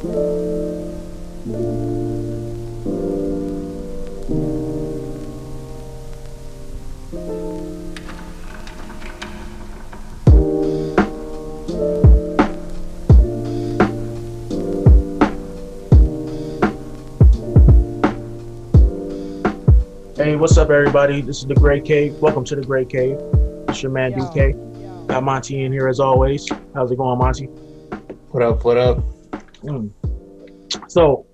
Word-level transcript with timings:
Hey, 0.00 0.06
what's 20.36 20.56
up, 20.56 20.70
everybody? 20.70 21.20
This 21.20 21.40
is 21.40 21.46
the 21.46 21.54
Grey 21.54 21.82
Cave. 21.82 22.14
Welcome 22.14 22.44
to 22.46 22.56
the 22.56 22.62
Grey 22.62 22.86
Cave. 22.86 23.18
It's 23.68 23.82
your 23.82 23.92
man 23.92 24.12
Yo, 24.12 24.20
DK. 24.20 24.52
yo. 24.80 25.04
Got 25.08 25.24
Monty 25.24 25.62
in 25.62 25.72
here 25.72 25.88
as 25.88 26.00
always. 26.00 26.48
How's 26.74 26.90
it 26.90 26.96
going, 26.96 27.18
Monty? 27.18 27.44
What 28.30 28.42
up? 28.42 28.64
What 28.64 28.78
up? 28.78 29.09
Mm. 29.62 29.90
So, 30.90 31.26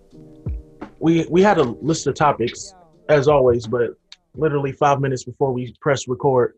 we 0.98 1.26
we 1.30 1.42
had 1.42 1.58
a 1.58 1.62
list 1.62 2.06
of 2.06 2.14
topics 2.14 2.74
as 3.08 3.28
always, 3.28 3.66
but 3.66 3.90
literally 4.34 4.72
five 4.72 5.00
minutes 5.00 5.24
before 5.24 5.52
we 5.52 5.74
press 5.80 6.08
record, 6.08 6.54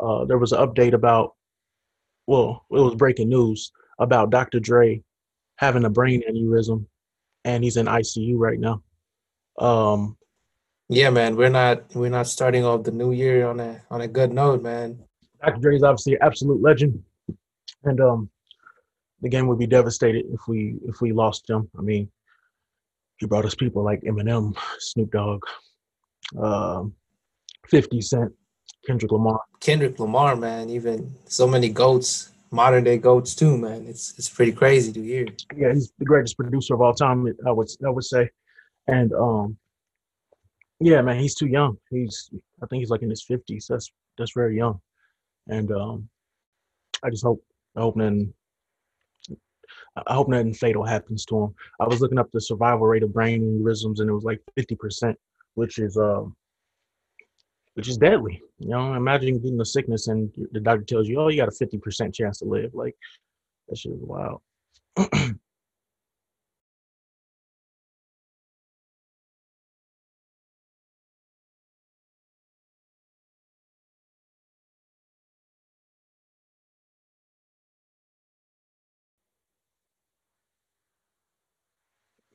uh, 0.00 0.24
there 0.24 0.38
was 0.38 0.52
an 0.52 0.60
update 0.60 0.92
about. 0.92 1.34
Well, 2.26 2.64
it 2.70 2.80
was 2.80 2.94
breaking 2.94 3.28
news 3.28 3.70
about 3.98 4.30
Dr. 4.30 4.58
Dre 4.58 5.02
having 5.56 5.84
a 5.84 5.90
brain 5.90 6.22
aneurysm, 6.28 6.86
and 7.44 7.62
he's 7.62 7.76
in 7.76 7.86
ICU 7.86 8.36
right 8.38 8.58
now. 8.58 8.82
Um, 9.58 10.16
Yeah, 10.88 11.10
man. 11.10 11.36
We're 11.36 11.50
not 11.50 11.94
we're 11.94 12.10
not 12.10 12.26
starting 12.26 12.64
off 12.64 12.84
the 12.84 12.90
new 12.90 13.12
year 13.12 13.46
on 13.46 13.60
a 13.60 13.82
on 13.90 14.00
a 14.00 14.08
good 14.08 14.32
note, 14.32 14.62
man. 14.62 14.98
Dr. 15.40 15.60
Dre 15.60 15.76
is 15.76 15.82
obviously 15.82 16.14
an 16.14 16.20
absolute 16.22 16.62
legend, 16.62 17.02
and 17.84 18.00
um, 18.00 18.30
the 19.24 19.30
game 19.30 19.46
would 19.46 19.58
be 19.58 19.66
devastated 19.66 20.26
if 20.32 20.42
we 20.46 20.76
if 20.86 21.00
we 21.00 21.12
lost 21.12 21.48
him. 21.48 21.68
I 21.78 21.80
mean, 21.80 22.10
he 23.16 23.26
brought 23.26 23.46
us 23.46 23.54
people 23.54 23.82
like 23.82 24.02
Eminem, 24.02 24.54
Snoop 24.78 25.10
Dogg, 25.10 25.42
um, 26.38 26.92
Fifty 27.66 28.02
Cent, 28.02 28.30
Kendrick 28.86 29.10
Lamar. 29.10 29.40
Kendrick 29.60 29.98
Lamar, 29.98 30.36
man. 30.36 30.68
Even 30.68 31.10
so 31.24 31.48
many 31.48 31.70
goats, 31.70 32.32
modern 32.50 32.84
day 32.84 32.98
goats 32.98 33.34
too, 33.34 33.56
man. 33.56 33.86
It's 33.86 34.12
it's 34.18 34.28
pretty 34.28 34.52
crazy 34.52 34.92
to 34.92 35.02
hear. 35.02 35.26
Yeah, 35.56 35.72
he's 35.72 35.90
the 35.98 36.04
greatest 36.04 36.36
producer 36.36 36.74
of 36.74 36.82
all 36.82 36.92
time. 36.92 37.26
I 37.46 37.50
would 37.50 37.68
I 37.86 37.88
would 37.88 38.04
say, 38.04 38.28
and 38.86 39.10
um, 39.14 39.56
yeah, 40.80 41.00
man, 41.00 41.18
he's 41.18 41.34
too 41.34 41.48
young. 41.48 41.78
He's 41.90 42.28
I 42.62 42.66
think 42.66 42.80
he's 42.80 42.90
like 42.90 43.00
in 43.00 43.08
his 43.08 43.24
fifties. 43.24 43.68
That's 43.70 43.90
that's 44.18 44.32
very 44.34 44.54
young, 44.58 44.80
and 45.48 45.72
um, 45.72 46.10
I 47.02 47.08
just 47.08 47.24
hope 47.24 47.42
I 47.74 47.80
hope 47.80 47.96
nothing. 47.96 48.34
I 49.96 50.14
hope 50.14 50.28
nothing 50.28 50.54
fatal 50.54 50.84
happens 50.84 51.24
to 51.26 51.44
him. 51.44 51.54
I 51.80 51.86
was 51.86 52.00
looking 52.00 52.18
up 52.18 52.30
the 52.32 52.40
survival 52.40 52.86
rate 52.86 53.02
of 53.04 53.12
brain 53.12 53.42
aneurysms, 53.42 54.00
and 54.00 54.10
it 54.10 54.12
was 54.12 54.24
like 54.24 54.40
fifty 54.56 54.74
percent, 54.74 55.16
which 55.54 55.78
is 55.78 55.96
um, 55.96 56.34
which 57.74 57.88
is 57.88 57.96
deadly. 57.96 58.42
You 58.58 58.70
know, 58.70 58.94
imagine 58.94 59.38
getting 59.38 59.56
the 59.56 59.64
sickness, 59.64 60.08
and 60.08 60.32
the 60.52 60.60
doctor 60.60 60.84
tells 60.84 61.08
you, 61.08 61.20
"Oh, 61.20 61.28
you 61.28 61.36
got 61.36 61.48
a 61.48 61.52
fifty 61.52 61.78
percent 61.78 62.14
chance 62.14 62.38
to 62.38 62.44
live." 62.44 62.74
Like 62.74 62.96
that 63.68 63.78
shit 63.78 63.92
is 63.92 64.00
wild. 64.02 64.42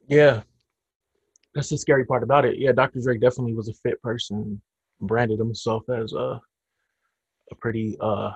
Yeah, 0.09 0.41
that's 1.53 1.69
the 1.69 1.77
scary 1.77 2.05
part 2.05 2.23
about 2.23 2.45
it. 2.45 2.57
Yeah, 2.57 2.71
Dr. 2.71 2.99
Dre 3.01 3.17
definitely 3.17 3.53
was 3.53 3.69
a 3.69 3.73
fit 3.73 4.01
person, 4.01 4.61
branded 5.01 5.39
himself 5.39 5.83
as 5.89 6.13
a 6.13 6.41
a 7.51 7.55
pretty 7.55 7.97
uh 7.99 8.31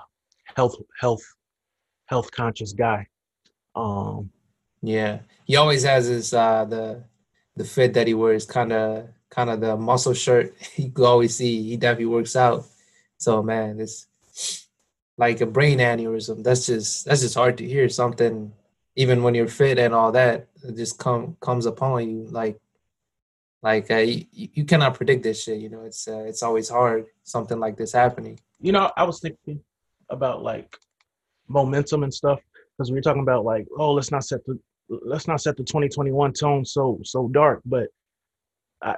health 0.56 0.76
health 0.98 1.22
health 2.06 2.30
conscious 2.32 2.72
guy. 2.72 3.06
Um, 3.76 4.30
Yeah, 4.82 5.20
he 5.46 5.56
always 5.56 5.82
has 5.84 6.06
his 6.06 6.32
uh 6.32 6.64
the 6.64 7.04
the 7.56 7.64
fit 7.64 7.94
that 7.94 8.06
he 8.06 8.14
wears, 8.14 8.46
kind 8.46 8.72
of 8.72 9.08
kind 9.30 9.50
of 9.50 9.60
the 9.60 9.76
muscle 9.76 10.14
shirt. 10.14 10.54
You 10.76 10.90
can 10.92 11.04
always 11.04 11.36
see 11.36 11.62
he 11.62 11.76
definitely 11.76 12.06
works 12.06 12.36
out. 12.36 12.66
So 13.18 13.42
man, 13.42 13.80
it's 13.80 14.06
like 15.16 15.40
a 15.40 15.46
brain 15.46 15.78
aneurysm. 15.78 16.42
That's 16.44 16.66
just 16.66 17.04
that's 17.04 17.22
just 17.22 17.34
hard 17.36 17.58
to 17.58 17.66
hear. 17.66 17.88
Something 17.88 18.52
even 18.96 19.22
when 19.22 19.34
you're 19.34 19.48
fit 19.48 19.78
and 19.78 19.94
all 19.94 20.12
that, 20.12 20.48
it 20.62 20.76
just 20.76 20.98
come 20.98 21.36
comes 21.40 21.66
upon 21.66 22.08
you 22.08 22.26
like 22.30 22.58
like 23.64 23.90
uh, 23.90 23.96
you, 23.96 24.26
you 24.32 24.64
cannot 24.64 24.94
predict 24.94 25.22
this 25.22 25.42
shit. 25.42 25.58
You 25.58 25.70
know, 25.70 25.82
it's 25.84 26.06
uh, 26.06 26.24
it's 26.26 26.42
always 26.42 26.68
hard 26.68 27.06
something 27.22 27.58
like 27.58 27.76
this 27.76 27.92
happening. 27.92 28.38
you 28.60 28.72
know, 28.72 28.92
I 28.96 29.04
was 29.04 29.20
thinking 29.20 29.60
about 30.10 30.42
like 30.42 30.76
momentum 31.48 32.02
and 32.02 32.12
stuff 32.12 32.40
because 32.76 32.90
we 32.90 32.96
were 32.96 33.02
talking 33.02 33.22
about 33.22 33.44
like, 33.44 33.66
oh, 33.78 33.92
let's 33.92 34.10
not 34.10 34.24
set 34.24 34.44
the 34.46 34.58
let's 34.88 35.26
not 35.26 35.40
set 35.40 35.56
the 35.56 35.64
2021 35.64 36.34
tone 36.34 36.64
so 36.64 37.00
so 37.04 37.28
dark. 37.28 37.62
But 37.64 37.88
I 38.82 38.96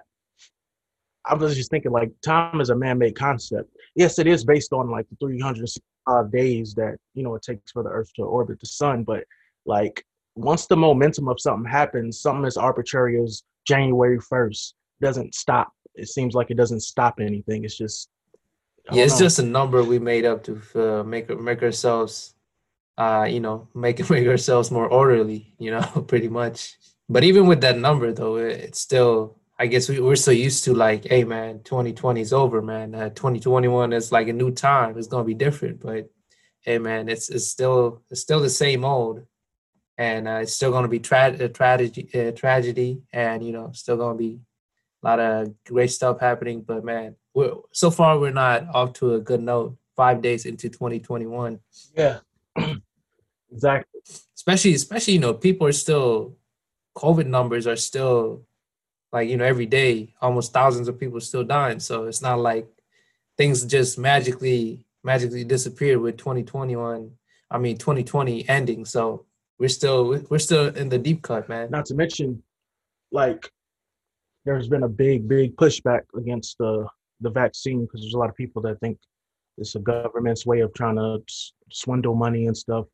I 1.24 1.34
was 1.34 1.56
just 1.56 1.70
thinking 1.70 1.92
like 1.92 2.10
time 2.22 2.60
is 2.60 2.70
a 2.70 2.76
man-made 2.76 3.16
concept. 3.16 3.70
Yes, 3.94 4.18
it 4.18 4.26
is 4.26 4.44
based 4.44 4.72
on 4.72 4.90
like 4.90 5.06
the 5.08 5.16
365 5.16 6.32
days 6.32 6.74
that 6.74 6.96
you 7.14 7.22
know 7.22 7.36
it 7.36 7.42
takes 7.42 7.70
for 7.70 7.82
the 7.84 7.90
Earth 7.90 8.12
to 8.14 8.22
orbit 8.22 8.58
the 8.58 8.66
sun. 8.66 9.04
But 9.04 9.24
like 9.66 10.04
once 10.34 10.66
the 10.66 10.76
momentum 10.76 11.28
of 11.28 11.40
something 11.40 11.70
happens, 11.70 12.20
something 12.20 12.44
as 12.44 12.56
arbitrary 12.56 13.20
as 13.22 13.42
January 13.66 14.18
1st 14.18 14.74
doesn't 15.00 15.34
stop. 15.34 15.72
It 15.94 16.08
seems 16.08 16.34
like 16.34 16.50
it 16.50 16.56
doesn't 16.56 16.80
stop 16.80 17.20
anything. 17.20 17.64
It's 17.64 17.76
just 17.76 18.08
Yeah, 18.92 19.04
it's 19.04 19.14
know. 19.14 19.26
just 19.26 19.38
a 19.38 19.42
number 19.42 19.82
we 19.82 19.98
made 19.98 20.24
up 20.24 20.44
to 20.44 20.60
uh, 20.74 21.02
make 21.02 21.28
make 21.40 21.62
ourselves, 21.62 22.34
uh, 22.98 23.26
you 23.28 23.40
know, 23.40 23.68
make 23.74 23.98
make 24.10 24.28
ourselves 24.28 24.70
more 24.70 24.88
orderly. 24.88 25.54
You 25.58 25.72
know, 25.72 26.04
pretty 26.08 26.28
much. 26.28 26.76
But 27.08 27.24
even 27.24 27.46
with 27.46 27.60
that 27.62 27.78
number, 27.78 28.12
though, 28.12 28.36
it, 28.36 28.52
it's 28.66 28.80
still. 28.80 29.38
I 29.58 29.68
guess 29.68 29.88
we, 29.88 30.00
we're 30.00 30.16
so 30.16 30.32
used 30.32 30.64
to 30.64 30.74
like, 30.74 31.06
hey 31.06 31.24
man, 31.24 31.62
2020 31.64 32.20
is 32.20 32.34
over, 32.34 32.60
man. 32.60 32.94
Uh, 32.94 33.08
2021 33.08 33.94
is 33.94 34.12
like 34.12 34.28
a 34.28 34.34
new 34.34 34.50
time. 34.50 34.98
It's 34.98 35.06
gonna 35.06 35.24
be 35.24 35.32
different, 35.32 35.80
but 35.80 36.10
hey 36.60 36.76
man, 36.78 37.08
it's 37.08 37.30
it's 37.30 37.46
still 37.48 38.02
it's 38.10 38.20
still 38.20 38.40
the 38.40 38.50
same 38.50 38.84
old, 38.84 39.24
and 39.98 40.28
uh, 40.28 40.40
it's 40.42 40.52
still 40.52 40.70
gonna 40.70 40.88
be 40.88 40.98
tra- 41.00 41.36
a 41.38 41.48
tragedy, 41.48 42.08
uh, 42.14 42.30
tragedy, 42.32 43.02
and 43.12 43.44
you 43.44 43.52
know, 43.52 43.70
still 43.72 43.96
gonna 43.96 44.18
be 44.18 44.40
a 45.02 45.06
lot 45.06 45.20
of 45.20 45.54
great 45.64 45.90
stuff 45.90 46.20
happening. 46.20 46.62
But 46.62 46.84
man, 46.84 47.16
we're 47.34 47.54
so 47.72 47.90
far 47.90 48.18
we're 48.18 48.30
not 48.32 48.66
off 48.74 48.92
to 48.94 49.14
a 49.14 49.20
good 49.20 49.42
note. 49.42 49.76
Five 49.96 50.20
days 50.20 50.44
into 50.44 50.68
2021, 50.68 51.58
Yeah, 51.96 52.18
exactly. 53.50 54.00
especially 54.36 54.74
especially 54.74 55.14
you 55.14 55.20
know 55.20 55.32
people 55.32 55.66
are 55.66 55.72
still, 55.72 56.36
COVID 56.98 57.26
numbers 57.26 57.66
are 57.66 57.76
still 57.76 58.42
like 59.10 59.28
you 59.30 59.38
know 59.38 59.44
every 59.46 59.64
day 59.64 60.12
almost 60.20 60.52
thousands 60.52 60.88
of 60.88 61.00
people 61.00 61.18
still 61.20 61.44
dying. 61.44 61.80
So 61.80 62.04
it's 62.04 62.20
not 62.20 62.40
like 62.40 62.68
things 63.38 63.64
just 63.64 63.98
magically 63.98 64.84
magically 65.02 65.44
disappeared 65.44 66.00
with 66.00 66.18
2021. 66.18 67.12
I 67.50 67.58
mean 67.58 67.78
2020 67.78 68.48
ending. 68.48 68.84
So 68.84 69.24
we're 69.58 69.68
still 69.68 70.22
we're 70.30 70.38
still 70.38 70.68
in 70.68 70.88
the 70.88 70.98
deep 70.98 71.22
cut, 71.22 71.48
man. 71.48 71.70
Not 71.70 71.86
to 71.86 71.94
mention, 71.94 72.42
like, 73.10 73.50
there's 74.44 74.68
been 74.68 74.82
a 74.82 74.88
big, 74.88 75.28
big 75.28 75.56
pushback 75.56 76.02
against 76.16 76.58
the 76.58 76.86
the 77.20 77.30
vaccine 77.30 77.82
because 77.84 78.02
there's 78.02 78.14
a 78.14 78.18
lot 78.18 78.28
of 78.28 78.36
people 78.36 78.60
that 78.62 78.78
think 78.80 78.98
it's 79.58 79.74
a 79.74 79.80
government's 79.80 80.44
way 80.44 80.60
of 80.60 80.74
trying 80.74 80.96
to 80.96 81.22
swindle 81.70 82.14
money 82.14 82.46
and 82.46 82.56
stuff. 82.56 82.86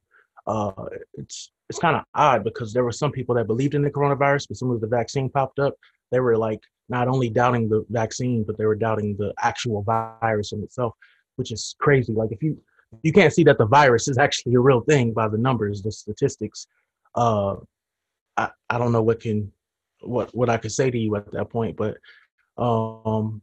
Uh, 0.47 0.73
it's 1.15 1.51
it's 1.69 1.79
kind 1.79 1.97
of 1.97 2.05
odd 2.15 2.45
because 2.45 2.73
there 2.73 2.85
were 2.85 2.93
some 2.93 3.11
people 3.11 3.35
that 3.35 3.47
believed 3.47 3.75
in 3.75 3.83
the 3.83 3.91
coronavirus, 3.91 4.49
but 4.49 4.57
soon 4.57 4.75
as 4.75 4.81
the 4.81 4.87
vaccine 4.87 5.29
popped 5.29 5.59
up, 5.59 5.75
they 6.11 6.21
were 6.21 6.37
like 6.37 6.61
not 6.89 7.09
only 7.09 7.29
doubting 7.29 7.69
the 7.69 7.85
vaccine, 7.91 8.45
but 8.45 8.57
they 8.59 8.67
were 8.67 8.77
doubting 8.77 9.17
the 9.17 9.33
actual 9.41 9.83
virus 9.83 10.53
in 10.53 10.63
itself, 10.63 10.95
which 11.37 11.51
is 11.51 11.75
crazy. 11.81 12.13
Like 12.13 12.31
if 12.31 12.43
you 12.43 12.59
you 13.03 13.13
can't 13.13 13.33
see 13.33 13.45
that 13.45 13.59
the 13.59 13.67
virus 13.67 14.09
is 14.09 14.19
actually 14.19 14.55
a 14.55 14.61
real 14.61 14.81
thing 14.81 15.13
by 15.13 15.29
the 15.29 15.39
numbers, 15.39 15.83
the 15.83 15.93
statistics. 15.93 16.67
Uh, 17.15 17.57
I, 18.37 18.51
I 18.71 18.79
don't 18.79 18.93
know 18.93 19.03
what 19.03 19.21
can 19.21 19.53
what 20.01 20.35
what 20.35 20.49
I 20.49 20.57
could 20.57 20.73
say 20.73 20.91
to 20.91 20.99
you 20.99 21.17
at 21.17 21.31
that 21.33 21.51
point, 21.51 21.77
but 21.77 21.97
um 22.59 23.41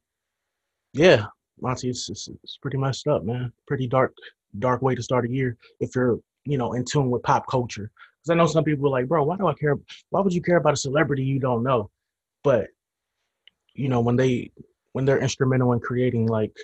yeah, 0.93 1.25
Monty, 1.61 1.89
it's, 1.89 2.09
it's 2.09 2.27
it's 2.43 2.57
pretty 2.57 2.77
messed 2.77 3.07
up, 3.07 3.23
man. 3.23 3.51
Pretty 3.67 3.87
dark 3.87 4.13
dark 4.57 4.81
way 4.81 4.95
to 4.95 5.03
start 5.03 5.25
a 5.25 5.29
year 5.29 5.57
if 5.79 5.95
you're 5.95 6.19
you 6.45 6.57
know 6.57 6.73
in 6.73 6.85
tune 6.85 7.09
with 7.09 7.23
pop 7.23 7.45
culture. 7.47 7.91
Because 8.17 8.31
I 8.31 8.35
know 8.35 8.47
some 8.47 8.63
people 8.63 8.87
are 8.87 8.99
like, 8.99 9.07
bro, 9.07 9.23
why 9.23 9.37
do 9.37 9.47
I 9.47 9.53
care? 9.53 9.75
Why 10.09 10.21
would 10.21 10.33
you 10.33 10.41
care 10.41 10.57
about 10.57 10.73
a 10.73 10.77
celebrity 10.77 11.23
you 11.23 11.39
don't 11.39 11.63
know? 11.63 11.89
But 12.43 12.67
you 13.73 13.89
know 13.89 14.01
when 14.01 14.15
they 14.15 14.51
when 14.93 15.05
they're 15.05 15.19
instrumental 15.21 15.73
in 15.73 15.79
creating 15.79 16.27
like 16.27 16.55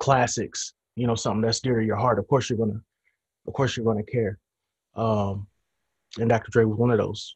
classics, 0.00 0.72
you 0.96 1.06
know 1.06 1.14
something 1.14 1.42
that's 1.42 1.60
dear 1.60 1.80
to 1.80 1.86
your 1.86 1.96
heart. 1.96 2.18
Of 2.18 2.28
course 2.28 2.48
you're 2.48 2.58
gonna, 2.58 2.80
of 3.46 3.52
course 3.52 3.76
you're 3.76 3.86
gonna 3.86 4.02
care. 4.02 4.38
Um, 4.94 5.46
and 6.18 6.28
Dr. 6.28 6.50
Dre 6.50 6.64
was 6.64 6.78
one 6.78 6.90
of 6.90 6.98
those. 6.98 7.34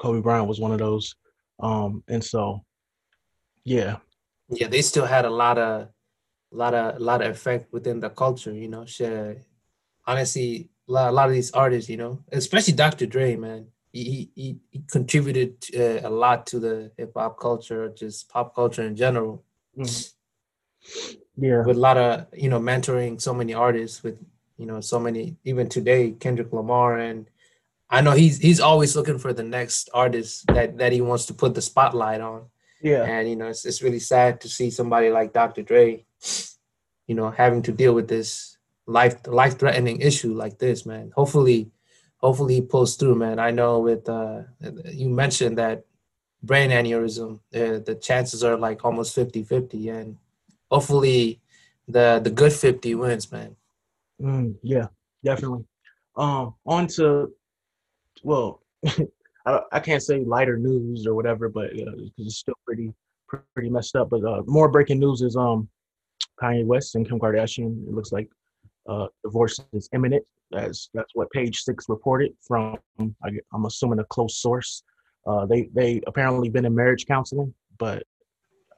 Kobe 0.00 0.20
Bryant 0.20 0.48
was 0.48 0.60
one 0.60 0.72
of 0.72 0.78
those. 0.78 1.14
Um, 1.60 2.02
and 2.08 2.22
so, 2.22 2.64
yeah, 3.64 3.96
yeah, 4.48 4.68
they 4.68 4.82
still 4.82 5.06
had 5.06 5.24
a 5.24 5.30
lot 5.30 5.58
of, 5.58 5.88
a 6.52 6.56
lot 6.56 6.74
of, 6.74 6.96
a 6.96 6.98
lot 6.98 7.22
of 7.22 7.30
effect 7.30 7.72
within 7.72 8.00
the 8.00 8.10
culture. 8.10 8.52
You 8.52 8.68
know, 8.68 8.84
shit. 8.84 9.44
Honestly, 10.06 10.70
a 10.88 10.92
lot, 10.92 11.10
a 11.10 11.12
lot 11.12 11.28
of 11.28 11.34
these 11.34 11.50
artists, 11.50 11.90
you 11.90 11.96
know, 11.96 12.24
especially 12.32 12.74
Dr. 12.74 13.06
Dre, 13.06 13.36
man, 13.36 13.66
he 13.92 14.30
he, 14.34 14.58
he 14.70 14.82
contributed 14.90 15.56
uh, 15.76 16.06
a 16.06 16.10
lot 16.10 16.46
to 16.48 16.58
the 16.58 16.92
hip 16.96 17.12
hop 17.14 17.38
culture, 17.38 17.88
just 17.90 18.28
pop 18.28 18.54
culture 18.54 18.82
in 18.82 18.96
general. 18.96 19.44
Mm-hmm. 19.76 21.18
Yeah, 21.40 21.62
with 21.62 21.76
a 21.76 21.80
lot 21.80 21.96
of 21.96 22.26
you 22.34 22.48
know 22.48 22.60
mentoring 22.60 23.20
so 23.20 23.32
many 23.32 23.54
artists 23.54 24.02
with 24.02 24.18
you 24.56 24.66
know 24.66 24.80
so 24.80 24.98
many 24.98 25.36
even 25.44 25.68
today 25.68 26.10
Kendrick 26.10 26.52
Lamar 26.52 26.98
and 26.98 27.30
I 27.90 28.00
know 28.02 28.12
he's 28.12 28.38
he's 28.38 28.60
always 28.60 28.94
looking 28.96 29.18
for 29.18 29.32
the 29.32 29.42
next 29.42 29.88
artist 29.94 30.46
that 30.48 30.78
that 30.78 30.92
he 30.92 31.00
wants 31.00 31.26
to 31.26 31.34
put 31.34 31.54
the 31.54 31.62
spotlight 31.62 32.20
on. 32.20 32.46
Yeah. 32.82 33.04
And 33.04 33.28
you 33.28 33.36
know, 33.36 33.48
it's 33.48 33.64
it's 33.64 33.82
really 33.82 34.00
sad 34.00 34.40
to 34.42 34.48
see 34.48 34.70
somebody 34.70 35.10
like 35.10 35.32
Dr. 35.32 35.62
Dre, 35.62 36.04
you 37.06 37.14
know, 37.14 37.30
having 37.30 37.62
to 37.62 37.72
deal 37.72 37.94
with 37.94 38.08
this 38.08 38.58
life 38.86 39.26
life 39.26 39.58
threatening 39.58 40.00
issue 40.00 40.34
like 40.34 40.58
this, 40.58 40.84
man. 40.84 41.12
Hopefully, 41.14 41.70
hopefully 42.18 42.54
he 42.54 42.60
pulls 42.60 42.96
through, 42.96 43.14
man. 43.14 43.38
I 43.38 43.50
know 43.50 43.80
with 43.80 44.08
uh 44.08 44.42
you 44.92 45.08
mentioned 45.08 45.56
that 45.58 45.84
brain 46.42 46.70
aneurysm, 46.70 47.40
uh, 47.54 47.80
the 47.84 47.98
chances 48.00 48.44
are 48.44 48.56
like 48.56 48.84
almost 48.84 49.16
50-50 49.16 49.92
and 49.92 50.16
hopefully 50.70 51.40
the 51.86 52.20
the 52.22 52.30
good 52.30 52.52
50 52.52 52.94
wins, 52.94 53.30
man. 53.32 53.56
Mm, 54.20 54.56
yeah, 54.62 54.86
definitely. 55.24 55.64
Um 56.16 56.54
on 56.66 56.86
to 56.88 57.32
well, 58.22 58.62
I, 59.46 59.60
I 59.72 59.80
can't 59.80 60.02
say 60.02 60.24
lighter 60.24 60.56
news 60.58 61.06
or 61.06 61.14
whatever, 61.14 61.48
but 61.48 61.66
uh, 61.66 61.92
it's 62.18 62.36
still 62.36 62.58
pretty 62.66 62.92
pretty 63.54 63.70
messed 63.70 63.96
up. 63.96 64.10
But 64.10 64.24
uh, 64.24 64.42
more 64.46 64.68
breaking 64.68 65.00
news 65.00 65.22
is 65.22 65.36
um 65.36 65.68
Kanye 66.40 66.64
West 66.64 66.94
and 66.94 67.08
Kim 67.08 67.18
Kardashian. 67.18 67.86
It 67.86 67.94
looks 67.94 68.12
like 68.12 68.28
uh, 68.88 69.06
divorce 69.24 69.60
is 69.72 69.88
imminent. 69.92 70.24
That's 70.50 70.90
that's 70.94 71.14
what 71.14 71.30
Page 71.30 71.60
Six 71.60 71.86
reported 71.88 72.32
from. 72.46 72.78
I, 73.00 73.30
am 73.54 73.66
assuming 73.66 73.98
a 73.98 74.04
close 74.04 74.38
source. 74.38 74.82
Uh, 75.26 75.46
they 75.46 75.68
they 75.74 76.00
apparently 76.06 76.48
been 76.48 76.64
in 76.64 76.74
marriage 76.74 77.06
counseling, 77.06 77.52
but 77.78 78.02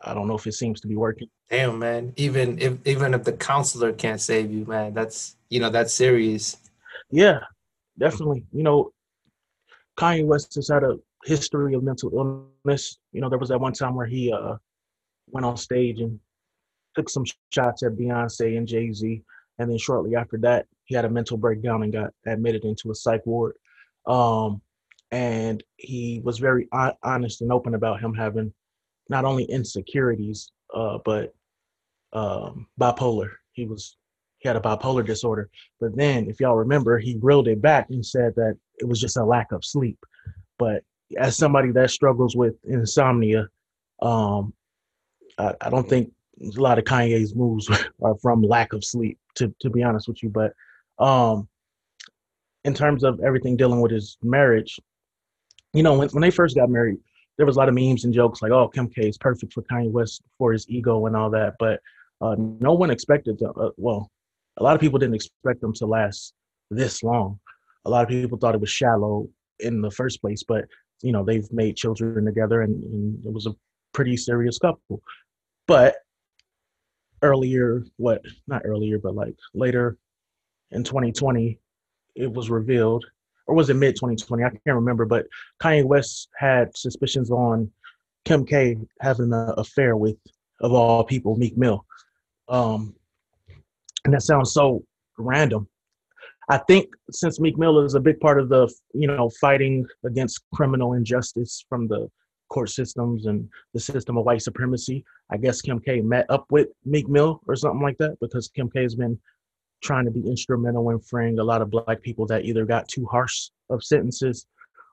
I 0.03 0.15
don't 0.15 0.29
know 0.29 0.37
if 0.37 0.47
it 0.47 0.53
seems 0.53 0.81
to 0.81 0.89
be 0.89 0.97
working. 0.97 1.29
Damn, 1.51 1.79
man. 1.79 2.13
Even 2.17 2.59
if 2.59 2.79
even 2.87 3.15
if 3.15 3.25
the 3.25 3.33
counselor 3.33 3.93
can't 3.93 4.21
save 4.21 4.51
you, 4.51 4.65
man, 4.65 4.95
that's 4.95 5.37
you 5.49 5.61
know 5.61 5.71
that's 5.71 5.93
serious. 5.93 6.57
Yeah, 7.11 7.41
definitely. 7.99 8.47
You 8.53 8.63
know, 8.63 8.93
Kanye 9.99 10.25
West 10.25 10.55
has 10.55 10.69
had 10.69 10.85
a 10.85 10.99
history 11.25 11.75
of 11.75 11.83
mental 11.83 12.11
illness. 12.65 12.99
You 13.13 13.21
know, 13.21 13.29
there 13.29 13.39
was 13.39 13.51
that 13.51 13.61
one 13.61 13.73
time 13.73 13.95
where 13.95 14.07
he 14.07 14.33
uh, 14.33 14.57
went 15.29 15.45
on 15.45 15.57
stage 15.57 16.01
and 16.01 16.19
took 16.95 17.11
some 17.11 17.25
shots 17.53 17.83
at 17.83 17.93
Beyonce 17.93 18.57
and 18.57 18.67
Jay 18.67 18.93
Z, 18.93 19.23
and 19.59 19.71
then 19.71 19.79
shortly 19.79 20.17
after 20.17 20.39
that, 20.39 20.67
he 20.85 20.95
had 20.95 21.05
a 21.05 21.11
mental 21.11 21.37
breakdown 21.37 21.83
and 21.83 21.93
got 21.93 22.13
admitted 22.27 22.65
into 22.65 22.91
a 22.91 22.95
psych 22.95 23.25
ward. 23.27 23.55
Um, 24.07 24.63
and 25.11 25.63
he 25.77 26.21
was 26.25 26.39
very 26.39 26.69
honest 27.03 27.43
and 27.43 27.53
open 27.53 27.75
about 27.75 28.01
him 28.01 28.15
having 28.15 28.53
not 29.11 29.25
only 29.25 29.45
insecurities, 29.45 30.51
uh, 30.75 30.99
but 31.05 31.35
um, 32.13 32.67
bipolar. 32.81 33.29
He 33.53 33.67
was 33.67 33.97
he 34.39 34.49
had 34.49 34.57
a 34.57 34.61
bipolar 34.61 35.05
disorder. 35.05 35.51
But 35.81 35.95
then, 35.97 36.29
if 36.31 36.41
y'all 36.41 36.57
remember, 36.57 36.99
he 36.99 37.19
reeled 37.21 37.49
it 37.49 37.61
back 37.61 37.91
and 37.91 38.07
said 38.07 38.35
that 38.37 38.57
it 38.79 38.87
was 38.87 39.01
just 39.01 39.19
a 39.19 39.25
lack 39.25 39.53
of 39.53 39.65
sleep. 39.65 39.99
But 40.59 40.83
as 41.19 41.37
somebody 41.37 41.73
that 41.73 41.91
struggles 41.91 42.37
with 42.37 42.55
insomnia, 42.65 43.49
um, 44.01 44.55
I, 45.37 45.55
I 45.61 45.69
don't 45.69 45.89
think 45.89 46.13
a 46.41 46.61
lot 46.61 46.79
of 46.79 46.85
Kanye's 46.85 47.35
moves 47.35 47.69
are 48.03 48.17
from 48.23 48.43
lack 48.43 48.73
of 48.73 48.85
sleep, 48.85 49.19
to 49.35 49.55
to 49.61 49.69
be 49.69 49.83
honest 49.83 50.09
with 50.09 50.23
you. 50.23 50.31
But 50.31 50.53
um, 51.05 51.49
in 52.65 52.75
terms 52.75 53.03
of 53.03 53.21
everything 53.21 53.57
dealing 53.57 53.81
with 53.81 53.91
his 53.91 54.17
marriage, 54.23 54.79
you 55.75 55.83
know, 55.83 55.99
when, 55.99 56.09
when 56.11 56.23
they 56.23 56.31
first 56.31 56.57
got 56.57 56.71
married, 56.71 56.99
there 57.41 57.47
was 57.47 57.57
a 57.57 57.59
lot 57.59 57.71
of 57.71 57.75
memes 57.75 58.05
and 58.05 58.13
jokes 58.13 58.43
like, 58.43 58.53
"Oh, 58.53 58.69
Kim 58.69 58.87
K 58.87 59.09
is 59.09 59.17
perfect 59.17 59.55
for 59.55 59.63
Kanye 59.63 59.91
West 59.91 60.21
for 60.37 60.53
his 60.53 60.69
ego 60.69 61.07
and 61.07 61.17
all 61.17 61.31
that," 61.31 61.55
but 61.59 61.81
uh, 62.21 62.37
no 62.39 62.75
one 62.75 62.91
expected. 62.91 63.41
Uh, 63.43 63.71
well, 63.79 64.11
a 64.59 64.63
lot 64.63 64.75
of 64.75 64.81
people 64.83 64.99
didn't 64.99 65.15
expect 65.15 65.63
them 65.63 65.73
to 65.77 65.87
last 65.87 66.35
this 66.71 67.03
long. 67.03 67.41
A 67.87 67.91
lot 67.91 68.03
of 68.03 68.11
people 68.11 68.37
thought 68.37 68.55
it 68.55 68.61
was 68.61 68.69
shallow 68.69 69.27
in 69.59 69.81
the 69.81 69.91
first 69.91 70.21
place, 70.21 70.43
but 70.47 70.67
you 71.01 71.13
know 71.13 71.25
they've 71.25 71.51
made 71.51 71.79
children 71.79 72.27
together, 72.27 72.61
and, 72.61 72.85
and 72.85 73.25
it 73.25 73.33
was 73.33 73.47
a 73.47 73.57
pretty 73.95 74.19
serious 74.19 74.59
couple. 74.59 75.01
But 75.67 75.95
earlier, 77.23 77.87
what 77.97 78.21
not 78.49 78.67
earlier, 78.67 78.99
but 78.99 79.15
like 79.15 79.37
later 79.55 79.97
in 80.73 80.85
2020, 80.85 81.59
it 82.17 82.31
was 82.31 82.51
revealed, 82.51 83.07
or 83.51 83.55
was 83.57 83.69
it 83.69 83.75
mid 83.75 83.97
2020? 83.97 84.45
I 84.45 84.51
can't 84.51 84.63
remember, 84.67 85.05
but 85.05 85.27
Kanye 85.61 85.85
West 85.85 86.29
had 86.39 86.77
suspicions 86.77 87.33
on 87.33 87.69
Kim 88.25 88.47
K 88.47 88.77
having 89.01 89.33
an 89.33 89.55
affair 89.57 89.97
with, 89.97 90.17
of 90.61 90.73
all 90.73 91.03
people, 91.03 91.37
Meek 91.37 91.59
Mill. 91.59 91.85
Um, 92.49 92.95
and 94.05 94.15
that 94.15 94.23
sounds 94.23 94.53
so 94.53 94.85
random. 95.19 95.69
I 96.49 96.59
think 96.59 96.91
since 97.11 97.41
Meek 97.41 97.59
Mill 97.59 97.81
is 97.81 97.95
a 97.95 98.01
big 98.01 98.21
part 98.21 98.41
of 98.41 98.49
the, 98.49 98.73
you 98.95 99.09
know, 99.09 99.31
fighting 99.41 99.85
against 100.07 100.45
criminal 100.55 100.93
injustice 100.93 101.65
from 101.69 101.89
the 101.89 102.09
court 102.51 102.71
systems 102.71 103.27
and 103.27 103.49
the 103.75 103.81
system 103.81 104.17
of 104.17 104.25
white 104.25 104.43
supremacy, 104.43 105.05
I 105.33 105.39
guess 105.39 105.61
Kim 105.61 105.81
K 105.81 106.01
met 106.01 106.27
up 106.29 106.47
with 106.51 106.69
Meek 106.85 107.09
Mill 107.09 107.41
or 107.49 107.57
something 107.57 107.83
like 107.83 107.99
that 107.99 108.17
because 108.21 108.47
Kim 108.47 108.71
K 108.71 108.83
has 108.83 108.95
been 108.95 109.19
trying 109.83 110.05
to 110.05 110.11
be 110.11 110.21
instrumental 110.21 110.91
in 110.91 111.01
freeing 111.01 111.39
a 111.39 111.45
lot 111.45 111.63
of 111.63 111.71
black 111.71 112.03
people 112.03 112.27
that 112.27 112.45
either 112.45 112.65
got 112.65 112.89
too 112.89 113.07
harsh 113.07 113.51
of 113.71 113.83
sentences 113.83 114.47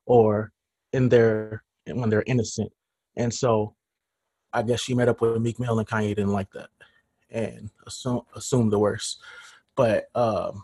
or 0.06 0.52
in 0.94 1.10
their 1.10 1.64
when 1.86 2.10
they're 2.10 2.24
innocent. 2.28 2.72
And 3.16 3.34
so 3.34 3.76
I 4.54 4.64
guess 4.64 4.82
she 4.82 4.94
met 4.94 5.10
up 5.10 5.22
with 5.22 5.42
Meek 5.42 5.60
Mill 5.60 5.80
and 5.80 5.88
Kanye 5.88 6.10
didn't 6.10 6.34
like 6.34 6.52
that 6.52 6.70
and 7.30 7.70
assume 7.86 8.22
assume 8.36 8.70
the 8.70 8.80
worst. 8.80 9.20
But 9.76 10.10
um, 10.16 10.64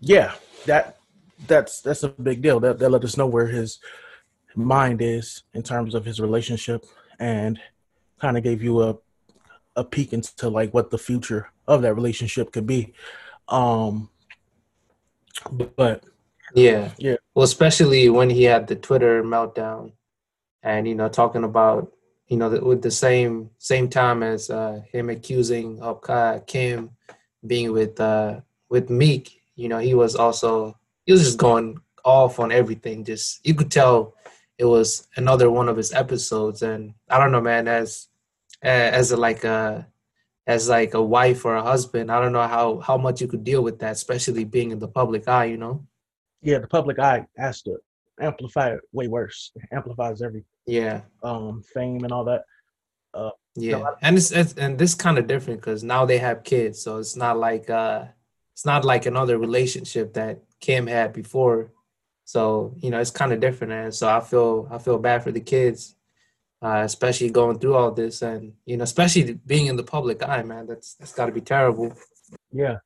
yeah, 0.00 0.34
that 0.66 0.98
that's 1.46 1.80
that's 1.80 2.02
a 2.02 2.08
big 2.08 2.42
deal. 2.42 2.60
That 2.60 2.78
that 2.78 2.90
let 2.90 3.04
us 3.04 3.16
know 3.16 3.26
where 3.26 3.46
his 3.46 3.78
mind 4.54 5.00
is 5.00 5.44
in 5.54 5.62
terms 5.62 5.94
of 5.94 6.04
his 6.04 6.20
relationship, 6.20 6.84
and 7.18 7.58
kind 8.20 8.36
of 8.36 8.42
gave 8.42 8.62
you 8.62 8.82
a 8.82 8.96
a 9.76 9.84
peek 9.84 10.12
into 10.12 10.48
like 10.48 10.72
what 10.74 10.90
the 10.90 10.98
future 10.98 11.50
of 11.66 11.82
that 11.82 11.94
relationship 11.94 12.52
could 12.52 12.66
be. 12.66 12.92
Um, 13.48 14.10
but 15.76 16.04
yeah, 16.54 16.90
yeah. 16.98 17.16
Well, 17.34 17.44
especially 17.44 18.08
when 18.08 18.30
he 18.30 18.44
had 18.44 18.66
the 18.66 18.76
Twitter 18.76 19.22
meltdown, 19.22 19.92
and 20.62 20.86
you 20.86 20.94
know, 20.94 21.08
talking 21.08 21.44
about 21.44 21.92
you 22.32 22.38
know, 22.38 22.48
with 22.48 22.80
the 22.80 22.90
same 22.90 23.50
same 23.58 23.88
time 23.88 24.22
as 24.22 24.48
uh, 24.48 24.80
him 24.90 25.10
accusing 25.10 25.78
of 25.82 26.00
Kim 26.46 26.90
being 27.46 27.72
with 27.72 28.00
uh, 28.00 28.40
with 28.70 28.88
Meek, 28.88 29.42
you 29.54 29.68
know, 29.68 29.78
he 29.78 29.94
was 29.94 30.16
also 30.16 30.74
he 31.04 31.12
was 31.12 31.22
just 31.22 31.36
going 31.36 31.78
off 32.04 32.40
on 32.40 32.50
everything. 32.50 33.04
Just 33.04 33.46
you 33.46 33.54
could 33.54 33.70
tell 33.70 34.14
it 34.56 34.64
was 34.64 35.08
another 35.16 35.50
one 35.50 35.68
of 35.68 35.76
his 35.76 35.92
episodes, 35.92 36.62
and 36.62 36.94
I 37.10 37.18
don't 37.18 37.32
know, 37.32 37.40
man, 37.42 37.68
as 37.68 38.08
as 38.68 39.10
a, 39.12 39.16
like 39.16 39.44
a 39.44 39.86
as 40.46 40.68
like 40.68 40.94
a 40.94 41.02
wife 41.02 41.44
or 41.44 41.54
a 41.56 41.62
husband, 41.62 42.10
I 42.10 42.20
don't 42.20 42.32
know 42.32 42.46
how 42.46 42.80
how 42.80 42.96
much 42.96 43.20
you 43.20 43.28
could 43.28 43.44
deal 43.44 43.62
with 43.62 43.78
that, 43.80 43.92
especially 43.92 44.44
being 44.44 44.70
in 44.70 44.78
the 44.78 44.88
public 44.88 45.28
eye, 45.28 45.46
you 45.46 45.56
know. 45.56 45.86
Yeah, 46.40 46.58
the 46.58 46.66
public 46.66 46.98
eye 46.98 47.26
has 47.36 47.62
to 47.62 47.78
amplify 48.20 48.70
it 48.74 48.80
way 48.92 49.08
worse. 49.08 49.52
It 49.54 49.68
amplifies 49.72 50.22
every 50.22 50.44
yeah 50.66 51.00
um 51.22 51.62
fame 51.74 52.04
and 52.04 52.12
all 52.12 52.24
that 52.24 52.44
uh 53.14 53.30
yeah 53.56 53.84
and 54.00 54.16
it's, 54.16 54.30
it's 54.30 54.54
and 54.54 54.78
this 54.78 54.94
kind 54.94 55.18
of 55.18 55.26
different 55.26 55.60
because 55.60 55.82
now 55.82 56.04
they 56.04 56.18
have 56.18 56.44
kids 56.44 56.80
so 56.80 56.98
it's 56.98 57.16
not 57.16 57.36
like 57.36 57.68
uh 57.68 58.04
it's 58.54 58.64
not 58.64 58.84
like 58.84 59.06
another 59.06 59.38
relationship 59.38 60.14
that 60.14 60.40
kim 60.60 60.86
had 60.86 61.12
before 61.12 61.72
so 62.24 62.74
you 62.78 62.90
know 62.90 63.00
it's 63.00 63.10
kind 63.10 63.32
of 63.32 63.40
different 63.40 63.72
and 63.72 63.94
so 63.94 64.08
i 64.08 64.20
feel 64.20 64.68
i 64.70 64.78
feel 64.78 64.98
bad 64.98 65.22
for 65.22 65.32
the 65.32 65.40
kids 65.40 65.96
uh, 66.62 66.82
especially 66.84 67.30
going 67.30 67.58
through 67.58 67.74
all 67.74 67.90
this 67.90 68.22
and 68.22 68.52
you 68.66 68.76
know 68.76 68.84
especially 68.84 69.34
being 69.46 69.66
in 69.66 69.76
the 69.76 69.82
public 69.82 70.22
eye 70.22 70.42
man 70.42 70.66
that's 70.66 70.94
that's 70.94 71.12
got 71.12 71.26
to 71.26 71.32
be 71.32 71.40
terrible 71.40 71.92
yeah 72.52 72.76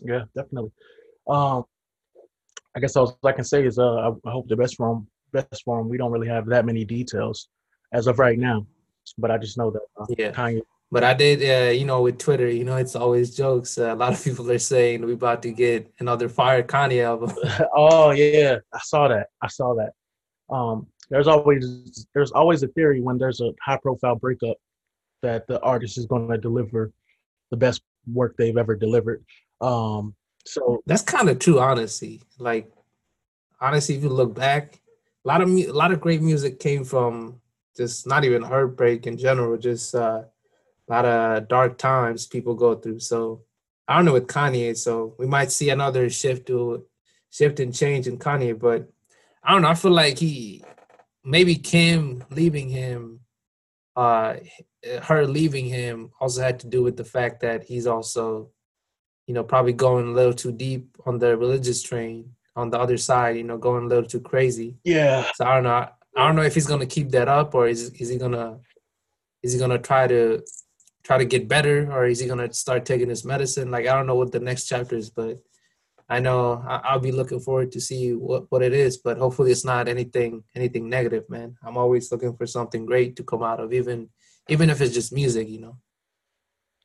yeah 0.00 0.22
definitely 0.36 0.70
um 1.28 1.64
i 2.76 2.80
guess 2.80 2.96
all 2.96 3.18
i 3.24 3.32
can 3.32 3.44
say 3.44 3.64
is 3.66 3.78
uh 3.78 4.10
i, 4.24 4.30
hope 4.30 4.48
the 4.48 4.56
best 4.56 4.76
for 4.76 4.92
him 4.92 5.06
best 5.34 5.62
for 5.64 5.80
him. 5.80 5.90
We 5.90 5.98
don't 5.98 6.12
really 6.12 6.28
have 6.28 6.46
that 6.46 6.64
many 6.64 6.84
details 6.86 7.48
as 7.92 8.06
of 8.06 8.18
right 8.18 8.38
now, 8.38 8.66
but 9.18 9.30
I 9.30 9.36
just 9.36 9.58
know 9.58 9.70
that 9.70 9.82
uh, 10.00 10.06
yeah. 10.16 10.32
Kanye. 10.32 10.62
But 10.90 11.02
I 11.02 11.12
did, 11.12 11.42
uh, 11.42 11.72
you 11.72 11.84
know, 11.84 12.02
with 12.02 12.18
Twitter, 12.18 12.48
you 12.48 12.62
know, 12.62 12.76
it's 12.76 12.94
always 12.94 13.36
jokes. 13.36 13.76
Uh, 13.76 13.92
a 13.92 13.96
lot 13.96 14.12
of 14.12 14.24
people 14.26 14.50
are 14.50 14.58
saying 14.58 15.04
we 15.04 15.12
about 15.12 15.42
to 15.42 15.50
get 15.50 15.92
another 15.98 16.28
Fire 16.28 16.62
Kanye 16.62 17.04
album. 17.04 17.32
oh 17.76 18.12
yeah, 18.12 18.58
I 18.72 18.78
saw 18.78 19.08
that. 19.08 19.26
I 19.42 19.48
saw 19.48 19.74
that. 19.74 19.92
Um, 20.54 20.86
there's 21.10 21.26
always 21.26 22.06
there's 22.14 22.32
always 22.32 22.62
a 22.62 22.68
theory 22.68 23.00
when 23.00 23.18
there's 23.18 23.40
a 23.40 23.52
high 23.62 23.78
profile 23.78 24.16
breakup 24.16 24.56
that 25.22 25.46
the 25.46 25.60
artist 25.60 25.98
is 25.98 26.06
going 26.06 26.28
to 26.28 26.38
deliver 26.38 26.92
the 27.50 27.56
best 27.56 27.82
work 28.12 28.36
they've 28.36 28.56
ever 28.56 28.74
delivered. 28.74 29.24
Um, 29.60 30.14
so 30.46 30.82
that's 30.86 31.02
kind 31.02 31.28
of 31.28 31.38
true, 31.38 31.58
honestly. 31.58 32.22
Like, 32.38 32.70
honestly, 33.60 33.96
if 33.96 34.02
you 34.02 34.10
look 34.10 34.34
back, 34.34 34.80
a 35.24 35.28
lot 35.28 35.40
of 35.40 35.48
mu- 35.48 35.70
a 35.70 35.72
lot 35.72 35.92
of 35.92 36.00
great 36.00 36.20
music 36.20 36.60
came 36.60 36.84
from 36.84 37.40
just 37.76 38.06
not 38.06 38.24
even 38.24 38.42
heartbreak 38.42 39.06
in 39.06 39.16
general, 39.16 39.56
just 39.56 39.94
uh, 39.94 40.22
a 40.88 40.92
lot 40.92 41.04
of 41.04 41.48
dark 41.48 41.78
times 41.78 42.26
people 42.26 42.54
go 42.54 42.74
through. 42.74 43.00
So 43.00 43.42
I 43.88 43.96
don't 43.96 44.04
know 44.04 44.12
with 44.12 44.26
Kanye, 44.26 44.76
so 44.76 45.14
we 45.18 45.26
might 45.26 45.50
see 45.50 45.70
another 45.70 46.10
shift 46.10 46.46
to 46.48 46.84
shift 47.30 47.60
and 47.60 47.74
change 47.74 48.06
in 48.06 48.18
Kanye, 48.18 48.58
but 48.58 48.88
I 49.42 49.52
don't 49.52 49.62
know. 49.62 49.68
I 49.68 49.74
feel 49.74 49.90
like 49.90 50.18
he 50.18 50.62
maybe 51.24 51.56
Kim 51.56 52.24
leaving 52.30 52.68
him, 52.68 53.20
uh, 53.96 54.36
her 55.02 55.26
leaving 55.26 55.66
him 55.66 56.10
also 56.20 56.42
had 56.42 56.60
to 56.60 56.66
do 56.66 56.82
with 56.82 56.96
the 56.96 57.04
fact 57.04 57.40
that 57.40 57.64
he's 57.64 57.86
also, 57.86 58.50
you 59.26 59.34
know, 59.34 59.42
probably 59.42 59.72
going 59.72 60.08
a 60.08 60.12
little 60.12 60.34
too 60.34 60.52
deep 60.52 60.96
on 61.06 61.18
the 61.18 61.36
religious 61.36 61.82
train 61.82 62.34
on 62.56 62.70
the 62.70 62.78
other 62.78 62.96
side, 62.96 63.36
you 63.36 63.44
know, 63.44 63.58
going 63.58 63.84
a 63.84 63.88
little 63.88 64.08
too 64.08 64.20
crazy. 64.20 64.76
Yeah. 64.84 65.28
So 65.34 65.44
I 65.44 65.54
don't 65.54 65.64
know. 65.64 65.88
I 66.16 66.26
don't 66.26 66.36
know 66.36 66.42
if 66.42 66.54
he's 66.54 66.66
gonna 66.66 66.86
keep 66.86 67.10
that 67.10 67.28
up 67.28 67.54
or 67.54 67.66
is 67.66 67.90
is 67.90 68.08
he 68.08 68.18
gonna 68.18 68.60
is 69.42 69.52
he 69.52 69.58
gonna 69.58 69.78
try 69.78 70.06
to 70.06 70.42
try 71.02 71.18
to 71.18 71.24
get 71.24 71.48
better 71.48 71.90
or 71.92 72.06
is 72.06 72.20
he 72.20 72.28
gonna 72.28 72.52
start 72.52 72.84
taking 72.84 73.08
his 73.08 73.24
medicine? 73.24 73.70
Like 73.70 73.86
I 73.86 73.94
don't 73.94 74.06
know 74.06 74.14
what 74.14 74.30
the 74.30 74.40
next 74.40 74.66
chapter 74.66 74.96
is, 74.96 75.10
but 75.10 75.42
I 76.08 76.20
know 76.20 76.62
I'll 76.66 77.00
be 77.00 77.12
looking 77.12 77.40
forward 77.40 77.72
to 77.72 77.80
see 77.80 78.12
what, 78.12 78.44
what 78.50 78.62
it 78.62 78.74
is, 78.74 78.98
but 78.98 79.16
hopefully 79.16 79.50
it's 79.50 79.64
not 79.64 79.88
anything 79.88 80.44
anything 80.54 80.88
negative, 80.88 81.28
man. 81.30 81.56
I'm 81.64 81.78
always 81.78 82.12
looking 82.12 82.36
for 82.36 82.46
something 82.46 82.84
great 82.84 83.16
to 83.16 83.24
come 83.24 83.42
out 83.42 83.60
of, 83.60 83.72
even 83.72 84.10
even 84.48 84.68
if 84.68 84.80
it's 84.80 84.92
just 84.92 85.12
music, 85.12 85.48
you 85.48 85.60
know. 85.60 85.78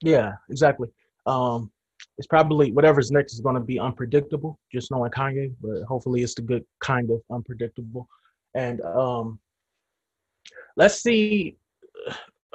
Yeah, 0.01 0.33
exactly. 0.49 0.87
Um, 1.25 1.71
it's 2.17 2.27
probably 2.27 2.71
whatever's 2.71 3.11
next 3.11 3.33
is 3.33 3.41
going 3.41 3.55
to 3.55 3.61
be 3.61 3.79
unpredictable, 3.79 4.57
just 4.71 4.89
knowing 4.91 5.11
Kanye, 5.11 5.53
but 5.61 5.83
hopefully 5.83 6.23
it's 6.23 6.35
the 6.35 6.41
good 6.41 6.63
kind 6.79 7.09
of 7.11 7.21
unpredictable. 7.29 8.07
And 8.55 8.79
um, 8.81 9.39
let's 10.77 11.01
see. 11.01 11.57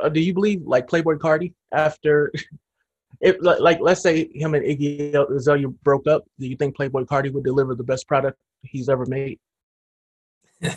Uh, 0.02 0.08
do 0.08 0.20
you 0.20 0.32
believe 0.32 0.62
like 0.64 0.88
Playboi 0.88 1.18
Carti 1.18 1.52
after 1.72 2.32
it 3.24 3.42
like 3.42 3.80
let's 3.80 4.02
say 4.02 4.28
him 4.34 4.54
and 4.54 4.64
Iggy 4.64 5.14
Azalea 5.34 5.68
broke 5.68 6.06
up? 6.06 6.24
Do 6.38 6.46
you 6.46 6.56
think 6.56 6.76
Playboi 6.76 7.06
Carti 7.06 7.32
would 7.32 7.44
deliver 7.44 7.74
the 7.74 7.82
best 7.82 8.06
product 8.06 8.38
he's 8.62 8.88
ever 8.88 9.06
made? 9.06 9.40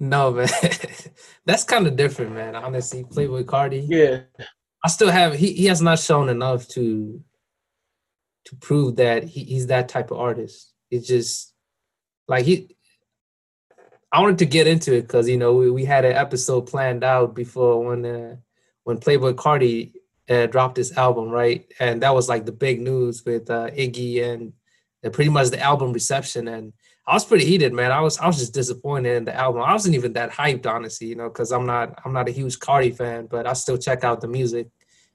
no, 0.00 0.32
man. 0.32 0.48
That's 1.46 1.64
kind 1.64 1.86
of 1.86 1.96
different, 1.96 2.32
man. 2.32 2.56
Honestly, 2.56 3.04
Playboi 3.04 3.44
Carti. 3.44 3.84
Yeah. 3.86 4.22
I 4.84 4.88
still 4.88 5.10
have 5.10 5.34
he, 5.34 5.52
he 5.52 5.66
has 5.66 5.80
not 5.80 6.00
shown 6.00 6.28
enough 6.28 6.66
to 6.70 7.22
to 8.46 8.56
prove 8.56 8.96
that 8.96 9.24
he, 9.24 9.44
he's 9.44 9.68
that 9.68 9.88
type 9.88 10.10
of 10.10 10.18
artist. 10.18 10.72
It's 10.90 11.06
just 11.06 11.54
like 12.26 12.44
he 12.44 12.76
I 14.12 14.20
wanted 14.20 14.38
to 14.38 14.46
get 14.46 14.66
into 14.66 14.94
it 14.94 15.02
because 15.02 15.28
you 15.28 15.36
know 15.36 15.54
we, 15.54 15.70
we 15.70 15.84
had 15.84 16.04
an 16.04 16.16
episode 16.16 16.62
planned 16.62 17.04
out 17.04 17.34
before 17.34 17.84
when 17.84 18.04
uh, 18.04 18.36
when 18.84 18.98
Playboi 18.98 19.34
Carti 19.34 19.92
uh, 20.28 20.46
dropped 20.46 20.74
this 20.74 20.96
album, 20.96 21.28
right? 21.28 21.64
And 21.80 22.02
that 22.02 22.14
was 22.14 22.28
like 22.28 22.46
the 22.46 22.52
big 22.52 22.80
news 22.80 23.24
with 23.24 23.50
uh, 23.50 23.70
Iggy 23.70 24.24
and 24.24 24.52
pretty 25.12 25.30
much 25.30 25.50
the 25.50 25.60
album 25.60 25.92
reception. 25.92 26.48
And 26.48 26.72
I 27.06 27.14
was 27.14 27.24
pretty 27.24 27.44
heated, 27.44 27.72
man. 27.72 27.92
I 27.92 28.00
was 28.00 28.18
I 28.18 28.26
was 28.26 28.38
just 28.38 28.54
disappointed 28.54 29.16
in 29.16 29.24
the 29.24 29.34
album. 29.34 29.62
I 29.62 29.72
wasn't 29.72 29.94
even 29.94 30.12
that 30.14 30.32
hyped, 30.32 30.66
honestly, 30.66 31.06
you 31.06 31.14
know, 31.14 31.28
because 31.28 31.52
I'm 31.52 31.66
not 31.66 32.00
I'm 32.04 32.12
not 32.12 32.28
a 32.28 32.32
huge 32.32 32.58
Carti 32.58 32.96
fan, 32.96 33.26
but 33.26 33.46
I 33.46 33.52
still 33.52 33.78
check 33.78 34.02
out 34.02 34.20
the 34.20 34.28
music. 34.28 34.68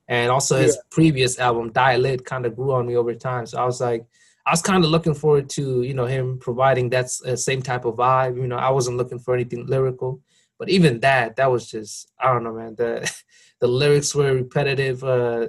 And 0.07 0.31
also 0.31 0.57
his 0.57 0.75
yeah. 0.75 0.81
previous 0.89 1.39
album, 1.39 1.71
Die 1.71 1.97
Lit, 1.97 2.25
kind 2.25 2.45
of 2.45 2.55
grew 2.55 2.73
on 2.73 2.87
me 2.87 2.95
over 2.95 3.13
time. 3.13 3.45
So 3.45 3.61
I 3.61 3.65
was 3.65 3.79
like, 3.79 4.05
I 4.45 4.51
was 4.51 4.61
kind 4.61 4.83
of 4.83 4.89
looking 4.89 5.13
forward 5.13 5.49
to 5.51 5.83
you 5.83 5.93
know 5.93 6.05
him 6.05 6.39
providing 6.39 6.89
that 6.91 7.05
uh, 7.25 7.35
same 7.35 7.61
type 7.61 7.85
of 7.85 7.95
vibe. 7.95 8.37
You 8.37 8.47
know, 8.47 8.57
I 8.57 8.69
wasn't 8.69 8.97
looking 8.97 9.19
for 9.19 9.33
anything 9.33 9.67
lyrical, 9.67 10.21
but 10.61 10.69
even 10.69 10.99
that, 10.99 11.37
that 11.37 11.49
was 11.49 11.71
just 11.71 12.11
I 12.19 12.31
don't 12.31 12.43
know, 12.43 12.53
man. 12.53 12.75
The 12.75 13.11
the 13.61 13.67
lyrics 13.67 14.13
were 14.13 14.31
repetitive. 14.31 15.03
Uh, 15.03 15.47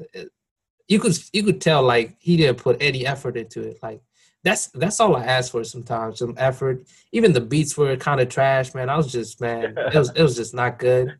you 0.88 0.98
could 0.98 1.18
you 1.34 1.42
could 1.42 1.60
tell 1.60 1.82
like 1.82 2.16
he 2.18 2.38
didn't 2.38 2.56
put 2.56 2.78
any 2.80 3.06
effort 3.06 3.36
into 3.36 3.60
it. 3.60 3.78
Like 3.82 4.00
that's 4.42 4.68
that's 4.68 5.00
all 5.00 5.14
I 5.14 5.26
asked 5.26 5.52
for 5.52 5.64
sometimes, 5.64 6.20
some 6.20 6.34
effort. 6.38 6.86
Even 7.12 7.34
the 7.34 7.42
beats 7.42 7.76
were 7.76 7.94
kind 7.98 8.22
of 8.22 8.30
trash, 8.30 8.72
man. 8.72 8.88
I 8.88 8.96
was 8.96 9.12
just 9.12 9.38
man, 9.38 9.76
it 9.76 9.94
was 9.94 10.10
it 10.16 10.22
was 10.22 10.34
just 10.34 10.54
not 10.54 10.78
good. 10.78 11.18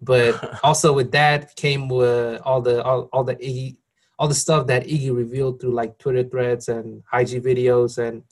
But 0.00 0.60
also 0.62 0.92
with 0.92 1.10
that 1.10 1.56
came 1.56 1.88
with 1.88 2.40
all 2.42 2.62
the 2.62 2.80
all, 2.84 3.08
all 3.12 3.24
the 3.24 3.34
Iggy 3.34 3.76
all 4.20 4.28
the 4.28 4.34
stuff 4.36 4.68
that 4.68 4.86
Iggy 4.86 5.12
revealed 5.12 5.60
through 5.60 5.72
like 5.72 5.98
Twitter 5.98 6.22
threads 6.22 6.68
and 6.68 7.02
IG 7.12 7.42
videos, 7.42 7.98
and 7.98 8.22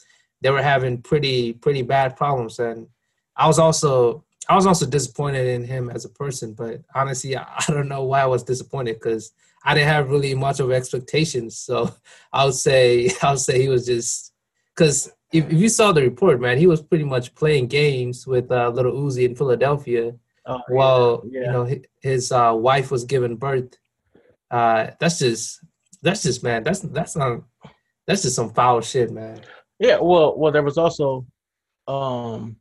they 0.41 0.51
were 0.51 0.63
having 0.63 1.03
pretty 1.03 1.53
pretty 1.53 1.83
bad 1.83 2.15
problems. 2.15 2.61
And 2.61 2.87
I 3.35 3.49
was 3.49 3.59
also 3.59 4.23
I 4.49 4.55
was 4.55 4.67
also 4.67 4.87
disappointed 4.87 5.47
in 5.47 5.65
him 5.65 5.91
as 5.91 6.05
a 6.05 6.09
person. 6.09 6.55
But 6.55 6.83
honestly, 6.95 7.37
I, 7.37 7.43
I 7.43 7.65
don't 7.73 7.89
know 7.89 8.05
why 8.05 8.23
I 8.23 8.27
was 8.27 8.43
disappointed 8.43 8.95
because 8.95 9.33
I 9.65 9.75
didn't 9.75 9.89
have 9.89 10.11
really 10.11 10.35
much 10.35 10.61
of 10.61 10.73
expectations. 10.73 11.59
So 11.59 11.95
I 12.33 12.45
would 12.45 12.55
say 12.55 13.11
I 13.23 13.31
would 13.31 13.41
say 13.41 13.61
he 13.61 13.69
was 13.69 13.87
just 13.87 14.33
because 14.75 15.11
if, 15.33 15.47
if 15.47 15.53
you 15.53 15.69
saw 15.69 15.93
the 15.93 16.03
report, 16.03 16.41
man, 16.41 16.59
he 16.59 16.67
was 16.67 16.83
pretty 16.83 17.05
much 17.05 17.35
playing 17.35 17.69
games 17.69 18.27
with 18.27 18.51
uh, 18.51 18.71
Lil 18.71 18.93
Uzi 18.93 19.25
in 19.25 19.37
Philadelphia. 19.37 20.15
Oh, 20.47 20.61
while 20.69 21.23
yeah. 21.31 21.41
you 21.43 21.53
know 21.53 21.65
his, 21.65 21.79
his 22.01 22.33
uh, 22.33 22.53
wife 22.57 22.91
was 22.91 23.05
giving 23.05 23.37
birth. 23.37 23.77
Uh, 24.51 24.91
that's 24.99 25.19
just 25.19 25.61
that's 26.03 26.23
just 26.23 26.43
man. 26.43 26.65
That's 26.65 26.81
that's 26.81 27.15
not 27.15 27.43
that's 28.07 28.23
just 28.23 28.37
some 28.37 28.51
foul 28.53 28.81
shit, 28.81 29.13
man. 29.13 29.43
Yeah, 29.79 29.99
well, 30.01 30.37
well, 30.37 30.51
there 30.51 30.63
was 30.63 30.79
also 30.79 31.27
um 31.87 32.57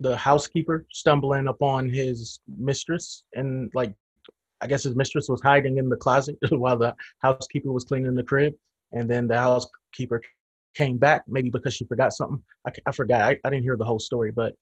the 0.00 0.16
housekeeper 0.16 0.86
stumbling 0.90 1.48
upon 1.48 1.88
his 1.88 2.40
mistress 2.58 3.24
and 3.34 3.70
like 3.74 3.94
I 4.60 4.66
guess 4.66 4.82
his 4.82 4.94
mistress 4.94 5.28
was 5.28 5.40
hiding 5.40 5.78
in 5.78 5.88
the 5.88 5.96
closet 5.96 6.36
while 6.50 6.76
the 6.76 6.94
housekeeper 7.20 7.72
was 7.72 7.84
cleaning 7.84 8.14
the 8.14 8.22
crib, 8.22 8.54
and 8.92 9.08
then 9.08 9.26
the 9.26 9.38
housekeeper 9.38 10.22
came 10.74 10.98
back 10.98 11.24
maybe 11.26 11.50
because 11.50 11.74
she 11.74 11.84
forgot 11.84 12.12
something. 12.12 12.42
I, 12.66 12.72
I 12.86 12.92
forgot. 12.92 13.22
I, 13.22 13.38
I 13.44 13.50
didn't 13.50 13.62
hear 13.62 13.76
the 13.76 13.84
whole 13.84 13.98
story, 13.98 14.30
but 14.30 14.54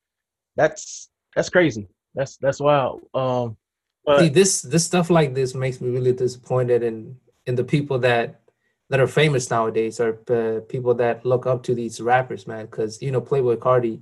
that's 0.57 1.11
that's 1.35 1.51
crazy. 1.51 1.89
That's 2.15 2.37
that's 2.39 2.61
wild. 2.61 3.03
Um, 3.15 3.57
but, 4.05 4.21
See, 4.21 4.29
this 4.29 4.63
this 4.63 4.85
stuff 4.85 5.11
like 5.11 5.35
this 5.35 5.55
makes 5.55 5.81
me 5.81 5.91
really 5.91 6.13
disappointed 6.13 6.83
in 6.83 7.17
in 7.47 7.55
the 7.57 7.65
people 7.65 7.99
that 8.01 8.41
that 8.91 9.01
are 9.01 9.07
famous 9.07 9.51
nowadays 9.51 10.01
or 10.01 10.19
uh, 10.31 10.61
people 10.69 10.95
that 10.95 11.27
look 11.27 11.47
up 11.47 11.63
to 11.65 11.75
these 11.75 12.01
rappers, 12.01 12.47
man. 12.47 12.67
Because 12.67 13.03
you 13.03 13.11
know, 13.11 13.21
Playboi 13.21 13.57
Carti, 13.57 14.01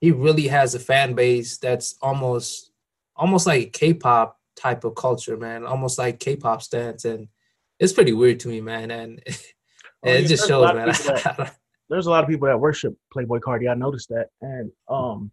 he 0.00 0.12
really 0.12 0.48
has 0.48 0.74
a 0.74 0.78
fan 0.78 1.14
base 1.14 1.58
that's 1.58 1.96
almost 2.00 2.70
almost 3.16 3.46
like 3.46 3.72
K-pop 3.72 4.38
type 4.56 4.84
of 4.84 4.94
culture, 4.94 5.36
man. 5.36 5.64
Almost 5.64 5.98
like 5.98 6.20
K-pop 6.20 6.62
stance, 6.62 7.04
and 7.04 7.28
it's 7.78 7.92
pretty 7.92 8.12
weird 8.12 8.40
to 8.40 8.48
me, 8.48 8.60
man. 8.60 8.90
And, 8.90 9.22
and 9.26 9.36
oh, 10.04 10.10
it 10.10 10.26
just 10.26 10.46
shows, 10.46 10.72
man. 10.74 10.88
That, 10.94 11.56
there's 11.90 12.06
a 12.06 12.10
lot 12.10 12.22
of 12.22 12.28
people 12.28 12.48
that 12.48 12.60
worship 12.60 12.94
Playboi 13.14 13.40
Carti. 13.40 13.70
I 13.70 13.74
noticed 13.74 14.10
that, 14.10 14.28
and 14.42 14.70
um, 14.88 15.30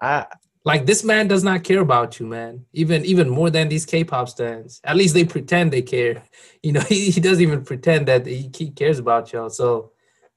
I 0.00 0.26
like 0.64 0.84
this 0.84 1.02
man 1.02 1.26
does 1.26 1.42
not 1.42 1.64
care 1.64 1.80
about 1.80 2.20
you, 2.20 2.26
man. 2.26 2.66
Even 2.72 3.04
even 3.04 3.28
more 3.28 3.50
than 3.50 3.68
these 3.68 3.86
K-pop 3.86 4.28
stands. 4.28 4.80
At 4.84 4.96
least 4.96 5.14
they 5.14 5.24
pretend 5.24 5.72
they 5.72 5.82
care. 5.82 6.22
You 6.62 6.72
know, 6.72 6.80
he, 6.80 7.10
he 7.10 7.22
doesn't 7.22 7.42
even 7.42 7.64
pretend 7.64 8.08
that 8.08 8.26
he, 8.26 8.50
he 8.54 8.70
cares 8.70 8.98
about 8.98 9.32
y'all. 9.32 9.48
So 9.48 9.92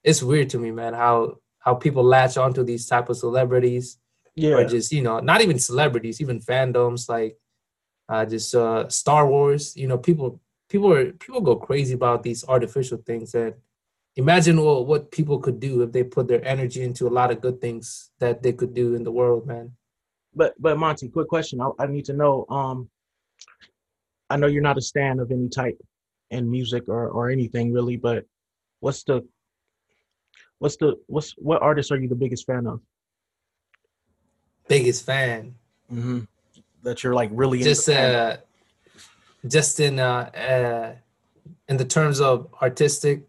it's 0.06 0.24
weird 0.24 0.50
to 0.52 0.58
me, 0.58 0.72
man, 0.72 0.94
how 0.94 1.40
how 1.64 1.76
people 1.76 2.04
latch 2.04 2.38
onto 2.38 2.64
these 2.64 2.88
type 2.88 3.10
of 3.10 3.18
celebrities. 3.18 3.98
Yeah. 4.36 4.56
Or 4.56 4.66
just, 4.66 4.92
you 4.92 5.04
know, 5.04 5.20
not 5.20 5.42
even 5.42 5.60
celebrities, 5.60 6.20
even 6.20 6.40
fandoms 6.40 7.08
like 7.08 7.38
uh 8.10 8.26
just 8.26 8.54
uh 8.56 8.90
Star 8.90 9.28
Wars. 9.28 9.76
You 9.78 9.88
know, 9.88 9.98
people 9.98 10.42
people 10.70 10.92
are 10.94 11.12
people 11.14 11.42
go 11.42 11.56
crazy 11.56 11.94
about 11.94 12.24
these 12.24 12.44
artificial 12.48 12.98
things 13.06 13.36
and 13.36 13.54
imagine 14.16 14.62
what, 14.62 14.88
what 14.88 15.12
people 15.12 15.40
could 15.40 15.60
do 15.60 15.82
if 15.84 15.92
they 15.92 16.04
put 16.04 16.28
their 16.28 16.44
energy 16.46 16.82
into 16.82 17.08
a 17.08 17.16
lot 17.20 17.32
of 17.32 17.42
good 17.42 17.62
things 17.62 18.12
that 18.20 18.44
they 18.44 18.54
could 18.54 18.74
do 18.74 18.96
in 18.96 19.04
the 19.04 19.12
world, 19.12 19.46
man 19.46 19.72
but 20.36 20.54
but 20.60 20.78
Monty, 20.78 21.10
quick 21.10 21.28
question. 21.28 21.62
I, 21.62 21.70
I 21.80 21.88
need 21.88 22.06
to 22.06 22.14
know. 22.14 22.46
Um, 22.50 22.90
I 24.30 24.38
know 24.38 24.48
you're 24.48 24.62
not 24.62 24.78
a 24.78 24.82
stan 24.82 25.20
of 25.20 25.32
any 25.32 25.50
type 25.50 25.80
in 26.32 26.50
music 26.50 26.88
or 26.88 27.10
or 27.10 27.30
anything 27.30 27.72
really, 27.74 27.98
but 27.98 28.26
what's 28.80 29.04
the 29.04 29.28
what's 30.64 30.78
the 30.78 30.98
what's 31.08 31.32
what 31.34 31.62
artist 31.62 31.92
are 31.92 31.98
you 31.98 32.08
the 32.08 32.16
biggest 32.16 32.46
fan 32.46 32.66
of? 32.68 32.80
Biggest 34.70 35.06
fan. 35.06 35.56
Mm-hmm. 35.92 36.22
That 36.84 37.04
you're 37.04 37.14
like 37.14 37.30
really 37.34 37.62
just 37.62 37.90
uh, 37.90 38.38
just 39.46 39.82
in 39.82 40.00
uh, 40.00 40.32
uh, 40.50 40.96
in 41.68 41.76
the 41.76 41.84
terms 41.84 42.22
of 42.22 42.48
artistic 42.62 43.28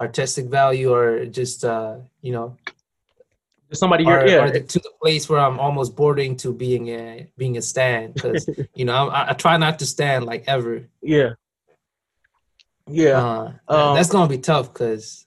artistic 0.00 0.46
value 0.46 0.92
or 0.94 1.26
just 1.26 1.62
uh, 1.62 1.96
you 2.22 2.32
know 2.32 2.56
Somebody 3.72 4.06
or, 4.06 4.26
yeah. 4.26 4.44
or 4.44 4.50
the, 4.50 4.60
to 4.60 4.78
the 4.78 4.92
place 5.02 5.28
where 5.28 5.40
I'm 5.40 5.58
almost 5.58 5.96
bordering 5.96 6.36
to 6.36 6.52
being 6.54 6.88
a 6.88 7.26
being 7.36 7.58
a 7.58 7.62
stand 7.62 8.14
because 8.14 8.48
you 8.74 8.86
know 8.86 9.08
I, 9.08 9.30
I 9.30 9.32
try 9.34 9.58
not 9.58 9.78
to 9.80 9.86
stand 9.86 10.24
like 10.24 10.44
ever. 10.46 10.88
yeah. 11.02 11.32
Yeah. 12.88 13.18
Uh, 13.18 13.52
Um, 13.68 13.96
that's 13.96 14.08
gonna 14.08 14.28
be 14.28 14.38
tough 14.38 14.72
because 14.72 15.25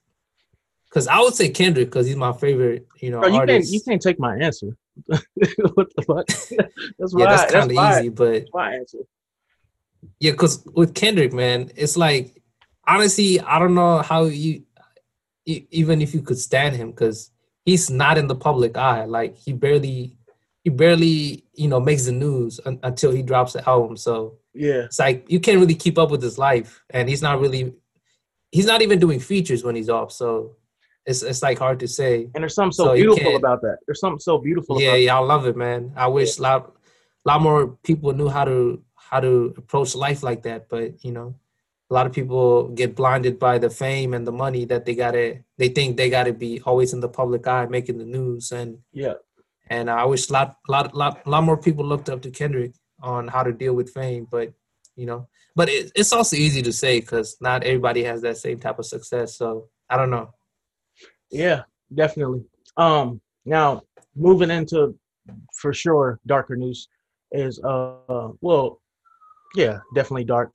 because 0.89 1.07
I 1.07 1.19
would 1.19 1.35
say 1.35 1.49
Kendrick 1.49 1.87
because 1.89 2.07
he's 2.07 2.15
my 2.15 2.33
favorite. 2.33 2.87
You 2.99 3.11
know, 3.11 3.19
Bro, 3.21 3.29
you 3.29 3.45
can't 3.45 3.65
you 3.67 3.81
can't 3.81 4.01
take 4.01 4.19
my 4.19 4.35
answer. 4.37 4.75
what 5.05 5.87
the 5.95 6.03
fuck? 6.05 6.27
That's 6.99 7.13
yeah, 7.17 7.25
that's 7.25 7.51
kind 7.51 7.71
of 7.71 7.77
easy, 7.97 8.09
but 8.09 8.45
my 8.53 8.73
answer. 8.75 8.99
Yeah, 10.19 10.31
because 10.31 10.65
with 10.73 10.93
Kendrick, 10.93 11.31
man, 11.33 11.71
it's 11.75 11.95
like 11.95 12.41
honestly, 12.85 13.39
I 13.39 13.59
don't 13.59 13.75
know 13.75 13.99
how 13.99 14.25
you 14.25 14.63
even 15.45 16.01
if 16.01 16.13
you 16.13 16.21
could 16.21 16.37
stand 16.37 16.75
him 16.75 16.91
because 16.91 17.31
he's 17.65 17.89
not 17.89 18.17
in 18.17 18.27
the 18.27 18.35
public 18.35 18.77
eye. 18.77 19.05
Like 19.05 19.35
he 19.37 19.53
barely, 19.53 20.15
he 20.63 20.69
barely, 20.69 21.43
you 21.53 21.67
know, 21.67 21.79
makes 21.79 22.05
the 22.05 22.11
news 22.11 22.59
un- 22.65 22.79
until 22.83 23.11
he 23.11 23.21
drops 23.23 23.53
the 23.53 23.67
album. 23.67 23.97
So 23.97 24.37
Yeah. 24.53 24.83
it's 24.85 24.99
like 24.99 25.25
you 25.29 25.39
can't 25.39 25.59
really 25.59 25.75
keep 25.75 25.97
up 25.97 26.11
with 26.11 26.21
his 26.21 26.37
life, 26.37 26.83
and 26.89 27.07
he's 27.09 27.21
not 27.21 27.39
really, 27.39 27.73
he's 28.51 28.65
not 28.65 28.81
even 28.81 28.99
doing 28.99 29.19
features 29.19 29.63
when 29.63 29.75
he's 29.75 29.89
off. 29.89 30.11
So 30.11 30.55
it's 31.09 31.23
it's 31.23 31.41
like 31.41 31.57
hard 31.57 31.79
to 31.79 31.87
say. 31.87 32.29
And 32.33 32.43
there's 32.43 32.53
something 32.53 32.71
so, 32.71 32.85
So 32.89 32.93
beautiful 32.93 33.35
about 33.35 33.61
that. 33.61 33.77
There's 33.85 33.99
something 33.99 34.19
so 34.19 34.37
beautiful 34.37 34.79
Yeah, 34.79 34.89
about 34.89 35.01
yeah, 35.01 35.15
I 35.17 35.19
love 35.33 35.47
it, 35.47 35.57
man. 35.57 35.91
I 35.95 36.07
wish 36.07 36.37
a 36.37 36.41
lot, 36.43 36.75
lot 37.25 37.41
more 37.41 37.61
people 37.83 38.13
knew 38.13 38.29
how 38.29 38.45
to 38.45 38.81
how 39.09 39.19
to 39.19 39.53
approach 39.57 39.95
life 39.95 40.21
like 40.21 40.43
that. 40.43 40.69
But 40.69 41.03
you 41.03 41.11
know, 41.11 41.33
a 41.89 41.93
lot 41.97 42.05
of 42.05 42.13
people 42.13 42.69
get 42.69 42.95
blinded 42.95 43.39
by 43.39 43.57
the 43.57 43.71
fame 43.71 44.13
and 44.13 44.25
the 44.25 44.31
money 44.45 44.65
that 44.65 44.85
they 44.85 44.93
gotta. 44.93 45.39
They 45.57 45.69
think 45.69 45.97
they 45.97 46.09
gotta 46.11 46.33
be 46.33 46.61
always 46.63 46.93
in 46.93 46.99
the 46.99 47.09
public 47.09 47.47
eye, 47.47 47.65
making 47.65 47.97
the 47.97 48.05
news, 48.05 48.51
and 48.51 48.77
Yeah. 48.93 49.15
and 49.67 49.89
I 49.89 50.05
wish 50.05 50.29
a 50.29 50.33
lot, 50.33 50.57
lot, 50.67 50.95
lot, 50.95 51.25
lot 51.25 51.43
more 51.43 51.57
people 51.57 51.85
looked 51.85 52.09
up 52.09 52.21
to 52.21 52.31
Kendrick 52.31 52.73
on 53.01 53.27
how 53.27 53.43
to 53.43 53.51
deal 53.51 53.73
with 53.73 53.89
fame. 53.99 54.27
But 54.29 54.53
you 54.95 55.07
know, 55.07 55.27
but 55.55 55.69
it, 55.69 55.91
it's 55.95 56.13
also 56.13 56.35
easy 56.35 56.61
to 56.61 56.71
say 56.71 56.99
because 56.99 57.37
not 57.41 57.63
everybody 57.63 58.03
has 58.03 58.21
that 58.21 58.37
same 58.37 58.59
type 58.59 58.77
of 58.77 58.85
success. 58.85 59.35
So 59.37 59.69
I 59.89 59.97
don't 59.97 60.11
know. 60.11 60.29
Yeah, 61.31 61.63
definitely. 61.93 62.43
Um 62.77 63.21
now 63.45 63.83
moving 64.15 64.51
into 64.51 64.97
for 65.53 65.73
sure 65.73 66.19
darker 66.25 66.55
news 66.55 66.87
is 67.31 67.59
uh, 67.63 68.29
well 68.41 68.81
yeah, 69.55 69.79
definitely 69.95 70.25
dark. 70.25 70.51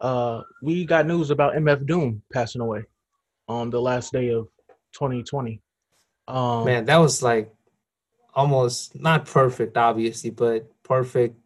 Uh 0.00 0.42
we 0.62 0.84
got 0.84 1.06
news 1.06 1.30
about 1.30 1.54
MF 1.54 1.86
Doom 1.86 2.22
passing 2.32 2.60
away 2.60 2.84
on 3.48 3.70
the 3.70 3.80
last 3.80 4.12
day 4.12 4.28
of 4.30 4.48
2020. 4.92 5.60
Um 6.28 6.64
man 6.64 6.84
that 6.86 6.96
was 6.96 7.22
like 7.22 7.52
almost 8.34 8.98
not 9.00 9.26
perfect 9.26 9.76
obviously 9.76 10.30
but 10.30 10.70
perfect 10.84 11.36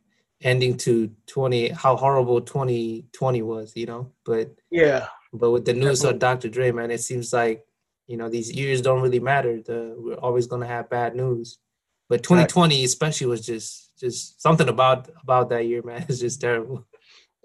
ending 0.42 0.76
to 0.76 1.10
20 1.26 1.68
how 1.68 1.96
horrible 1.96 2.40
2020 2.40 3.42
was 3.42 3.72
you 3.74 3.86
know 3.86 4.12
but 4.24 4.50
yeah, 4.70 5.06
but 5.32 5.50
with 5.50 5.64
the 5.64 5.72
news 5.72 6.04
of 6.04 6.18
dr 6.18 6.46
dre 6.50 6.70
man 6.70 6.90
it 6.90 7.00
seems 7.00 7.32
like 7.32 7.64
you 8.06 8.16
know 8.16 8.28
these 8.28 8.52
years 8.52 8.82
don't 8.82 9.02
really 9.02 9.20
matter 9.20 9.60
the, 9.62 9.94
we're 9.96 10.14
always 10.14 10.46
going 10.46 10.60
to 10.60 10.68
have 10.68 10.90
bad 10.90 11.14
news 11.14 11.58
but 12.08 12.22
2020 12.22 12.84
especially 12.84 13.26
was 13.26 13.44
just 13.44 13.98
just 13.98 14.40
something 14.40 14.68
about 14.68 15.08
about 15.22 15.48
that 15.48 15.66
year 15.66 15.82
man 15.82 16.04
it's 16.08 16.20
just 16.20 16.40
terrible 16.40 16.86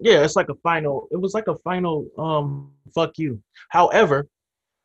yeah, 0.00 0.24
it's 0.24 0.36
like 0.36 0.48
a 0.48 0.54
final 0.56 1.06
it 1.10 1.20
was 1.20 1.34
like 1.34 1.46
a 1.46 1.56
final 1.58 2.08
um 2.18 2.72
fuck 2.94 3.18
you. 3.18 3.40
However, 3.68 4.28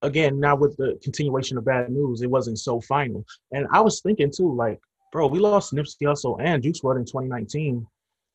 again, 0.02 0.40
now 0.40 0.56
with 0.56 0.76
the 0.78 1.00
continuation 1.02 1.58
of 1.58 1.66
bad 1.66 1.90
news, 1.90 2.22
it 2.22 2.30
wasn't 2.30 2.60
so 2.60 2.82
final. 2.82 3.26
And 3.52 3.66
I 3.72 3.80
was 3.80 4.02
thinking 4.02 4.32
too, 4.36 4.54
like, 4.54 4.80
bro, 5.12 5.28
we 5.28 5.40
lost 5.40 5.74
Nipsey 5.74 6.04
Hussle 6.04 6.40
and 6.42 6.62
Juice 6.62 6.82
WRLD 6.82 6.98
in 6.98 7.06
2019. 7.06 7.88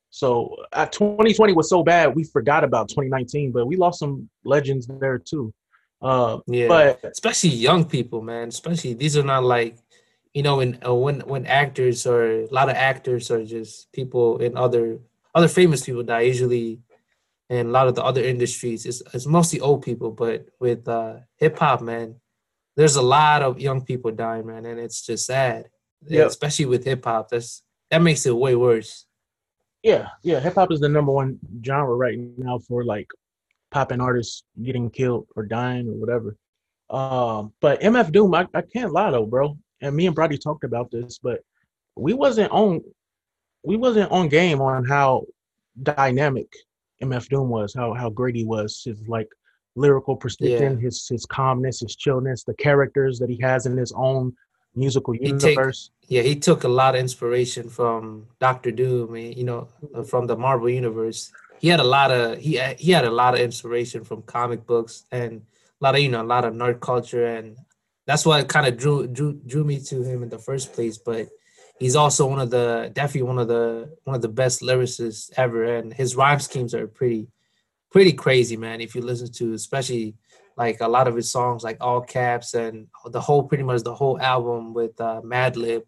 So 0.09 0.57
uh, 0.73 0.87
2020 0.87 1.53
was 1.53 1.69
so 1.69 1.85
bad, 1.85 2.17
we 2.17 2.25
forgot 2.25 2.65
about 2.65 2.89
2019, 2.89 3.53
but 3.53 3.67
we 3.67 3.77
lost 3.77 4.01
some 4.01 4.29
legends 4.45 4.89
there 4.89 5.19
too. 5.19 5.53
Uh, 6.03 6.41
yeah 6.47 6.67
but 6.67 7.05
especially 7.05 7.51
young 7.51 7.85
people, 7.85 8.23
man. 8.23 8.49
Especially 8.49 8.95
these 8.95 9.17
are 9.17 9.23
not 9.23 9.45
like, 9.45 9.77
you 10.33 10.43
know, 10.43 10.57
when 10.57 10.79
uh, 10.87 10.95
when 10.95 11.21
when 11.21 11.45
actors 11.47 12.07
or 12.07 12.43
a 12.43 12.49
lot 12.51 12.71
of 12.71 12.77
actors 12.77 13.31
or 13.31 13.45
just 13.45 13.93
people 13.93 14.39
in 14.39 14.57
other 14.57 14.99
other 15.35 15.49
famous 15.49 15.85
people 15.85 16.03
die 16.03 16.23
usually, 16.23 16.81
and 17.51 17.69
a 17.69 17.71
lot 17.71 17.89
of 17.89 17.95
the 17.95 18.03
other 18.03 18.23
industries 18.23 18.87
it's 18.87 19.03
it's 19.13 19.27
mostly 19.27 19.61
old 19.61 19.83
people. 19.83 20.11
But 20.11 20.49
with 20.59 20.89
uh, 20.89 21.17
hip 21.37 21.59
hop, 21.59 21.83
man, 21.83 22.17
there's 22.77 22.97
a 22.97 23.03
lot 23.03 23.43
of 23.43 23.61
young 23.61 23.85
people 23.85 24.11
dying, 24.11 24.47
man, 24.47 24.65
and 24.65 24.81
it's 24.81 25.05
just 25.05 25.27
sad. 25.27 25.69
Yep. 26.07 26.29
Especially 26.29 26.65
with 26.65 26.85
hip 26.85 27.05
hop, 27.05 27.29
that's 27.29 27.63
that 27.91 28.01
makes 28.01 28.25
it 28.25 28.35
way 28.35 28.57
worse. 28.57 29.05
yeah, 29.83 30.09
yeah, 30.23 30.41
hip 30.41 30.55
hop 30.55 30.73
is 30.73 30.81
the 30.81 30.89
number 30.89 31.13
one 31.13 31.39
genre 31.65 31.95
right 31.95 32.19
now 32.39 32.59
for 32.59 32.85
like 32.85 33.09
popping 33.71 34.01
artists 34.01 34.45
getting 34.63 34.91
killed 34.91 35.27
or 35.37 35.45
dying 35.45 35.89
or 35.89 35.93
whatever. 35.93 36.37
Um, 36.91 37.53
but 37.61 37.81
MF 37.81 38.11
Doom, 38.13 38.35
I, 38.35 38.47
I 38.53 38.63
can't 38.63 38.93
lie 38.93 39.11
though, 39.11 39.27
bro. 39.27 39.57
And 39.81 39.95
me 39.97 40.07
and 40.07 40.15
Brody 40.15 40.39
talked 40.39 40.65
about 40.65 40.91
this, 40.91 41.19
but 41.19 41.41
we 41.97 42.13
wasn't 42.13 42.51
on 42.53 42.83
we 43.63 43.77
wasn't 43.77 44.11
on 44.11 44.29
game 44.29 44.61
on 44.61 44.85
how 44.85 45.27
dynamic 45.83 46.53
MF 47.03 47.29
Doom 47.29 47.49
was, 47.49 47.75
how 47.75 47.95
how 47.95 48.11
great 48.11 48.35
he 48.35 48.45
was, 48.45 48.83
his 48.85 49.01
like 49.09 49.29
lyrical 49.77 50.17
precision, 50.17 50.79
his 50.81 51.07
his 51.09 51.25
calmness, 51.27 51.81
his 51.81 51.97
chillness, 51.97 52.45
the 52.45 52.55
characters 52.55 53.19
that 53.19 53.31
he 53.31 53.39
has 53.41 53.67
in 53.67 53.77
his 53.77 53.93
own 53.97 54.35
musical 54.75 55.15
He 55.15 55.33
take- 55.33 55.57
universe. 55.57 55.91
Yeah, 56.09 56.23
he 56.23 56.35
took 56.35 56.65
a 56.65 56.69
lot 56.69 56.97
of 56.97 57.01
inspiration 57.01 57.69
from 57.69 58.27
Doctor 58.41 58.73
Doom, 58.73 59.15
and, 59.15 59.37
you 59.37 59.45
know, 59.45 59.69
from 60.09 60.27
the 60.27 60.37
Marvel 60.37 60.69
universe. 60.69 61.31
He 61.61 61.69
had 61.69 61.81
a 61.81 61.85
lot 61.85 62.11
of 62.11 62.39
he 62.39 62.59
he 62.79 62.91
had 62.91 63.05
a 63.05 63.11
lot 63.11 63.35
of 63.35 63.41
inspiration 63.41 64.03
from 64.03 64.23
comic 64.23 64.67
books 64.67 65.05
and 65.13 65.43
a 65.81 65.85
lot 65.85 65.95
of 65.95 66.01
you 66.01 66.09
know 66.09 66.23
a 66.23 66.25
lot 66.25 66.47
of 66.47 66.55
nerd 66.55 66.81
culture, 66.81 67.27
and 67.27 67.57
that's 68.07 68.25
what 68.25 68.49
kind 68.49 68.67
of 68.67 68.79
drew 68.79 69.07
drew 69.07 69.35
drew 69.47 69.65
me 69.65 69.79
to 69.81 70.03
him 70.03 70.23
in 70.23 70.31
the 70.31 70.39
first 70.39 70.73
place. 70.73 70.97
But 70.97 71.29
he's 71.79 71.97
also 71.97 72.27
one 72.27 72.41
of 72.41 72.51
the 72.51 72.91
definitely 72.95 73.29
one 73.29 73.39
of 73.39 73.49
the 73.49 73.95
one 74.05 74.17
of 74.17 74.23
the 74.23 74.29
best 74.29 74.63
lyricists 74.63 75.31
ever, 75.37 75.65
and 75.77 75.93
his 75.93 76.17
rhyme 76.17 76.41
schemes 76.41 76.75
are 76.75 76.87
pretty 76.87 77.29
pretty 77.91 78.13
crazy, 78.13 78.57
man. 78.57 78.81
If 78.81 78.95
you 78.95 79.03
listen 79.03 79.31
to 79.33 79.53
especially 79.53 80.15
like 80.57 80.81
a 80.81 80.89
lot 80.89 81.09
of 81.09 81.17
his 81.17 81.31
songs, 81.31 81.63
like 81.63 81.79
all 81.81 82.01
caps 82.01 82.55
and 82.55 82.89
the 83.07 83.21
whole 83.21 83.43
pretty 83.43 83.65
much 83.65 83.83
the 83.83 83.95
whole 83.95 84.21
album 84.21 84.75
with 84.75 84.99
uh, 85.01 85.21
Madlib, 85.23 85.83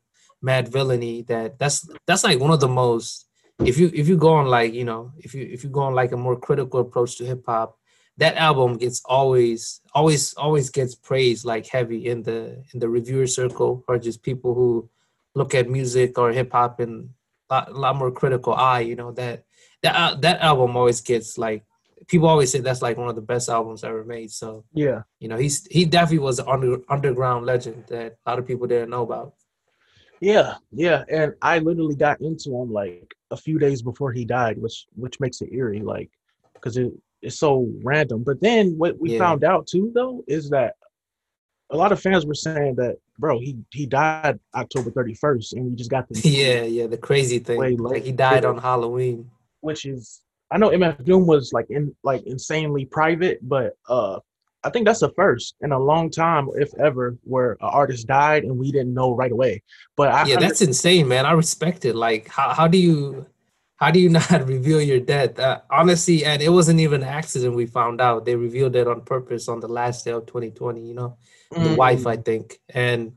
Madvillainy. 0.45 1.27
That 1.27 1.59
that's 1.59 1.89
that's 2.07 2.25
like 2.25 2.41
one 2.41 2.51
of 2.51 2.61
the 2.61 2.69
most. 2.69 3.27
If 3.61 3.79
you 3.79 3.91
if 3.95 4.09
you 4.09 4.17
go 4.17 4.33
on 4.35 4.47
like 4.47 4.73
you 4.75 4.85
know 4.85 5.13
if 5.19 5.35
you 5.35 5.43
if 5.51 5.63
you 5.63 5.71
go 5.71 5.81
on 5.81 5.95
like 5.95 6.13
a 6.13 6.17
more 6.17 6.37
critical 6.37 6.81
approach 6.81 7.17
to 7.19 7.25
hip 7.25 7.45
hop, 7.47 7.79
that 8.19 8.37
album 8.37 8.77
gets 8.77 9.03
always 9.05 9.81
always 9.95 10.35
always 10.35 10.71
gets 10.71 10.95
praised 10.95 11.45
like 11.45 11.67
heavy 11.67 12.07
in 12.09 12.23
the 12.23 12.63
in 12.73 12.81
the 12.81 12.89
reviewer 12.89 13.27
circle 13.27 13.85
or 13.89 13.99
just 13.99 14.23
people 14.23 14.55
who 14.55 14.89
look 15.35 15.55
at 15.55 15.71
music 15.71 16.19
or 16.19 16.33
hip 16.33 16.53
hop 16.53 16.81
in 16.81 17.11
a 17.51 17.55
lot, 17.55 17.75
lot 17.75 17.97
more 17.97 18.11
critical 18.11 18.53
eye. 18.55 18.81
You 18.81 18.97
know 18.97 19.13
that 19.13 19.45
that 19.83 19.95
al- 19.95 20.17
that 20.19 20.41
album 20.41 20.77
always 20.77 21.01
gets 21.01 21.39
like 21.39 21.65
people 22.09 22.29
always 22.29 22.51
say 22.51 22.61
that's 22.61 22.83
like 22.83 22.97
one 22.97 23.09
of 23.09 23.15
the 23.15 23.23
best 23.23 23.49
albums 23.49 23.85
ever 23.85 24.05
made. 24.05 24.31
So 24.33 24.65
Yeah. 24.73 25.03
you 25.21 25.29
know 25.29 25.37
he's 25.37 25.67
he 25.67 25.85
definitely 25.85 26.19
was 26.19 26.41
an 26.41 26.47
under, 26.49 26.79
underground 26.89 27.47
legend 27.47 27.85
that 27.89 28.17
a 28.27 28.31
lot 28.31 28.39
of 28.41 28.47
people 28.47 28.67
didn't 28.67 28.91
know 28.91 29.03
about. 29.03 29.35
Yeah, 30.23 30.55
yeah, 30.71 31.03
and 31.11 31.35
I 31.43 31.59
literally 31.59 31.97
got 31.97 32.21
into 32.21 32.51
him 32.57 32.73
like 32.73 33.13
a 33.33 33.37
few 33.37 33.59
days 33.59 33.83
before 33.83 34.13
he 34.13 34.25
died, 34.25 34.57
which 34.57 34.87
which 34.95 35.19
makes 35.19 35.41
it 35.41 35.53
eerie, 35.53 35.81
like 35.81 36.11
because 36.55 36.77
it 36.77 36.93
it's 37.23 37.41
so 37.41 37.69
random. 37.83 38.23
But 38.23 38.41
then 38.41 38.79
what 38.79 39.01
we 39.01 39.11
Yeah. 39.11 39.19
found 39.19 39.43
out 39.43 39.67
too, 39.67 39.91
though, 39.93 40.23
is 40.29 40.49
that 40.51 40.77
a 41.71 41.77
lot 41.77 41.91
of 41.91 42.01
fans 42.01 42.25
were 42.25 42.35
saying 42.35 42.77
that, 42.77 42.99
bro, 43.19 43.41
he 43.41 43.59
he 43.73 43.85
died 43.85 44.39
October 44.55 44.93
thirty 44.93 45.15
first, 45.15 45.55
and 45.55 45.65
we 45.67 45.75
just 45.75 45.91
got 45.91 46.09
the 46.09 46.21
yeah, 46.25 46.63
yeah, 46.63 46.87
the 46.87 46.99
crazy 46.99 47.41
thing. 47.41 47.59
Like 47.59 47.81
late. 47.81 48.05
he 48.05 48.13
died 48.13 48.45
on 48.45 48.59
Halloween. 48.59 49.29
which 49.61 49.87
is 49.87 50.23
I 50.53 50.59
know 50.59 50.71
MF 50.71 51.03
Doom 51.05 51.27
was 51.27 51.53
like 51.53 51.67
in 51.71 51.97
like 52.05 52.23
insanely 52.27 52.85
private, 52.85 53.41
but 53.43 53.73
uh 53.89 54.21
I 54.65 54.71
think 54.71 54.87
that's 54.87 55.01
the 55.01 55.13
first 55.17 55.55
in 55.61 55.73
a 55.73 55.79
long 55.79 56.11
time, 56.11 56.49
if 56.55 56.73
ever, 56.79 57.17
where 57.25 57.53
an 57.53 57.59
artist 57.63 58.07
died 58.07 58.45
and 58.45 58.59
we 58.59 58.73
didn't 58.73 58.95
know 58.95 59.15
right 59.15 59.33
away. 59.33 59.63
But 59.97 60.09
I 60.11 60.25
Yeah, 60.25 60.37
that's 60.37 60.61
insane, 60.61 61.09
man. 61.09 61.27
I 61.27 61.33
respect 61.33 61.85
it. 61.85 61.95
Like 61.97 62.29
how 62.29 62.55
how 62.55 62.69
do 62.69 62.79
you 62.79 63.27
how 63.77 63.91
do 63.91 63.99
you 64.01 64.09
not 64.19 64.31
reveal 64.47 64.81
your 64.81 65.01
death? 65.01 65.39
Uh, 65.39 65.61
honestly, 65.71 66.25
and 66.25 66.41
it 66.43 66.49
wasn't 66.51 66.81
even 66.81 67.03
an 67.03 67.09
accident 67.09 67.55
we 67.55 67.67
found 67.67 68.01
out. 68.01 68.25
They 68.25 68.37
revealed 68.37 68.77
it 68.77 68.87
on 68.87 69.03
purpose 69.03 69.49
on 69.49 69.61
the 69.61 69.69
last 69.69 70.05
day 70.05 70.13
of 70.13 70.27
2020, 70.27 70.87
you 70.87 70.95
know. 70.95 71.17
the 71.59 71.71
wife, 71.71 72.07
I 72.07 72.17
Mm, 72.17 72.17
think, 72.17 72.59
and 72.75 73.13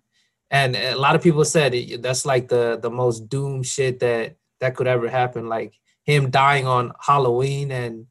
and 0.51 0.75
a 0.75 0.95
lot 0.95 1.15
of 1.15 1.21
people 1.23 1.45
said 1.45 1.73
it, 1.73 2.01
that's 2.01 2.25
like 2.25 2.47
the 2.49 2.77
the 2.81 2.89
most 2.91 3.29
doom 3.29 3.63
shit 3.63 3.99
that 3.99 4.35
that 4.59 4.75
could 4.75 4.87
ever 4.87 5.09
happen. 5.09 5.47
Like 5.47 5.73
him 6.05 6.29
dying 6.31 6.67
on 6.67 6.91
Halloween 6.99 7.71
and 7.71 8.07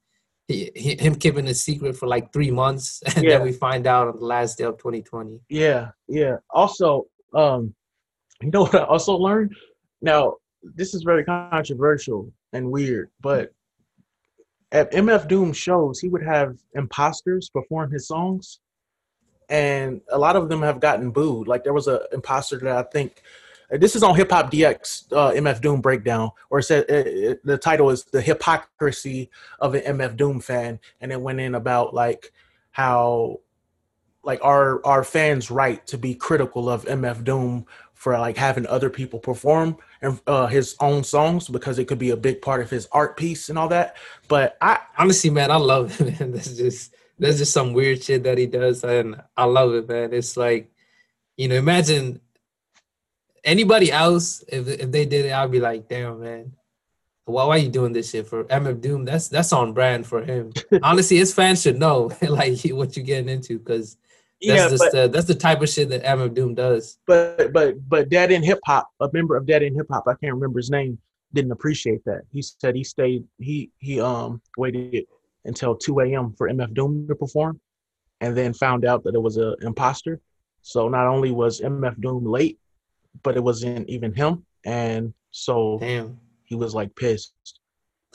he, 0.49 0.71
he, 0.75 0.97
him 0.97 1.15
keeping 1.15 1.47
a 1.49 1.55
secret 1.55 1.97
for 1.97 2.07
like 2.07 2.33
three 2.33 2.51
months, 2.51 3.03
and 3.17 3.25
Yeah. 3.25 3.39
then 3.39 3.43
we 3.43 3.53
find 3.53 3.87
out 3.87 4.09
on 4.09 4.19
the 4.19 4.27
last 4.27 4.59
day 4.59 4.65
of 4.65 4.77
2020. 4.79 5.41
Yeah, 5.49 5.91
yeah. 6.09 6.37
Also, 6.51 7.07
Um, 7.35 7.75
you 8.43 8.51
know 8.51 8.63
what 8.63 8.75
I 8.75 8.85
also 8.85 9.17
learned? 9.17 9.55
Now, 10.03 10.37
this 10.63 10.95
is 10.95 11.03
very 11.03 11.25
controversial 11.25 12.33
and 12.53 12.71
weird, 12.71 13.11
but 13.21 13.53
at 14.73 14.93
MF 14.93 15.27
Doom 15.29 15.53
shows, 15.53 15.99
he 16.01 16.09
would 16.09 16.23
have 16.23 16.57
imposters 16.75 17.49
perform 17.49 17.91
his 17.91 18.07
songs, 18.07 18.61
and 19.49 20.01
a 20.11 20.19
lot 20.19 20.37
of 20.37 20.49
them 20.49 20.63
have 20.63 20.81
gotten 20.81 21.11
booed. 21.11 21.49
Like 21.49 21.65
there 21.65 21.73
was 21.73 21.89
a 21.89 22.07
imposter 22.13 22.59
that 22.59 22.77
I 22.77 22.83
think 22.91 23.23
this 23.71 23.97
is 23.97 24.03
on 24.03 24.15
Hip 24.17 24.31
Hop 24.31 24.51
DX 24.51 25.13
uh, 25.13 25.33
MF 25.33 25.61
Doom 25.61 25.81
breakdown, 25.81 26.31
or 26.51 26.59
it 26.61 26.65
said 26.65 26.87
the 26.87 27.59
title 27.59 27.91
is 27.91 28.05
the 28.05 28.21
hypocrisy 28.21 29.31
of 29.61 29.75
an 29.75 29.99
MF 29.99 30.17
Doom 30.17 30.41
fan, 30.41 30.79
and 31.01 31.13
it 31.13 31.21
went 31.21 31.41
in 31.41 31.55
about 31.55 31.95
like 31.95 32.33
how 32.71 33.41
like 34.23 34.41
our 34.43 34.85
our 34.85 35.05
fans 35.05 35.51
right 35.51 35.87
to 35.87 35.99
be 35.99 36.15
critical 36.15 36.69
of 36.69 36.85
MF 36.85 37.25
Doom 37.25 37.67
for 37.93 38.19
like 38.19 38.37
having 38.37 38.67
other 38.67 38.91
people 38.91 39.19
perform 39.19 39.77
and 40.03 40.21
uh, 40.27 40.47
his 40.47 40.77
own 40.81 41.03
songs 41.03 41.49
because 41.49 41.79
it 41.79 41.87
could 41.87 41.99
be 41.99 42.11
a 42.11 42.17
big 42.17 42.43
part 42.43 42.61
of 42.61 42.69
his 42.69 42.87
art 42.93 43.17
piece 43.17 43.49
and 43.49 43.59
all 43.59 43.69
that. 43.69 43.97
But 44.29 44.59
I 44.61 44.81
honestly, 44.99 45.31
man, 45.31 45.51
I 45.51 45.57
love 45.57 46.01
it. 46.01 46.21
Man. 46.21 46.33
That's 46.33 46.57
just 46.57 46.95
that's 47.19 47.39
just 47.39 47.53
some 47.53 47.73
weird 47.73 48.03
shit 48.03 48.25
that 48.25 48.39
he 48.39 48.47
does, 48.47 48.83
and 48.83 49.23
I 49.37 49.45
love 49.45 49.73
it, 49.75 49.89
man. 49.89 50.13
It's 50.13 50.37
like, 50.37 50.71
you 51.37 51.47
know, 51.49 51.55
imagine 51.55 52.21
anybody 53.45 53.93
else 53.93 54.43
if 54.49 54.69
if 54.69 54.91
they 54.91 55.05
did 55.07 55.27
it, 55.27 55.33
I'd 55.33 55.51
be 55.51 55.61
like, 55.61 55.89
damn, 55.89 56.21
man. 56.21 56.53
Why, 57.27 57.45
why 57.47 57.57
are 57.57 57.59
you 57.59 57.71
doing 57.71 57.93
this 57.93 58.11
shit 58.11 58.27
for 58.27 58.45
MF 58.45 58.81
Doom? 58.81 59.05
That's 59.05 59.29
that's 59.29 59.53
on 59.53 59.73
brand 59.73 60.07
for 60.07 60.23
him. 60.23 60.53
Honestly, 60.83 61.17
his 61.17 61.33
fans 61.33 61.63
should 61.63 61.79
know 61.79 62.11
like 62.23 62.61
what 62.71 62.97
you're 62.97 63.07
getting 63.07 63.31
into 63.31 63.59
because 63.59 63.97
that's 64.43 64.63
yeah, 64.63 64.69
just 64.69 64.85
but, 64.93 64.99
uh, 64.99 65.09
that's 65.09 65.27
the 65.27 65.35
type 65.35 65.63
of 65.63 65.69
shit 65.69 65.89
that 65.89 66.03
MF 66.03 66.35
Doom 66.35 66.55
does. 66.55 66.99
But 67.07 67.53
but 67.53 67.89
but 67.89 68.09
Dead 68.09 68.31
in 68.31 68.43
Hip 68.43 68.61
Hop, 68.67 68.89
a 69.01 69.09
member 69.13 69.37
of 69.37 69.47
Dead 69.47 69.63
in 69.63 69.75
Hip 69.75 69.87
Hop, 69.91 70.05
I 70.07 70.15
can't 70.15 70.35
remember 70.35 70.59
his 70.59 70.71
name, 70.71 70.99
didn't 71.33 71.53
appreciate 71.53 72.05
that. 72.05 72.23
He 72.31 72.43
said 72.43 72.75
he 72.75 72.85
stayed 72.85 73.25
he 73.39 73.71
he 73.79 74.01
um 74.01 74.43
waited 74.59 75.07
until 75.47 75.77
2 75.77 76.01
a.m. 76.01 76.35
for 76.37 76.49
MF 76.49 76.75
Doom 76.75 77.07
to 77.09 77.15
perform, 77.15 77.61
and 78.21 78.37
then 78.37 78.53
found 78.53 78.85
out 78.85 79.05
that 79.05 79.15
it 79.15 79.23
was 79.23 79.37
an 79.39 79.55
imposter. 79.63 80.21
So 80.63 80.89
not 80.89 81.07
only 81.07 81.31
was 81.31 81.61
MF 81.61 82.01
Doom 82.01 82.25
late, 82.27 82.59
but 83.23 83.37
it 83.37 83.43
wasn't 83.43 83.89
even 83.89 84.13
him, 84.13 84.45
and 84.65 85.15
so 85.31 85.79
Damn. 85.81 86.19
he 86.45 86.55
was 86.55 86.75
like 86.75 86.95
pissed. 86.95 87.33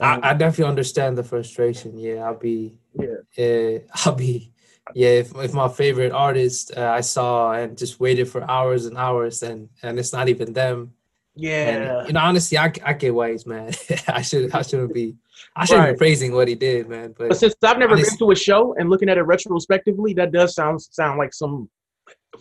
Um, 0.02 0.22
I, 0.24 0.32
I 0.32 0.34
definitely 0.34 0.70
understand 0.70 1.18
the 1.18 1.24
frustration. 1.24 1.98
Yeah, 1.98 2.24
I'll 2.24 2.38
be 2.38 2.78
yeah, 2.94 3.16
uh, 3.38 3.80
I'll 4.06 4.16
be 4.16 4.52
yeah, 4.96 5.10
if, 5.10 5.36
if 5.36 5.54
my 5.54 5.68
favorite 5.68 6.12
artist 6.12 6.76
uh, 6.76 6.90
I 6.90 7.02
saw 7.02 7.52
and 7.54 7.78
just 7.78 8.00
waited 8.00 8.28
for 8.28 8.50
hours 8.50 8.86
and 8.86 8.98
hours 8.98 9.44
and 9.44 9.70
and 9.84 10.00
it's 10.00 10.14
not 10.14 10.30
even 10.30 10.54
them. 10.54 10.94
Yeah, 11.36 12.00
and, 12.00 12.08
you 12.08 12.14
know, 12.14 12.20
honestly, 12.22 12.58
I, 12.58 12.72
I 12.84 12.94
get 12.94 13.14
why 13.14 13.32
he's 13.32 13.46
mad. 13.46 13.78
I 14.08 14.22
should 14.22 14.54
I 14.54 14.62
shouldn't 14.62 14.94
be 14.94 15.16
I 15.56 15.66
shouldn't 15.66 15.86
right. 15.86 15.94
be 15.94 15.98
praising 15.98 16.34
what 16.34 16.48
he 16.48 16.56
did, 16.56 16.90
man. 16.90 17.14
But, 17.18 17.30
but 17.30 17.38
since 17.38 17.56
I've 17.64 17.78
never 17.78 17.94
honestly, 17.94 18.18
been 18.18 18.28
to 18.28 18.32
a 18.32 18.36
show 18.36 18.76
and 18.76 18.90
looking 18.90 19.10
at 19.10 19.18
it 19.18 19.24
retrospectively, 19.24 20.14
that 20.14 20.32
does 20.32 20.56
sound 20.56 20.82
sound 20.82 21.18
like 21.18 21.34
some 21.34 21.70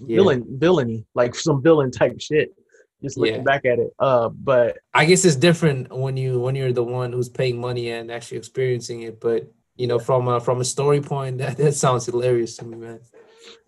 yeah. 0.06 0.16
villain 0.16 0.44
villainy, 0.48 1.04
like 1.14 1.34
some 1.34 1.62
villain 1.62 1.90
type 1.90 2.20
shit. 2.20 2.54
Just 3.02 3.16
looking 3.16 3.36
yeah. 3.36 3.42
back 3.42 3.64
at 3.64 3.78
it, 3.78 3.92
uh, 4.00 4.28
but 4.28 4.78
I 4.92 5.04
guess 5.04 5.24
it's 5.24 5.36
different 5.36 5.96
when 5.96 6.16
you 6.16 6.40
when 6.40 6.56
you're 6.56 6.72
the 6.72 6.82
one 6.82 7.12
who's 7.12 7.28
paying 7.28 7.60
money 7.60 7.90
and 7.90 8.10
actually 8.10 8.38
experiencing 8.38 9.02
it. 9.02 9.20
But 9.20 9.48
you 9.76 9.86
know, 9.86 10.00
from 10.00 10.26
a 10.26 10.40
from 10.40 10.60
a 10.60 10.64
story 10.64 11.00
point, 11.00 11.38
that, 11.42 11.56
that 11.58 11.74
sounds 11.74 12.06
hilarious 12.06 12.56
to 12.56 12.64
me, 12.64 12.76
man. 12.76 13.00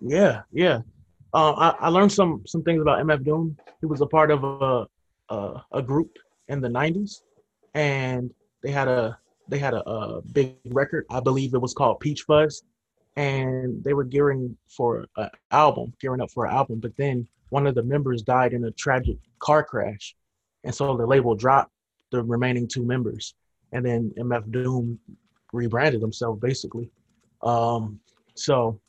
Yeah, 0.01 0.43
yeah. 0.51 0.81
Uh, 1.33 1.53
I, 1.53 1.87
I 1.87 1.89
learned 1.89 2.11
some 2.11 2.43
some 2.45 2.65
things 2.65 2.83
about 2.83 3.05
MF 3.07 3.25
Doom. 3.25 3.57
He 3.81 3.87
was 3.87 4.01
a 4.01 4.07
part 4.07 4.33
of 4.33 4.43
a 4.43 4.87
a, 5.29 5.65
a 5.73 5.83
group 5.83 6.19
in 6.49 6.61
the 6.61 6.69
'90s, 6.69 7.23
and 7.75 8.35
they 8.65 8.73
had 8.73 8.89
a 8.89 9.17
they 9.49 9.59
had 9.59 9.75
a, 9.75 9.89
a, 9.89 10.23
big 10.23 10.57
record. 10.67 11.07
I 11.11 11.21
believe 11.21 11.55
it 11.55 11.61
was 11.61 11.75
called 11.75 12.01
Peach 12.01 12.23
Fuzz, 12.23 12.63
and 13.17 13.83
they 13.83 13.93
were 13.93 14.05
gearing 14.05 14.57
for 14.69 15.07
an 15.17 15.31
album, 15.51 15.93
gearing 16.01 16.21
up 16.21 16.31
for 16.31 16.47
an 16.47 16.55
album. 16.55 16.81
But 16.81 16.97
then 16.97 17.27
one 17.51 17.67
of 17.67 17.75
the 17.75 17.83
members 17.83 18.23
died 18.23 18.53
in 18.53 18.65
a 18.65 18.71
tragic 18.71 19.17
car 19.39 19.65
crash, 19.65 20.15
and 20.65 20.75
so 20.75 20.97
the 20.97 21.07
label 21.07 21.35
dropped 21.35 21.73
the 22.11 22.23
remaining 22.23 22.69
two 22.69 22.85
members. 22.85 23.35
And 23.73 23.85
then 23.87 24.13
MF 24.19 24.51
Doom 24.51 24.99
rebranded 25.53 26.01
himself 26.01 26.41
basically. 26.41 26.91
Um, 27.43 28.01
so 28.35 28.81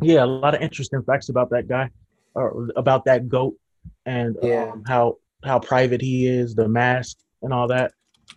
yeah, 0.00 0.24
a 0.24 0.26
lot 0.26 0.54
of 0.54 0.62
interesting 0.62 1.02
facts 1.02 1.28
about 1.28 1.50
that 1.50 1.68
guy, 1.68 1.90
or 2.34 2.68
about 2.76 3.04
that 3.04 3.28
goat, 3.28 3.54
and 4.06 4.36
yeah. 4.42 4.70
um, 4.72 4.84
how 4.86 5.18
how 5.44 5.58
private 5.58 6.00
he 6.00 6.26
is, 6.26 6.54
the 6.54 6.68
mask, 6.68 7.18
and 7.42 7.52
all 7.52 7.68
that. 7.68 7.92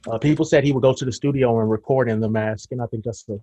Uh, 0.07 0.17
people 0.17 0.43
said 0.43 0.63
he 0.63 0.71
would 0.71 0.81
go 0.81 0.93
to 0.93 1.05
the 1.05 1.11
studio 1.11 1.59
and 1.59 1.69
record 1.69 2.09
in 2.09 2.19
the 2.19 2.29
mask, 2.29 2.71
and 2.71 2.81
I 2.81 2.87
think 2.87 3.05
that's 3.05 3.27
a 3.29 3.39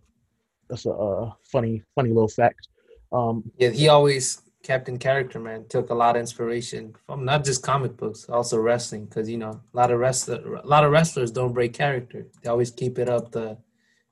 that's 0.73 0.87
a 0.87 0.91
uh, 0.91 1.31
funny 1.45 1.83
funny 1.95 2.09
little 2.09 2.29
fact. 2.29 2.69
Um, 3.13 3.53
yeah, 3.59 3.69
he 3.69 3.89
always 3.89 4.41
kept 4.63 4.89
in 4.89 4.99
character, 4.99 5.39
man. 5.39 5.67
Took 5.69 5.91
a 5.91 5.95
lot 5.95 6.17
of 6.17 6.21
inspiration 6.21 6.95
from 7.07 7.27
not 7.27 7.45
just 7.45 7.63
comic 7.63 7.95
books, 7.99 8.27
also 8.31 8.59
wrestling, 8.59 9.05
because 9.05 9.29
you 9.29 9.37
know 9.37 9.61
a 9.75 9.77
lot 9.77 9.91
of 9.91 9.99
wrestler 9.99 10.55
a 10.55 10.67
lot 10.67 10.85
of 10.85 10.91
wrestlers 10.91 11.31
don't 11.31 11.53
break 11.53 11.75
character. 11.75 12.27
They 12.43 12.49
always 12.49 12.71
keep 12.71 12.99
it 12.99 13.11
up 13.11 13.33
the 13.33 13.59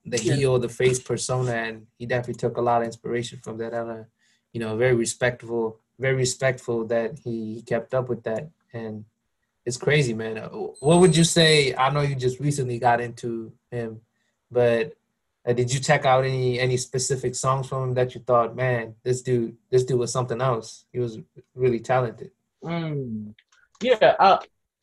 the 0.05 0.19
heel, 0.19 0.59
the 0.59 0.69
face 0.69 0.99
persona, 0.99 1.53
and 1.53 1.87
he 1.97 2.05
definitely 2.05 2.35
took 2.35 2.59
a 2.59 2.61
lot 2.61 2.83
of 2.83 2.87
inspiration 2.87 3.39
from 3.43 3.57
that. 3.59 3.73
And, 3.73 3.91
uh, 3.91 4.05
you 4.53 4.61
know, 4.61 4.77
very 4.77 4.95
respectful, 4.95 5.81
very 5.99 6.17
respectful 6.17 6.87
that 6.89 7.19
he, 7.25 7.55
he 7.55 7.63
kept 7.63 7.95
up 7.95 8.09
with 8.09 8.23
that. 8.25 8.51
And 8.73 9.05
it's 9.65 9.77
crazy, 9.77 10.15
man. 10.15 10.39
Uh, 10.39 10.49
what 10.81 11.01
would 11.01 11.17
you 11.17 11.25
say? 11.25 11.75
I 11.75 11.91
know 11.91 12.01
you 12.01 12.15
just 12.15 12.41
recently 12.41 12.79
got 12.79 13.01
into 13.01 13.53
him, 13.71 14.01
but 14.51 14.95
uh, 15.47 15.53
did 15.53 15.73
you 15.73 15.81
check 15.81 16.05
out 16.05 16.25
any 16.25 16.61
any 16.61 16.77
specific 16.77 17.35
songs 17.35 17.69
from 17.69 17.83
him 17.85 17.95
that 17.95 18.15
you 18.15 18.21
thought, 18.21 18.55
man, 18.55 18.95
this 19.03 19.23
dude, 19.23 19.57
this 19.71 19.85
dude 19.85 19.99
was 19.99 20.13
something 20.13 20.41
else. 20.41 20.85
He 20.93 20.99
was 20.99 21.19
really 21.55 21.81
talented. 21.81 22.31
Mm, 22.63 23.35
yeah, 23.83 24.17
I, 24.21 24.39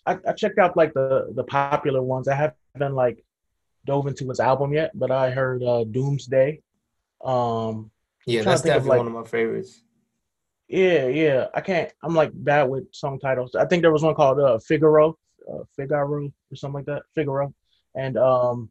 I, 0.05 0.17
I 0.27 0.33
checked 0.33 0.57
out 0.57 0.75
like 0.75 0.93
the 0.93 1.31
the 1.35 1.43
popular 1.43 2.01
ones. 2.01 2.27
I 2.27 2.35
haven't 2.35 2.95
like 2.95 3.23
dove 3.85 4.07
into 4.07 4.27
his 4.27 4.39
album 4.39 4.73
yet, 4.73 4.91
but 4.95 5.11
I 5.11 5.29
heard 5.29 5.63
uh, 5.63 5.83
Doomsday. 5.83 6.61
Um, 7.23 7.91
yeah, 8.25 8.41
that's 8.41 8.63
definitely 8.63 8.89
like, 8.89 8.97
one 8.97 9.07
of 9.07 9.13
my 9.13 9.23
favorites. 9.23 9.81
Yeah, 10.67 11.07
yeah. 11.07 11.47
I 11.53 11.61
can't. 11.61 11.91
I'm 12.03 12.15
like 12.15 12.31
bad 12.33 12.63
with 12.63 12.93
song 12.93 13.19
titles. 13.19 13.55
I 13.55 13.65
think 13.65 13.83
there 13.83 13.93
was 13.93 14.03
one 14.03 14.15
called 14.15 14.39
uh, 14.39 14.57
Figaro, 14.59 15.17
uh, 15.49 15.63
Figaro 15.75 16.25
or 16.25 16.55
something 16.55 16.73
like 16.73 16.85
that. 16.85 17.03
Figaro, 17.13 17.53
and 17.95 18.17
um, 18.17 18.69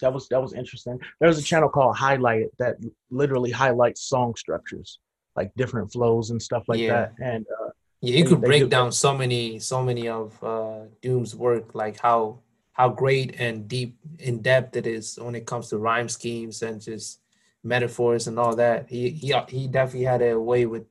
that 0.00 0.12
was 0.12 0.28
that 0.28 0.40
was 0.40 0.52
interesting. 0.52 0.98
There's 1.20 1.38
a 1.38 1.42
channel 1.42 1.68
called 1.68 1.96
Highlight 1.96 2.46
that 2.58 2.76
literally 3.10 3.50
highlights 3.50 4.02
song 4.02 4.34
structures, 4.36 4.98
like 5.34 5.52
different 5.56 5.92
flows 5.92 6.30
and 6.30 6.40
stuff 6.40 6.64
like 6.68 6.80
yeah. 6.80 6.92
that. 6.92 7.14
And 7.22 7.46
uh, 7.60 7.70
yeah, 8.00 8.18
you 8.18 8.24
could 8.24 8.40
break 8.40 8.68
down 8.68 8.92
so 8.92 9.16
many 9.16 9.58
so 9.58 9.82
many 9.82 10.08
of 10.08 10.42
uh, 10.42 10.80
Doom's 11.02 11.34
work, 11.34 11.74
like 11.74 11.98
how 12.00 12.40
how 12.72 12.90
great 12.90 13.34
and 13.38 13.66
deep 13.66 13.96
in 14.18 14.42
depth 14.42 14.76
it 14.76 14.86
is 14.86 15.18
when 15.20 15.34
it 15.34 15.46
comes 15.46 15.68
to 15.70 15.78
rhyme 15.78 16.08
schemes 16.08 16.62
and 16.62 16.80
just 16.80 17.20
metaphors 17.64 18.26
and 18.26 18.38
all 18.38 18.54
that. 18.56 18.88
He 18.88 19.10
he 19.10 19.34
he 19.48 19.66
definitely 19.66 20.04
had 20.04 20.22
a 20.22 20.38
way 20.38 20.66
with 20.66 20.84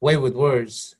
way 0.00 0.16
with 0.16 0.34
words. 0.34 0.96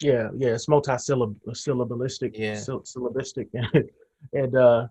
Yeah, 0.00 0.30
yeah, 0.36 0.54
it's 0.54 0.68
multi-syllab 0.68 1.36
syllabalistic, 1.50 2.32
yeah, 2.34 2.56
syllabistic, 2.56 3.48
and 4.32 4.56
uh, 4.56 4.88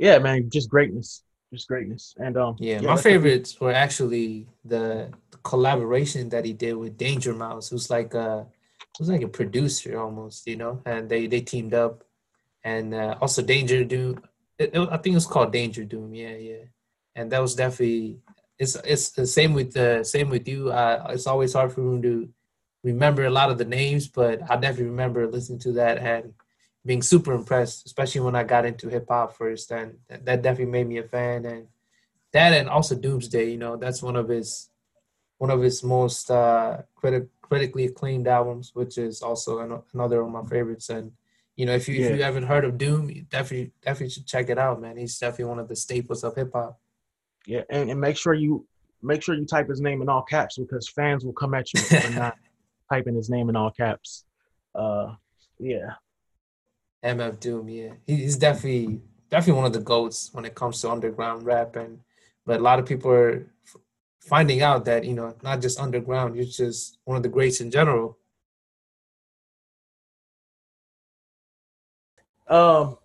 yeah, 0.00 0.18
man, 0.18 0.48
just 0.50 0.70
greatness, 0.70 1.22
just 1.52 1.68
greatness, 1.68 2.14
and 2.18 2.36
um, 2.36 2.56
yeah, 2.58 2.80
yeah 2.80 2.94
my 2.94 2.96
favorites 2.96 3.60
were 3.60 3.72
actually 3.72 4.46
the, 4.64 5.12
collaboration 5.42 6.28
that 6.28 6.44
he 6.44 6.52
did 6.52 6.74
with 6.74 6.98
Danger 6.98 7.32
Mouse, 7.32 7.68
who's 7.68 7.90
like 7.90 8.14
a 8.14 8.46
who's 8.98 9.08
like 9.08 9.22
a 9.22 9.28
producer 9.28 9.98
almost, 9.98 10.46
you 10.46 10.56
know, 10.56 10.82
and 10.84 11.08
they 11.08 11.26
they 11.26 11.40
teamed 11.40 11.74
up 11.74 12.04
and 12.64 12.94
uh, 12.94 13.16
also 13.20 13.42
Danger 13.42 13.84
Doom. 13.84 14.22
It, 14.58 14.74
it, 14.74 14.88
I 14.90 14.96
think 14.98 15.16
it's 15.16 15.26
called 15.26 15.52
Danger 15.52 15.84
Doom. 15.84 16.14
Yeah, 16.14 16.36
yeah. 16.36 16.64
And 17.14 17.32
that 17.32 17.40
was 17.40 17.54
definitely 17.54 18.18
it's 18.58 18.76
it's 18.84 19.10
the 19.10 19.26
same 19.26 19.54
with 19.54 19.72
the 19.72 20.04
same 20.04 20.28
with 20.28 20.46
you. 20.46 20.70
Uh, 20.70 21.06
it's 21.10 21.26
always 21.26 21.54
hard 21.54 21.72
for 21.72 21.80
me 21.80 22.02
to 22.02 22.28
remember 22.82 23.24
a 23.24 23.30
lot 23.30 23.50
of 23.50 23.58
the 23.58 23.64
names, 23.64 24.08
but 24.08 24.42
I 24.50 24.56
definitely 24.56 24.90
remember 24.90 25.26
listening 25.26 25.60
to 25.60 25.72
that 25.72 25.98
and 25.98 26.34
being 26.84 27.02
super 27.02 27.32
impressed, 27.32 27.86
especially 27.86 28.22
when 28.22 28.34
I 28.34 28.44
got 28.44 28.64
into 28.64 28.88
hip 28.88 29.06
hop 29.08 29.36
first, 29.36 29.70
and 29.70 29.98
that 30.08 30.42
definitely 30.42 30.72
made 30.72 30.88
me 30.88 30.98
a 30.98 31.02
fan. 31.02 31.44
And 31.44 31.66
that, 32.32 32.52
and 32.52 32.68
also 32.68 32.94
Doomsday, 32.94 33.50
you 33.50 33.58
know, 33.58 33.76
that's 33.76 34.02
one 34.02 34.16
of 34.16 34.28
his 34.28 34.70
one 35.38 35.50
of 35.50 35.62
his 35.62 35.82
most 35.82 36.30
uh, 36.30 36.78
criti- 37.02 37.28
critically 37.40 37.86
acclaimed 37.86 38.28
albums, 38.28 38.72
which 38.74 38.98
is 38.98 39.22
also 39.22 39.60
an- 39.60 39.82
another 39.94 40.20
of 40.20 40.30
my 40.30 40.44
favorites. 40.44 40.90
And 40.90 41.12
you 41.56 41.66
know, 41.66 41.74
if 41.74 41.88
you 41.88 41.96
yeah. 41.96 42.08
if 42.08 42.16
you 42.16 42.22
haven't 42.22 42.44
heard 42.44 42.64
of 42.64 42.78
Doom, 42.78 43.10
you 43.10 43.22
definitely 43.22 43.72
definitely 43.82 44.10
should 44.10 44.26
check 44.26 44.48
it 44.48 44.58
out, 44.58 44.80
man. 44.80 44.96
He's 44.96 45.18
definitely 45.18 45.46
one 45.46 45.58
of 45.58 45.68
the 45.68 45.76
staples 45.76 46.24
of 46.24 46.34
hip 46.34 46.52
hop. 46.54 46.78
Yeah, 47.46 47.62
and, 47.70 47.90
and 47.90 48.00
make 48.00 48.16
sure 48.16 48.34
you 48.34 48.66
make 49.02 49.22
sure 49.22 49.34
you 49.34 49.46
type 49.46 49.68
his 49.68 49.80
name 49.80 50.02
in 50.02 50.08
all 50.08 50.22
caps 50.22 50.58
because 50.58 50.88
fans 50.88 51.24
will 51.24 51.32
come 51.32 51.54
at 51.54 51.72
you 51.72 51.80
for 51.80 52.10
not 52.14 52.36
typing 52.90 53.14
his 53.14 53.30
name 53.30 53.48
in 53.48 53.56
all 53.56 53.70
caps. 53.70 54.24
Uh, 54.74 55.14
yeah. 55.58 55.94
MF 57.04 57.40
Doom, 57.40 57.68
yeah, 57.68 57.92
he's 58.06 58.36
definitely 58.36 59.00
definitely 59.30 59.58
one 59.58 59.66
of 59.66 59.72
the 59.72 59.80
goats 59.80 60.30
when 60.32 60.44
it 60.44 60.54
comes 60.54 60.80
to 60.80 60.90
underground 60.90 61.44
rap, 61.44 61.76
and 61.76 62.00
but 62.44 62.60
a 62.60 62.62
lot 62.62 62.78
of 62.78 62.86
people 62.86 63.10
are 63.10 63.46
finding 64.20 64.62
out 64.62 64.84
that 64.84 65.04
you 65.04 65.14
know 65.14 65.34
not 65.42 65.60
just 65.60 65.80
underground, 65.80 66.36
you're 66.36 66.44
just 66.44 66.98
one 67.04 67.16
of 67.16 67.22
the 67.22 67.28
greats 67.28 67.60
in 67.60 67.70
general. 67.70 68.18
Um, 72.48 72.98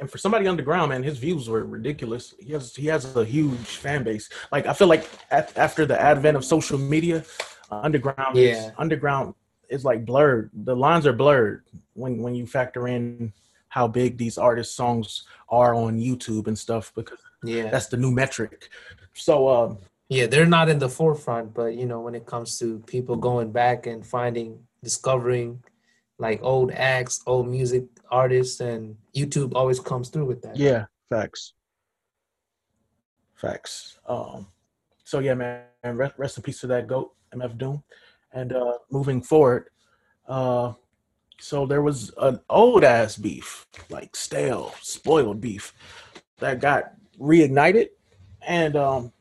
and 0.00 0.10
for 0.10 0.18
somebody 0.18 0.46
underground, 0.46 0.90
man, 0.90 1.02
his 1.02 1.18
views 1.18 1.48
were 1.48 1.64
ridiculous. 1.64 2.34
He 2.38 2.52
has 2.52 2.74
he 2.74 2.86
has 2.86 3.16
a 3.16 3.24
huge 3.24 3.76
fan 3.76 4.02
base. 4.02 4.28
Like 4.50 4.66
I 4.66 4.72
feel 4.72 4.88
like 4.88 5.08
at, 5.30 5.56
after 5.56 5.86
the 5.86 6.00
advent 6.00 6.36
of 6.36 6.44
social 6.44 6.78
media, 6.78 7.24
uh, 7.70 7.80
underground 7.82 8.36
yeah. 8.36 8.68
is 8.68 8.72
underground 8.78 9.34
is 9.68 9.84
like 9.84 10.04
blurred. 10.04 10.50
The 10.54 10.74
lines 10.74 11.06
are 11.06 11.12
blurred 11.12 11.64
when 11.98 12.22
when 12.22 12.34
you 12.34 12.46
factor 12.46 12.88
in 12.88 13.32
how 13.68 13.86
big 13.86 14.16
these 14.16 14.38
artists' 14.38 14.74
songs 14.74 15.24
are 15.48 15.74
on 15.74 15.98
YouTube 15.98 16.46
and 16.46 16.58
stuff 16.58 16.92
because 16.94 17.18
yeah, 17.42 17.70
that's 17.70 17.86
the 17.86 17.96
new 17.96 18.10
metric. 18.10 18.70
So 19.14 19.48
um, 19.48 19.78
yeah, 20.08 20.26
they're 20.26 20.46
not 20.46 20.68
in 20.68 20.78
the 20.78 20.88
forefront, 20.88 21.54
but 21.54 21.74
you 21.74 21.86
know 21.86 22.00
when 22.00 22.14
it 22.14 22.26
comes 22.26 22.58
to 22.60 22.78
people 22.86 23.16
going 23.16 23.52
back 23.52 23.86
and 23.86 24.04
finding, 24.06 24.58
discovering 24.82 25.62
like 26.18 26.40
old 26.42 26.72
acts, 26.72 27.22
old 27.26 27.48
music 27.48 27.84
artists, 28.10 28.60
and 28.60 28.96
YouTube 29.14 29.54
always 29.54 29.80
comes 29.80 30.08
through 30.08 30.26
with 30.26 30.42
that. 30.42 30.56
Yeah, 30.56 30.86
facts. 31.08 31.52
Facts. 33.34 33.98
Um, 34.06 34.48
so 35.04 35.20
yeah, 35.20 35.34
man, 35.34 35.62
rest, 35.84 36.14
rest 36.18 36.36
in 36.36 36.42
peace 36.42 36.60
to 36.60 36.66
that 36.68 36.86
goat, 36.86 37.14
MF 37.34 37.56
Doom. 37.56 37.82
And 38.32 38.52
uh, 38.52 38.78
moving 38.90 39.22
forward, 39.22 39.70
uh, 40.26 40.72
so 41.40 41.66
there 41.66 41.82
was 41.82 42.12
an 42.18 42.40
old 42.50 42.84
ass 42.84 43.16
beef, 43.16 43.66
like 43.90 44.14
stale, 44.16 44.74
spoiled 44.80 45.40
beef, 45.40 45.72
that 46.38 46.60
got 46.60 46.92
reignited, 47.18 47.88
and 48.46 48.76
um, 48.76 49.12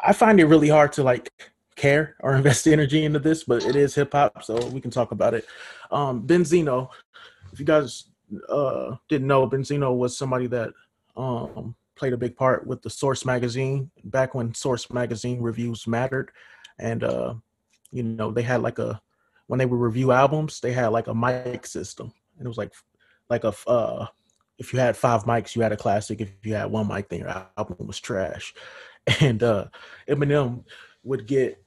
I 0.00 0.12
find 0.12 0.40
it 0.40 0.46
really 0.46 0.68
hard 0.68 0.92
to 0.94 1.02
like 1.02 1.30
care 1.76 2.16
or 2.20 2.34
invest 2.36 2.66
energy 2.66 3.04
into 3.04 3.18
this, 3.18 3.44
but 3.44 3.64
it 3.64 3.76
is 3.76 3.94
hip 3.94 4.12
hop, 4.12 4.42
so 4.42 4.66
we 4.68 4.80
can 4.80 4.90
talk 4.90 5.12
about 5.12 5.34
it. 5.34 5.46
Um, 5.90 6.26
Benzino, 6.26 6.88
if 7.52 7.60
you 7.60 7.66
guys 7.66 8.04
uh, 8.48 8.96
didn't 9.08 9.28
know, 9.28 9.48
Benzino 9.48 9.96
was 9.96 10.16
somebody 10.16 10.46
that 10.48 10.70
um, 11.16 11.74
played 11.96 12.14
a 12.14 12.18
big 12.18 12.36
part 12.36 12.66
with 12.66 12.82
the 12.82 12.90
Source 12.90 13.24
magazine 13.24 13.90
back 14.04 14.34
when 14.34 14.54
Source 14.54 14.90
magazine 14.90 15.40
reviews 15.40 15.86
mattered, 15.86 16.30
and 16.78 17.04
uh, 17.04 17.34
you 17.90 18.02
know 18.02 18.30
they 18.30 18.42
had 18.42 18.62
like 18.62 18.78
a 18.78 19.00
when 19.52 19.58
they 19.58 19.66
would 19.66 19.80
review 19.80 20.12
albums, 20.12 20.60
they 20.60 20.72
had 20.72 20.86
like 20.92 21.08
a 21.08 21.14
mic 21.14 21.66
system, 21.66 22.10
and 22.38 22.46
it 22.46 22.48
was 22.48 22.56
like 22.56 22.72
like 23.28 23.44
a 23.44 23.52
uh, 23.66 24.06
if 24.56 24.72
you 24.72 24.78
had 24.78 24.96
five 24.96 25.24
mics, 25.24 25.54
you 25.54 25.60
had 25.60 25.72
a 25.72 25.76
classic. 25.76 26.22
If 26.22 26.30
you 26.42 26.54
had 26.54 26.70
one 26.70 26.88
mic, 26.88 27.10
then 27.10 27.18
your 27.18 27.46
album 27.58 27.86
was 27.86 28.00
trash. 28.00 28.54
And 29.20 29.42
uh, 29.42 29.66
Eminem 30.08 30.64
would 31.02 31.26
get 31.26 31.62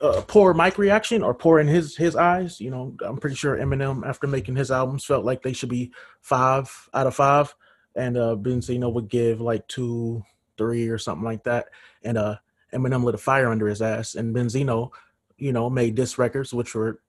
a 0.00 0.22
poor 0.22 0.54
mic 0.54 0.78
reaction 0.78 1.22
or 1.22 1.34
poor 1.34 1.60
in 1.60 1.68
his 1.68 1.94
his 1.94 2.16
eyes. 2.16 2.58
You 2.58 2.70
know, 2.70 2.96
I'm 3.04 3.18
pretty 3.18 3.36
sure 3.36 3.58
Eminem 3.58 4.08
after 4.08 4.26
making 4.26 4.56
his 4.56 4.70
albums 4.70 5.04
felt 5.04 5.26
like 5.26 5.42
they 5.42 5.52
should 5.52 5.68
be 5.68 5.92
five 6.22 6.70
out 6.94 7.06
of 7.06 7.14
five, 7.14 7.54
and 7.94 8.16
uh, 8.16 8.34
Benzino 8.40 8.90
would 8.90 9.10
give 9.10 9.42
like 9.42 9.68
two, 9.68 10.24
three, 10.56 10.88
or 10.88 10.96
something 10.96 11.24
like 11.24 11.44
that. 11.44 11.66
And 12.02 12.16
uh, 12.16 12.36
Eminem 12.72 13.04
lit 13.04 13.14
a 13.14 13.18
fire 13.18 13.50
under 13.50 13.66
his 13.66 13.82
ass, 13.82 14.14
and 14.14 14.34
Benzino, 14.34 14.90
you 15.38 15.52
know, 15.52 15.68
made 15.70 15.94
diss 15.94 16.18
records 16.18 16.52
which 16.52 16.74
were, 16.74 17.00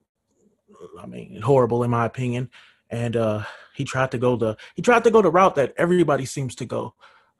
I 0.99 1.05
mean, 1.05 1.41
horrible 1.41 1.83
in 1.83 1.91
my 1.91 2.05
opinion. 2.05 2.49
And 2.89 3.15
uh, 3.15 3.43
he 3.75 3.83
tried 3.83 4.11
to 4.11 4.17
go 4.17 4.35
the 4.35 4.57
he 4.75 4.81
tried 4.81 5.03
to 5.05 5.11
go 5.11 5.21
the 5.21 5.31
route 5.31 5.55
that 5.55 5.73
everybody 5.77 6.25
seems 6.25 6.55
to 6.55 6.65
go 6.65 6.93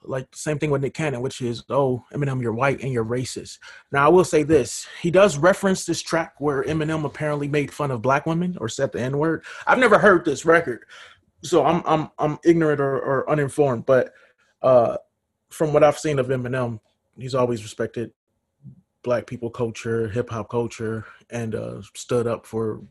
like 0.08 0.28
same 0.34 0.60
thing 0.60 0.72
with 0.72 0.82
Nick 0.82 0.94
Cannon, 0.94 1.22
which 1.22 1.42
is, 1.42 1.64
oh, 1.70 2.04
Eminem, 2.14 2.42
you're 2.42 2.54
white 2.54 2.82
and 2.82 2.92
you're 2.92 3.06
racist. 3.06 3.60
Now, 3.92 4.06
I 4.06 4.10
will 4.10 4.24
say 4.24 4.44
this: 4.44 4.88
he 5.02 5.12
does 5.12 5.38
reference 5.38 5.86
this 5.86 6.02
track 6.02 6.36
where 6.40 6.64
Eminem 6.64 7.06
apparently 7.06 7.48
made 7.48 7.74
fun 7.74 7.92
of 7.92 8.02
black 8.02 8.26
women 8.26 8.58
or 8.60 8.70
said 8.70 8.92
the 8.92 9.02
N 9.02 9.18
word. 9.18 9.44
I've 9.68 9.80
never 9.80 9.98
heard 9.98 10.26
this 10.26 10.46
record, 10.46 10.86
so 11.44 11.66
I'm 11.66 11.82
I'm 11.86 12.10
I'm 12.18 12.40
ignorant 12.44 12.80
or, 12.80 12.98
or 12.98 13.30
uninformed. 13.30 13.86
But 13.86 14.14
uh, 14.62 14.98
from 15.50 15.74
what 15.74 15.84
I've 15.84 16.00
seen 16.00 16.20
of 16.20 16.28
Eminem, 16.28 16.80
he's 17.18 17.36
always 17.36 17.64
respected 17.64 18.12
black 19.06 19.28
people 19.28 19.52
culture, 19.52 20.10
hip 20.10 20.30
hop 20.32 20.50
culture, 20.50 21.06
and 21.30 21.54
uh, 21.54 21.80
stood 21.94 22.28
up 22.28 22.46
for 22.46 22.82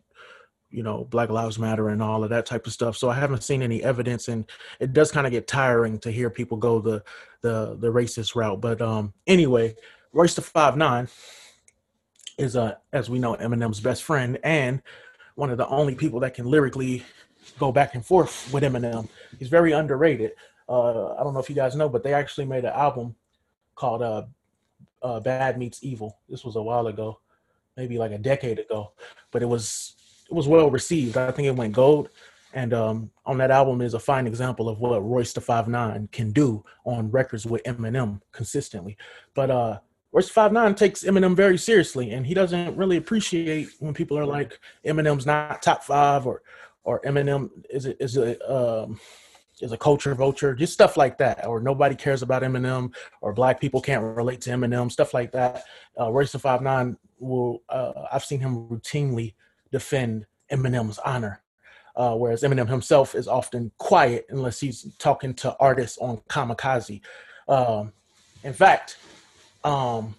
you 0.71 0.83
know 0.83 1.05
black 1.11 1.29
lives 1.29 1.59
matter 1.59 1.89
and 1.91 2.01
all 2.03 2.25
of 2.25 2.31
that 2.31 2.47
type 2.47 2.67
of 2.67 2.73
stuff. 2.73 2.97
So 2.97 3.11
i 3.11 3.15
haven't 3.15 3.45
seen 3.45 3.63
any 3.63 3.83
evidence 3.83 4.29
and 4.29 4.45
it 4.81 4.93
does 4.93 5.13
kind 5.13 5.27
of 5.27 5.31
get 5.31 5.47
tiring 5.47 5.99
to 6.01 6.11
hear 6.11 6.31
people 6.31 6.57
go 6.57 6.81
the 6.81 7.03
the 7.43 7.77
the 7.79 7.93
racist 7.93 8.35
route. 8.35 8.61
But 8.61 8.81
um 8.81 9.13
anyway 9.27 9.77
royce 10.13 10.35
the 10.35 10.43
five 10.43 10.77
nine 10.77 11.09
is 12.39 12.57
uh 12.57 12.75
as 12.93 13.09
we 13.09 13.21
know 13.21 13.37
eminem's 13.37 13.81
best 13.81 14.03
friend 14.03 14.39
and 14.43 14.83
one 15.37 15.51
of 15.51 15.59
the 15.59 15.69
only 15.69 15.95
people 15.95 16.21
that 16.21 16.35
can 16.35 16.47
lyrically 16.47 17.05
go 17.59 17.71
back 17.71 17.95
and 17.95 18.05
forth 18.05 18.53
with 18.53 18.65
eminem. 18.65 19.09
He's 19.39 19.49
very 19.49 19.73
underrated. 19.73 20.33
Uh 20.69 21.15
i 21.15 21.23
don't 21.23 21.35
know 21.35 21.41
if 21.41 21.49
you 21.49 21.57
guys 21.57 21.77
know 21.77 21.89
but 21.89 22.03
they 22.03 22.15
actually 22.15 22.47
made 22.47 22.65
an 22.65 22.73
album 22.73 23.15
called 23.77 24.03
uh, 24.03 24.23
uh 25.05 25.21
bad 25.21 25.57
meets 25.59 25.85
evil 25.85 26.19
this 26.29 26.45
was 26.45 26.57
a 26.57 26.63
while 26.63 26.89
ago 26.89 27.21
maybe 27.77 27.99
like 27.99 28.11
a 28.11 28.19
decade 28.19 28.59
ago 28.59 28.93
but 29.31 29.43
it 29.43 29.47
was 29.47 29.95
it 30.29 30.35
was 30.35 30.49
well 30.49 30.71
received. 30.71 31.17
I 31.17 31.31
think 31.31 31.47
it 31.47 31.57
went 31.57 31.75
gold. 31.75 32.09
And 32.53 32.73
um, 32.73 33.11
on 33.27 33.39
that 33.39 33.51
album 33.51 33.81
is 33.81 33.95
a 33.95 33.99
fine 33.99 34.27
example 34.27 34.69
of 34.69 34.79
what 34.79 35.05
Royce 35.05 35.33
the 35.33 35.41
Five 35.41 35.67
Nine 35.67 36.09
can 36.13 36.31
do 36.31 36.65
on 36.85 37.11
records 37.11 37.47
with 37.47 37.63
Eminem 37.65 38.21
consistently. 38.33 38.97
But 39.35 39.51
uh, 39.51 39.81
Royce 40.13 40.29
Five 40.29 40.53
Nine 40.53 40.75
takes 40.77 41.03
Eminem 41.03 41.35
very 41.35 41.59
seriously, 41.59 42.13
and 42.13 42.25
he 42.25 42.33
doesn't 42.33 42.77
really 42.77 42.97
appreciate 42.97 43.71
when 43.81 43.93
people 43.93 44.17
are 44.17 44.27
like 44.27 44.61
Eminem's 44.87 45.27
not 45.27 45.63
top 45.63 45.83
five 45.83 46.27
or 46.27 46.43
or 46.85 47.01
Eminem 47.01 47.51
is 47.71 47.87
is 47.87 48.17
a 48.17 48.53
um, 48.53 49.01
is 49.61 49.73
a 49.73 49.79
culture 49.79 50.15
vulture, 50.15 50.55
just 50.55 50.73
stuff 50.73 50.97
like 50.97 51.19
that, 51.19 51.47
or 51.47 51.61
nobody 51.61 51.95
cares 51.95 52.23
about 52.23 52.43
Eminem, 52.43 52.95
or 53.21 53.33
black 53.33 53.61
people 53.61 53.81
can't 53.81 54.03
relate 54.03 54.41
to 54.43 54.51
Eminem, 54.51 54.91
stuff 54.91 55.15
like 55.15 55.33
that. 55.33 55.65
Uh, 55.99 56.11
Royce 56.11 56.35
Five 56.35 56.63
Nine 56.63 56.97
will 57.19 57.63
uh, 57.69 57.93
I've 58.13 58.25
seen 58.25 58.41
him 58.41 58.69
routinely 58.69 59.35
defend 59.71 60.27
Eminem's 60.53 60.99
honor. 60.99 61.41
Uh, 61.97 62.17
whereas 62.17 62.43
Eminem 62.43 62.69
himself 62.69 63.15
is 63.15 63.29
often 63.29 63.71
quiet 63.79 64.27
unless 64.31 64.59
he's 64.59 64.93
talking 64.99 65.33
to 65.33 65.57
artists 65.61 65.97
on 65.99 66.17
Kamikaze. 66.29 67.01
Um, 67.47 67.93
in 68.43 68.53
fact, 68.53 68.97
um, 69.63 70.17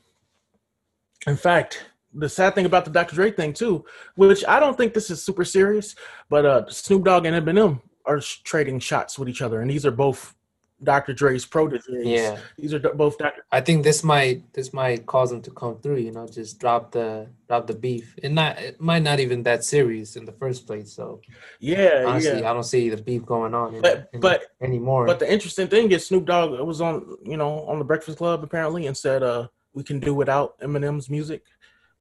in 1.27 1.35
fact, 1.35 1.85
the 2.13 2.29
sad 2.29 2.55
thing 2.55 2.65
about 2.65 2.85
the 2.85 2.91
Dr. 2.91 3.15
Dre 3.15 3.29
thing 3.29 3.53
too, 3.53 3.83
which 4.15 4.45
I 4.47 4.61
don't 4.61 4.77
think 4.77 4.93
this 4.93 5.09
is 5.09 5.21
super 5.21 5.43
serious, 5.43 5.95
but 6.29 6.45
uh, 6.45 6.69
Snoop 6.69 7.03
Dogg 7.03 7.25
and 7.25 7.45
Eminem 7.45 7.81
are 8.05 8.19
trading 8.19 8.79
shots 8.79 9.17
with 9.17 9.29
each 9.29 9.41
other, 9.41 9.61
and 9.61 9.69
these 9.69 9.85
are 9.85 9.91
both 9.91 10.35
Dr. 10.83 11.13
Dre's 11.13 11.45
proteges. 11.45 11.87
Yeah, 11.89 12.37
these 12.57 12.73
are 12.73 12.79
both 12.79 13.17
Dr. 13.17 13.45
I 13.51 13.61
think 13.61 13.83
this 13.83 14.03
might 14.03 14.51
this 14.53 14.73
might 14.73 15.05
cause 15.05 15.29
them 15.29 15.41
to 15.43 15.51
come 15.51 15.79
through. 15.79 15.97
You 15.97 16.11
know, 16.11 16.27
just 16.27 16.59
drop 16.59 16.91
the 16.91 17.27
drop 17.47 17.67
the 17.67 17.73
beef, 17.73 18.15
and 18.23 18.35
not 18.35 18.59
it 18.59 18.81
might 18.81 19.03
not 19.03 19.19
even 19.19 19.43
that 19.43 19.63
serious 19.63 20.15
in 20.15 20.25
the 20.25 20.33
first 20.33 20.67
place. 20.67 20.91
So 20.91 21.21
yeah, 21.59 22.03
honestly, 22.05 22.41
yeah. 22.41 22.49
I 22.49 22.53
don't 22.53 22.63
see 22.63 22.89
the 22.89 22.97
beef 22.97 23.25
going 23.25 23.53
on. 23.53 23.75
In, 23.75 23.81
but 23.81 24.09
in, 24.13 24.21
anymore. 24.61 25.05
But 25.05 25.19
the 25.19 25.31
interesting 25.31 25.67
thing 25.67 25.91
is 25.91 26.05
Snoop 26.05 26.25
Dogg 26.25 26.59
was 26.59 26.81
on 26.81 27.17
you 27.23 27.37
know 27.37 27.61
on 27.61 27.79
the 27.79 27.85
Breakfast 27.85 28.17
Club 28.17 28.43
apparently 28.43 28.87
and 28.87 28.97
said 28.97 29.23
uh 29.23 29.47
we 29.73 29.83
can 29.83 29.99
do 29.99 30.13
without 30.13 30.59
Eminem's 30.59 31.09
music. 31.09 31.43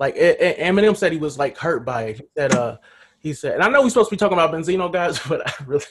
Like 0.01 0.17
Eminem 0.17 0.97
said 0.97 1.13
he 1.13 1.19
was 1.19 1.39
like 1.39 1.57
hurt 1.57 1.85
by 1.85 2.03
it. 2.05 2.17
He 2.17 2.25
said 2.37 2.55
uh 2.55 2.79
he 3.25 3.33
said, 3.33 3.55
and 3.55 3.63
I 3.63 3.69
know 3.69 3.83
we're 3.83 3.89
supposed 3.89 4.11
to 4.11 4.15
be 4.15 4.19
talking 4.19 4.39
about 4.39 4.53
Benzino 4.53 4.93
guys, 4.93 5.19
but 5.29 5.49
I 5.49 5.65
really 5.65 5.85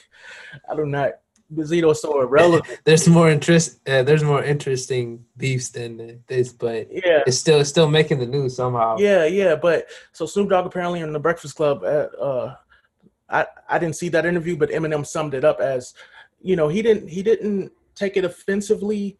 I 0.70 0.74
do 0.74 0.86
not 0.86 1.10
Benzino 1.52 1.90
is 1.90 2.00
so 2.00 2.20
irrelevant. 2.22 2.80
there's 2.84 3.06
more 3.06 3.28
interest. 3.28 3.80
Uh, 3.86 4.02
there's 4.02 4.24
more 4.24 4.42
interesting 4.42 5.24
beefs 5.36 5.68
than 5.68 6.22
this, 6.26 6.52
but 6.52 6.88
yeah, 6.90 7.22
it's 7.26 7.38
still 7.38 7.60
it's 7.60 7.68
still 7.68 7.90
making 7.90 8.20
the 8.20 8.26
news 8.26 8.56
somehow. 8.56 8.96
Yeah, 8.98 9.26
yeah. 9.26 9.56
But 9.56 9.88
so 10.12 10.24
Snoop 10.24 10.48
Dogg 10.48 10.64
apparently 10.64 11.00
in 11.00 11.12
the 11.12 11.20
Breakfast 11.20 11.56
Club. 11.56 11.84
At, 11.84 12.14
uh, 12.18 12.54
I 13.28 13.46
I 13.68 13.78
didn't 13.78 13.96
see 13.96 14.08
that 14.10 14.24
interview, 14.24 14.56
but 14.56 14.70
Eminem 14.70 15.04
summed 15.04 15.34
it 15.34 15.44
up 15.44 15.60
as, 15.60 15.92
you 16.40 16.56
know, 16.56 16.68
he 16.68 16.82
didn't 16.82 17.08
he 17.08 17.22
didn't 17.22 17.72
take 17.94 18.16
it 18.16 18.24
offensively 18.24 19.18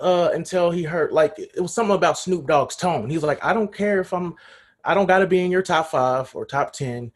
uh, 0.00 0.30
until 0.32 0.70
he 0.70 0.82
heard 0.82 1.12
like 1.12 1.38
it 1.38 1.60
was 1.60 1.74
something 1.74 1.94
about 1.94 2.18
Snoop 2.18 2.46
Dogg's 2.46 2.76
tone. 2.76 3.10
He's 3.10 3.22
like, 3.22 3.44
I 3.44 3.52
don't 3.52 3.74
care 3.74 4.00
if 4.00 4.12
I'm, 4.12 4.34
I 4.86 4.94
don't 4.94 5.06
got 5.06 5.18
to 5.18 5.26
be 5.26 5.44
in 5.44 5.50
your 5.50 5.62
top 5.62 5.88
five 5.88 6.34
or 6.34 6.46
top 6.46 6.72
ten 6.72 7.12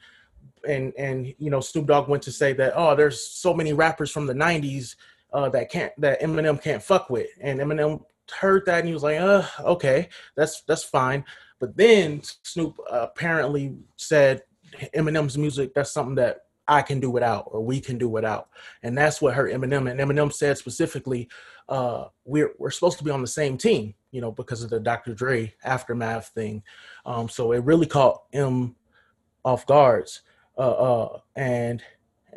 and 0.69 0.93
and 0.99 1.35
you 1.39 1.51
know 1.51 1.61
Snoop 1.61 1.87
Dogg 1.87 2.09
went 2.09 2.23
to 2.25 2.33
say 2.33 2.53
that 2.55 2.73
oh 2.77 2.95
there's 2.95 3.21
so 3.27 3.55
many 3.55 3.73
rappers 3.73 4.11
from 4.11 4.27
the 4.27 4.35
90s 4.35 4.97
uh, 5.33 5.49
that 5.49 5.71
can't 5.71 5.93
that 5.99 6.21
Eminem 6.21 6.61
can't 6.61 6.83
fuck 6.83 7.09
with 7.09 7.29
and 7.41 7.61
Eminem 7.61 8.03
heard 8.39 8.67
that 8.67 8.81
and 8.81 8.89
he 8.89 8.95
was 8.95 9.03
like 9.03 9.19
uh 9.19 9.43
okay 9.61 10.09
that's 10.37 10.63
that's 10.63 10.85
fine 10.85 11.25
But 11.59 11.77
then 11.77 12.23
Snoop 12.43 12.79
apparently 12.91 13.75
said 13.97 14.43
Eminem's 14.95 15.39
music 15.39 15.73
that's 15.75 15.93
something 15.93 16.17
that 16.17 16.43
I 16.71 16.83
can 16.83 17.01
do 17.01 17.11
without 17.11 17.49
or 17.51 17.61
we 17.61 17.81
can 17.81 17.99
do 17.99 18.09
without. 18.09 18.49
And 18.85 18.97
that's 18.97 19.21
what 19.21 19.35
hurt 19.35 19.53
Eminem. 19.53 19.91
And 19.91 19.99
Eminem 19.99 20.33
said 20.33 20.57
specifically, 20.57 21.29
uh, 21.69 22.05
we're 22.25 22.53
we're 22.59 22.71
supposed 22.71 22.99
to 22.99 23.05
be 23.05 23.11
on 23.11 23.23
the 23.23 23.27
same 23.27 23.59
team, 23.59 23.95
you 24.11 24.21
know, 24.21 24.33
because 24.33 24.63
of 24.63 24.71
the 24.71 24.81
Dr. 24.81 25.15
Dre 25.15 25.55
aftermath 25.65 26.29
thing. 26.29 26.63
Um, 27.07 27.29
so 27.29 27.53
it 27.53 27.65
really 27.65 27.87
caught 27.87 28.23
him 28.33 28.75
off 29.45 29.67
guards. 29.67 30.23
Uh, 30.59 30.71
uh, 30.71 31.19
and 31.37 31.83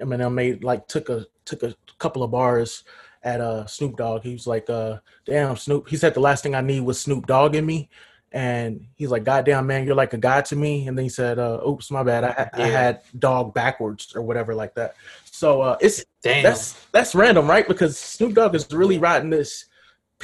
Eminem 0.01 0.33
made 0.33 0.63
like 0.63 0.87
took 0.87 1.09
a 1.09 1.25
took 1.45 1.63
a 1.63 1.75
couple 1.99 2.23
of 2.23 2.31
bars 2.31 2.83
at 3.23 3.41
uh 3.41 3.65
Snoop 3.65 3.97
Dogg. 3.97 4.23
He 4.23 4.33
was 4.33 4.47
like, 4.47 4.69
uh, 4.69 4.97
damn 5.25 5.57
Snoop. 5.57 5.89
He 5.89 5.97
said 5.97 6.13
the 6.13 6.19
last 6.19 6.43
thing 6.43 6.55
I 6.55 6.61
need 6.61 6.81
was 6.81 6.99
Snoop 6.99 7.27
Dogg 7.27 7.55
in 7.55 7.65
me. 7.65 7.89
And 8.31 8.87
he's 8.95 9.11
like, 9.11 9.23
God 9.23 9.45
damn 9.45 9.67
man, 9.67 9.85
you're 9.85 9.93
like 9.95 10.13
a 10.13 10.17
god 10.17 10.45
to 10.45 10.55
me. 10.55 10.87
And 10.87 10.97
then 10.97 11.03
he 11.03 11.09
said, 11.09 11.37
uh, 11.37 11.59
oops, 11.67 11.91
my 11.91 12.01
bad. 12.01 12.23
I, 12.23 12.49
yeah. 12.57 12.63
I 12.65 12.67
had 12.67 13.01
dog 13.19 13.53
backwards 13.53 14.15
or 14.15 14.23
whatever 14.23 14.55
like 14.55 14.73
that. 14.75 14.95
So 15.25 15.61
uh 15.61 15.77
it's 15.81 16.03
damn. 16.21 16.43
that's 16.43 16.73
that's 16.91 17.13
random, 17.13 17.47
right? 17.47 17.67
Because 17.67 17.97
Snoop 17.97 18.33
Dogg 18.33 18.55
is 18.55 18.71
really 18.71 18.97
riding 18.97 19.29
this 19.29 19.65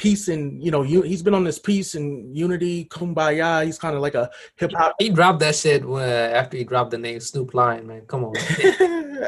peace 0.00 0.28
and 0.28 0.64
you 0.64 0.70
know 0.70 0.82
you, 0.82 1.02
he's 1.02 1.22
been 1.22 1.34
on 1.34 1.44
this 1.44 1.58
peace 1.58 1.94
and 1.94 2.36
unity 2.36 2.86
kumbaya 2.86 3.64
he's 3.64 3.78
kind 3.78 3.94
of 3.94 4.00
like 4.00 4.14
a 4.14 4.30
hip-hop 4.56 4.94
he 4.98 5.10
dropped 5.10 5.40
that 5.40 5.54
shit 5.54 5.84
when, 5.84 6.08
after 6.08 6.56
he 6.56 6.64
dropped 6.64 6.90
the 6.90 6.98
name 6.98 7.20
snoop 7.20 7.52
lion 7.52 7.86
man 7.86 8.02
come 8.06 8.24
on 8.24 8.34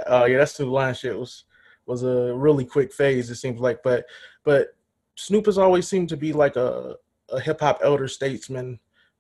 oh 0.07 0.23
uh, 0.23 0.25
yeah 0.25 0.39
that 0.39 0.49
snoop 0.49 0.71
lion 0.71 0.95
shit 0.95 1.19
was 1.19 1.45
was 1.87 2.03
a 2.03 2.35
really 2.35 2.65
quick 2.65 2.93
phase. 2.93 3.31
It 3.31 3.37
seems 3.37 3.61
like, 3.61 3.83
but 3.83 4.05
but 4.45 4.69
Snoop 5.17 5.47
has 5.47 5.59
always 5.59 5.87
seemed 5.87 6.09
to 6.11 6.17
be 6.17 6.33
like 6.33 6.57
a, 6.57 6.97
a 7.31 7.41
hip 7.41 7.61
hop 7.61 7.81
elder 7.83 8.09
statesman 8.09 8.79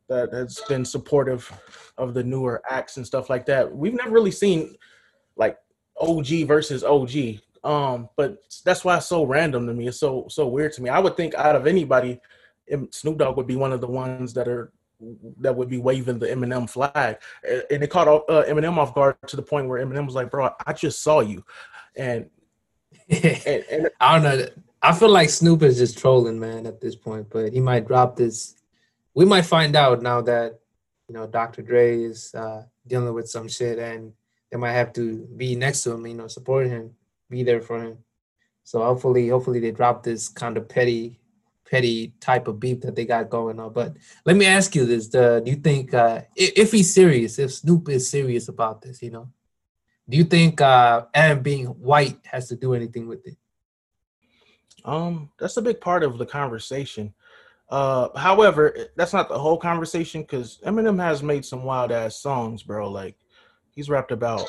that 0.09 0.33
has 0.33 0.61
been 0.69 0.85
supportive 0.85 1.51
of 1.99 2.15
the 2.15 2.25
newer 2.25 2.63
acts 2.69 2.97
and 2.97 3.07
stuff 3.07 3.31
like 3.31 3.47
that. 3.47 3.71
We've 3.75 3.95
never 3.95 4.11
really 4.11 4.31
seen 4.31 4.75
like 5.37 5.59
OG 6.01 6.47
versus 6.47 6.85
OG. 6.85 7.11
Um, 7.65 8.09
but 8.17 8.39
that's 8.65 8.85
why 8.85 8.97
it's 8.97 9.07
so 9.07 9.25
random 9.25 9.67
to 9.67 9.75
me. 9.75 9.89
It's 9.89 9.99
so 9.99 10.27
so 10.29 10.49
weird 10.49 10.73
to 10.75 10.83
me. 10.83 10.91
I 10.91 10.99
would 10.99 11.17
think 11.17 11.35
out 11.35 11.57
of 11.57 11.67
anybody, 11.67 12.21
Snoop 12.91 13.19
Dogg 13.19 13.37
would 13.37 13.47
be 13.47 13.57
one 13.57 13.73
of 13.73 13.81
the 13.81 13.87
ones 13.87 14.35
that 14.35 14.49
are 14.49 14.73
that 15.41 15.55
would 15.55 15.69
be 15.69 15.79
waving 15.79 16.19
the 16.19 16.27
Eminem 16.27 16.69
flag, 16.69 17.19
and 17.45 17.83
it 17.83 17.91
caught 17.91 18.09
uh, 18.09 18.45
Eminem 18.49 18.79
off 18.79 18.95
guard 18.95 19.17
to 19.27 19.37
the 19.37 19.43
point 19.43 19.69
where 19.69 19.85
Eminem 19.85 20.07
was 20.07 20.15
like, 20.15 20.31
"Bro, 20.31 20.51
I 20.67 20.73
just 20.73 21.03
saw 21.03 21.21
you," 21.21 21.45
and 21.97 22.29
and, 23.09 23.65
and, 23.71 23.91
I 24.01 24.19
don't 24.19 24.39
know. 24.39 24.47
I 24.81 24.93
feel 24.93 25.11
like 25.11 25.31
Snoop 25.31 25.63
is 25.63 25.79
just 25.79 25.99
trolling, 25.99 26.41
man, 26.41 26.67
at 26.67 26.81
this 26.81 26.97
point. 26.97 27.29
But 27.31 27.53
he 27.53 27.61
might 27.61 27.87
drop 27.87 28.17
this. 28.17 28.57
We 29.15 29.25
might 29.25 29.47
find 29.47 29.77
out 29.77 30.03
now 30.03 30.21
that 30.23 30.59
you 31.09 31.15
know 31.15 31.27
Dr. 31.27 31.63
Dre 31.63 32.03
is 32.03 32.35
uh, 32.35 32.65
dealing 32.87 33.15
with 33.15 33.29
some 33.29 33.49
shit, 33.49 33.79
and 33.79 34.13
they 34.51 34.59
might 34.59 34.73
have 34.73 34.93
to 34.95 35.19
be 35.37 35.55
next 35.57 35.83
to 35.85 35.93
him, 35.93 36.07
you 36.07 36.15
know, 36.15 36.27
support 36.27 36.67
him, 36.67 36.95
be 37.33 37.43
there 37.43 37.61
for 37.61 37.83
him. 37.83 37.99
So 38.63 38.85
hopefully, 38.85 39.29
hopefully 39.29 39.59
they 39.59 39.73
drop 39.73 40.05
this 40.05 40.29
kind 40.29 40.57
of 40.57 40.69
petty, 40.69 41.19
petty 41.69 42.15
type 42.21 42.47
of 42.47 42.61
beef 42.61 42.81
that 42.83 42.95
they 42.95 43.05
got 43.05 43.31
going 43.31 43.59
on. 43.59 43.73
But 43.73 43.97
let 44.25 44.37
me 44.37 44.47
ask 44.47 44.77
you 44.77 44.85
this: 44.85 45.13
uh, 45.15 45.41
Do 45.41 45.51
you 45.51 45.57
think 45.57 45.93
uh, 45.93 46.21
if, 46.37 46.71
he's 46.71 46.95
serious, 46.95 47.39
if 47.39 47.53
Snoop 47.53 47.89
is 47.89 48.09
serious 48.09 48.49
about 48.49 48.83
this, 48.83 49.03
you 49.03 49.11
know, 49.11 49.29
do 50.09 50.17
you 50.17 50.25
think 50.25 50.61
uh 50.61 51.07
M 51.15 51.43
being 51.43 51.67
white 51.67 52.19
has 52.25 52.49
to 52.49 52.57
do 52.57 52.75
anything 52.75 53.09
with 53.09 53.27
it? 53.27 53.37
Um, 54.85 55.31
that's 55.39 55.57
a 55.57 55.63
big 55.63 55.81
part 55.81 56.03
of 56.03 56.19
the 56.19 56.27
conversation. 56.27 57.15
Uh, 57.69 58.09
however, 58.19 58.77
that's 58.97 59.15
not 59.15 59.29
the 59.29 59.39
whole 59.39 59.57
conversation 59.57 60.23
because 60.23 60.59
Eminem 60.67 61.01
has 61.01 61.23
made 61.23 61.45
some 61.45 61.63
wild 61.65 61.91
ass 61.91 62.17
songs, 62.17 62.63
bro. 62.63 62.91
Like 62.91 63.17
he's 63.71 63.89
rapped 63.89 64.13
about 64.13 64.47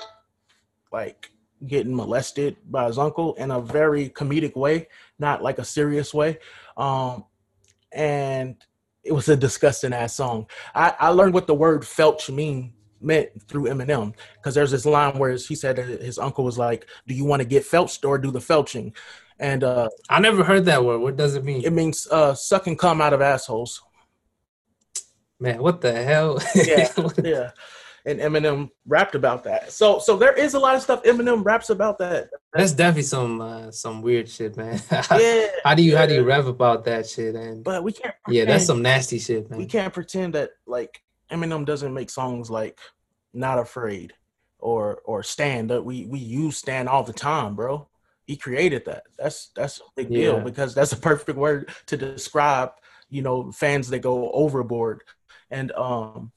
like 0.91 1.31
getting 1.67 1.95
molested 1.95 2.57
by 2.69 2.87
his 2.87 2.97
uncle 2.97 3.33
in 3.35 3.51
a 3.51 3.61
very 3.61 4.09
comedic 4.09 4.55
way, 4.55 4.87
not 5.19 5.41
like 5.41 5.59
a 5.59 5.65
serious 5.65 6.13
way. 6.13 6.39
Um, 6.77 7.25
and 7.91 8.55
it 9.03 9.11
was 9.11 9.29
a 9.29 9.35
disgusting 9.35 9.93
ass 9.93 10.15
song. 10.15 10.47
I, 10.73 10.93
I 10.99 11.09
learned 11.09 11.33
what 11.33 11.47
the 11.47 11.53
word 11.53 11.81
felch 11.81 12.33
mean 12.33 12.73
meant 13.01 13.29
through 13.47 13.65
Eminem 13.65 14.13
because 14.35 14.55
there's 14.55 14.71
this 14.71 14.85
line 14.85 15.17
where 15.19 15.31
he 15.31 15.55
said 15.55 15.75
that 15.75 16.01
his 16.01 16.17
uncle 16.17 16.45
was 16.45 16.57
like, 16.57 16.87
"Do 17.07 17.13
you 17.13 17.25
want 17.25 17.41
to 17.41 17.47
get 17.47 17.65
felched 17.65 18.05
or 18.05 18.17
do 18.17 18.31
the 18.31 18.39
felching?" 18.39 18.93
And 19.39 19.63
uh, 19.63 19.89
I 20.09 20.19
never 20.19 20.43
heard 20.43 20.65
that 20.65 20.83
word. 20.83 20.99
What 20.99 21.17
does 21.17 21.35
it 21.35 21.43
mean? 21.43 21.63
It 21.65 21.73
means 21.73 22.07
uh, 22.09 22.33
suck 22.33 22.67
and 22.67 22.79
come 22.79 23.01
out 23.01 23.13
of 23.13 23.21
assholes. 23.21 23.81
Man, 25.39 25.61
what 25.61 25.81
the 25.81 25.91
hell? 25.91 26.39
yeah, 26.55 26.89
yeah. 27.23 27.51
And 28.05 28.19
Eminem 28.19 28.69
rapped 28.85 29.15
about 29.15 29.45
that. 29.45 29.71
So, 29.71 29.97
so 29.97 30.17
there 30.17 30.33
is 30.33 30.55
a 30.55 30.59
lot 30.59 30.75
of 30.75 30.81
stuff 30.81 31.03
Eminem 31.03 31.45
raps 31.45 31.69
about 31.69 31.97
that. 31.99 32.29
That's 32.53 32.73
definitely 32.73 33.03
some 33.03 33.39
uh, 33.39 33.71
some 33.71 34.01
weird 34.01 34.27
shit, 34.27 34.57
man. 34.57 34.81
yeah. 34.91 35.47
how 35.63 35.73
do 35.73 35.83
you 35.83 35.93
yeah. 35.93 35.97
how 35.99 36.05
do 36.05 36.13
you 36.13 36.23
rap 36.23 36.45
about 36.45 36.83
that 36.85 37.07
shit? 37.07 37.35
And 37.35 37.63
but 37.63 37.83
we 37.83 37.93
can't. 37.93 38.13
Pretend, 38.23 38.35
yeah, 38.35 38.45
that's 38.45 38.65
some 38.65 38.81
nasty 38.81 39.19
shit, 39.19 39.49
man. 39.49 39.57
We 39.57 39.65
can't 39.65 39.93
pretend 39.93 40.33
that 40.33 40.51
like 40.65 41.01
Eminem 41.31 41.65
doesn't 41.65 41.93
make 41.93 42.09
songs 42.09 42.49
like 42.51 42.77
"Not 43.33 43.57
Afraid" 43.57 44.13
or 44.59 45.01
or 45.05 45.23
"Stand." 45.23 45.69
That 45.69 45.83
we 45.83 46.05
we 46.05 46.19
use 46.19 46.57
"Stand" 46.57 46.89
all 46.89 47.03
the 47.03 47.13
time, 47.13 47.55
bro. 47.55 47.87
He 48.25 48.35
created 48.35 48.85
that. 48.85 49.03
That's 49.17 49.49
that's 49.55 49.79
a 49.79 49.83
big 49.95 50.09
deal 50.09 50.37
yeah. 50.37 50.43
because 50.43 50.75
that's 50.75 50.91
a 50.91 50.97
perfect 50.97 51.37
word 51.37 51.69
to 51.87 51.97
describe 51.97 52.71
you 53.09 53.21
know 53.21 53.51
fans 53.51 53.89
that 53.89 53.99
go 53.99 54.31
overboard. 54.31 55.03
And 55.49 55.71
um, 55.73 56.31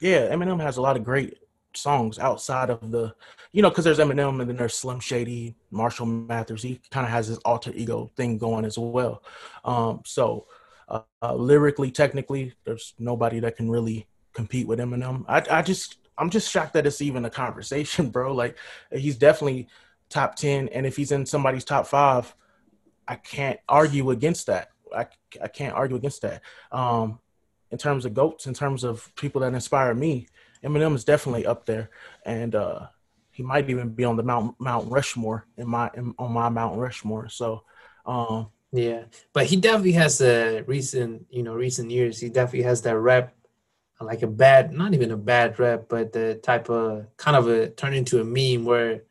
yeah, 0.00 0.28
Eminem 0.28 0.60
has 0.60 0.76
a 0.76 0.82
lot 0.82 0.96
of 0.96 1.04
great 1.04 1.38
songs 1.74 2.18
outside 2.18 2.70
of 2.70 2.90
the, 2.90 3.14
you 3.52 3.62
know, 3.62 3.68
because 3.68 3.84
there's 3.84 3.98
Eminem 3.98 4.40
and 4.40 4.48
then 4.48 4.56
there's 4.56 4.74
Slim 4.74 5.00
Shady, 5.00 5.54
Marshall 5.70 6.06
Mathers. 6.06 6.62
He 6.62 6.80
kind 6.90 7.06
of 7.06 7.12
has 7.12 7.26
his 7.26 7.38
alter 7.38 7.72
ego 7.74 8.10
thing 8.16 8.38
going 8.38 8.64
as 8.64 8.78
well. 8.78 9.22
Um, 9.64 10.02
so 10.04 10.46
uh, 10.88 11.02
uh, 11.22 11.34
lyrically, 11.34 11.90
technically, 11.90 12.54
there's 12.64 12.94
nobody 12.98 13.40
that 13.40 13.56
can 13.56 13.70
really 13.70 14.06
compete 14.32 14.66
with 14.66 14.78
Eminem. 14.78 15.24
I 15.28 15.44
I 15.50 15.62
just 15.62 15.98
I'm 16.16 16.30
just 16.30 16.50
shocked 16.50 16.74
that 16.74 16.86
it's 16.86 17.02
even 17.02 17.24
a 17.24 17.30
conversation, 17.30 18.10
bro. 18.14 18.34
Like 18.34 18.56
he's 18.92 19.16
definitely 19.16 19.68
top 20.08 20.36
10 20.36 20.68
and 20.68 20.86
if 20.86 20.96
he's 20.96 21.12
in 21.12 21.26
somebody's 21.26 21.64
top 21.64 21.86
5, 21.86 22.34
I 23.06 23.16
can't 23.16 23.60
argue 23.68 24.10
against 24.10 24.46
that. 24.46 24.70
I 24.94 25.06
I 25.42 25.48
can't 25.48 25.74
argue 25.74 25.96
against 25.96 26.22
that. 26.22 26.42
Um 26.72 27.20
in 27.70 27.78
terms 27.78 28.04
of 28.04 28.14
goats, 28.14 28.46
in 28.46 28.54
terms 28.54 28.84
of 28.84 29.14
people 29.16 29.40
that 29.40 29.54
inspire 29.54 29.94
me, 29.94 30.28
Eminem 30.64 30.94
is 30.94 31.04
definitely 31.04 31.46
up 31.46 31.66
there 31.66 31.90
and 32.24 32.54
uh 32.54 32.86
he 33.30 33.44
might 33.44 33.70
even 33.70 33.90
be 33.90 34.04
on 34.04 34.16
the 34.16 34.22
Mount 34.22 34.56
Mount 34.58 34.90
Rushmore 34.90 35.46
in 35.56 35.68
my 35.68 35.90
in, 35.94 36.14
on 36.18 36.32
my 36.32 36.48
Mount 36.48 36.78
Rushmore. 36.78 37.28
So 37.28 37.62
um 38.06 38.48
yeah, 38.72 39.04
but 39.32 39.46
he 39.46 39.56
definitely 39.56 39.92
has 39.92 40.20
a 40.20 40.62
recent, 40.62 41.26
you 41.30 41.42
know, 41.42 41.54
recent 41.54 41.90
years. 41.90 42.20
He 42.20 42.28
definitely 42.28 42.64
has 42.64 42.82
that 42.82 42.98
rep 42.98 43.34
like 44.00 44.22
a 44.22 44.26
bad, 44.28 44.72
not 44.72 44.94
even 44.94 45.10
a 45.10 45.16
bad 45.16 45.58
rep, 45.58 45.88
but 45.88 46.12
the 46.12 46.36
type 46.36 46.70
of 46.70 47.06
kind 47.16 47.36
of 47.36 47.48
a 47.48 47.70
turn 47.70 47.94
into 47.94 48.20
a 48.20 48.24
meme 48.24 48.64
where 48.64 49.02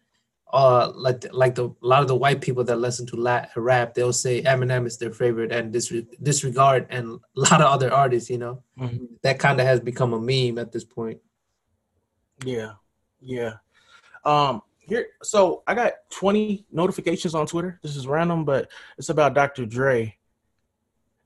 uh 0.54 0.92
like 0.96 1.26
like 1.34 1.56
the 1.56 1.66
a 1.66 1.76
lot 1.82 2.02
of 2.02 2.08
the 2.08 2.16
white 2.16 2.40
people 2.40 2.64
that 2.64 2.78
listen 2.78 3.06
to 3.06 3.42
rap 3.58 3.94
they'll 3.94 4.14
say 4.14 4.42
Eminem 4.44 4.86
is 4.86 4.98
their 4.98 5.12
favorite 5.12 5.52
and 5.52 5.74
disre- 5.74 6.08
disregard 6.24 6.88
and 6.90 7.20
a 7.38 7.40
lot 7.40 7.62
of 7.62 7.68
other 7.68 7.94
artists 7.94 8.30
you 8.30 8.38
know 8.38 8.64
mm-hmm. 8.80 9.06
that 9.24 9.40
kind 9.40 9.60
of 9.60 9.68
has 9.68 9.80
become 9.80 10.14
a 10.14 10.20
meme 10.20 10.58
at 10.58 10.72
this 10.72 10.86
point 10.86 11.20
yeah 12.46 12.74
yeah 13.20 13.54
um 14.24 14.62
here 14.80 15.08
so 15.22 15.64
I 15.68 15.76
got 15.76 15.94
20 16.12 16.66
notifications 16.72 17.36
on 17.36 17.46
Twitter 17.46 17.80
this 17.84 17.98
is 17.98 18.08
random 18.08 18.46
but 18.46 18.70
it's 18.98 19.10
about 19.10 19.34
Dr. 19.34 19.66
Dre 19.66 20.16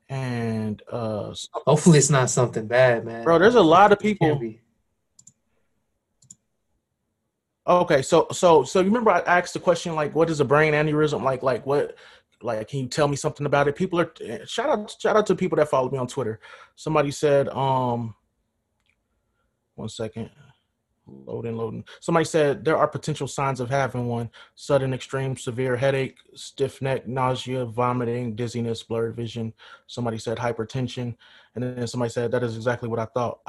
and 0.09 0.81
uh 0.91 1.33
hopefully 1.53 1.97
it's 1.97 2.09
not 2.09 2.29
something 2.29 2.67
bad, 2.67 3.05
man. 3.05 3.23
Bro, 3.23 3.39
there's 3.39 3.55
a 3.55 3.61
lot 3.61 3.93
of 3.93 3.99
people. 3.99 4.41
Okay, 7.67 8.01
so 8.01 8.27
so 8.31 8.63
so 8.63 8.79
you 8.79 8.85
remember 8.85 9.11
I 9.11 9.19
asked 9.19 9.53
the 9.53 9.59
question 9.59 9.93
like, 9.93 10.15
what 10.15 10.29
is 10.29 10.39
a 10.39 10.45
brain 10.45 10.73
aneurysm? 10.73 11.21
Like 11.21 11.43
like 11.43 11.65
what? 11.65 11.95
Like, 12.41 12.67
can 12.69 12.79
you 12.79 12.87
tell 12.87 13.07
me 13.07 13.15
something 13.15 13.45
about 13.45 13.67
it? 13.67 13.75
People 13.75 13.99
are 13.99 14.11
eh, 14.21 14.39
shout 14.45 14.69
out 14.69 14.95
shout 14.99 15.15
out 15.15 15.27
to 15.27 15.35
people 15.35 15.57
that 15.57 15.69
follow 15.69 15.89
me 15.91 15.99
on 15.99 16.07
Twitter. 16.07 16.39
Somebody 16.75 17.11
said, 17.11 17.49
um, 17.49 18.15
one 19.75 19.89
second. 19.89 20.29
Loading, 21.07 21.57
loading. 21.57 21.83
Somebody 21.99 22.25
said 22.25 22.63
there 22.63 22.77
are 22.77 22.87
potential 22.87 23.27
signs 23.27 23.59
of 23.59 23.69
having 23.69 24.07
one 24.07 24.29
sudden, 24.55 24.93
extreme, 24.93 25.35
severe 25.35 25.75
headache, 25.75 26.17
stiff 26.35 26.81
neck, 26.81 27.07
nausea, 27.07 27.65
vomiting, 27.65 28.35
dizziness, 28.35 28.83
blurred 28.83 29.15
vision. 29.15 29.51
Somebody 29.87 30.17
said 30.19 30.37
hypertension. 30.37 31.15
And 31.55 31.63
then 31.63 31.87
somebody 31.87 32.11
said 32.11 32.31
that 32.31 32.43
is 32.43 32.55
exactly 32.55 32.87
what 32.87 32.99
I 32.99 33.05
thought. 33.05 33.39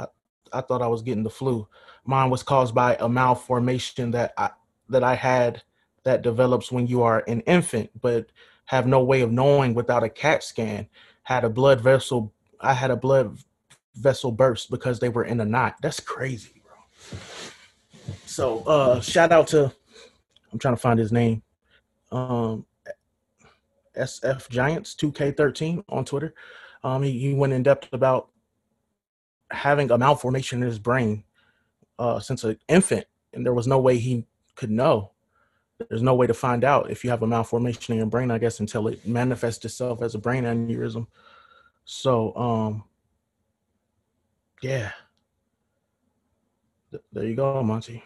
I 0.53 0.61
thought 0.61 0.83
I 0.83 0.87
was 0.87 1.03
getting 1.03 1.23
the 1.23 1.31
flu. 1.31 1.67
Mine 2.05 2.31
was 2.31 2.43
caused 2.43 2.75
by 2.75 2.97
a 3.01 3.09
malformation 3.09 4.11
that 4.13 4.33
I 4.37 4.51
that 4.89 5.05
I 5.05 5.15
had 5.15 5.63
that 6.05 6.23
develops 6.23 6.73
when 6.73 6.87
you 6.87 7.03
are 7.03 7.25
an 7.29 7.41
infant, 7.43 7.91
but 8.01 8.27
have 8.67 8.87
no 8.87 9.03
way 9.03 9.21
of 9.21 9.33
knowing 9.33 9.75
without 9.75 10.03
a 10.03 10.09
CAT 10.09 10.43
scan. 10.43 10.89
Had 11.23 11.45
a 11.45 11.51
blood 11.51 11.81
vessel. 11.81 12.33
I 12.61 12.75
had 12.75 12.91
a 12.91 12.97
blood 12.97 13.39
vessel 13.95 14.33
burst 14.33 14.71
because 14.71 14.99
they 14.99 15.09
were 15.09 15.25
in 15.25 15.41
a 15.41 15.45
knot. 15.45 15.77
That's 15.83 16.01
crazy, 16.01 16.63
bro. 16.65 17.19
So 18.27 18.61
uh 18.65 19.01
shout 19.01 19.33
out 19.33 19.49
to 19.49 19.73
I'm 20.53 20.59
trying 20.59 20.75
to 20.75 20.81
find 20.81 20.99
his 20.99 21.13
name. 21.13 21.43
Um 22.11 22.67
SF 23.97 24.49
Giants 24.49 24.95
2K13 24.95 25.85
on 25.89 26.05
Twitter. 26.05 26.35
Um 26.83 27.03
he, 27.03 27.19
he 27.19 27.35
went 27.35 27.53
in 27.53 27.63
depth 27.63 27.93
about 27.93 28.32
having 29.53 29.91
a 29.91 29.99
malformation 29.99 30.63
in 30.63 30.69
his 30.69 30.79
brain 30.79 31.25
uh 31.99 32.21
since 32.21 32.45
an 32.45 32.59
infant 32.69 33.07
and 33.35 33.45
there 33.47 33.55
was 33.55 33.67
no 33.67 33.79
way 33.79 33.99
he 33.99 34.27
could 34.57 34.71
know. 34.71 35.13
There's 35.89 36.03
no 36.03 36.15
way 36.15 36.27
to 36.27 36.35
find 36.35 36.65
out 36.65 36.91
if 36.91 37.05
you 37.05 37.11
have 37.11 37.23
a 37.23 37.27
malformation 37.27 37.93
in 37.95 37.99
your 37.99 38.07
brain, 38.07 38.31
I 38.31 38.39
guess, 38.39 38.61
until 38.61 38.89
it 38.89 39.07
manifests 39.07 39.65
itself 39.65 40.03
as 40.03 40.15
a 40.15 40.19
brain 40.19 40.45
aneurysm. 40.45 41.07
So 41.85 42.35
um 42.37 42.85
yeah. 44.63 44.93
Th- 46.91 47.03
There 47.13 47.25
you 47.27 47.35
go, 47.37 47.63
Monty. 47.63 48.03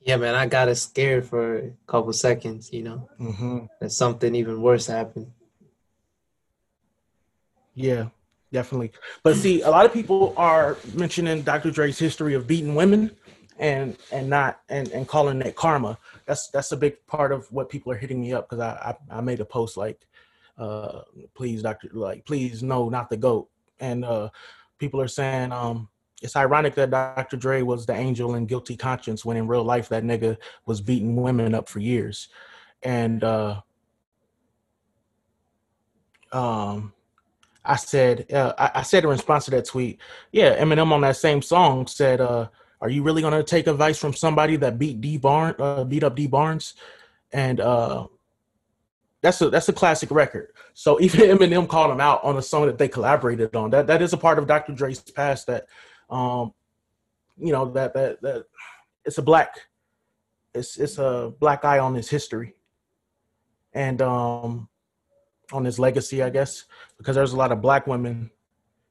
Yeah, 0.00 0.16
man, 0.16 0.34
I 0.34 0.46
got 0.46 0.74
scared 0.76 1.24
for 1.26 1.56
a 1.58 1.70
couple 1.86 2.12
seconds, 2.12 2.72
you 2.72 2.82
know, 2.82 3.08
hmm 3.18 3.66
that 3.80 3.90
something 3.92 4.34
even 4.34 4.60
worse 4.60 4.86
happened. 4.86 5.32
Yeah, 7.74 8.08
definitely. 8.52 8.92
But 9.22 9.36
see, 9.36 9.62
a 9.62 9.70
lot 9.70 9.86
of 9.86 9.92
people 9.92 10.34
are 10.36 10.76
mentioning 10.94 11.42
Dr. 11.42 11.70
Dre's 11.70 11.98
history 11.98 12.34
of 12.34 12.46
beating 12.46 12.74
women 12.74 13.10
and 13.58 13.96
and 14.10 14.28
not 14.28 14.60
and 14.68 14.88
and 14.88 15.06
calling 15.08 15.40
it 15.42 15.56
karma. 15.56 15.98
That's 16.26 16.48
that's 16.50 16.72
a 16.72 16.76
big 16.76 17.04
part 17.06 17.32
of 17.32 17.50
what 17.52 17.68
people 17.68 17.92
are 17.92 17.96
hitting 17.96 18.20
me 18.20 18.32
up 18.32 18.48
because 18.48 18.60
I, 18.60 18.94
I 19.10 19.18
I 19.18 19.20
made 19.20 19.40
a 19.40 19.44
post 19.44 19.76
like, 19.76 20.06
uh, 20.58 21.02
please, 21.34 21.62
Doctor, 21.62 21.88
like 21.92 22.24
please, 22.24 22.62
no, 22.62 22.88
not 22.88 23.10
the 23.10 23.16
goat. 23.16 23.48
And 23.80 24.04
uh, 24.04 24.28
people 24.78 25.00
are 25.00 25.08
saying 25.08 25.52
um, 25.52 25.88
it's 26.22 26.36
ironic 26.36 26.74
that 26.76 26.90
Dr. 26.90 27.36
Dre 27.36 27.62
was 27.62 27.84
the 27.84 27.94
angel 27.94 28.36
in 28.36 28.46
guilty 28.46 28.76
conscience 28.76 29.24
when 29.24 29.36
in 29.36 29.48
real 29.48 29.64
life 29.64 29.88
that 29.88 30.04
nigga 30.04 30.36
was 30.66 30.80
beating 30.80 31.16
women 31.16 31.54
up 31.54 31.68
for 31.68 31.80
years. 31.80 32.28
And 32.82 33.24
uh, 33.24 33.60
um, 36.32 36.92
I 37.64 37.76
said, 37.76 38.32
uh, 38.32 38.52
I, 38.58 38.70
I 38.76 38.82
said 38.82 39.04
in 39.04 39.10
response 39.10 39.44
to 39.46 39.50
that 39.52 39.66
tweet, 39.66 40.00
yeah, 40.32 40.60
Eminem 40.60 40.92
on 40.92 41.00
that 41.02 41.16
same 41.16 41.42
song 41.42 41.86
said, 41.86 42.20
uh, 42.20 42.48
"Are 42.80 42.90
you 42.90 43.02
really 43.02 43.22
gonna 43.22 43.42
take 43.42 43.66
advice 43.66 43.98
from 43.98 44.14
somebody 44.14 44.56
that 44.56 44.78
beat 44.78 45.00
Dee 45.00 45.18
Barnes, 45.18 45.56
uh, 45.58 45.84
beat 45.84 46.02
up 46.02 46.16
Dee 46.16 46.26
Barnes?" 46.26 46.74
And 47.32 47.60
uh, 47.60 48.08
that's 49.22 49.40
a 49.40 49.48
that's 49.48 49.68
a 49.68 49.72
classic 49.72 50.10
record. 50.10 50.52
So 50.74 51.00
even 51.00 51.20
Eminem 51.20 51.68
called 51.68 51.90
him 51.90 52.00
out 52.00 52.22
on 52.24 52.36
a 52.36 52.42
song 52.42 52.66
that 52.66 52.78
they 52.78 52.88
collaborated 52.88 53.54
on. 53.54 53.70
That 53.70 53.86
that 53.86 54.02
is 54.02 54.12
a 54.12 54.18
part 54.18 54.38
of 54.38 54.46
Dr. 54.46 54.72
Dre's 54.72 55.00
past. 55.00 55.46
That, 55.46 55.66
um, 56.10 56.52
you 57.38 57.52
know, 57.52 57.70
that 57.72 57.94
that 57.94 58.20
that 58.22 58.44
it's 59.04 59.18
a 59.18 59.22
black, 59.22 59.56
it's 60.52 60.76
it's 60.76 60.98
a 60.98 61.32
black 61.38 61.64
eye 61.64 61.78
on 61.78 61.94
his 61.94 62.10
history, 62.10 62.54
and 63.72 64.02
um, 64.02 64.68
on 65.52 65.64
his 65.64 65.78
legacy, 65.78 66.22
I 66.22 66.30
guess, 66.30 66.64
because 66.98 67.16
there's 67.16 67.32
a 67.32 67.36
lot 67.36 67.52
of 67.52 67.60
black 67.60 67.86
women 67.86 68.30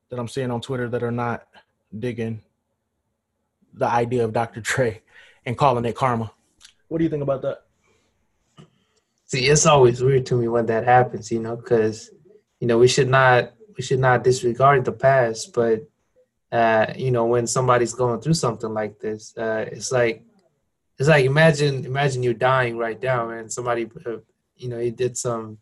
that 0.09 0.20
I'm 0.20 0.28
seeing 0.28 0.51
on 0.51 0.62
Twitter 0.62 0.89
that 0.89 1.03
are 1.03 1.12
not 1.12 1.47
digging 1.97 2.41
the 3.74 3.88
idea 3.88 4.24
of 4.24 4.34
Dr. 4.34 4.62
Dre 4.62 5.01
and 5.45 5.57
calling 5.57 5.86
it 5.86 5.95
karma. 5.95 6.32
What 6.88 6.97
do 6.97 7.03
you 7.03 7.09
think 7.09 7.24
about 7.24 7.41
that? 7.43 7.64
See, 9.26 9.45
it's 9.45 9.66
always 9.66 10.03
weird 10.03 10.26
to 10.28 10.36
me 10.36 10.49
when 10.49 10.66
that 10.66 10.84
happens, 10.84 11.32
you 11.32 11.39
know, 11.39 11.55
because 11.55 12.12
you 12.59 12.68
know 12.68 12.78
we 12.78 12.88
should 12.88 13.07
not 13.07 13.53
we 13.78 13.82
should 13.82 13.99
not 13.99 14.26
disregard 14.26 14.84
the 14.84 14.91
past, 14.91 15.53
but 15.53 15.88
uh, 16.51 16.88
you 16.97 17.12
know 17.12 17.26
when 17.26 17.47
somebody's 17.47 17.93
going 17.93 18.20
through 18.20 18.34
something 18.34 18.74
like 18.74 18.99
this, 18.99 19.36
uh, 19.38 19.66
it's 19.72 19.91
like 19.91 20.26
it's 20.99 21.07
like 21.07 21.24
imagine 21.24 21.86
imagine 21.86 22.24
you're 22.24 22.34
dying 22.34 22.78
right 22.78 23.01
now, 23.01 23.30
and 23.30 23.49
somebody 23.49 23.89
uh, 24.05 24.18
you 24.57 24.68
know 24.68 24.80
you 24.80 24.91
did 24.91 25.18
some 25.18 25.57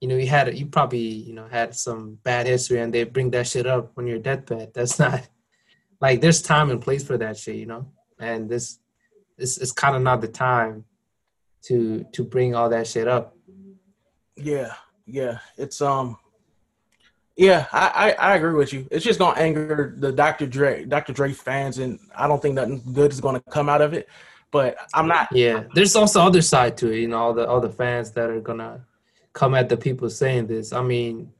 you 0.00 0.08
know 0.08 0.16
you 0.16 0.26
had 0.26 0.56
you 0.56 0.66
probably 0.66 0.98
you 0.98 1.34
know 1.34 1.46
had 1.48 1.74
some 1.74 2.18
bad 2.22 2.46
history, 2.46 2.80
and 2.80 2.92
they 2.92 3.04
bring 3.04 3.30
that 3.30 3.46
shit 3.46 3.66
up 3.66 3.92
on 3.96 4.06
your 4.06 4.18
deathbed. 4.18 4.72
That's 4.74 4.98
not 4.98 5.28
like 6.00 6.20
there's 6.20 6.42
time 6.42 6.70
and 6.70 6.80
place 6.80 7.04
for 7.04 7.18
that 7.18 7.36
shit, 7.36 7.56
you 7.56 7.66
know, 7.66 7.90
and 8.18 8.48
this 8.48 8.78
this 9.36 9.58
is 9.58 9.72
kind 9.72 9.96
of 9.96 10.02
not 10.02 10.20
the 10.20 10.28
time 10.28 10.84
to 11.62 12.04
to 12.12 12.24
bring 12.24 12.54
all 12.54 12.68
that 12.68 12.86
shit 12.86 13.08
up. 13.08 13.36
Yeah, 14.36 14.74
yeah. 15.06 15.38
It's 15.56 15.80
um 15.80 16.18
yeah, 17.36 17.66
I, 17.72 18.14
I, 18.18 18.32
I 18.32 18.36
agree 18.36 18.54
with 18.54 18.72
you. 18.72 18.88
It's 18.90 19.04
just 19.04 19.18
gonna 19.18 19.38
anger 19.38 19.94
the 19.96 20.12
Dr. 20.12 20.46
Dre 20.46 20.84
Dr. 20.84 21.12
Dre 21.12 21.32
fans 21.32 21.78
and 21.78 21.98
I 22.16 22.26
don't 22.26 22.40
think 22.42 22.54
nothing 22.54 22.82
good 22.92 23.12
is 23.12 23.20
gonna 23.20 23.42
come 23.50 23.68
out 23.68 23.80
of 23.80 23.94
it. 23.94 24.08
But 24.50 24.76
I'm 24.94 25.08
not 25.08 25.28
Yeah, 25.32 25.64
there's 25.74 25.94
also 25.94 26.20
other 26.20 26.42
side 26.42 26.76
to 26.78 26.90
it. 26.90 27.00
You 27.00 27.08
know, 27.08 27.18
all 27.18 27.34
the 27.34 27.46
all 27.46 27.60
the 27.60 27.70
fans 27.70 28.12
that 28.12 28.30
are 28.30 28.40
gonna 28.40 28.84
come 29.38 29.54
at 29.54 29.68
the 29.68 29.76
people 29.76 30.10
saying 30.10 30.48
this. 30.48 30.72
I 30.72 30.82
mean, 30.82 31.30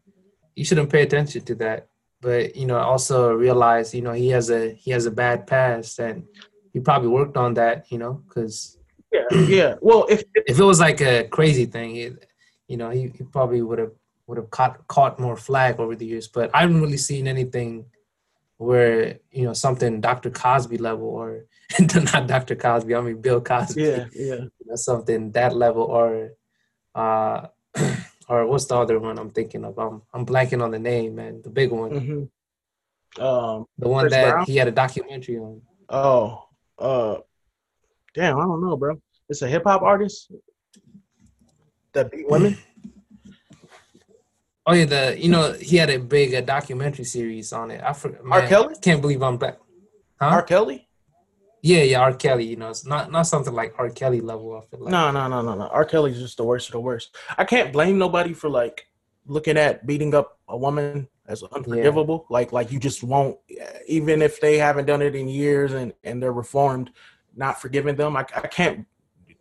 you 0.54 0.64
shouldn't 0.64 0.90
pay 0.90 1.02
attention 1.02 1.42
to 1.46 1.54
that. 1.56 1.88
But 2.20 2.54
you 2.54 2.66
know, 2.66 2.78
also 2.78 3.32
realize 3.32 3.92
you 3.92 4.02
know 4.02 4.12
he 4.12 4.28
has 4.28 4.50
a 4.50 4.72
he 4.72 4.92
has 4.92 5.06
a 5.06 5.10
bad 5.10 5.46
past, 5.46 5.98
and 5.98 6.24
he 6.72 6.78
probably 6.80 7.08
worked 7.08 7.36
on 7.36 7.54
that. 7.54 7.90
You 7.90 7.98
know, 7.98 8.14
because 8.26 8.78
yeah, 9.12 9.28
yeah. 9.58 9.74
Well 9.80 10.06
if, 10.08 10.22
if 10.34 10.58
it 10.58 10.64
was 10.64 10.80
like 10.80 11.00
a 11.00 11.24
crazy 11.24 11.66
thing, 11.66 11.90
he, 11.94 12.10
you 12.68 12.76
know, 12.76 12.90
he, 12.90 13.02
he 13.16 13.24
probably 13.24 13.62
would 13.62 13.78
have 13.78 13.92
would 14.26 14.38
have 14.38 14.50
caught 14.50 14.86
caught 14.86 15.18
more 15.18 15.36
flag 15.36 15.80
over 15.80 15.96
the 15.96 16.06
years. 16.06 16.28
But 16.28 16.50
I 16.54 16.60
haven't 16.62 16.80
really 16.80 17.02
seen 17.10 17.26
anything 17.26 17.86
where 18.58 19.18
you 19.30 19.44
know 19.44 19.54
something 19.54 20.00
Dr. 20.00 20.30
Cosby 20.30 20.78
level 20.78 21.08
or 21.08 21.46
not 22.12 22.26
Dr. 22.26 22.56
Cosby. 22.56 22.94
I 22.94 23.00
mean 23.00 23.20
Bill 23.20 23.40
Cosby. 23.40 23.82
yeah, 23.82 24.06
yeah. 24.12 24.42
you 24.58 24.66
know, 24.66 24.76
something 24.76 25.32
that 25.32 25.54
level 25.54 25.82
or 25.82 26.32
uh 26.96 27.46
or 28.28 28.46
what's 28.46 28.66
the 28.66 28.76
other 28.76 28.98
one 28.98 29.18
I'm 29.18 29.30
thinking 29.30 29.64
of? 29.64 29.78
I'm 29.78 30.02
I'm 30.12 30.24
blanking 30.26 30.62
on 30.62 30.70
the 30.70 30.78
name, 30.78 31.16
man. 31.16 31.42
The 31.42 31.50
big 31.50 31.70
one, 31.70 31.90
hmm 31.90 33.22
Um 33.22 33.66
the 33.78 33.88
one 33.88 34.02
Chris 34.04 34.14
that 34.14 34.32
Brown? 34.32 34.44
he 34.46 34.56
had 34.56 34.68
a 34.68 34.72
documentary 34.72 35.38
on. 35.38 35.62
oh 35.88 36.44
uh 36.78 37.16
damn, 38.14 38.38
I 38.38 38.42
don't 38.42 38.60
know, 38.62 38.76
bro. 38.76 39.00
It's 39.28 39.42
a 39.42 39.48
hip 39.48 39.64
hop 39.64 39.82
artist 39.82 40.30
that 41.92 42.10
beat 42.10 42.28
women. 42.30 42.56
Oh 44.66 44.72
yeah, 44.74 44.84
the 44.84 45.16
you 45.18 45.30
know 45.30 45.52
he 45.52 45.76
had 45.76 45.88
a 45.90 45.98
big 45.98 46.34
uh, 46.34 46.40
documentary 46.42 47.04
series 47.04 47.52
on 47.52 47.70
it. 47.70 47.82
I 47.82 47.92
forgot. 47.94 48.20
R. 48.20 48.40
man, 48.40 48.48
Kelly? 48.48 48.74
Can't 48.82 49.00
believe 49.00 49.22
I'm 49.22 49.38
back. 49.38 49.58
Huh? 50.20 50.26
R. 50.28 50.42
Kelly? 50.42 50.87
Yeah, 51.62 51.82
yeah, 51.82 52.00
R. 52.00 52.14
Kelly. 52.14 52.44
You 52.44 52.56
know, 52.56 52.70
it's 52.70 52.86
not 52.86 53.10
not 53.10 53.26
something 53.26 53.54
like 53.54 53.74
R. 53.78 53.90
Kelly 53.90 54.20
level. 54.20 54.56
I 54.56 54.66
feel 54.70 54.84
like. 54.84 54.92
No, 54.92 55.10
no, 55.10 55.28
no, 55.28 55.42
no, 55.42 55.54
no. 55.54 55.66
R. 55.68 55.84
Kelly's 55.84 56.18
just 56.18 56.36
the 56.36 56.44
worst 56.44 56.68
of 56.68 56.72
the 56.72 56.80
worst. 56.80 57.16
I 57.36 57.44
can't 57.44 57.72
blame 57.72 57.98
nobody 57.98 58.32
for 58.32 58.48
like 58.48 58.86
looking 59.26 59.56
at 59.56 59.86
beating 59.86 60.14
up 60.14 60.38
a 60.48 60.56
woman 60.56 61.08
as 61.26 61.42
unforgivable. 61.42 62.26
Like, 62.30 62.52
like 62.52 62.72
you 62.72 62.78
just 62.78 63.02
won't, 63.02 63.36
even 63.86 64.22
if 64.22 64.40
they 64.40 64.58
haven't 64.58 64.86
done 64.86 65.02
it 65.02 65.14
in 65.14 65.28
years 65.28 65.72
and 65.72 65.92
and 66.04 66.22
they're 66.22 66.32
reformed, 66.32 66.90
not 67.36 67.60
forgiving 67.60 67.96
them. 67.96 68.16
I, 68.16 68.24
I 68.34 68.46
can't 68.46 68.86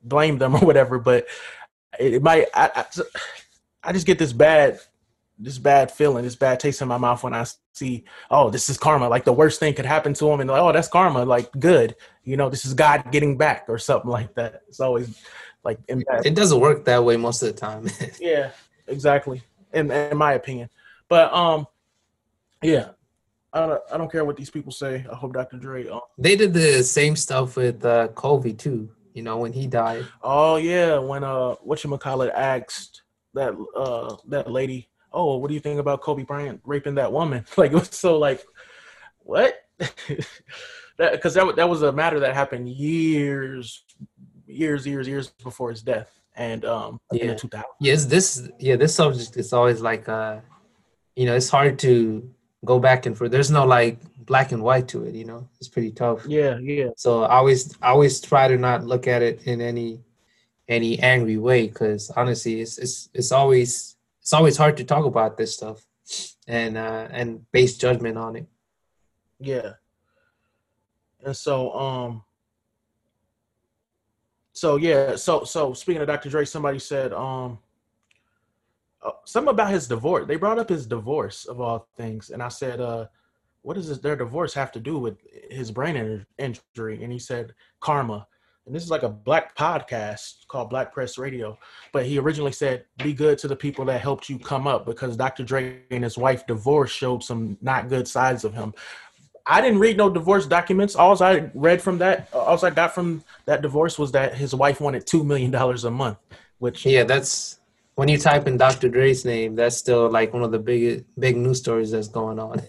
blame 0.04 0.38
them 0.38 0.56
or 0.58 0.60
whatever. 0.60 1.00
But 1.00 1.28
it, 2.00 2.16
it 2.16 2.24
might. 2.24 2.48
I, 2.54 2.72
I, 2.76 2.86
I 3.84 3.94
just 3.94 4.08
get 4.08 4.20
this 4.20 4.34
bad, 4.34 4.80
this 5.40 5.58
bad 5.58 5.92
feeling, 5.92 6.24
this 6.24 6.36
bad 6.36 6.60
taste 6.60 6.82
in 6.82 6.88
my 6.88 6.98
mouth 6.98 7.24
when 7.24 7.34
I 7.34 7.46
see, 7.74 8.06
oh, 8.32 8.50
this 8.50 8.70
is 8.70 8.78
karma. 8.78 9.08
Like 9.08 9.24
the 9.24 9.34
worst 9.34 9.60
thing 9.60 9.74
could 9.74 9.86
happen 9.86 10.14
to 10.16 10.30
him, 10.30 10.40
and 10.40 10.50
like, 10.50 10.62
oh, 10.62 10.72
that's 10.72 10.88
karma. 10.88 11.26
Like 11.26 11.52
good, 11.60 11.96
you 12.24 12.38
know, 12.38 12.50
this 12.50 12.66
is 12.66 12.74
God 12.74 13.12
getting 13.12 13.38
back 13.38 13.66
or 13.68 13.78
something 13.78 14.10
like 14.10 14.34
that. 14.36 14.62
It's 14.68 14.80
always 14.80 15.22
like. 15.64 15.80
It 15.88 16.36
doesn't 16.36 16.60
work 16.60 16.86
that 16.86 17.04
way 17.04 17.18
most 17.18 17.44
of 17.44 17.54
the 17.54 17.60
time. 17.60 17.88
Yeah, 18.20 18.52
exactly. 18.88 19.42
In 19.74 19.92
in 19.92 20.18
my 20.18 20.34
opinion, 20.34 20.70
but 21.10 21.32
um, 21.34 21.68
yeah, 22.64 22.90
I 23.54 23.66
don't 23.66 23.82
I 23.92 23.98
don't 23.98 24.12
care 24.12 24.26
what 24.26 24.38
these 24.38 24.50
people 24.50 24.72
say. 24.72 25.06
I 25.12 25.16
hope 25.16 25.34
Dr. 25.34 25.58
Dre. 25.58 25.88
Uh, 25.88 26.00
they 26.18 26.36
did 26.36 26.54
the 26.54 26.84
same 26.84 27.16
stuff 27.16 27.56
with 27.56 27.86
uh, 27.86 28.08
Kobe 28.10 28.54
too. 28.54 28.90
You 29.14 29.24
know, 29.24 29.38
when 29.38 29.52
he 29.52 29.68
died. 29.68 30.06
oh 30.22 30.58
yeah, 30.58 31.00
when 31.00 31.24
uh, 31.24 31.56
what 31.56 31.84
you 31.84 31.98
call 31.98 32.22
it 32.22 32.32
asked 32.36 33.02
that 33.34 33.54
uh 33.76 34.16
that 34.28 34.52
lady, 34.52 34.90
oh, 35.18 35.38
what 35.38 35.48
do 35.48 35.56
you 35.56 35.60
think 35.60 35.80
about 35.80 36.02
Kobe 36.02 36.24
Bryant 36.24 36.62
raping 36.64 36.96
that 36.96 37.12
woman? 37.12 37.44
Like 37.58 37.72
it 37.72 37.76
was 37.76 37.90
so 37.92 38.18
like, 38.20 38.46
what? 39.20 39.56
that 39.80 41.12
because 41.12 41.34
that 41.34 41.56
that 41.56 41.70
was 41.70 41.82
a 41.82 41.92
matter 41.92 42.20
that 42.20 42.34
happened 42.36 42.70
years, 42.70 43.84
years, 44.46 44.86
years, 44.86 45.08
years 45.08 45.30
before 45.44 45.72
his 45.72 45.82
death, 45.82 46.10
and 46.36 46.64
um, 46.66 47.00
Yeah. 47.12 47.34
the 47.34 47.36
2000s. 47.36 47.64
Yes, 47.82 48.06
this 48.06 48.48
yeah, 48.60 48.76
this 48.76 48.96
subject 48.96 49.36
is 49.38 49.54
always 49.54 49.82
like 49.82 50.08
uh 50.08 50.40
you 51.16 51.26
know, 51.26 51.36
it's 51.36 51.50
hard 51.50 51.80
to 51.80 52.30
go 52.64 52.80
back 52.80 53.08
and 53.08 53.18
forth. 53.18 53.32
There's 53.32 53.50
no 53.50 53.66
like 53.66 53.98
black 54.26 54.52
and 54.52 54.62
white 54.62 54.88
to 54.90 55.04
it, 55.06 55.16
you 55.16 55.26
know. 55.26 55.50
It's 55.60 55.68
pretty 55.68 55.92
tough. 55.92 56.26
Yeah, 56.28 56.60
yeah, 56.60 56.90
So 56.96 57.24
I 57.24 57.38
always 57.38 57.76
I 57.82 57.90
always 57.90 58.22
try 58.22 58.48
to 58.48 58.58
not 58.58 58.86
look 58.86 59.08
at 59.08 59.22
it 59.24 59.44
in 59.48 59.62
any 59.62 60.02
any 60.68 61.00
angry 61.00 61.38
way 61.38 61.68
cuz 61.70 62.12
honestly 62.16 62.62
it's 62.62 62.78
it's 62.78 63.10
it's 63.14 63.32
always 63.32 63.97
it's 64.28 64.34
always 64.34 64.58
hard 64.58 64.76
to 64.76 64.84
talk 64.84 65.06
about 65.06 65.38
this 65.38 65.54
stuff 65.54 65.88
and 66.50 66.78
uh 66.78 67.08
and 67.12 67.50
base 67.54 67.78
judgment 67.78 68.18
on 68.18 68.36
it. 68.36 68.46
Yeah. 69.40 69.76
And 71.24 71.34
so 71.34 71.72
um 71.72 72.24
so 74.52 74.76
yeah, 74.76 75.16
so 75.16 75.46
so 75.46 75.72
speaking 75.72 76.02
of 76.02 76.10
Dr. 76.10 76.28
Dre, 76.28 76.44
somebody 76.44 76.78
said 76.78 77.14
um 77.14 77.60
uh, 79.02 79.12
something 79.24 79.54
about 79.54 79.72
his 79.72 79.88
divorce. 79.88 80.28
They 80.28 80.36
brought 80.36 80.60
up 80.60 80.68
his 80.68 80.86
divorce 80.86 81.46
of 81.46 81.62
all 81.62 81.88
things, 81.96 82.32
and 82.32 82.44
I 82.44 82.50
said, 82.50 82.82
uh, 82.82 83.06
"What 83.62 83.76
does 83.76 83.88
this, 83.88 84.00
their 84.00 84.18
divorce 84.18 84.54
have 84.56 84.74
to 84.74 84.82
do 84.82 84.98
with 84.98 85.20
his 85.50 85.72
brain 85.72 86.26
injury?" 86.38 87.02
And 87.02 87.14
he 87.14 87.20
said, 87.20 87.54
"Karma." 87.80 88.28
And 88.68 88.76
this 88.76 88.84
is 88.84 88.92
like 88.92 89.04
a 89.04 89.10
black 89.10 89.56
podcast 89.56 90.46
called 90.48 90.70
Black 90.70 90.94
Press 90.94 91.18
Radio. 91.18 91.58
But 91.94 92.06
he 92.06 92.20
originally 92.20 92.52
said, 92.52 92.84
"Be 92.98 93.14
good 93.14 93.38
to 93.40 93.48
the 93.48 93.56
people 93.56 93.86
that 93.86 94.02
helped 94.02 94.30
you 94.30 94.38
come 94.38 94.68
up," 94.68 94.86
because 94.86 95.16
Dr. 95.16 95.44
Dre 95.44 95.80
and 95.90 96.04
his 96.04 96.18
wife 96.18 96.46
divorce 96.46 96.92
showed 96.92 97.24
some 97.24 97.58
not 97.62 97.88
good 97.88 98.08
sides 98.08 98.44
of 98.44 98.54
him. 98.54 98.74
I 99.46 99.62
didn't 99.62 99.80
read 99.80 99.96
no 99.96 100.10
divorce 100.10 100.46
documents. 100.46 100.96
All 100.96 101.22
I 101.24 101.50
read 101.54 101.82
from 101.82 101.98
that, 102.00 102.28
all 102.34 102.64
I 102.64 102.70
got 102.70 102.94
from 102.94 103.24
that 103.46 103.62
divorce 103.62 103.98
was 103.98 104.12
that 104.12 104.36
his 104.36 104.54
wife 104.54 104.82
wanted 104.82 105.08
two 105.08 105.24
million 105.24 105.50
dollars 105.50 105.86
a 105.86 105.92
month. 105.92 106.18
Which 106.60 106.86
yeah, 106.86 107.06
that's 107.06 107.60
when 107.96 108.10
you 108.10 108.18
type 108.18 108.48
in 108.48 108.58
Dr. 108.58 108.90
Dre's 108.90 109.24
name, 109.26 109.56
that's 109.56 109.78
still 109.78 110.10
like 110.10 110.34
one 110.34 110.44
of 110.44 110.52
the 110.52 110.60
big 110.60 111.06
big 111.18 111.38
news 111.38 111.60
stories 111.60 111.92
that's 111.92 112.10
going 112.10 112.40
on. 112.40 112.62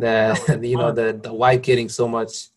That 0.00 0.60
you 0.62 0.78
know 0.78 0.92
the 0.92 1.12
the 1.12 1.34
wife 1.34 1.60
getting 1.62 1.88
so 1.88 2.08
much, 2.08 2.48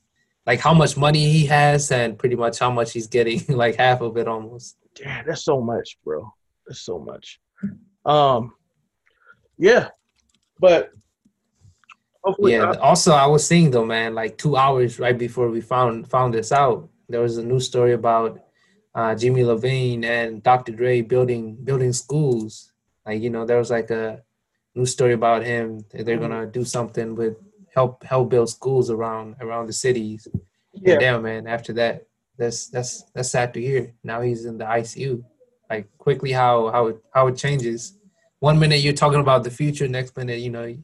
like 0.46 0.60
how 0.60 0.74
much 0.74 0.98
money 0.98 1.30
he 1.32 1.46
has, 1.48 1.92
and 1.92 2.18
pretty 2.18 2.36
much 2.36 2.60
how 2.60 2.72
much 2.72 2.94
he's 2.94 3.08
getting, 3.08 3.44
like 3.50 3.76
half 3.76 4.02
of 4.02 4.18
it 4.18 4.28
almost. 4.28 4.78
Yeah, 5.00 5.24
that's 5.24 5.44
so 5.44 5.62
much, 5.62 5.98
bro. 6.04 6.32
That's 6.68 6.82
so 6.82 7.00
much. 7.00 7.40
Um, 8.06 8.54
yeah, 9.58 9.90
but 10.60 10.92
Hopefully 12.26 12.54
yeah. 12.54 12.66
Not. 12.66 12.80
Also, 12.80 13.14
I 13.14 13.28
was 13.28 13.46
seeing 13.46 13.70
though, 13.70 13.86
man, 13.86 14.16
like 14.16 14.36
two 14.38 14.58
hours 14.58 15.00
right 15.00 15.18
before 15.18 15.50
we 15.52 15.62
found 15.62 16.10
found 16.10 16.34
this 16.34 16.52
out, 16.52 16.90
there 17.08 17.22
was 17.22 17.38
a 17.38 17.44
news 17.44 17.68
story 17.68 17.94
about 17.94 18.40
uh, 18.96 19.14
Jimmy 19.14 19.44
Iovine 19.44 20.04
and 20.04 20.42
Dr. 20.42 20.72
Dre 20.72 21.02
building 21.02 21.56
building 21.64 21.94
schools. 21.94 22.74
Like 23.06 23.22
you 23.22 23.30
know, 23.30 23.46
there 23.46 23.60
was 23.60 23.70
like 23.70 23.92
a 23.92 24.24
news 24.74 24.92
story 24.92 25.14
about 25.14 25.44
him. 25.44 25.86
They're 25.94 26.18
gonna 26.18 26.48
do 26.48 26.66
something 26.66 27.14
with 27.14 27.38
help 27.76 28.04
help 28.04 28.30
build 28.30 28.50
schools 28.50 28.90
around 28.90 29.36
around 29.42 29.68
the 29.68 29.74
cities. 29.74 30.28
Yeah, 30.74 30.94
and 30.94 31.00
damn 31.02 31.22
man. 31.22 31.48
After 31.48 31.74
that, 31.74 32.08
that's 32.38 32.68
that's 32.70 33.04
that's 33.14 33.30
sad 33.30 33.54
to 33.54 33.62
hear. 33.62 33.94
Now 34.04 34.22
he's 34.22 34.46
in 34.46 34.58
the 34.58 34.66
ICU. 34.66 35.24
Like 35.70 35.90
quickly, 35.98 36.32
how 36.32 36.72
how 36.72 36.88
it 36.88 36.98
how 37.14 37.28
it 37.28 37.38
changes. 37.38 37.98
One 38.40 38.60
minute 38.60 38.82
you're 38.82 38.94
talking 38.94 39.20
about 39.20 39.44
the 39.44 39.52
future, 39.52 39.88
next 39.88 40.16
minute 40.18 40.40
you 40.40 40.50
know 40.50 40.76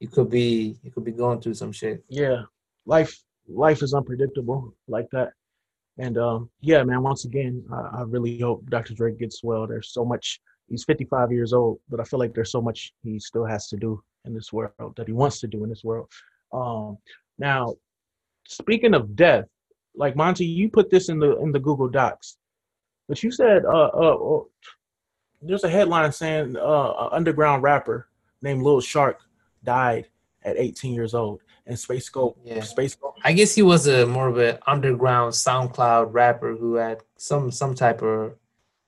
you 0.00 0.08
could 0.08 0.30
be 0.30 0.78
you 0.82 0.90
could 0.90 1.04
be 1.04 1.12
going 1.12 1.40
through 1.40 1.54
some 1.54 1.72
shit. 1.72 2.02
Yeah, 2.08 2.42
life 2.86 3.14
life 3.48 3.82
is 3.82 3.94
unpredictable 3.94 4.74
like 4.88 5.08
that. 5.12 5.32
And 5.98 6.16
um, 6.16 6.50
yeah, 6.60 6.82
man. 6.84 7.02
Once 7.02 7.24
again, 7.26 7.64
I, 7.70 7.98
I 7.98 8.02
really 8.02 8.38
hope 8.38 8.68
Dr. 8.70 8.94
Dre 8.94 9.14
gets 9.14 9.42
well. 9.44 9.66
There's 9.66 9.92
so 9.92 10.04
much. 10.04 10.40
He's 10.68 10.84
55 10.84 11.30
years 11.32 11.52
old, 11.52 11.80
but 11.90 12.00
I 12.00 12.04
feel 12.04 12.18
like 12.18 12.32
there's 12.32 12.52
so 12.52 12.62
much 12.62 12.92
he 13.02 13.18
still 13.18 13.44
has 13.44 13.68
to 13.68 13.76
do 13.76 14.02
in 14.24 14.34
this 14.34 14.52
world 14.52 14.94
that 14.96 15.06
he 15.06 15.12
wants 15.12 15.40
to 15.40 15.46
do 15.46 15.64
in 15.64 15.70
this 15.70 15.84
world. 15.84 16.08
Um, 16.52 16.98
now, 17.38 17.74
speaking 18.46 18.94
of 18.94 19.16
death, 19.16 19.46
like 19.94 20.16
Monty, 20.16 20.46
you 20.46 20.68
put 20.68 20.90
this 20.90 21.08
in 21.08 21.18
the 21.18 21.38
in 21.38 21.52
the 21.52 21.58
Google 21.58 21.88
Docs, 21.88 22.36
but 23.08 23.22
you 23.22 23.30
said 23.30 23.64
uh, 23.64 23.90
uh, 23.94 24.14
uh 24.14 24.40
there's 25.42 25.64
a 25.64 25.68
headline 25.68 26.12
saying 26.12 26.56
uh, 26.56 26.92
an 26.92 27.08
underground 27.12 27.62
rapper 27.62 28.08
named 28.42 28.62
Lil 28.62 28.80
Shark 28.80 29.20
died 29.64 30.08
at 30.44 30.56
18 30.56 30.94
years 30.94 31.14
old. 31.14 31.40
And 31.66 31.78
Space 31.78 32.08
Ghost, 32.08 32.38
yeah. 32.44 32.60
Space 32.62 32.94
Ghost. 32.96 33.20
I 33.22 33.32
guess 33.32 33.54
he 33.54 33.62
was 33.62 33.86
a 33.86 34.04
more 34.04 34.28
of 34.28 34.38
an 34.38 34.58
underground 34.66 35.32
SoundCloud 35.32 36.12
rapper 36.12 36.56
who 36.56 36.74
had 36.74 37.02
some 37.16 37.52
some 37.52 37.74
type 37.74 38.02
of 38.02 38.34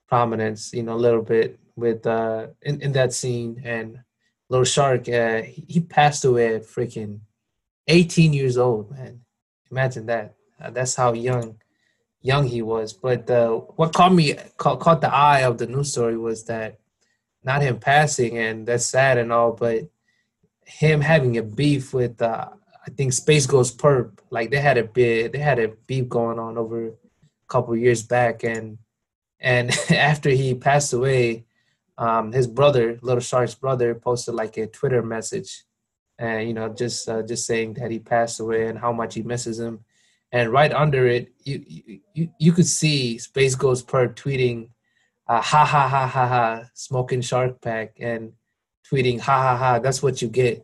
prominence, 0.07 0.73
you 0.73 0.83
know, 0.83 0.93
a 0.93 0.97
little 0.97 1.21
bit 1.21 1.57
with 1.77 2.05
uh 2.05 2.47
in, 2.63 2.81
in 2.81 2.91
that 2.91 3.13
scene. 3.13 3.61
And 3.63 3.99
Lil 4.49 4.63
Shark, 4.63 5.09
uh, 5.09 5.41
he 5.41 5.79
passed 5.79 6.23
away 6.23 6.55
at 6.55 6.63
freaking 6.63 7.21
18 7.87 8.33
years 8.33 8.57
old, 8.57 8.91
man. 8.91 9.21
Imagine 9.71 10.05
that. 10.07 10.35
Uh, 10.61 10.69
that's 10.69 10.95
how 10.95 11.13
young 11.13 11.57
young 12.21 12.47
he 12.47 12.61
was. 12.61 12.93
But 12.93 13.29
uh, 13.29 13.51
what 13.77 13.93
caught 13.93 14.13
me 14.13 14.35
caught, 14.57 14.79
caught 14.79 15.01
the 15.01 15.13
eye 15.13 15.43
of 15.43 15.57
the 15.57 15.67
news 15.67 15.91
story 15.91 16.17
was 16.17 16.45
that 16.45 16.79
not 17.43 17.61
him 17.61 17.79
passing, 17.79 18.37
and 18.37 18.67
that's 18.67 18.85
sad 18.85 19.17
and 19.17 19.31
all, 19.31 19.51
but 19.51 19.83
him 20.65 21.01
having 21.01 21.37
a 21.37 21.43
beef 21.43 21.93
with 21.93 22.21
uh, 22.21 22.49
I 22.85 22.89
think 22.91 23.13
Space 23.13 23.45
Ghost 23.45 23.77
Purp. 23.77 24.21
Like 24.29 24.49
they 24.49 24.59
had 24.59 24.77
a 24.77 24.83
bit 24.83 25.31
they 25.31 25.39
had 25.39 25.59
a 25.59 25.69
beef 25.87 26.09
going 26.09 26.39
on 26.39 26.57
over 26.57 26.87
a 26.87 26.91
couple 27.47 27.75
years 27.75 28.03
back 28.03 28.43
and 28.43 28.79
and 29.39 29.71
after 29.91 30.29
he 30.29 30.55
passed 30.55 30.93
away, 30.93 31.45
um, 31.97 32.31
his 32.31 32.47
brother, 32.47 32.99
Little 33.01 33.21
Shark's 33.21 33.55
brother, 33.55 33.95
posted 33.95 34.35
like 34.35 34.57
a 34.57 34.67
Twitter 34.67 35.01
message, 35.01 35.63
and 36.17 36.47
you 36.47 36.53
know, 36.53 36.69
just 36.69 37.07
uh, 37.09 37.21
just 37.23 37.45
saying 37.45 37.75
that 37.75 37.91
he 37.91 37.99
passed 37.99 38.39
away 38.39 38.67
and 38.67 38.79
how 38.79 38.91
much 38.91 39.15
he 39.15 39.23
misses 39.23 39.59
him. 39.59 39.79
And 40.31 40.51
right 40.51 40.73
under 40.73 41.07
it, 41.07 41.29
you 41.43 41.63
you 42.13 42.29
you 42.39 42.51
could 42.51 42.67
see 42.67 43.17
Space 43.17 43.55
Ghost 43.55 43.87
Purp 43.87 44.15
tweeting, 44.15 44.69
uh, 45.27 45.41
"Ha 45.41 45.65
ha 45.65 45.87
ha 45.87 46.07
ha 46.07 46.27
ha, 46.27 46.63
smoking 46.73 47.21
shark 47.21 47.61
pack," 47.61 47.93
and 47.99 48.33
tweeting, 48.89 49.19
ha 49.19 49.41
ha 49.41 49.57
ha, 49.57 49.79
that's 49.79 50.01
what 50.01 50.21
you 50.21 50.27
get. 50.27 50.63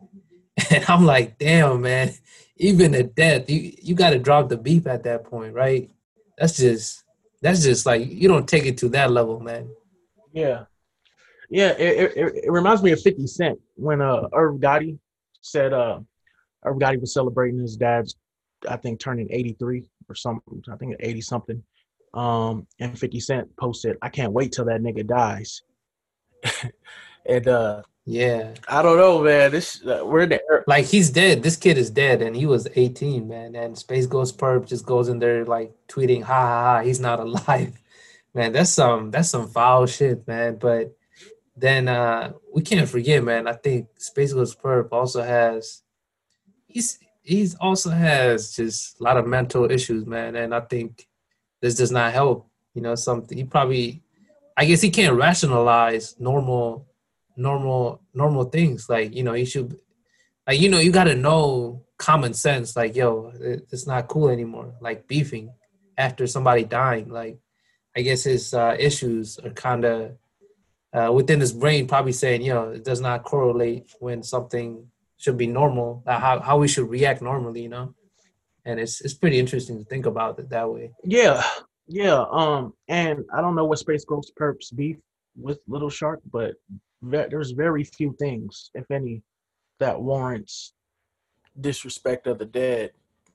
And 0.70 0.84
I'm 0.86 1.06
like, 1.06 1.38
damn, 1.38 1.80
man, 1.80 2.12
even 2.56 2.94
at 2.94 3.14
death, 3.14 3.48
you, 3.48 3.72
you 3.82 3.94
got 3.94 4.10
to 4.10 4.18
drop 4.18 4.48
the 4.48 4.56
beef 4.58 4.86
at 4.86 5.02
that 5.04 5.24
point, 5.24 5.54
right? 5.54 5.90
That's 6.36 6.56
just, 6.58 7.04
that's 7.40 7.62
just 7.62 7.86
like, 7.86 8.06
you 8.06 8.28
don't 8.28 8.46
take 8.46 8.66
it 8.66 8.76
to 8.78 8.90
that 8.90 9.10
level, 9.10 9.40
man. 9.40 9.70
Yeah. 10.32 10.64
Yeah, 11.52 11.72
it, 11.72 12.16
it, 12.16 12.44
it 12.44 12.50
reminds 12.50 12.82
me 12.82 12.92
of 12.92 13.02
50 13.02 13.26
Cent 13.26 13.60
when 13.74 14.00
uh 14.00 14.26
Irv 14.32 14.58
Gotti 14.58 14.98
said 15.42 15.74
uh 15.74 16.00
Irv 16.64 16.78
Gotti 16.78 16.98
was 16.98 17.12
celebrating 17.12 17.60
his 17.60 17.76
dad's, 17.76 18.16
I 18.66 18.76
think, 18.76 19.00
turning 19.00 19.28
83 19.30 19.86
or 20.08 20.14
something, 20.14 20.64
I 20.72 20.76
think 20.76 20.96
80 20.98 21.20
something. 21.20 21.62
Um, 22.14 22.66
and 22.80 22.98
50 22.98 23.20
Cent 23.20 23.56
posted, 23.58 23.98
I 24.00 24.08
can't 24.08 24.32
wait 24.32 24.52
till 24.52 24.64
that 24.64 24.80
nigga 24.80 25.06
dies. 25.06 25.60
and 27.26 27.46
uh 27.46 27.82
yeah, 28.06 28.54
I 28.66 28.80
don't 28.80 28.96
know, 28.96 29.22
man. 29.22 29.50
This 29.50 29.84
uh, 29.84 30.00
we're 30.06 30.26
there. 30.26 30.64
Like 30.66 30.86
he's 30.86 31.10
dead. 31.10 31.42
This 31.42 31.56
kid 31.56 31.78
is 31.78 31.88
dead, 31.90 32.20
and 32.20 32.34
he 32.34 32.46
was 32.46 32.66
18, 32.74 33.28
man. 33.28 33.54
And 33.54 33.78
Space 33.78 34.06
Ghost 34.06 34.38
Purp 34.38 34.66
just 34.66 34.84
goes 34.84 35.08
in 35.08 35.20
there 35.20 35.44
like 35.44 35.72
tweeting, 35.86 36.22
"Ha 36.22 36.32
ha 36.32 36.62
ha! 36.62 36.80
He's 36.82 36.98
not 36.98 37.20
alive." 37.26 37.80
Man, 38.34 38.52
that's 38.52 38.70
some 38.70 39.12
that's 39.12 39.30
some 39.30 39.48
foul 39.48 39.86
shit, 39.86 40.26
man. 40.26 40.56
But 40.56 40.96
then 41.56 41.88
uh 41.88 42.32
we 42.52 42.62
can't 42.62 42.88
forget, 42.88 43.22
man. 43.22 43.46
I 43.46 43.52
think 43.52 43.88
Space 43.98 44.32
Ghost 44.32 44.60
Purp 44.60 44.92
also 44.92 45.22
has 45.22 45.82
he's 46.66 46.98
he's 47.22 47.54
also 47.56 47.90
has 47.90 48.54
just 48.54 49.00
a 49.00 49.02
lot 49.02 49.16
of 49.16 49.26
mental 49.26 49.70
issues, 49.70 50.06
man. 50.06 50.36
And 50.36 50.54
I 50.54 50.60
think 50.60 51.06
this 51.60 51.74
does 51.74 51.92
not 51.92 52.12
help. 52.12 52.48
You 52.74 52.82
know, 52.82 52.94
something 52.94 53.36
he 53.36 53.44
probably, 53.44 54.02
I 54.56 54.64
guess 54.64 54.80
he 54.80 54.90
can't 54.90 55.16
rationalize 55.16 56.16
normal 56.18 56.86
normal 57.36 58.02
normal 58.14 58.44
things 58.44 58.88
like 58.88 59.14
you 59.14 59.22
know 59.22 59.34
you 59.34 59.46
should 59.46 59.78
like 60.46 60.60
you 60.60 60.68
know 60.68 60.78
you 60.78 60.92
got 60.92 61.04
to 61.04 61.14
know 61.14 61.82
common 61.96 62.34
sense 62.34 62.76
like 62.76 62.94
yo 62.94 63.32
it's 63.40 63.86
not 63.86 64.08
cool 64.08 64.28
anymore 64.28 64.74
like 64.80 65.06
beefing 65.06 65.50
after 65.96 66.26
somebody 66.26 66.64
dying 66.64 67.08
like 67.08 67.38
i 67.96 68.02
guess 68.02 68.24
his 68.24 68.52
uh, 68.52 68.76
issues 68.78 69.38
are 69.38 69.50
kind 69.50 69.84
of 69.84 70.12
uh, 70.92 71.10
within 71.12 71.40
his 71.40 71.52
brain 71.52 71.86
probably 71.86 72.12
saying 72.12 72.42
you 72.42 72.52
know, 72.52 72.70
it 72.70 72.84
does 72.84 73.00
not 73.00 73.24
correlate 73.24 73.94
when 74.00 74.22
something 74.22 74.86
should 75.18 75.38
be 75.38 75.46
normal 75.46 76.02
uh, 76.06 76.18
how, 76.18 76.40
how 76.40 76.58
we 76.58 76.68
should 76.68 76.88
react 76.88 77.22
normally 77.22 77.62
you 77.62 77.68
know 77.68 77.94
and 78.64 78.80
it's 78.80 79.00
it's 79.00 79.14
pretty 79.14 79.38
interesting 79.38 79.78
to 79.78 79.84
think 79.84 80.06
about 80.06 80.38
it 80.38 80.48
that 80.50 80.70
way 80.70 80.90
yeah 81.04 81.42
yeah 81.86 82.24
um 82.30 82.72
and 82.88 83.24
i 83.34 83.40
don't 83.40 83.54
know 83.54 83.64
what 83.64 83.78
space 83.78 84.04
ghost 84.04 84.34
Purp's 84.36 84.70
beef 84.70 84.96
with 85.36 85.58
little 85.66 85.90
shark 85.90 86.20
but 86.32 86.54
there's 87.02 87.50
very 87.50 87.84
few 87.84 88.14
things, 88.18 88.70
if 88.74 88.90
any, 88.90 89.22
that 89.80 90.00
warrants 90.00 90.72
disrespect 91.60 92.26
of 92.26 92.38
the 92.38 92.44
dead. 92.44 92.92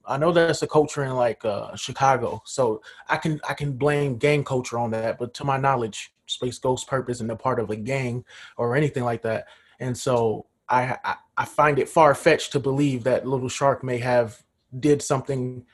I 0.08 0.18
know 0.18 0.32
that's 0.32 0.62
a 0.62 0.68
culture 0.68 1.04
in 1.04 1.12
like 1.16 1.44
uh, 1.44 1.76
Chicago, 1.76 2.42
so 2.46 2.82
I 3.10 3.18
can 3.18 3.40
I 3.48 3.54
can 3.54 3.74
blame 3.74 4.18
gang 4.18 4.44
culture 4.44 4.78
on 4.78 4.92
that. 4.92 5.20
But 5.20 5.34
to 5.36 5.44
my 5.44 5.58
knowledge, 5.58 6.14
Space 6.26 6.58
Ghost 6.60 6.88
Purp 6.88 7.10
isn't 7.10 7.30
a 7.30 7.36
part 7.36 7.60
of 7.60 7.70
a 7.70 7.76
gang 7.76 8.24
or 8.56 8.76
anything 8.76 9.04
like 9.04 9.22
that, 9.24 9.46
and 9.80 9.98
so 9.98 10.48
I 10.70 10.98
I, 11.04 11.16
I 11.38 11.46
find 11.46 11.78
it 11.78 11.90
far 11.90 12.16
fetched 12.16 12.54
to 12.54 12.60
believe 12.60 13.04
that 13.04 13.28
Little 13.28 13.50
Shark 13.50 13.84
may 13.84 13.98
have 13.98 14.42
did 14.80 15.02
something 15.02 15.66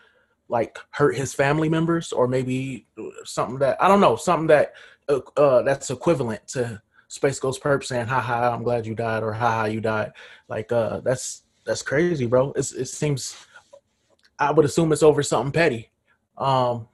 like 0.49 0.77
hurt 0.91 1.15
his 1.15 1.33
family 1.33 1.69
members 1.69 2.11
or 2.11 2.27
maybe 2.27 2.87
something 3.23 3.59
that 3.59 3.81
I 3.81 3.87
don't 3.87 4.01
know 4.01 4.15
something 4.15 4.47
that 4.47 4.73
uh, 5.09 5.19
uh, 5.37 5.61
that's 5.61 5.89
equivalent 5.89 6.47
to 6.49 6.81
Space 7.07 7.39
Ghost 7.39 7.61
Purp 7.61 7.83
saying, 7.83 8.07
"Ha 8.07 8.19
ha, 8.19 8.51
I'm 8.51 8.63
glad 8.63 8.87
you 8.87 8.95
died," 8.95 9.21
or 9.21 9.33
"Ha 9.33 9.51
ha, 9.51 9.65
you 9.65 9.81
died." 9.81 10.13
Like, 10.47 10.71
uh, 10.71 11.01
that's 11.01 11.43
that's 11.65 11.81
crazy, 11.81 12.25
bro. 12.25 12.51
It's, 12.55 12.71
it 12.71 12.85
seems 12.85 13.35
I 14.49 14.51
would 14.51 14.65
assume 14.65 14.91
it's 14.91 15.03
over 15.03 15.23
something 15.23 15.51
petty. 15.51 15.89
Um, 16.37 16.87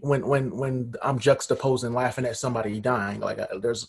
when 0.00 0.26
when 0.26 0.56
when 0.56 0.94
I'm 1.02 1.18
juxtaposing 1.18 1.94
laughing 1.94 2.26
at 2.26 2.36
somebody 2.36 2.80
dying, 2.80 3.20
like 3.20 3.38
I, 3.38 3.46
there's 3.60 3.88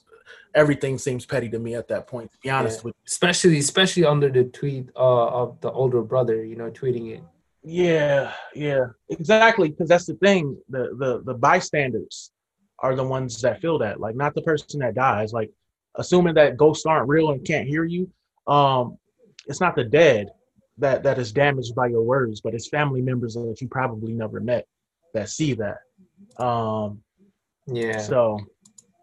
everything 0.53 0.97
seems 0.97 1.25
petty 1.25 1.49
to 1.49 1.59
me 1.59 1.75
at 1.75 1.87
that 1.89 2.07
point. 2.07 2.31
To 2.31 2.37
be 2.39 2.49
honest 2.49 2.79
Yeah. 2.79 2.83
with 2.85 2.95
especially 3.07 3.57
especially 3.59 4.05
under 4.05 4.29
the 4.29 4.45
tweet 4.45 4.89
uh, 4.95 5.27
of 5.27 5.59
the 5.61 5.71
older 5.71 6.01
brother, 6.01 6.43
you 6.43 6.55
know, 6.55 6.71
tweeting 6.71 7.11
it. 7.11 7.23
Yeah, 7.63 8.31
yeah, 8.53 8.85
exactly. 9.09 9.69
Because 9.69 9.89
that's 9.89 10.05
the 10.05 10.15
thing. 10.15 10.57
The 10.69 10.95
the 10.97 11.21
the 11.25 11.33
bystanders 11.33 12.31
are 12.79 12.95
the 12.95 13.03
ones 13.03 13.41
that 13.41 13.61
feel 13.61 13.77
that. 13.79 13.99
Like, 13.99 14.15
not 14.15 14.35
the 14.35 14.41
person 14.41 14.79
that 14.81 14.95
dies. 14.95 15.33
Like, 15.33 15.51
assuming 15.95 16.35
that 16.35 16.57
ghosts 16.57 16.85
aren't 16.85 17.07
real 17.09 17.31
and 17.31 17.43
can't 17.45 17.67
hear 17.67 17.85
you. 17.85 18.09
Um, 18.47 18.97
it's 19.47 19.61
not 19.61 19.75
the 19.75 19.83
dead 19.83 20.27
that 20.77 21.03
that 21.03 21.17
is 21.19 21.31
damaged 21.31 21.73
by 21.75 21.87
your 21.87 22.03
words, 22.03 22.41
but 22.41 22.53
it's 22.53 22.67
family 22.67 23.01
members 23.01 23.35
that 23.35 23.57
you 23.61 23.67
probably 23.67 24.13
never 24.13 24.39
met 24.39 24.65
that 25.13 25.29
see 25.29 25.53
that. 25.55 25.77
Um, 26.43 27.01
Yeah, 27.67 27.97
so 27.97 28.39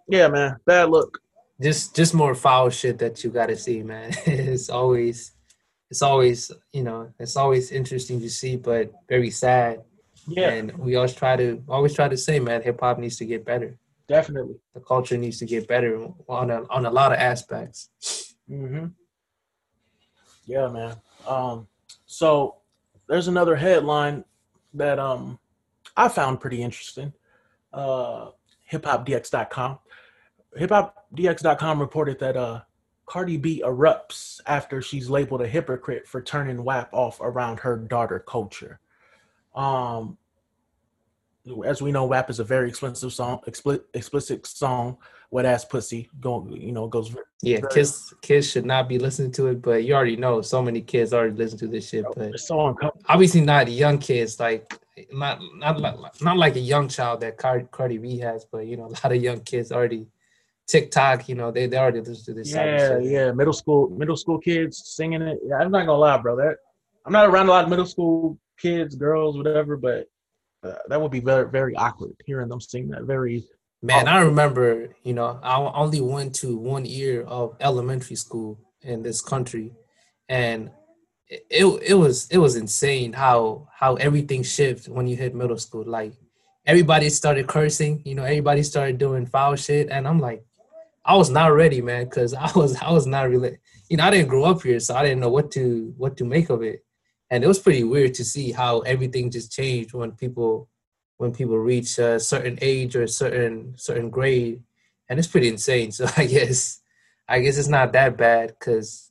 yeah, 0.08 0.28
man, 0.28 0.56
bad 0.66 0.90
look. 0.90 1.18
just 1.60 1.96
just 1.96 2.14
more 2.14 2.34
foul 2.34 2.70
shit 2.70 2.98
that 2.98 3.22
you 3.24 3.30
got 3.30 3.46
to 3.46 3.56
see, 3.56 3.82
man. 3.82 4.12
it's 4.26 4.68
always 4.68 5.32
it's 5.90 6.02
always 6.02 6.50
you 6.72 6.82
know 6.82 7.12
it's 7.18 7.36
always 7.36 7.70
interesting 7.72 8.20
to 8.20 8.28
see, 8.30 8.56
but 8.56 8.92
very 9.08 9.30
sad. 9.30 9.82
Yeah, 10.28 10.50
And 10.50 10.78
we 10.78 10.94
always 10.96 11.14
try 11.14 11.36
to 11.36 11.62
always 11.68 11.94
try 11.94 12.08
to 12.08 12.16
say, 12.16 12.38
man, 12.38 12.62
hip 12.62 12.78
hop 12.80 12.98
needs 12.98 13.16
to 13.16 13.24
get 13.24 13.44
better. 13.44 13.76
definitely. 14.08 14.56
The 14.74 14.80
culture 14.80 15.16
needs 15.16 15.38
to 15.38 15.46
get 15.46 15.66
better 15.66 16.06
on 16.28 16.50
a 16.50 16.62
on 16.70 16.86
a 16.86 16.90
lot 16.90 17.12
of 17.12 17.18
aspects. 17.18 17.88
hmm 18.46 18.86
Yeah, 20.46 20.68
man. 20.68 20.96
Um, 21.26 21.66
so 22.06 22.56
there's 23.08 23.28
another 23.28 23.56
headline 23.56 24.24
that 24.74 24.98
um 24.98 25.38
I 25.96 26.08
found 26.08 26.40
pretty 26.40 26.62
interesting. 26.62 27.12
Uh, 27.72 28.30
hiphopdx.com. 28.70 29.78
Hiphopdx.com 30.58 31.80
reported 31.80 32.18
that 32.20 32.36
uh 32.36 32.60
Cardi 33.06 33.36
B 33.36 33.62
erupts 33.64 34.40
after 34.46 34.80
she's 34.80 35.10
labeled 35.10 35.42
a 35.42 35.46
hypocrite 35.46 36.06
for 36.06 36.22
turning 36.22 36.64
WAP 36.64 36.88
off 36.92 37.20
around 37.20 37.60
her 37.60 37.76
daughter 37.76 38.24
Kulture. 38.26 38.78
Um, 39.54 40.16
as 41.66 41.82
we 41.82 41.92
know, 41.92 42.06
WAP 42.06 42.30
is 42.30 42.38
a 42.38 42.44
very 42.44 42.68
expensive 42.68 43.12
song, 43.12 43.40
explicit, 43.46 43.86
explicit 43.92 44.46
song. 44.46 44.96
Wet 45.32 45.46
ass 45.46 45.64
pussy, 45.64 46.10
go, 46.20 46.46
you 46.50 46.72
know, 46.72 46.86
goes 46.86 47.16
Yeah, 47.42 47.60
kids 47.72 48.14
kids 48.20 48.50
should 48.50 48.66
not 48.66 48.86
be 48.86 48.98
listening 48.98 49.32
to 49.32 49.46
it, 49.48 49.62
but 49.62 49.82
you 49.82 49.94
already 49.94 50.16
know 50.16 50.42
so 50.42 50.62
many 50.62 50.82
kids 50.82 51.12
already 51.12 51.34
listen 51.34 51.58
to 51.60 51.66
this 51.66 51.88
shit. 51.88 52.04
But 52.14 52.34
it's 52.34 52.46
so 52.46 52.66
uncomfortable. 52.66 53.04
obviously 53.08 53.40
not 53.40 53.70
young 53.70 53.98
kids, 53.98 54.38
like 54.38 54.78
not 55.10 55.40
not 55.56 55.80
like 55.80 56.22
not 56.22 56.36
like 56.36 56.56
a 56.56 56.60
young 56.60 56.86
child 56.86 57.20
that 57.22 57.38
Car- 57.38 57.68
Cardi 57.70 57.96
B 57.96 58.18
has, 58.18 58.44
but 58.44 58.66
you 58.66 58.76
know 58.76 58.86
a 58.92 58.94
lot 59.02 59.16
of 59.16 59.22
young 59.22 59.40
kids 59.40 59.72
already 59.72 60.06
TikTok, 60.66 61.28
you 61.28 61.34
know 61.34 61.50
they 61.50 61.66
they 61.66 61.78
already 61.78 62.00
listen 62.00 62.24
to 62.26 62.34
this. 62.34 62.54
Yeah, 62.54 62.98
yeah, 62.98 63.32
middle 63.32 63.54
school, 63.54 63.88
middle 63.88 64.16
school 64.16 64.38
kids 64.38 64.82
singing 64.84 65.22
it. 65.22 65.38
Yeah, 65.44 65.56
I'm 65.56 65.70
not 65.70 65.86
gonna 65.86 65.98
lie, 65.98 66.18
bro. 66.18 66.36
That 66.36 66.56
I'm 67.06 67.12
not 67.12 67.28
around 67.28 67.48
a 67.48 67.50
lot 67.50 67.64
of 67.64 67.70
middle 67.70 67.86
school 67.86 68.38
kids, 68.58 68.94
girls, 68.94 69.36
whatever, 69.36 69.76
but 69.76 70.06
uh, 70.62 70.74
that 70.88 71.00
would 71.00 71.10
be 71.10 71.20
very, 71.20 71.48
very 71.50 71.74
awkward 71.74 72.14
hearing 72.24 72.48
them 72.48 72.60
sing 72.60 72.88
that. 72.88 73.02
Very, 73.02 73.44
Man, 73.82 74.06
Oh. 74.08 74.12
I 74.12 74.20
remember, 74.20 74.94
you 75.02 75.12
know, 75.12 75.40
I 75.42 75.56
only 75.58 76.00
went 76.00 76.34
to 76.36 76.56
one 76.56 76.84
year 76.84 77.22
of 77.24 77.56
elementary 77.60 78.16
school 78.16 78.60
in 78.82 79.02
this 79.02 79.20
country, 79.20 79.72
and 80.28 80.70
it 81.28 81.44
it, 81.50 81.66
it 81.82 81.94
was 81.94 82.28
it 82.30 82.38
was 82.38 82.54
insane 82.56 83.12
how 83.12 83.68
how 83.74 83.94
everything 83.96 84.44
shifted 84.44 84.92
when 84.92 85.08
you 85.08 85.16
hit 85.16 85.34
middle 85.34 85.58
school. 85.58 85.84
Like 85.84 86.12
everybody 86.64 87.08
started 87.10 87.48
cursing, 87.48 88.02
you 88.04 88.14
know, 88.14 88.22
everybody 88.24 88.62
started 88.62 88.98
doing 88.98 89.26
foul 89.26 89.56
shit, 89.56 89.88
and 89.90 90.06
I'm 90.06 90.20
like, 90.20 90.44
I 91.04 91.16
was 91.16 91.30
not 91.30 91.48
ready, 91.48 91.80
man, 91.82 92.04
because 92.04 92.34
I 92.48 92.50
was 92.54 92.76
I 92.76 92.92
was 92.92 93.06
not 93.06 93.28
really, 93.30 93.58
you 93.88 93.96
know, 93.96 94.04
I 94.04 94.10
didn't 94.10 94.28
grow 94.28 94.44
up 94.44 94.62
here, 94.62 94.78
so 94.80 94.94
I 94.94 95.02
didn't 95.02 95.20
know 95.20 95.30
what 95.30 95.50
to 95.52 95.92
what 95.96 96.16
to 96.18 96.24
make 96.24 96.50
of 96.50 96.62
it, 96.62 96.84
and 97.30 97.42
it 97.42 97.48
was 97.48 97.58
pretty 97.58 97.82
weird 97.84 98.14
to 98.14 98.24
see 98.24 98.52
how 98.52 98.80
everything 98.80 99.30
just 99.30 99.50
changed 99.50 99.92
when 99.92 100.12
people 100.12 100.68
when 101.18 101.32
people 101.32 101.58
reach 101.58 101.98
a 101.98 102.18
certain 102.18 102.58
age 102.60 102.96
or 102.96 103.02
a 103.02 103.08
certain 103.08 103.74
certain 103.76 104.10
grade, 104.10 104.62
and 105.08 105.18
it's 105.18 105.28
pretty 105.28 105.48
insane. 105.48 105.92
So 105.92 106.06
I 106.16 106.26
guess 106.26 106.80
I 107.28 107.40
guess 107.40 107.58
it's 107.58 107.68
not 107.68 107.92
that 107.92 108.16
bad 108.16 108.54
because 108.58 109.10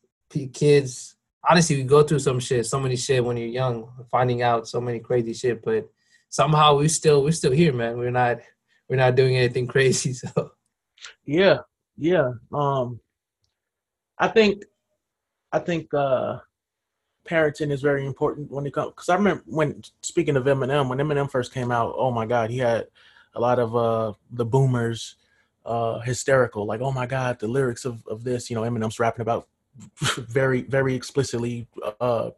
kids 0.53 1.15
honestly 1.47 1.77
we 1.77 1.83
go 1.83 2.03
through 2.03 2.19
some 2.19 2.39
shit, 2.39 2.65
so 2.65 2.79
many 2.79 2.95
shit 2.95 3.23
when 3.23 3.37
you're 3.37 3.47
young, 3.47 3.89
finding 4.09 4.41
out 4.41 4.67
so 4.67 4.79
many 4.79 4.99
crazy 4.99 5.33
shit, 5.33 5.63
but 5.63 5.89
somehow 6.29 6.77
we 6.77 6.87
still 6.87 7.23
we're 7.23 7.31
still 7.31 7.51
here, 7.51 7.73
man. 7.73 7.97
We're 7.97 8.11
not 8.11 8.37
we're 8.89 8.97
not 8.97 9.15
doing 9.15 9.37
anything 9.37 9.67
crazy. 9.73 10.13
So 10.13 10.51
yeah, 11.25 11.59
yeah. 11.97 12.31
Um, 12.53 12.99
I 14.17 14.27
think, 14.27 14.63
I 15.51 15.59
think 15.59 15.93
uh, 15.93 16.39
parenting 17.27 17.71
is 17.71 17.81
very 17.81 18.05
important 18.05 18.51
when 18.51 18.65
it 18.65 18.73
comes. 18.73 18.91
Because 18.91 19.09
I 19.09 19.15
remember 19.15 19.43
when 19.45 19.81
speaking 20.01 20.35
of 20.35 20.45
Eminem, 20.45 20.89
when 20.89 20.99
Eminem 20.99 21.29
first 21.29 21.53
came 21.53 21.71
out, 21.71 21.93
oh 21.97 22.11
my 22.11 22.25
God, 22.25 22.49
he 22.49 22.59
had 22.59 22.87
a 23.35 23.39
lot 23.39 23.59
of 23.59 23.75
uh 23.75 24.13
the 24.31 24.45
boomers 24.45 25.15
uh 25.65 25.99
hysterical, 25.99 26.65
like 26.65 26.81
oh 26.81 26.91
my 26.91 27.05
God, 27.05 27.39
the 27.39 27.47
lyrics 27.47 27.85
of 27.85 28.05
of 28.07 28.23
this. 28.23 28.49
You 28.49 28.55
know, 28.55 28.63
Eminem's 28.63 28.99
rapping 28.99 29.21
about 29.21 29.47
very 29.99 30.61
very 30.61 30.95
explicitly 30.95 31.67
uh 31.99 32.31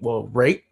well 0.00 0.24
rape 0.32 0.64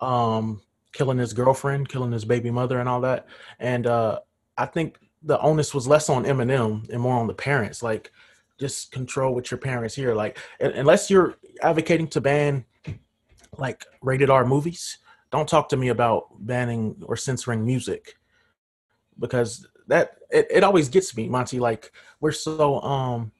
um 0.00 0.62
killing 0.92 1.18
his 1.18 1.32
girlfriend 1.32 1.88
killing 1.88 2.12
his 2.12 2.24
baby 2.24 2.50
mother 2.50 2.78
and 2.80 2.88
all 2.88 3.00
that 3.00 3.26
and 3.58 3.86
uh 3.86 4.18
i 4.56 4.64
think 4.64 4.98
the 5.22 5.38
onus 5.40 5.74
was 5.74 5.86
less 5.86 6.08
on 6.08 6.24
eminem 6.24 6.88
and 6.90 7.00
more 7.00 7.18
on 7.18 7.26
the 7.26 7.34
parents 7.34 7.82
like 7.82 8.10
just 8.60 8.92
control 8.92 9.34
what 9.34 9.50
your 9.50 9.58
parents 9.58 9.94
hear 9.94 10.14
like 10.14 10.38
unless 10.60 11.10
you're 11.10 11.34
advocating 11.62 12.06
to 12.06 12.20
ban 12.20 12.64
like 13.58 13.86
rated 14.02 14.30
r 14.30 14.44
movies 14.44 14.98
don't 15.30 15.48
talk 15.48 15.68
to 15.68 15.76
me 15.76 15.88
about 15.88 16.26
banning 16.40 16.96
or 17.06 17.16
censoring 17.16 17.64
music. 17.64 18.16
Because 19.18 19.66
that 19.86 20.16
it, 20.30 20.46
it 20.50 20.64
always 20.64 20.88
gets 20.88 21.16
me 21.16 21.28
monty 21.28 21.58
like 21.58 21.92
we're 22.20 22.32
so 22.32 22.80
um 22.80 23.32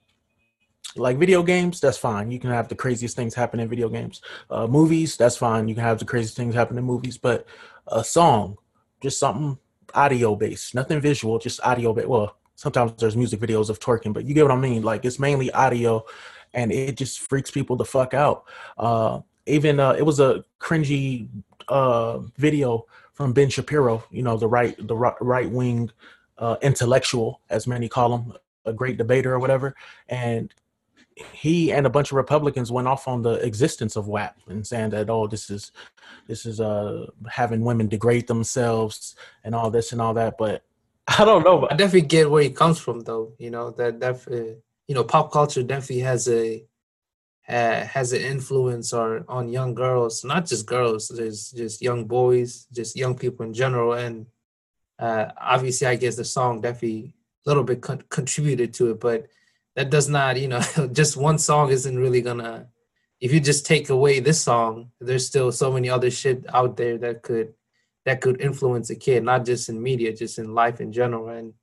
like 0.97 1.19
video 1.19 1.43
games 1.43 1.81
that's 1.81 1.99
fine. 1.99 2.31
You 2.31 2.39
can 2.39 2.51
have 2.51 2.69
the 2.69 2.75
craziest 2.75 3.17
things 3.17 3.35
happen 3.35 3.61
in 3.61 3.69
video 3.69 3.89
games. 3.89 4.21
Uh 4.51 4.67
movies 4.67 5.17
that's 5.17 5.37
fine. 5.37 5.69
You 5.69 5.75
can 5.75 5.85
have 5.85 5.99
the 5.99 6.05
craziest 6.05 6.37
things 6.37 6.55
happen 6.55 6.79
in 6.79 6.85
movies 6.85 7.19
but 7.19 7.47
a 7.89 8.05
song 8.05 8.57
just 9.01 9.19
something 9.19 9.59
audio 9.95 10.37
based 10.37 10.73
nothing 10.73 11.01
visual 11.01 11.37
just 11.37 11.59
audio 11.65 11.93
based 11.93 12.07
well 12.07 12.37
sometimes 12.61 12.93
there's 12.99 13.17
music 13.17 13.41
videos 13.41 13.71
of 13.71 13.81
twerking 13.81 14.13
but 14.13 14.27
you 14.27 14.35
get 14.35 14.43
what 14.43 14.53
i 14.53 14.57
mean. 14.57 14.83
Like 14.83 15.07
it's 15.07 15.19
mainly 15.19 15.51
audio 15.53 16.05
and 16.53 16.71
it 16.71 16.99
just 16.99 17.21
freaks 17.21 17.51
people 17.51 17.75
the 17.77 17.87
fuck 17.87 18.13
out. 18.13 18.45
Uh 18.77 19.21
even 19.47 19.81
uh 19.81 19.93
it 19.93 20.05
was 20.05 20.21
a 20.21 20.45
cringy 20.61 21.29
uh 21.69 22.19
video 22.37 22.85
from 23.15 23.33
ben 23.33 23.49
shapiro 23.49 24.05
you 24.11 24.23
know 24.23 24.37
the 24.37 24.47
right 24.47 24.77
the 24.87 24.97
right 24.97 25.51
wing 25.51 25.91
uh 26.39 26.57
intellectual 26.61 27.41
as 27.49 27.67
many 27.67 27.89
call 27.89 28.15
him 28.17 28.33
a 28.67 28.75
great 28.75 28.99
debater 28.99 29.33
or 29.33 29.39
whatever. 29.39 29.75
And 30.09 30.53
he 31.33 31.73
and 31.73 31.87
a 31.87 31.91
bunch 31.91 32.11
of 32.13 32.17
Republicans 32.17 32.71
went 32.71 32.89
off 32.89 33.09
on 33.09 33.23
the 33.23 33.35
existence 33.47 33.97
of 33.97 34.07
WAP 34.07 34.37
and 34.49 34.67
saying 34.67 34.91
that 34.91 35.09
oh 35.09 35.27
this 35.27 35.49
is 35.49 35.73
this 36.27 36.45
is 36.45 36.61
uh 36.61 37.07
having 37.29 37.63
women 37.63 37.89
degrade 37.89 38.27
themselves 38.27 39.17
and 39.45 39.55
all 39.55 39.71
this 39.71 39.93
and 39.93 40.01
all 40.03 40.15
that. 40.15 40.37
But 40.39 40.63
I 41.19 41.25
don't 41.25 41.45
know. 41.45 41.67
I 41.71 41.75
definitely 41.75 42.09
get 42.09 42.31
where 42.31 42.43
he 42.43 42.51
comes 42.51 42.79
from, 42.79 43.01
though. 43.01 43.35
You 43.39 43.51
know 43.51 43.71
that 43.73 44.01
that 44.01 44.29
uh, 44.31 44.55
you 44.87 44.95
know 44.95 45.05
pop 45.05 45.33
culture 45.33 45.63
definitely 45.63 46.01
has 46.01 46.29
a 46.29 46.65
uh, 47.49 47.85
has 47.85 48.13
an 48.13 48.21
influence 48.21 48.93
or 48.93 49.25
on 49.29 49.49
young 49.49 49.75
girls, 49.75 50.25
not 50.25 50.47
just 50.47 50.67
girls. 50.67 51.09
There's 51.09 51.51
just 51.51 51.83
young 51.83 52.05
boys, 52.05 52.67
just 52.73 52.97
young 52.97 53.17
people 53.17 53.45
in 53.45 53.53
general, 53.53 53.95
and 53.95 54.27
uh, 54.99 55.33
obviously, 55.41 55.87
I 55.87 55.97
guess 55.97 56.17
the 56.17 56.25
song 56.25 56.61
definitely 56.61 57.15
a 57.45 57.49
little 57.49 57.65
bit 57.65 57.81
con- 57.81 58.05
contributed 58.09 58.75
to 58.75 58.91
it, 58.91 59.01
but 59.01 59.27
that 59.75 59.91
does 59.91 60.09
not, 60.09 60.39
you 60.39 60.49
know, 60.49 60.61
just 60.93 61.17
one 61.17 61.39
song 61.39 61.71
isn't 61.71 61.99
really 61.99 62.21
gonna. 62.21 62.69
If 63.21 63.33
you 63.33 63.41
just 63.41 63.67
take 63.67 63.91
away 63.91 64.21
this 64.21 64.41
song, 64.41 64.93
there's 65.01 65.27
still 65.27 65.53
so 65.53 65.73
many 65.73 65.91
other 65.91 66.11
shit 66.11 66.45
out 66.55 66.77
there 66.77 66.99
that 66.99 67.23
could 67.23 67.55
that 68.11 68.21
could 68.21 68.41
influence 68.41 68.91
a 68.91 68.97
kid, 68.97 69.23
not 69.23 69.45
just 69.45 69.69
in 69.69 69.81
media, 69.81 70.13
just 70.13 70.41
in 70.41 70.53
life 70.53 70.81
in 70.81 70.93
general. 70.93 71.29
And 71.29 71.55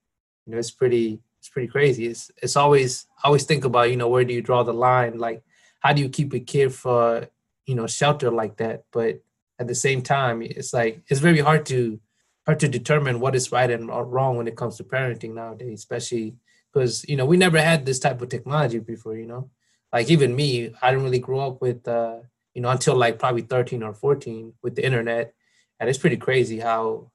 you 0.46 0.54
know, 0.54 0.58
it's 0.58 0.72
pretty 0.72 1.20
it's 1.40 1.50
pretty 1.50 1.68
crazy. 1.68 2.08
It's 2.08 2.32
it's 2.42 2.56
always 2.56 3.06
I 3.22 3.28
always 3.28 3.44
think 3.44 3.66
about, 3.66 3.90
you 3.92 3.98
know, 3.98 4.08
where 4.08 4.24
do 4.24 4.34
you 4.34 4.42
draw 4.42 4.64
the 4.64 4.74
line? 4.74 5.18
Like 5.18 5.44
how 5.82 5.92
do 5.92 6.02
you 6.02 6.08
keep 6.08 6.34
a 6.34 6.40
kid 6.40 6.74
for, 6.74 7.28
you 7.66 7.76
know, 7.76 7.86
shelter 7.86 8.32
like 8.32 8.56
that? 8.58 8.86
But 8.94 9.22
at 9.60 9.68
the 9.68 9.76
same 9.76 10.02
time, 10.02 10.42
it's 10.42 10.74
like 10.74 11.02
it's 11.10 11.20
very 11.20 11.40
hard 11.40 11.66
to 11.66 12.00
hard 12.46 12.62
to 12.62 12.70
determine 12.70 13.20
what 13.20 13.36
is 13.36 13.52
right 13.52 13.70
and 13.70 13.90
wrong 13.90 14.38
when 14.38 14.48
it 14.48 14.56
comes 14.56 14.78
to 14.78 14.86
parenting 14.86 15.34
nowadays, 15.34 15.80
especially 15.80 16.36
because 16.72 17.04
you 17.10 17.18
know 17.18 17.26
we 17.26 17.36
never 17.36 17.60
had 17.60 17.86
this 17.86 18.00
type 18.00 18.22
of 18.22 18.30
technology 18.30 18.80
before. 18.80 19.18
You 19.18 19.28
know, 19.28 19.50
like 19.92 20.10
even 20.10 20.34
me, 20.34 20.74
I 20.82 20.92
didn't 20.92 21.04
really 21.04 21.20
grow 21.20 21.42
up 21.42 21.62
with 21.62 21.86
uh, 21.90 22.20
you 22.58 22.62
know, 22.62 22.70
until 22.70 22.96
like 22.96 23.20
probably 23.20 23.44
13 23.44 23.84
or 23.84 23.94
14 23.94 24.52
with 24.64 24.76
the 24.76 24.84
internet. 24.84 25.36
And 25.80 25.90
it's 25.90 26.00
pretty 26.00 26.18
crazy 26.18 26.60
how 26.60 27.12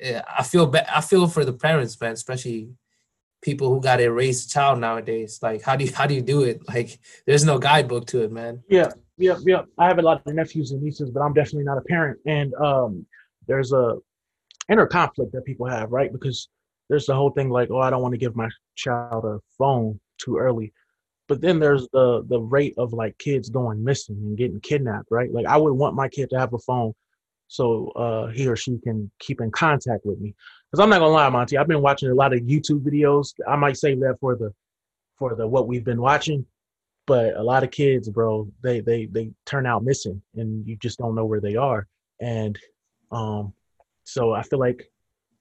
eh, 0.00 0.20
I 0.38 0.42
feel. 0.42 0.66
Ba- 0.66 0.96
I 0.96 1.00
feel 1.00 1.26
for 1.26 1.44
the 1.44 1.52
parents, 1.52 2.00
man, 2.00 2.12
especially 2.12 2.70
people 3.42 3.68
who 3.68 3.80
got 3.80 3.96
to 3.96 4.08
raise 4.10 4.46
a 4.46 4.48
child 4.48 4.78
nowadays. 4.78 5.40
Like, 5.42 5.62
how 5.62 5.76
do 5.76 5.84
you 5.84 5.92
how 5.92 6.06
do 6.06 6.14
you 6.14 6.22
do 6.22 6.42
it? 6.42 6.60
Like, 6.68 6.98
there's 7.26 7.44
no 7.44 7.58
guidebook 7.58 8.06
to 8.08 8.22
it, 8.22 8.32
man. 8.32 8.62
Yeah, 8.68 8.90
yeah, 9.18 9.38
yeah. 9.44 9.62
I 9.78 9.88
have 9.88 9.98
a 9.98 10.02
lot 10.02 10.22
of 10.24 10.34
nephews 10.34 10.72
and 10.72 10.82
nieces, 10.82 11.10
but 11.10 11.20
I'm 11.20 11.34
definitely 11.34 11.64
not 11.64 11.78
a 11.78 11.82
parent. 11.82 12.18
And 12.26 12.54
um, 12.54 13.06
there's 13.46 13.72
a 13.72 13.96
inner 14.70 14.86
conflict 14.86 15.32
that 15.32 15.44
people 15.44 15.66
have, 15.66 15.90
right? 15.90 16.12
Because 16.12 16.48
there's 16.88 17.06
the 17.06 17.14
whole 17.14 17.30
thing 17.30 17.50
like, 17.50 17.70
oh, 17.70 17.78
I 17.78 17.90
don't 17.90 18.02
want 18.02 18.12
to 18.12 18.18
give 18.18 18.36
my 18.36 18.48
child 18.74 19.24
a 19.24 19.38
phone 19.58 20.00
too 20.18 20.38
early. 20.38 20.72
But 21.28 21.40
then 21.40 21.58
there's 21.58 21.88
the 21.92 22.24
the 22.28 22.40
rate 22.40 22.74
of 22.76 22.92
like 22.92 23.16
kids 23.18 23.48
going 23.48 23.82
missing 23.82 24.16
and 24.16 24.36
getting 24.36 24.60
kidnapped, 24.60 25.08
right? 25.10 25.32
Like 25.32 25.46
I 25.46 25.56
would 25.56 25.72
want 25.72 25.96
my 25.96 26.08
kid 26.08 26.30
to 26.30 26.38
have 26.38 26.52
a 26.52 26.58
phone 26.58 26.92
so 27.52 27.88
uh, 27.90 28.28
he 28.28 28.48
or 28.48 28.56
she 28.56 28.78
can 28.78 29.10
keep 29.18 29.42
in 29.42 29.50
contact 29.50 30.06
with 30.06 30.18
me. 30.18 30.34
Because 30.70 30.82
I'm 30.82 30.88
not 30.88 31.00
gonna 31.00 31.12
lie, 31.12 31.28
Monty, 31.28 31.58
I've 31.58 31.68
been 31.68 31.82
watching 31.82 32.08
a 32.08 32.14
lot 32.14 32.32
of 32.32 32.40
YouTube 32.40 32.80
videos. 32.80 33.34
I 33.46 33.56
might 33.56 33.76
save 33.76 34.00
that 34.00 34.16
for 34.20 34.36
the 34.36 34.54
for 35.18 35.34
the 35.34 35.46
what 35.46 35.68
we've 35.68 35.84
been 35.84 36.00
watching. 36.00 36.46
But 37.06 37.36
a 37.36 37.42
lot 37.42 37.62
of 37.62 37.70
kids, 37.70 38.08
bro, 38.08 38.48
they 38.62 38.80
they 38.80 39.04
they 39.04 39.32
turn 39.44 39.66
out 39.66 39.84
missing, 39.84 40.22
and 40.34 40.66
you 40.66 40.76
just 40.76 40.98
don't 40.98 41.14
know 41.14 41.26
where 41.26 41.42
they 41.42 41.56
are. 41.56 41.86
And 42.20 42.58
um, 43.10 43.52
so 44.04 44.32
I 44.32 44.42
feel 44.44 44.58
like 44.58 44.90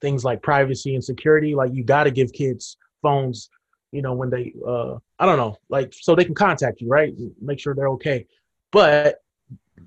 things 0.01 0.25
like 0.25 0.41
privacy 0.41 0.95
and 0.95 1.03
security, 1.03 1.55
like 1.55 1.73
you 1.73 1.85
got 1.85 2.03
to 2.03 2.11
give 2.11 2.33
kids 2.33 2.75
phones, 3.01 3.49
you 3.93 4.01
know, 4.01 4.13
when 4.13 4.29
they, 4.29 4.53
uh, 4.67 4.95
I 5.17 5.25
don't 5.25 5.37
know, 5.37 5.55
like 5.69 5.93
so 5.93 6.13
they 6.13 6.25
can 6.25 6.35
contact 6.35 6.81
you, 6.81 6.89
right? 6.89 7.13
Make 7.39 7.59
sure 7.59 7.73
they're 7.73 7.89
okay. 7.89 8.27
But 8.73 9.19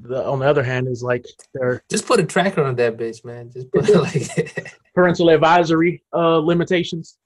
the, 0.02 0.24
on 0.24 0.38
the 0.38 0.46
other 0.46 0.62
hand, 0.62 0.88
is 0.88 1.02
like 1.02 1.26
they're 1.52 1.82
just 1.90 2.06
put 2.06 2.20
a 2.20 2.24
tracker 2.24 2.62
on 2.62 2.76
that 2.76 2.96
bitch, 2.96 3.24
man. 3.24 3.50
Just 3.52 3.70
put 3.72 3.88
like 3.94 4.74
parental 4.94 5.30
advisory 5.30 6.02
uh, 6.12 6.38
limitations. 6.38 7.18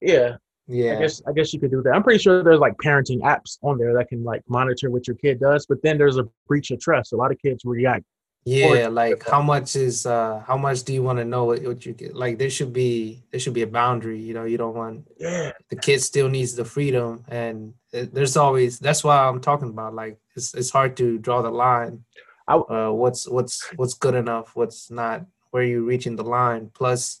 Yeah, 0.00 0.36
yeah. 0.66 0.96
I 0.96 1.00
guess 1.00 1.22
I 1.26 1.32
guess 1.32 1.52
you 1.52 1.60
could 1.60 1.70
do 1.70 1.82
that. 1.82 1.94
I'm 1.94 2.02
pretty 2.02 2.22
sure 2.22 2.42
there's 2.42 2.60
like 2.60 2.76
parenting 2.76 3.20
apps 3.20 3.58
on 3.62 3.78
there 3.78 3.92
that 3.94 4.08
can 4.08 4.24
like 4.24 4.42
monitor 4.48 4.90
what 4.90 5.06
your 5.06 5.16
kid 5.16 5.40
does. 5.40 5.66
But 5.66 5.82
then 5.82 5.98
there's 5.98 6.18
a 6.18 6.28
breach 6.46 6.70
of 6.70 6.80
trust. 6.80 7.12
A 7.12 7.16
lot 7.16 7.32
of 7.32 7.38
kids 7.38 7.64
react 7.64 8.04
yeah 8.44 8.88
like 8.88 9.28
how 9.28 9.42
much 9.42 9.76
is 9.76 10.06
uh 10.06 10.42
how 10.46 10.56
much 10.56 10.82
do 10.84 10.94
you 10.94 11.02
want 11.02 11.18
to 11.18 11.24
know 11.24 11.44
what, 11.44 11.62
what 11.62 11.84
you 11.84 11.92
get? 11.92 12.14
Like 12.14 12.38
there 12.38 12.48
should 12.48 12.72
be 12.72 13.22
there 13.30 13.38
should 13.38 13.52
be 13.52 13.62
a 13.62 13.66
boundary 13.66 14.18
you 14.18 14.32
know 14.32 14.44
you 14.44 14.56
don't 14.56 14.74
want 14.74 15.06
yeah. 15.18 15.52
the 15.68 15.76
kid 15.76 16.00
still 16.00 16.28
needs 16.28 16.54
the 16.54 16.64
freedom 16.64 17.22
and 17.28 17.74
it, 17.92 18.14
there's 18.14 18.36
always 18.36 18.78
that's 18.78 19.04
why 19.04 19.18
i'm 19.26 19.40
talking 19.40 19.68
about 19.68 19.94
like 19.94 20.18
it's, 20.36 20.54
it's 20.54 20.70
hard 20.70 20.96
to 20.96 21.18
draw 21.18 21.42
the 21.42 21.50
line 21.50 22.04
I, 22.46 22.54
uh 22.54 22.90
what's 22.90 23.28
what's 23.28 23.68
what's 23.76 23.94
good 23.94 24.14
enough 24.14 24.56
what's 24.56 24.90
not 24.90 25.26
where 25.50 25.62
you 25.62 25.84
reaching 25.84 26.16
the 26.16 26.24
line 26.24 26.70
plus 26.72 27.20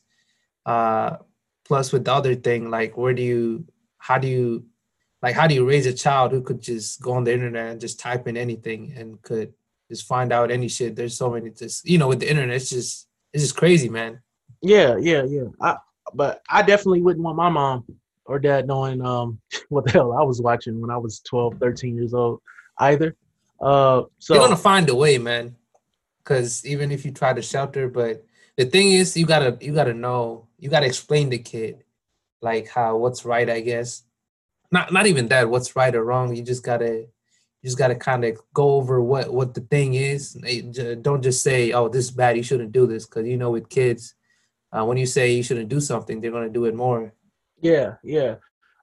uh 0.66 1.16
plus 1.64 1.92
with 1.92 2.04
the 2.04 2.12
other 2.12 2.34
thing 2.34 2.70
like 2.70 2.96
where 2.96 3.14
do 3.14 3.22
you 3.22 3.66
how 3.98 4.18
do 4.18 4.28
you 4.28 4.64
like 5.22 5.34
how 5.34 5.46
do 5.46 5.54
you 5.54 5.68
raise 5.68 5.86
a 5.86 5.92
child 5.92 6.32
who 6.32 6.40
could 6.40 6.60
just 6.60 7.00
go 7.02 7.12
on 7.12 7.24
the 7.24 7.32
internet 7.32 7.70
and 7.70 7.80
just 7.80 8.00
type 8.00 8.26
in 8.26 8.36
anything 8.36 8.92
and 8.96 9.20
could 9.22 9.52
just 9.90 10.06
find 10.06 10.32
out 10.32 10.50
any 10.50 10.68
shit. 10.68 10.96
There's 10.96 11.16
so 11.16 11.30
many 11.30 11.50
just 11.50 11.86
you 11.86 11.98
know 11.98 12.08
with 12.08 12.20
the 12.20 12.30
internet, 12.30 12.56
it's 12.56 12.70
just 12.70 13.08
it's 13.32 13.42
just 13.42 13.56
crazy, 13.56 13.88
man. 13.88 14.20
Yeah, 14.62 14.96
yeah, 14.96 15.24
yeah. 15.24 15.44
I 15.60 15.76
but 16.14 16.42
I 16.48 16.62
definitely 16.62 17.02
wouldn't 17.02 17.24
want 17.24 17.36
my 17.36 17.50
mom 17.50 17.84
or 18.24 18.38
dad 18.38 18.66
knowing 18.66 19.04
um 19.04 19.40
what 19.68 19.84
the 19.84 19.92
hell 19.92 20.12
I 20.12 20.22
was 20.22 20.40
watching 20.40 20.80
when 20.80 20.90
I 20.90 20.96
was 20.96 21.20
12, 21.20 21.58
13 21.60 21.96
years 21.96 22.14
old 22.14 22.40
either. 22.78 23.16
Uh 23.60 24.04
so 24.18 24.34
You're 24.34 24.44
gonna 24.44 24.56
find 24.56 24.88
a 24.88 24.94
way, 24.94 25.18
man. 25.18 25.56
Cause 26.24 26.64
even 26.64 26.92
if 26.92 27.04
you 27.04 27.10
try 27.12 27.32
to 27.32 27.42
shelter, 27.42 27.88
but 27.88 28.24
the 28.56 28.64
thing 28.64 28.92
is 28.92 29.16
you 29.16 29.26
gotta 29.26 29.58
you 29.60 29.74
gotta 29.74 29.94
know, 29.94 30.46
you 30.58 30.70
gotta 30.70 30.86
explain 30.86 31.30
the 31.30 31.38
kid 31.38 31.82
like 32.40 32.68
how 32.68 32.96
what's 32.96 33.24
right, 33.24 33.50
I 33.50 33.60
guess. 33.60 34.04
Not 34.70 34.92
not 34.92 35.06
even 35.06 35.28
that, 35.28 35.50
what's 35.50 35.74
right 35.74 35.94
or 35.94 36.04
wrong. 36.04 36.34
You 36.34 36.42
just 36.42 36.62
gotta 36.62 37.06
you 37.62 37.68
just 37.68 37.78
got 37.78 37.88
to 37.88 37.94
kind 37.94 38.24
of 38.24 38.40
go 38.54 38.72
over 38.74 39.02
what 39.02 39.32
what 39.32 39.54
the 39.54 39.60
thing 39.60 39.94
is. 39.94 40.32
Don't 41.02 41.22
just 41.22 41.42
say, 41.42 41.72
"Oh, 41.72 41.88
this 41.88 42.06
is 42.06 42.10
bad. 42.10 42.36
You 42.36 42.42
shouldn't 42.42 42.72
do 42.72 42.86
this," 42.86 43.06
because 43.06 43.26
you 43.26 43.36
know, 43.36 43.50
with 43.50 43.68
kids, 43.68 44.14
uh, 44.72 44.84
when 44.84 44.96
you 44.96 45.06
say 45.06 45.32
you 45.32 45.42
shouldn't 45.42 45.68
do 45.68 45.80
something, 45.80 46.20
they're 46.20 46.30
gonna 46.30 46.48
do 46.48 46.64
it 46.64 46.74
more. 46.74 47.12
Yeah, 47.60 47.94
yeah. 48.02 48.36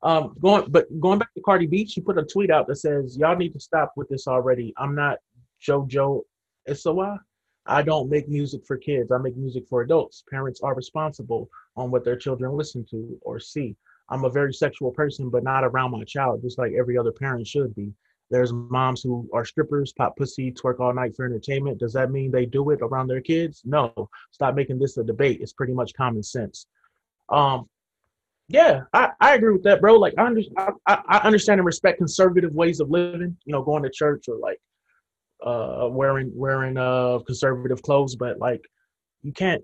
Um, 0.04 0.36
going 0.40 0.70
but 0.70 0.88
going 1.00 1.18
back 1.18 1.34
to 1.34 1.42
Cardi 1.42 1.66
B, 1.66 1.88
she 1.88 2.02
put 2.02 2.20
a 2.20 2.24
tweet 2.24 2.52
out 2.52 2.68
that 2.68 2.76
says, 2.76 3.18
"Y'all 3.18 3.36
need 3.36 3.54
to 3.54 3.60
stop 3.60 3.94
with 3.96 4.10
this 4.10 4.28
already. 4.28 4.74
I'm 4.78 4.94
not 4.94 5.18
JoJo 5.62 6.22
Siwa. 6.70 7.20
I 7.66 7.82
don't 7.82 8.10
make 8.10 8.30
music 8.30 8.66
for 8.66 8.78
kids. 8.78 9.12
I 9.12 9.18
make 9.18 9.36
music 9.36 9.68
for 9.68 9.82
adults. 9.82 10.24
Parents 10.30 10.62
are 10.62 10.76
responsible 10.76 11.50
on 11.76 11.92
what 11.92 12.06
their 12.06 12.16
children 12.16 12.56
listen 12.56 12.86
to 12.92 13.18
or 13.24 13.40
see. 13.40 13.76
I'm 14.10 14.24
a 14.24 14.30
very 14.30 14.54
sexual 14.54 14.92
person, 14.92 15.30
but 15.30 15.44
not 15.44 15.66
around 15.66 15.92
my 15.92 16.04
child, 16.06 16.42
just 16.42 16.58
like 16.58 16.72
every 16.74 16.98
other 16.98 17.12
parent 17.12 17.46
should 17.46 17.76
be. 17.76 17.92
There's 18.30 18.52
moms 18.52 19.02
who 19.02 19.30
are 19.34 19.46
strippers, 19.46 19.94
pop 19.94 20.18
pussy, 20.18 20.52
twerk 20.52 20.80
all 20.80 20.94
night 20.94 21.16
for 21.16 21.26
entertainment. 21.26 21.80
Does 21.80 21.94
that 21.94 22.12
mean 22.12 22.32
they 22.32 22.46
do 22.46 22.70
it 22.72 22.80
around 22.82 23.08
their 23.08 23.22
kids? 23.22 23.62
No. 23.64 24.10
Stop 24.32 24.56
making 24.56 24.80
this 24.80 24.98
a 24.98 25.04
debate. 25.04 25.40
It's 25.42 25.54
pretty 25.54 25.74
much 25.74 25.94
common 25.94 26.24
sense. 26.24 26.68
Um, 27.30 27.68
yeah, 28.50 28.82
I, 28.94 29.12
I 29.20 29.36
agree 29.36 29.54
with 29.54 29.64
that, 29.64 29.82
bro. 29.82 29.96
Like 29.96 30.14
I, 30.18 30.26
under, 30.26 30.42
I, 30.58 31.02
I 31.08 31.18
understand 31.20 31.60
and 31.60 31.66
respect 31.66 31.98
conservative 31.98 32.54
ways 32.54 32.80
of 32.80 32.90
living. 32.90 33.36
You 33.46 33.54
know, 33.54 33.62
going 33.62 33.84
to 33.84 33.90
church 33.90 34.26
or 34.30 34.38
like 34.38 34.60
uh, 35.46 35.90
wearing 35.92 36.32
wearing 36.34 36.78
uh 36.78 37.20
conservative 37.26 37.82
clothes, 37.82 38.16
but 38.16 38.40
like 38.40 38.62
you 39.22 39.34
can't 39.34 39.64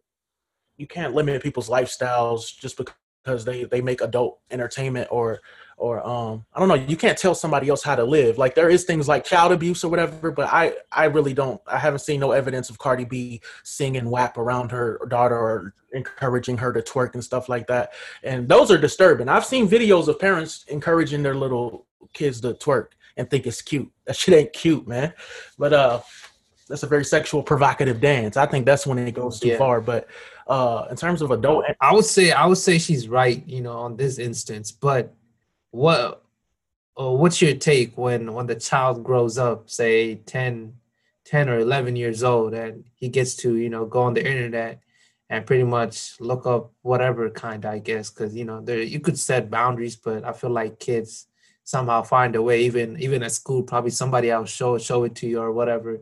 you 0.78 0.88
can't 0.88 1.14
limit 1.14 1.41
people's 1.41 1.70
lifestyles 1.70 2.53
just 2.59 2.76
because 2.78 2.93
they 3.24 3.63
they 3.63 3.82
make 3.82 4.01
adult 4.01 4.39
entertainment 4.51 5.07
or 5.11 5.41
or 5.78 6.05
um 6.05 6.45
I 6.53 6.59
don't 6.59 6.67
know, 6.67 6.76
you 6.76 6.95
can't 6.95 7.17
tell 7.17 7.36
somebody 7.36 7.69
else 7.69 7.84
how 7.84 7.95
to 7.95 8.03
live. 8.03 8.38
Like 8.38 8.55
there 8.55 8.69
is 8.69 8.84
things 8.84 9.07
like 9.07 9.26
child 9.26 9.51
abuse 9.51 9.84
or 9.84 9.89
whatever, 9.89 10.32
but 10.32 10.51
I 10.51 10.74
I 10.91 11.05
really 11.05 11.34
don't 11.34 11.61
I 11.67 11.78
haven't 11.78 11.99
seen 11.99 12.19
no 12.19 12.32
evidence 12.32 12.69
of 12.69 12.78
Cardi 12.78 13.05
B 13.05 13.41
singing 13.63 14.09
WAP 14.09 14.38
around 14.38 14.71
her 14.71 14.99
daughter 15.09 15.36
or 15.36 15.74
encouraging 15.91 16.57
her 16.57 16.74
to 16.74 16.82
twerk 16.82 17.13
and 17.13 17.24
stuff 17.24 17.49
like 17.49 17.67
that. 17.67 17.93
And 18.24 18.47
those 18.47 18.71
are 18.71 18.78
disturbing. 18.78 19.30
I've 19.30 19.45
seen 19.45 19.67
videos 19.67 20.07
of 20.07 20.19
parents 20.19 20.65
encouraging 20.67 21.24
their 21.24 21.36
little 21.36 21.86
kids 22.13 22.41
to 22.41 22.53
twerk 22.53 22.89
and 23.17 23.30
think 23.30 23.45
it's 23.45 23.61
cute. 23.61 23.91
That 24.05 24.15
shit 24.15 24.36
ain't 24.36 24.53
cute, 24.53 24.88
man. 24.88 25.13
But 25.57 25.74
uh 25.74 26.01
that's 26.69 26.84
a 26.84 26.88
very 26.88 27.03
sexual 27.03 27.43
provocative 27.43 27.99
dance. 27.99 28.38
I 28.38 28.45
think 28.45 28.65
that's 28.65 28.88
when 28.88 28.97
it 28.97 29.13
goes 29.13 29.39
too 29.39 29.49
yeah. 29.49 29.57
far. 29.57 29.82
But 29.82 30.07
uh 30.47 30.85
in 30.89 30.95
terms 30.95 31.21
of 31.21 31.31
adult 31.31 31.65
I 31.79 31.93
would 31.93 32.05
say 32.05 32.31
I 32.31 32.45
would 32.45 32.57
say 32.57 32.77
she's 32.77 33.07
right, 33.07 33.45
you 33.47 33.61
know, 33.61 33.77
on 33.77 33.97
this 33.97 34.19
instance, 34.19 34.71
but 34.71 35.13
what 35.71 36.23
uh, 36.99 37.09
what's 37.09 37.41
your 37.41 37.55
take 37.55 37.97
when 37.97 38.33
when 38.33 38.45
the 38.45 38.55
child 38.55 39.03
grows 39.03 39.37
up 39.37 39.69
say 39.69 40.15
10 40.15 40.73
10 41.25 41.49
or 41.49 41.59
11 41.59 41.95
years 41.95 42.23
old 42.23 42.53
and 42.53 42.83
he 42.95 43.09
gets 43.09 43.35
to 43.35 43.55
you 43.55 43.69
know 43.69 43.85
go 43.85 44.03
on 44.03 44.13
the 44.13 44.23
internet 44.23 44.79
and 45.31 45.47
pretty 45.47 45.63
much 45.63 46.19
look 46.19 46.45
up 46.45 46.71
whatever 46.83 47.27
kind 47.31 47.65
i 47.65 47.79
guess 47.79 48.11
because 48.11 48.35
you 48.35 48.45
know 48.45 48.61
there 48.61 48.83
you 48.83 48.99
could 48.99 49.17
set 49.17 49.49
boundaries 49.49 49.95
but 49.95 50.23
i 50.23 50.31
feel 50.31 50.51
like 50.51 50.79
kids 50.79 51.25
somehow 51.63 52.01
find 52.01 52.35
a 52.35 52.41
way 52.41 52.63
even 52.63 52.99
even 52.99 53.23
at 53.23 53.31
school 53.31 53.63
probably 53.63 53.91
somebody 53.91 54.29
else 54.29 54.51
show 54.51 54.77
show 54.77 55.03
it 55.03 55.15
to 55.15 55.27
you 55.27 55.39
or 55.39 55.51
whatever. 55.51 56.01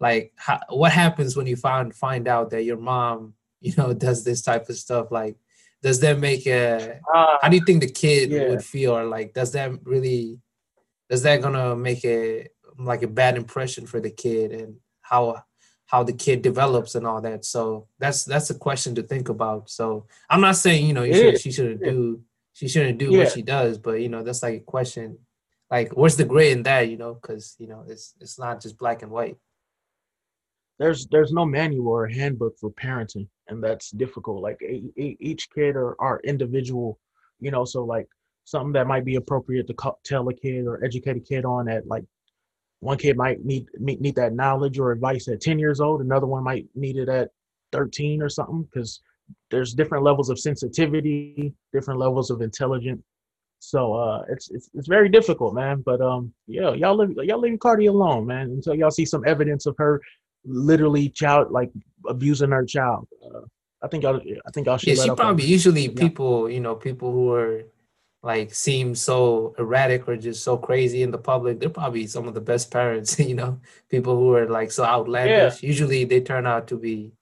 Like 0.00 0.32
how, 0.36 0.60
what 0.70 0.92
happens 0.92 1.36
when 1.36 1.46
you 1.46 1.56
find 1.56 1.94
find 1.94 2.26
out 2.26 2.50
that 2.50 2.64
your 2.64 2.78
mom 2.78 3.34
you 3.64 3.72
know 3.76 3.92
does 3.92 4.24
this 4.24 4.42
type 4.42 4.68
of 4.68 4.76
stuff 4.76 5.10
like 5.10 5.36
does 5.84 6.00
that 6.00 6.18
make 6.18 6.46
a 6.46 6.98
uh, 7.14 7.36
how 7.42 7.48
do 7.50 7.56
you 7.56 7.64
think 7.64 7.82
the 7.82 7.90
kid 7.90 8.30
yeah. 8.30 8.48
would 8.48 8.64
feel? 8.64 8.96
Or 8.96 9.04
like 9.04 9.34
does 9.34 9.52
that 9.52 9.70
really 9.84 10.40
does 11.10 11.22
that 11.24 11.42
gonna 11.42 11.76
make 11.76 12.02
a 12.06 12.48
like 12.78 13.02
a 13.02 13.06
bad 13.06 13.36
impression 13.36 13.86
for 13.86 14.00
the 14.00 14.10
kid 14.10 14.50
and 14.52 14.76
how 15.02 15.44
how 15.84 16.02
the 16.02 16.14
kid 16.14 16.40
develops 16.40 16.94
and 16.94 17.06
all 17.06 17.20
that? 17.20 17.44
So 17.44 17.86
that's 17.98 18.24
that's 18.24 18.48
a 18.48 18.54
question 18.54 18.94
to 18.94 19.02
think 19.02 19.28
about. 19.28 19.68
So 19.68 20.06
i'm 20.30 20.40
not 20.40 20.56
saying 20.56 20.86
you 20.86 20.94
know 20.94 21.02
you 21.02 21.12
should, 21.12 21.40
she 21.42 21.52
shouldn't 21.52 21.82
yeah. 21.82 21.90
do 21.90 22.22
she 22.54 22.66
shouldn't 22.66 22.96
do 22.96 23.10
yeah. 23.12 23.18
what 23.18 23.32
she 23.32 23.42
does 23.42 23.76
but 23.76 24.00
you 24.00 24.08
know 24.08 24.22
that's 24.22 24.42
like 24.42 24.54
a 24.54 24.64
question. 24.64 25.18
Like 25.70 25.92
where's 25.92 26.16
the 26.16 26.24
gray 26.24 26.50
in 26.50 26.62
that 26.62 26.88
you 26.88 26.96
know? 26.96 27.12
Because 27.12 27.56
you 27.58 27.66
know 27.66 27.84
it's 27.86 28.14
it's 28.22 28.38
not 28.38 28.62
just 28.62 28.78
black 28.78 29.02
and 29.02 29.10
white 29.10 29.36
there's 30.78 31.06
there's 31.08 31.32
no 31.32 31.44
manual 31.44 31.88
or 31.88 32.08
handbook 32.08 32.58
for 32.58 32.70
parenting 32.72 33.28
and 33.48 33.62
that's 33.62 33.90
difficult 33.92 34.42
like 34.42 34.58
a, 34.62 34.82
a, 34.98 35.16
each 35.20 35.48
kid 35.50 35.76
are, 35.76 35.96
are 36.00 36.20
individual 36.24 36.98
you 37.40 37.50
know 37.50 37.64
so 37.64 37.84
like 37.84 38.08
something 38.44 38.72
that 38.72 38.86
might 38.86 39.04
be 39.04 39.16
appropriate 39.16 39.66
to 39.68 39.74
tell 40.04 40.28
a 40.28 40.34
kid 40.34 40.66
or 40.66 40.84
educate 40.84 41.16
a 41.16 41.20
kid 41.20 41.44
on 41.44 41.68
at 41.68 41.86
like 41.86 42.04
one 42.80 42.98
kid 42.98 43.16
might 43.16 43.44
need 43.44 43.66
need 43.78 44.16
that 44.16 44.34
knowledge 44.34 44.78
or 44.78 44.92
advice 44.92 45.28
at 45.28 45.40
10 45.40 45.58
years 45.58 45.80
old 45.80 46.00
another 46.02 46.26
one 46.26 46.44
might 46.44 46.66
need 46.74 46.96
it 46.96 47.08
at 47.08 47.30
13 47.72 48.22
or 48.22 48.28
something 48.28 48.62
because 48.64 49.00
there's 49.50 49.74
different 49.74 50.04
levels 50.04 50.30
of 50.30 50.40
sensitivity 50.40 51.54
different 51.72 52.00
levels 52.00 52.30
of 52.30 52.42
intelligence 52.42 53.02
So 53.60 53.94
uh, 53.94 54.24
it's 54.28 54.50
it's 54.50 54.70
it's 54.74 54.88
very 54.88 55.08
difficult, 55.08 55.54
man. 55.54 55.82
But 55.84 56.00
um, 56.02 56.32
yeah, 56.46 56.74
y'all 56.74 56.96
leave 56.96 57.16
y'all 57.24 57.40
leave 57.40 57.58
Cardi 57.60 57.86
alone, 57.86 58.26
man, 58.26 58.50
until 58.50 58.74
y'all 58.74 58.90
see 58.90 59.06
some 59.06 59.24
evidence 59.26 59.66
of 59.66 59.76
her 59.78 60.00
literally 60.44 61.08
child 61.08 61.50
like 61.50 61.70
abusing 62.06 62.50
her 62.50 62.64
child. 62.64 63.08
Uh, 63.24 63.40
I 63.82 63.88
think 63.88 64.02
y'all 64.02 64.20
I 64.46 64.50
think 64.50 64.66
y'all 64.66 64.78
should. 64.78 64.96
Yeah, 64.96 65.04
she 65.04 65.10
probably 65.10 65.44
usually 65.44 65.88
yeah. 65.88 66.00
people 66.00 66.50
you 66.50 66.60
know 66.60 66.74
people 66.74 67.12
who 67.12 67.32
are 67.32 67.64
like 68.24 68.54
seem 68.54 68.94
so 68.94 69.54
erratic 69.58 70.08
or 70.08 70.16
just 70.16 70.42
so 70.42 70.56
crazy 70.56 71.02
in 71.02 71.10
the 71.10 71.18
public. 71.18 71.60
They're 71.60 71.68
probably 71.68 72.06
some 72.06 72.26
of 72.26 72.32
the 72.32 72.40
best 72.40 72.70
parents, 72.70 73.18
you 73.30 73.34
know, 73.34 73.60
people 73.90 74.16
who 74.16 74.34
are 74.34 74.48
like 74.48 74.72
so 74.72 74.82
outlandish. 74.82 75.62
Yeah. 75.62 75.66
Usually 75.66 76.04
they 76.04 76.22
turn 76.22 76.46
out 76.46 76.66
to 76.68 76.78
be, 76.78 77.12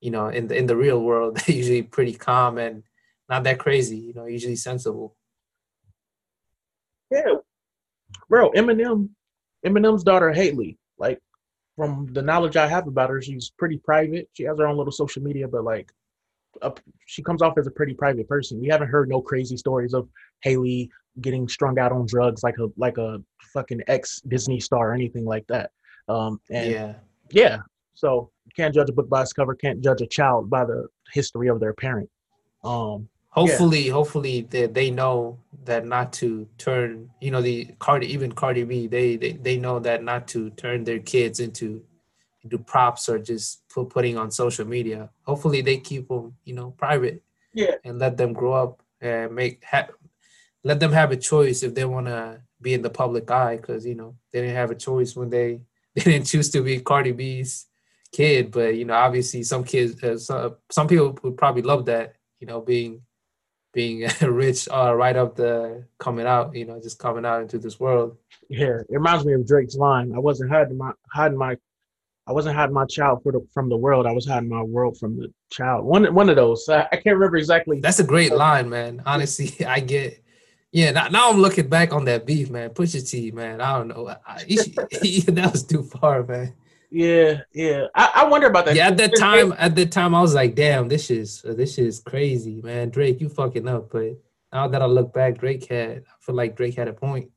you 0.00 0.10
know, 0.10 0.28
in 0.28 0.48
the 0.48 0.56
in 0.56 0.66
the 0.66 0.76
real 0.76 1.02
world, 1.02 1.36
they're 1.46 1.56
usually 1.56 1.82
pretty 1.82 2.12
calm 2.12 2.58
and 2.58 2.82
not 3.30 3.44
that 3.44 3.58
crazy, 3.58 3.96
you 3.96 4.12
know, 4.12 4.26
usually 4.26 4.56
sensible. 4.56 5.16
Yeah. 7.10 7.36
Bro, 8.28 8.52
Eminem, 8.52 9.08
Eminem's 9.64 10.04
daughter 10.04 10.32
Hailie, 10.32 10.78
like 10.98 11.18
from 11.76 12.08
the 12.12 12.22
knowledge 12.22 12.56
I 12.56 12.66
have 12.68 12.86
about 12.86 13.10
her, 13.10 13.22
she's 13.22 13.50
pretty 13.50 13.78
private. 13.78 14.28
She 14.32 14.44
has 14.44 14.58
her 14.58 14.66
own 14.66 14.76
little 14.76 14.92
social 14.92 15.22
media, 15.22 15.48
but 15.48 15.64
like 15.64 15.90
a, 16.60 16.72
she 17.06 17.22
comes 17.22 17.42
off 17.42 17.56
as 17.58 17.66
a 17.66 17.70
pretty 17.70 17.94
private 17.94 18.28
person. 18.28 18.60
We 18.60 18.68
haven't 18.68 18.88
heard 18.88 19.08
no 19.08 19.22
crazy 19.22 19.56
stories 19.56 19.94
of 19.94 20.08
Hailie 20.42 20.90
getting 21.20 21.48
strung 21.48 21.78
out 21.78 21.92
on 21.92 22.06
drugs 22.06 22.42
like 22.42 22.58
a 22.58 22.68
like 22.76 22.98
a 22.98 23.22
fucking 23.52 23.82
ex 23.86 24.20
Disney 24.22 24.60
star 24.60 24.90
or 24.90 24.94
anything 24.94 25.24
like 25.24 25.46
that. 25.48 25.70
Um, 26.08 26.40
and 26.50 26.70
yeah, 26.70 26.94
yeah. 27.30 27.58
So 27.94 28.30
can't 28.56 28.74
judge 28.74 28.90
a 28.90 28.92
book 28.92 29.08
by 29.08 29.22
its 29.22 29.32
cover. 29.32 29.54
Can't 29.54 29.82
judge 29.82 30.00
a 30.02 30.06
child 30.06 30.50
by 30.50 30.64
the 30.64 30.86
history 31.12 31.48
of 31.48 31.60
their 31.60 31.74
parent. 31.74 32.08
Um, 32.64 33.08
hopefully 33.32 33.86
yeah. 33.86 33.92
hopefully 33.92 34.46
they, 34.48 34.66
they 34.66 34.90
know 34.90 35.38
that 35.64 35.84
not 35.84 36.12
to 36.12 36.46
turn 36.58 37.10
you 37.20 37.30
know 37.30 37.42
the 37.42 37.66
cardi 37.78 38.06
even 38.06 38.30
cardi 38.30 38.64
b 38.64 38.86
they, 38.86 39.16
they 39.16 39.32
they 39.32 39.56
know 39.56 39.78
that 39.78 40.02
not 40.02 40.28
to 40.28 40.50
turn 40.50 40.84
their 40.84 40.98
kids 40.98 41.40
into 41.40 41.82
into 42.44 42.58
props 42.58 43.08
or 43.08 43.18
just 43.18 43.66
put, 43.68 43.88
putting 43.90 44.16
on 44.18 44.30
social 44.30 44.66
media. 44.66 45.10
Hopefully 45.24 45.62
they 45.62 45.78
keep 45.78 46.08
them 46.08 46.34
you 46.44 46.54
know 46.54 46.70
private 46.72 47.22
yeah. 47.54 47.74
and 47.84 47.98
let 47.98 48.16
them 48.16 48.32
grow 48.32 48.52
up 48.52 48.82
and 49.00 49.34
make 49.34 49.62
ha- 49.64 49.88
let 50.64 50.80
them 50.80 50.92
have 50.92 51.10
a 51.10 51.16
choice 51.16 51.62
if 51.62 51.74
they 51.74 51.84
want 51.84 52.06
to 52.06 52.40
be 52.60 52.74
in 52.74 52.82
the 52.82 52.90
public 52.90 53.30
eye 53.30 53.56
because 53.56 53.84
you 53.86 53.94
know 53.94 54.16
they 54.32 54.40
didn't 54.40 54.56
have 54.56 54.70
a 54.70 54.76
choice 54.76 55.16
when 55.16 55.30
they 55.30 55.60
they 55.94 56.02
didn't 56.02 56.26
choose 56.26 56.50
to 56.50 56.62
be 56.62 56.80
cardi 56.80 57.12
b's 57.12 57.66
kid. 58.12 58.50
But 58.50 58.76
you 58.76 58.84
know 58.84 58.94
obviously 58.94 59.42
some 59.42 59.64
kids 59.64 60.02
uh, 60.02 60.18
some, 60.18 60.56
some 60.70 60.88
people 60.88 61.18
would 61.22 61.36
probably 61.36 61.62
love 61.62 61.86
that 61.86 62.16
you 62.40 62.46
know 62.46 62.60
being 62.60 63.02
being 63.72 64.08
rich 64.22 64.68
uh, 64.70 64.94
right 64.94 65.16
up 65.16 65.36
the 65.36 65.84
coming 65.98 66.26
out, 66.26 66.54
you 66.54 66.64
know, 66.64 66.80
just 66.80 66.98
coming 66.98 67.24
out 67.24 67.42
into 67.42 67.58
this 67.58 67.80
world. 67.80 68.16
Yeah, 68.48 68.80
it 68.80 68.86
reminds 68.90 69.24
me 69.24 69.32
of 69.32 69.46
Drake's 69.46 69.76
line. 69.76 70.12
I 70.14 70.18
wasn't 70.18 70.50
hiding 70.50 70.78
my 70.78 70.92
hiding 71.12 71.38
my 71.38 71.56
I 72.26 72.32
wasn't 72.32 72.54
hiding 72.54 72.74
my 72.74 72.86
child 72.86 73.22
the, 73.24 73.44
from 73.52 73.68
the 73.68 73.76
world. 73.76 74.06
I 74.06 74.12
was 74.12 74.26
hiding 74.26 74.48
my 74.48 74.62
world 74.62 74.98
from 74.98 75.16
the 75.16 75.32
child. 75.50 75.84
One 75.84 76.12
one 76.14 76.28
of 76.28 76.36
those. 76.36 76.68
I, 76.68 76.82
I 76.92 76.96
can't 76.96 77.16
remember 77.16 77.36
exactly. 77.36 77.80
That's 77.80 77.98
a 77.98 78.04
great 78.04 78.32
line, 78.32 78.68
man. 78.68 79.02
Honestly, 79.06 79.64
I 79.66 79.80
get. 79.80 80.18
Yeah, 80.70 80.90
now, 80.90 81.08
now 81.08 81.30
I'm 81.30 81.38
looking 81.38 81.68
back 81.68 81.92
on 81.92 82.06
that 82.06 82.24
beef, 82.24 82.48
man. 82.48 82.70
Pusha 82.70 83.06
T, 83.06 83.30
man. 83.30 83.60
I 83.60 83.76
don't 83.76 83.88
know. 83.88 84.16
I, 84.26 84.42
he, 84.44 84.58
he, 85.02 85.20
that 85.20 85.52
was 85.52 85.64
too 85.64 85.82
far, 85.82 86.22
man. 86.22 86.54
Yeah, 86.92 87.40
yeah. 87.54 87.86
I, 87.94 88.10
I 88.16 88.24
wonder 88.26 88.48
about 88.48 88.66
that. 88.66 88.76
Yeah, 88.76 88.88
at 88.88 88.98
that 88.98 89.16
time, 89.16 89.54
at 89.56 89.74
that 89.76 89.90
time, 89.90 90.14
I 90.14 90.20
was 90.20 90.34
like, 90.34 90.54
"Damn, 90.54 90.88
this 90.88 91.10
is 91.10 91.40
this 91.40 91.78
is 91.78 92.00
crazy, 92.00 92.60
man." 92.60 92.90
Drake, 92.90 93.18
you 93.18 93.30
fucking 93.30 93.66
up. 93.66 93.90
But 93.90 94.18
now 94.52 94.68
that 94.68 94.82
I 94.82 94.84
look 94.84 95.14
back, 95.14 95.38
Drake 95.38 95.64
had. 95.64 96.04
I 96.06 96.14
feel 96.20 96.34
like 96.34 96.54
Drake 96.54 96.76
had 96.76 96.88
a 96.88 96.92
point. 96.92 97.30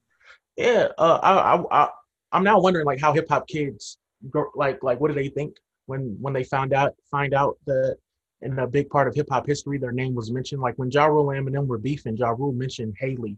Yeah, 0.58 0.90
uh, 0.98 1.20
I, 1.24 1.56
I, 1.56 1.84
I, 1.84 1.90
I'm 2.34 2.44
now 2.44 2.60
wondering 2.60 2.86
like 2.86 3.00
how 3.00 3.14
hip 3.14 3.30
hop 3.30 3.48
kids 3.48 3.98
go, 4.30 4.52
like, 4.56 4.84
like 4.84 5.00
what 5.00 5.08
do 5.08 5.14
they 5.14 5.30
think 5.30 5.56
when 5.86 6.18
when 6.20 6.34
they 6.34 6.44
found 6.44 6.74
out 6.74 6.94
find 7.10 7.34
out 7.34 7.58
that 7.66 7.98
in 8.42 8.60
a 8.60 8.68
big 8.68 8.90
part 8.90 9.08
of 9.08 9.16
hip 9.16 9.28
hop 9.32 9.48
history 9.48 9.78
their 9.78 9.94
name 9.94 10.16
was 10.16 10.32
mentioned. 10.32 10.62
Like 10.62 10.76
when 10.76 10.92
Ja 10.92 11.06
Rule 11.06 11.30
and 11.30 11.48
Eminem 11.48 11.66
were 11.66 11.78
beefing, 11.78 12.18
Ja 12.18 12.32
Rule 12.32 12.52
mentioned 12.52 12.96
Hailie, 13.00 13.38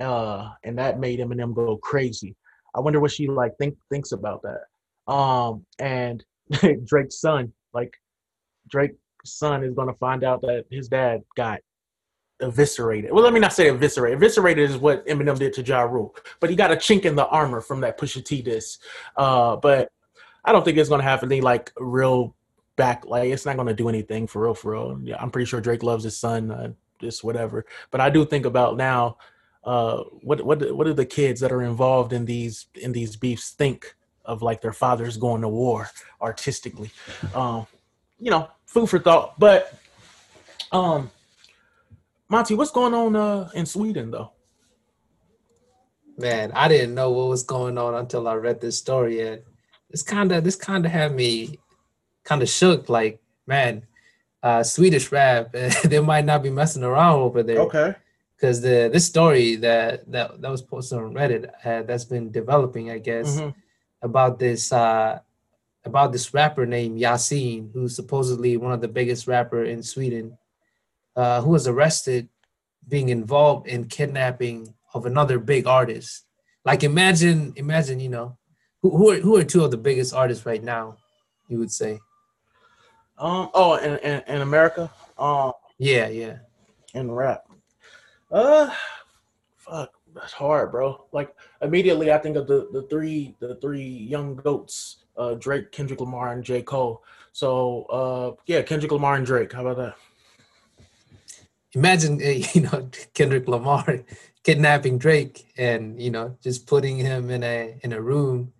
uh, 0.00 0.52
and 0.64 0.78
that 0.78 0.98
made 0.98 1.20
Eminem 1.20 1.54
go 1.54 1.76
crazy. 1.76 2.34
I 2.74 2.80
wonder 2.80 3.00
what 3.00 3.12
she 3.12 3.26
like 3.26 3.52
think 3.58 3.76
thinks 3.90 4.12
about 4.12 4.40
that. 4.42 4.62
Um, 5.06 5.64
and 5.78 6.24
Drake's 6.84 7.20
son, 7.20 7.52
like 7.72 7.94
Drake's 8.68 8.96
son 9.24 9.64
is 9.64 9.74
gonna 9.74 9.94
find 9.94 10.24
out 10.24 10.40
that 10.42 10.64
his 10.70 10.88
dad 10.88 11.22
got 11.36 11.60
eviscerated. 12.40 13.12
Well, 13.12 13.24
let 13.24 13.32
me 13.32 13.40
not 13.40 13.52
say 13.52 13.68
eviscerated. 13.68 14.18
Eviscerated 14.18 14.58
is 14.58 14.76
what 14.76 15.06
Eminem 15.06 15.38
did 15.38 15.52
to 15.54 15.62
Ja 15.62 15.82
Rule, 15.82 16.14
but 16.40 16.50
he 16.50 16.56
got 16.56 16.72
a 16.72 16.76
chink 16.76 17.04
in 17.04 17.14
the 17.14 17.26
armor 17.26 17.60
from 17.60 17.80
that 17.80 17.98
Pusha 17.98 18.24
T 18.24 18.42
diss. 18.42 18.78
Uh, 19.16 19.56
but 19.56 19.90
I 20.44 20.52
don't 20.52 20.64
think 20.64 20.78
it's 20.78 20.88
gonna 20.88 21.02
have 21.02 21.22
any 21.22 21.40
like 21.40 21.72
real 21.78 22.34
back. 22.76 23.04
Like 23.06 23.30
it's 23.30 23.46
not 23.46 23.56
gonna 23.56 23.74
do 23.74 23.88
anything 23.88 24.26
for 24.26 24.42
real. 24.42 24.54
For 24.54 24.72
real. 24.72 25.00
Yeah, 25.02 25.16
I'm 25.20 25.30
pretty 25.30 25.46
sure 25.46 25.60
Drake 25.60 25.82
loves 25.82 26.04
his 26.04 26.16
son. 26.16 26.50
Uh, 26.50 26.72
just 27.00 27.24
whatever. 27.24 27.66
But 27.90 28.00
I 28.00 28.10
do 28.10 28.24
think 28.24 28.46
about 28.46 28.76
now. 28.76 29.18
Uh, 29.64 30.04
what 30.22 30.42
what 30.42 30.74
what 30.76 30.86
do 30.86 30.92
the 30.92 31.04
kids 31.04 31.40
that 31.40 31.52
are 31.52 31.62
involved 31.62 32.12
in 32.12 32.24
these 32.24 32.66
in 32.76 32.92
these 32.92 33.16
beefs 33.16 33.50
think 33.50 33.96
of 34.26 34.42
like 34.42 34.60
their 34.60 34.72
fathers 34.72 35.16
going 35.16 35.42
to 35.42 35.48
war 35.48 35.88
artistically. 36.20 36.90
Um, 37.34 37.66
you 38.20 38.30
know, 38.30 38.48
food 38.66 38.88
for 38.88 38.98
thought. 38.98 39.38
But 39.38 39.78
um, 40.72 41.10
Monty, 42.28 42.54
what's 42.54 42.70
going 42.70 42.94
on 42.94 43.16
uh, 43.16 43.50
in 43.54 43.66
Sweden 43.66 44.10
though? 44.10 44.32
Man, 46.18 46.50
I 46.54 46.68
didn't 46.68 46.94
know 46.94 47.10
what 47.10 47.28
was 47.28 47.42
going 47.42 47.76
on 47.78 47.94
until 47.94 48.26
I 48.26 48.34
read 48.34 48.60
this 48.60 48.78
story, 48.78 49.20
and 49.20 49.42
this 49.90 50.02
kind 50.02 50.32
of 50.32 50.44
this 50.44 50.56
kind 50.56 50.86
of 50.86 50.92
had 50.92 51.14
me 51.14 51.58
kind 52.24 52.42
of 52.42 52.48
shook. 52.48 52.88
Like, 52.88 53.20
man, 53.46 53.82
uh, 54.42 54.62
Swedish 54.62 55.12
rap, 55.12 55.52
they 55.84 56.00
might 56.00 56.24
not 56.24 56.42
be 56.42 56.50
messing 56.50 56.82
around 56.82 57.20
over 57.20 57.42
there. 57.42 57.60
Okay. 57.60 57.94
Because 58.34 58.60
the 58.62 58.88
this 58.90 59.06
story 59.06 59.56
that 59.56 60.10
that 60.10 60.40
that 60.40 60.50
was 60.50 60.62
posted 60.62 60.98
on 60.98 61.12
Reddit 61.12 61.50
uh, 61.64 61.82
that's 61.82 62.04
been 62.04 62.30
developing, 62.30 62.90
I 62.90 62.98
guess. 62.98 63.36
Mm-hmm 63.36 63.60
about 64.06 64.38
this 64.38 64.72
uh, 64.72 65.20
about 65.84 66.12
this 66.12 66.32
rapper 66.32 66.64
named 66.64 66.98
Yasin, 66.98 67.70
who's 67.72 67.94
supposedly 67.94 68.56
one 68.56 68.72
of 68.72 68.80
the 68.80 68.88
biggest 68.88 69.26
rapper 69.26 69.64
in 69.64 69.82
Sweden, 69.82 70.38
uh, 71.14 71.42
who 71.42 71.50
was 71.50 71.68
arrested 71.68 72.28
being 72.88 73.10
involved 73.10 73.66
in 73.66 73.84
kidnapping 73.84 74.72
of 74.94 75.04
another 75.04 75.38
big 75.38 75.66
artist. 75.66 76.24
Like 76.64 76.82
imagine, 76.82 77.52
imagine, 77.56 78.00
you 78.00 78.08
know, 78.08 78.38
who 78.80 78.96
who 78.96 79.10
are, 79.10 79.20
who 79.20 79.36
are 79.36 79.44
two 79.44 79.62
of 79.62 79.70
the 79.70 79.76
biggest 79.76 80.14
artists 80.14 80.46
right 80.46 80.62
now? 80.62 80.96
You 81.48 81.58
would 81.58 81.70
say. 81.70 82.00
Um. 83.18 83.50
Oh, 83.52 83.76
in 83.76 83.98
in, 83.98 84.22
in 84.26 84.40
America. 84.40 84.90
Um. 85.18 85.52
Yeah, 85.78 86.08
yeah. 86.08 86.38
In 86.94 87.10
rap. 87.10 87.44
Uh, 88.32 88.70
fuck 89.56 89.95
that's 90.16 90.32
hard, 90.32 90.72
bro. 90.72 91.04
Like 91.12 91.34
immediately, 91.60 92.10
I 92.10 92.18
think 92.18 92.36
of 92.36 92.46
the 92.46 92.68
the 92.72 92.82
three 92.82 93.36
the 93.38 93.56
three 93.56 93.86
young 93.86 94.34
goats: 94.36 95.04
uh, 95.16 95.34
Drake, 95.34 95.70
Kendrick 95.72 96.00
Lamar, 96.00 96.32
and 96.32 96.42
J. 96.42 96.62
Cole. 96.62 97.04
So 97.32 97.82
uh, 97.84 98.40
yeah, 98.46 98.62
Kendrick 98.62 98.92
Lamar 98.92 99.16
and 99.16 99.26
Drake. 99.26 99.52
How 99.52 99.66
about 99.66 99.76
that? 99.76 99.94
Imagine 101.74 102.18
you 102.54 102.62
know 102.62 102.88
Kendrick 103.14 103.46
Lamar 103.46 104.04
kidnapping 104.42 104.98
Drake 104.98 105.46
and 105.58 106.00
you 106.00 106.10
know 106.10 106.36
just 106.42 106.66
putting 106.66 106.96
him 106.96 107.30
in 107.30 107.42
a 107.42 107.76
in 107.82 107.92
a 107.92 108.00
room, 108.00 108.52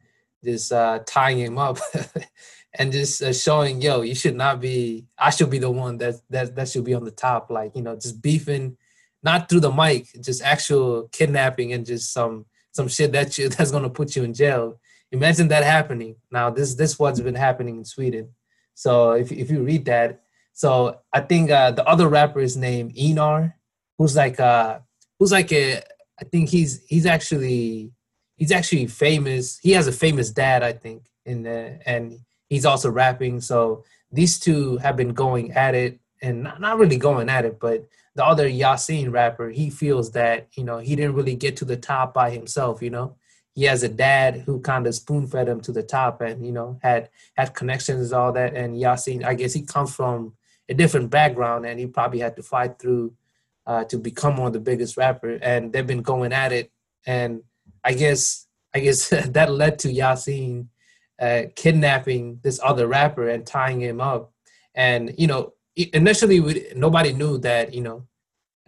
just 0.45 0.73
uh, 0.73 1.01
tying 1.07 1.39
him 1.39 1.59
up. 1.59 1.79
and 2.79 2.93
just 2.93 3.23
uh, 3.23 3.33
showing, 3.33 3.81
yo, 3.81 4.03
you 4.03 4.15
should 4.15 4.37
not 4.37 4.61
be. 4.61 5.07
I 5.17 5.31
should 5.31 5.49
be 5.49 5.59
the 5.59 5.71
one 5.71 5.97
that 5.99 6.17
that 6.29 6.55
that 6.57 6.69
should 6.69 6.85
be 6.85 6.93
on 6.93 7.05
the 7.05 7.11
top. 7.11 7.51
Like 7.51 7.75
you 7.75 7.83
know, 7.83 7.97
just 7.97 8.21
beefing 8.21 8.77
not 9.23 9.49
through 9.49 9.61
the 9.61 9.73
mic, 9.73 10.09
just 10.21 10.43
actual 10.43 11.09
kidnapping 11.13 11.73
and 11.73 11.87
just 11.87 12.13
some 12.13 12.47
some 12.73 12.89
shit 12.89 13.13
that 13.13 13.37
you 13.39 13.49
that's 13.55 13.71
gonna 13.71 13.91
put 13.91 14.17
you 14.17 14.25
in 14.25 14.35
jail. 14.35 14.81
Imagine 15.13 15.49
that 15.49 15.65
happening. 15.65 16.17
Now 16.31 16.51
this 16.51 16.75
this 16.75 16.99
what's 16.99 17.21
been 17.21 17.35
happening 17.35 17.77
in 17.79 17.85
Sweden. 17.85 18.31
So 18.75 19.13
if 19.13 19.33
if 19.33 19.51
you 19.51 19.63
read 19.63 19.85
that, 19.87 20.23
so 20.53 21.01
I 21.13 21.21
think 21.21 21.51
uh, 21.51 21.71
the 21.71 21.87
other 21.87 22.09
rapper 22.09 22.41
is 22.41 22.57
named 22.57 22.97
Einar, 22.99 23.57
who's 23.99 24.17
like 24.17 24.41
uh 24.41 24.81
who's 25.19 25.33
like 25.33 25.53
a 25.53 25.83
I 26.21 26.25
think 26.25 26.49
he's 26.49 26.85
he's 26.87 27.07
actually 27.07 27.93
he's 28.37 28.53
actually 28.53 28.87
famous. 28.87 29.59
He 29.59 29.73
has 29.73 29.87
a 29.87 29.93
famous 29.93 30.31
dad, 30.31 30.63
I 30.63 30.73
think, 30.73 31.11
in 31.25 31.43
the, 31.43 31.79
and 31.87 32.19
he's 32.49 32.65
also 32.65 32.91
rapping. 32.91 33.41
So 33.41 33.85
these 34.13 34.39
two 34.39 34.77
have 34.79 34.97
been 34.97 35.13
going 35.13 35.53
at 35.53 35.75
it, 35.75 35.99
and 36.23 36.45
not, 36.45 36.61
not 36.61 36.79
really 36.79 36.99
going 36.99 37.29
at 37.29 37.45
it, 37.45 37.59
but 37.61 37.87
the 38.17 38.25
other 38.25 38.49
Yasin 38.49 39.13
rapper, 39.13 39.51
he 39.51 39.71
feels 39.71 40.11
that, 40.13 40.49
you 40.57 40.65
know, 40.65 40.79
he 40.79 40.97
didn't 40.97 41.15
really 41.15 41.37
get 41.37 41.57
to 41.59 41.65
the 41.65 41.77
top 41.77 42.15
by 42.15 42.31
himself, 42.31 42.83
you 42.83 42.91
know. 42.91 43.17
He 43.55 43.65
has 43.65 43.83
a 43.83 43.89
dad 43.89 44.43
who 44.45 44.61
kind 44.61 44.87
of 44.87 44.95
spoon 44.95 45.27
fed 45.27 45.49
him 45.49 45.61
to 45.63 45.73
the 45.73 45.83
top 45.83 46.21
and, 46.21 46.45
you 46.45 46.53
know, 46.53 46.79
had 46.83 47.11
had 47.37 47.55
connections 47.55 48.13
all 48.13 48.33
that. 48.33 48.55
And 48.55 48.77
Yasin, 48.77 49.25
I 49.25 49.35
guess 49.35 49.53
he 49.53 49.63
comes 49.63 49.95
from 49.95 50.35
a 50.69 50.75
different 50.75 51.11
background 51.11 51.65
and 51.65 51.79
he 51.79 51.87
probably 51.87 52.19
had 52.19 52.37
to 52.37 52.43
fight 52.43 52.79
through 52.79 53.15
uh, 53.67 53.85
to 53.85 53.99
become 53.99 54.37
one 54.37 54.49
of 54.49 54.53
the 54.53 54.61
biggest 54.61 54.97
rapper, 54.97 55.39
and 55.43 55.73
they've 55.73 55.87
been 55.87 56.03
going 56.03 56.33
at 56.33 56.53
it. 56.53 56.71
And 57.07 57.43
I 57.85 57.95
guess 57.95 58.47
I 58.75 58.81
guess 58.81 59.09
that 59.11 59.51
led 59.51 59.79
to 59.81 59.89
Yasin 59.89 60.69
uh, 61.21 61.43
kidnapping 61.55 62.41
this 62.43 62.61
other 62.63 62.87
rapper 62.87 63.29
and 63.29 63.47
tying 63.47 63.81
him 63.81 64.01
up. 64.01 64.33
And 64.75 65.15
you 65.19 65.27
know, 65.27 65.55
initially 65.77 66.41
we, 66.41 66.73
nobody 66.75 67.13
knew 67.13 67.39
that 67.39 67.75
you 67.75 67.83
know 67.83 68.07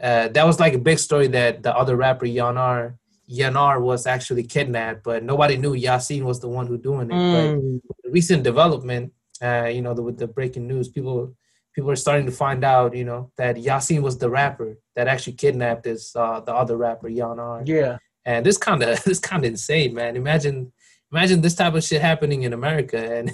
uh, 0.03 0.29
that 0.29 0.47
was 0.47 0.61
like 0.61 0.75
a 0.75 0.79
big 0.79 0.99
story 0.99 1.27
that 1.27 1.63
the 1.63 1.75
other 1.77 1.97
rapper 1.97 2.27
Einar 2.27 2.99
Einar 3.31 3.81
was 3.81 4.07
actually 4.07 4.45
kidnapped, 4.45 5.05
but 5.05 5.23
nobody 5.23 5.57
knew 5.57 5.75
Yasin 5.75 6.23
was 6.23 6.41
the 6.41 6.49
one 6.49 6.67
who 6.67 6.79
doing 6.79 7.11
it. 7.11 7.15
Mm. 7.15 7.81
But 7.87 7.97
the 8.03 8.11
recent 8.11 8.43
development, 8.43 9.13
uh, 9.43 9.67
you 9.67 9.83
know, 9.83 9.93
the, 9.93 10.03
with 10.03 10.19
the 10.19 10.27
breaking 10.27 10.67
news, 10.67 10.89
people 10.89 11.35
people 11.75 11.91
are 11.91 11.97
starting 11.97 12.27
to 12.27 12.33
find 12.33 12.65
out, 12.65 12.97
you 12.97 13.05
know, 13.05 13.31
that 13.37 13.57
Yasin 13.57 14.01
was 14.01 14.19
the 14.19 14.31
rapper 14.31 14.79
that 14.97 15.09
actually 15.09 15.35
kidnapped 15.35 15.85
this 15.85 16.17
uh, 16.17 16.41
the 16.41 16.55
other 16.55 16.77
rapper 16.77 17.09
Einar. 17.09 17.63
Yeah, 17.67 17.99
and 18.25 18.47
this 18.47 18.57
kind 18.57 18.83
of 18.83 19.03
this 19.05 19.19
kind 19.19 19.45
of 19.45 19.51
insane, 19.51 19.95
man. 19.95 20.17
Imagine 20.17 20.73
imagine 21.13 21.43
this 21.43 21.55
type 21.55 21.75
of 21.75 21.85
shit 21.85 22.01
happening 22.01 22.45
in 22.45 22.55
America, 22.55 23.15
and 23.15 23.33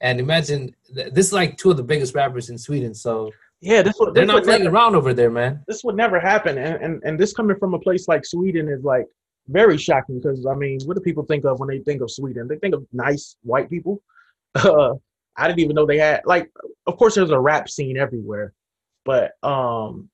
and 0.00 0.20
imagine 0.20 0.74
this 0.90 1.26
is 1.26 1.32
like 1.32 1.56
two 1.56 1.70
of 1.70 1.76
the 1.76 1.82
biggest 1.82 2.14
rappers 2.14 2.50
in 2.50 2.58
Sweden. 2.58 2.94
So 2.94 3.30
yeah, 3.60 3.82
this 3.82 3.94
would, 3.98 4.14
they're 4.14 4.26
this 4.26 4.34
not 4.34 4.44
playing 4.44 4.64
never, 4.64 4.76
around 4.76 4.94
over 4.94 5.12
there, 5.12 5.30
man. 5.30 5.64
This 5.66 5.82
would 5.84 5.96
never 5.96 6.20
happen, 6.20 6.58
and, 6.58 6.82
and 6.82 7.02
and 7.04 7.18
this 7.18 7.32
coming 7.32 7.56
from 7.58 7.74
a 7.74 7.78
place 7.78 8.06
like 8.06 8.24
Sweden 8.24 8.68
is 8.68 8.84
like 8.84 9.06
very 9.48 9.76
shocking 9.76 10.20
because 10.20 10.46
I 10.46 10.54
mean, 10.54 10.78
what 10.84 10.96
do 10.96 11.02
people 11.02 11.24
think 11.24 11.44
of 11.44 11.58
when 11.58 11.68
they 11.68 11.80
think 11.80 12.00
of 12.00 12.10
Sweden? 12.10 12.46
They 12.46 12.58
think 12.58 12.74
of 12.74 12.86
nice 12.92 13.36
white 13.42 13.68
people. 13.68 14.02
Uh, 14.54 14.94
I 15.36 15.46
didn't 15.46 15.60
even 15.60 15.74
know 15.74 15.86
they 15.86 15.98
had 15.98 16.22
like. 16.24 16.50
Of 16.86 16.96
course, 16.96 17.14
there's 17.14 17.30
a 17.30 17.38
rap 17.38 17.68
scene 17.68 17.96
everywhere, 17.96 18.52
but 19.04 19.32
um, 19.42 20.08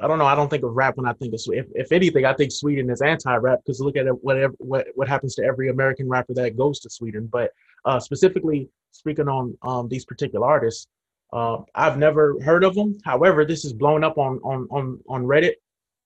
I 0.00 0.06
don't 0.06 0.18
know. 0.18 0.26
I 0.26 0.34
don't 0.34 0.48
think 0.48 0.64
of 0.64 0.74
rap 0.74 0.96
when 0.96 1.06
I 1.06 1.12
think 1.14 1.34
of 1.34 1.40
if 1.48 1.66
if 1.74 1.92
anything, 1.92 2.24
I 2.24 2.34
think 2.34 2.52
Sweden 2.52 2.90
is 2.90 3.02
anti-rap 3.02 3.60
because 3.64 3.80
look 3.80 3.96
at 3.96 4.06
whatever 4.22 4.54
what 4.58 4.86
what 4.94 5.08
happens 5.08 5.34
to 5.36 5.44
every 5.44 5.68
American 5.68 6.08
rapper 6.08 6.34
that 6.34 6.56
goes 6.56 6.80
to 6.80 6.90
Sweden. 6.90 7.28
But 7.30 7.52
uh, 7.84 8.00
specifically 8.00 8.68
speaking 8.92 9.28
on 9.28 9.56
um, 9.62 9.88
these 9.88 10.04
particular 10.04 10.46
artists, 10.46 10.86
uh, 11.32 11.58
I've 11.74 11.98
never 11.98 12.36
heard 12.42 12.64
of 12.64 12.74
them. 12.74 12.98
However, 13.04 13.44
this 13.44 13.64
is 13.64 13.72
blown 13.72 14.04
up 14.04 14.18
on 14.18 14.38
on 14.42 14.66
on 14.70 15.00
on 15.08 15.24
Reddit. 15.24 15.54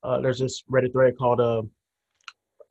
Uh, 0.02 0.20
there's 0.20 0.38
this 0.38 0.62
Reddit 0.70 0.92
thread 0.92 1.16
called 1.16 1.40
uh, 1.40 1.62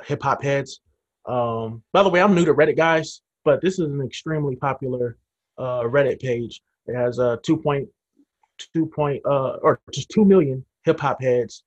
hip 0.06 0.22
hop 0.22 0.44
heads. 0.44 0.82
Um, 1.26 1.82
by 1.94 2.04
the 2.04 2.10
way, 2.10 2.22
I'm 2.22 2.36
new 2.36 2.46
to 2.46 2.54
Reddit, 2.54 2.78
guys, 2.78 3.22
but 3.44 3.62
this 3.62 3.80
is 3.80 3.90
an 3.90 4.02
extremely 4.02 4.56
popular 4.56 5.18
uh, 5.58 5.82
Reddit 5.84 6.22
page. 6.22 6.62
It 6.86 6.96
has 6.96 7.18
a 7.20 7.30
uh, 7.30 7.38
2.2 7.38 8.92
point 8.92 9.22
uh, 9.26 9.58
or 9.62 9.80
just 9.92 10.10
two 10.10 10.26
million 10.26 10.66
hip 10.84 11.00
hop 11.00 11.22
heads 11.22 11.64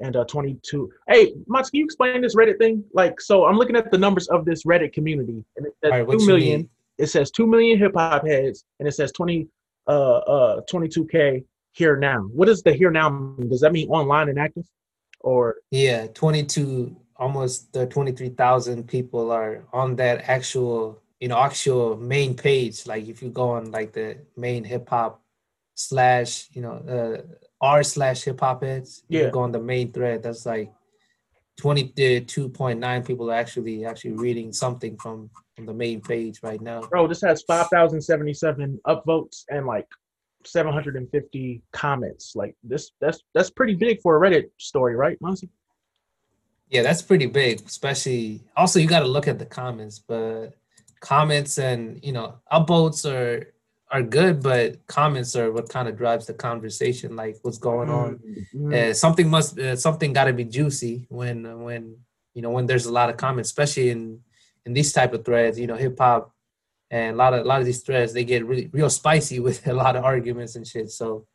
and 0.00 0.16
uh, 0.16 0.24
22. 0.24 0.90
Hey, 1.08 1.34
Mats, 1.46 1.70
can 1.70 1.80
you 1.80 1.84
explain 1.84 2.22
this 2.22 2.34
Reddit 2.34 2.58
thing? 2.58 2.84
Like, 2.94 3.20
so 3.20 3.46
I'm 3.46 3.56
looking 3.56 3.76
at 3.76 3.90
the 3.90 3.98
numbers 3.98 4.28
of 4.28 4.44
this 4.44 4.64
Reddit 4.64 4.92
community, 4.92 5.44
and 5.56 5.66
it 5.66 5.74
says 5.82 5.90
right, 5.90 6.08
two 6.08 6.26
million. 6.26 6.68
It 7.00 7.08
says 7.08 7.30
two 7.30 7.46
million 7.46 7.78
hip 7.78 7.92
hop 7.94 8.26
heads, 8.26 8.64
and 8.78 8.88
it 8.88 8.92
says 8.92 9.12
20 9.12 9.48
uh 9.86 10.18
uh 10.18 10.60
22k 10.70 11.44
here 11.72 11.96
now. 11.96 12.20
What 12.20 12.46
does 12.46 12.62
the 12.62 12.72
here 12.72 12.90
now 12.90 13.08
mean? 13.10 13.48
Does 13.48 13.60
that 13.60 13.72
mean 13.72 13.88
online 13.88 14.28
and 14.28 14.38
active, 14.38 14.66
or 15.20 15.56
yeah, 15.70 16.06
22 16.08 16.96
almost 17.20 17.72
the 17.74 17.86
23,000 17.86 18.88
people 18.88 19.30
are 19.30 19.62
on 19.74 19.94
that 19.96 20.24
actual, 20.26 21.02
you 21.20 21.28
know, 21.28 21.38
actual 21.38 21.96
main 21.98 22.34
page. 22.34 22.86
Like 22.86 23.06
if 23.06 23.22
you 23.22 23.28
go 23.28 23.50
on 23.50 23.70
like 23.70 23.92
the 23.92 24.16
main 24.36 24.64
hip 24.64 24.88
hop 24.88 25.22
slash, 25.74 26.48
you 26.52 26.62
know, 26.62 26.76
uh, 26.88 27.22
r 27.60 27.82
slash 27.82 28.22
hip 28.22 28.40
hop 28.40 28.64
heads, 28.64 29.04
yeah. 29.08 29.26
you 29.26 29.30
go 29.30 29.40
on 29.40 29.52
the 29.52 29.60
main 29.60 29.92
thread. 29.92 30.22
That's 30.22 30.46
like 30.46 30.72
22.9 31.60 33.06
people 33.06 33.30
are 33.30 33.34
actually 33.34 33.84
actually 33.84 34.12
reading 34.12 34.50
something 34.50 34.96
from, 34.96 35.28
from 35.60 35.66
the 35.66 35.74
main 35.74 36.00
page 36.00 36.40
right 36.42 36.60
now. 36.60 36.80
Bro, 36.82 37.08
this 37.08 37.20
has 37.20 37.42
5,077 37.42 38.80
upvotes 38.86 39.44
and 39.50 39.66
like 39.66 39.86
750 40.44 41.62
comments. 41.72 42.34
Like 42.34 42.56
this, 42.62 42.92
that's 43.00 43.20
that's 43.34 43.50
pretty 43.50 43.74
big 43.74 44.00
for 44.00 44.16
a 44.16 44.30
Reddit 44.30 44.50
story, 44.58 44.96
right, 44.96 45.18
Monty? 45.20 45.50
Yeah, 46.70 46.82
that's 46.82 47.02
pretty 47.02 47.26
big, 47.26 47.60
especially 47.66 48.42
also 48.56 48.78
you 48.78 48.86
got 48.86 49.00
to 49.00 49.08
look 49.08 49.28
at 49.28 49.38
the 49.38 49.46
comments, 49.46 49.98
but 49.98 50.54
comments 51.00 51.58
and 51.58 52.02
you 52.02 52.12
know 52.12 52.36
upvotes 52.50 53.04
are 53.10 53.52
are 53.90 54.02
good, 54.02 54.42
but 54.42 54.86
comments 54.86 55.34
are 55.34 55.52
what 55.52 55.68
kind 55.68 55.88
of 55.88 55.98
drives 55.98 56.26
the 56.26 56.34
conversation, 56.34 57.16
like 57.16 57.36
what's 57.42 57.58
going 57.58 57.90
on. 57.90 58.20
Mm-hmm. 58.54 58.90
Uh, 58.90 58.94
something 58.94 59.28
must 59.28 59.58
uh, 59.58 59.76
something 59.76 60.12
got 60.12 60.24
to 60.24 60.32
be 60.32 60.44
juicy 60.44 61.06
when 61.10 61.64
when 61.64 61.96
you 62.34 62.40
know 62.40 62.50
when 62.50 62.66
there's 62.66 62.86
a 62.86 62.92
lot 62.92 63.10
of 63.10 63.16
comments, 63.18 63.50
especially 63.50 63.90
in 63.90 64.20
in 64.66 64.72
these 64.72 64.92
type 64.92 65.12
of 65.14 65.24
threads. 65.24 65.58
You 65.58 65.66
know, 65.66 65.76
hip 65.76 65.98
hop 65.98 66.32
and 66.90 67.14
a 67.14 67.16
lot 67.16 67.34
of 67.34 67.44
a 67.44 67.48
lot 67.48 67.60
of 67.60 67.66
these 67.66 67.82
threads 67.82 68.12
they 68.12 68.24
get 68.24 68.44
really 68.44 68.68
real 68.72 68.90
spicy 68.90 69.40
with 69.46 69.66
a 69.66 69.72
lot 69.72 69.96
of 69.96 70.04
arguments 70.04 70.56
and 70.56 70.66
shit. 70.66 70.90
So 70.90 71.26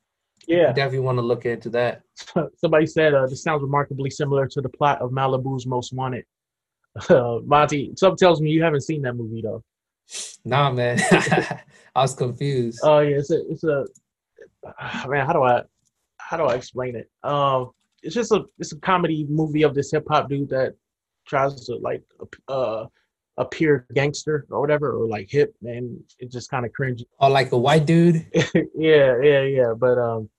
yeah, 0.48 0.68
definitely 0.74 1.00
want 1.00 1.18
to 1.18 1.24
look 1.24 1.46
into 1.46 1.70
that. 1.72 2.02
Somebody 2.58 2.86
said 2.86 3.14
uh, 3.14 3.26
this 3.26 3.44
sounds 3.44 3.62
remarkably 3.62 4.10
similar 4.10 4.48
to 4.48 4.62
the 4.62 4.70
plot 4.70 5.02
of 5.02 5.12
Malibu's 5.12 5.66
Most 5.66 5.94
Wanted. 5.94 6.26
Uh, 7.10 7.40
Monty, 7.44 7.92
something 7.98 8.16
tells 8.16 8.40
me 8.40 8.52
you 8.52 8.64
haven't 8.64 8.80
seen 8.80 9.02
that 9.02 9.16
movie 9.16 9.42
though. 9.42 9.62
Nah, 10.46 10.72
man, 10.72 10.98
I 11.12 11.62
was 11.96 12.14
confused. 12.14 12.80
Oh 12.84 13.00
yeah, 13.00 13.18
it's 13.18 13.32
a, 13.32 13.52
it's 13.52 13.66
a 13.66 13.86
man. 15.06 15.26
How 15.26 15.34
do 15.34 15.44
I, 15.44 15.64
how 16.20 16.38
do 16.38 16.44
I 16.44 16.56
explain 16.56 16.96
it? 16.96 17.10
Um, 17.22 17.72
it's 18.02 18.16
just 18.16 18.32
a, 18.32 18.46
it's 18.60 18.72
a 18.72 18.80
comedy 18.80 19.26
movie 19.28 19.64
of 19.64 19.76
this 19.76 19.92
hip 19.92 20.06
hop 20.10 20.30
dude 20.30 20.48
that 20.52 20.76
tries 21.28 21.66
to 21.66 21.76
like, 21.76 22.02
uh, 22.48 22.86
appear 23.38 23.86
gangster 23.94 24.46
or 24.50 24.62
whatever, 24.62 24.94
or 24.94 25.08
like 25.08 25.30
hip, 25.30 25.56
and 25.64 26.02
it 26.20 26.32
just 26.32 26.50
kind 26.50 26.66
of 26.66 26.74
cringe. 26.74 27.04
Or 27.20 27.30
like 27.30 27.52
a 27.52 27.58
white 27.58 27.86
dude. 27.86 28.26
yeah, 28.76 29.22
yeah, 29.22 29.42
yeah. 29.42 29.74
But 29.78 29.98
um, 29.98 30.30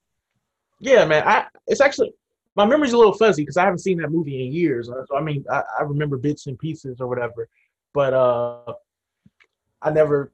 yeah, 0.80 1.04
man. 1.04 1.26
I 1.26 1.46
it's 1.66 1.80
actually 1.80 2.12
my 2.54 2.64
memory's 2.64 2.92
a 2.92 2.98
little 2.98 3.12
fuzzy 3.12 3.42
because 3.42 3.56
I 3.56 3.64
haven't 3.64 3.80
seen 3.80 3.98
that 3.98 4.10
movie 4.10 4.46
in 4.46 4.52
years. 4.52 4.88
So 4.88 5.16
I 5.16 5.20
mean, 5.20 5.44
I, 5.50 5.62
I 5.78 5.82
remember 5.82 6.16
bits 6.16 6.46
and 6.46 6.58
pieces 6.58 7.00
or 7.00 7.06
whatever, 7.06 7.48
but 7.92 8.14
uh, 8.14 8.74
I 9.82 9.90
never 9.90 10.32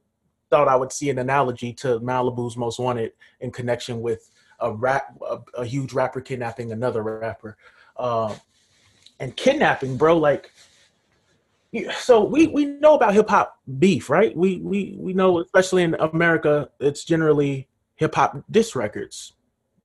thought 0.50 0.68
I 0.68 0.76
would 0.76 0.92
see 0.92 1.10
an 1.10 1.18
analogy 1.18 1.72
to 1.72 1.98
Malibu's 2.00 2.56
Most 2.56 2.78
Wanted 2.78 3.12
in 3.40 3.50
connection 3.50 4.00
with 4.00 4.30
a 4.60 4.70
rap, 4.70 5.16
a, 5.28 5.38
a 5.58 5.64
huge 5.64 5.92
rapper 5.92 6.20
kidnapping 6.20 6.72
another 6.72 7.02
rapper, 7.02 7.56
uh, 7.96 8.34
and 9.18 9.36
kidnapping, 9.36 9.96
bro. 9.96 10.16
Like 10.16 10.52
so 11.98 12.24
we 12.24 12.48
we 12.48 12.66
know 12.66 12.94
about 12.94 13.14
hip 13.14 13.30
hop 13.30 13.58
beef, 13.78 14.10
right? 14.10 14.36
We 14.36 14.58
we 14.58 14.94
we 14.98 15.14
know, 15.14 15.40
especially 15.40 15.82
in 15.82 15.94
America, 15.94 16.70
it's 16.80 17.04
generally 17.04 17.68
hip 17.94 18.14
hop 18.14 18.44
diss 18.50 18.76
records, 18.76 19.32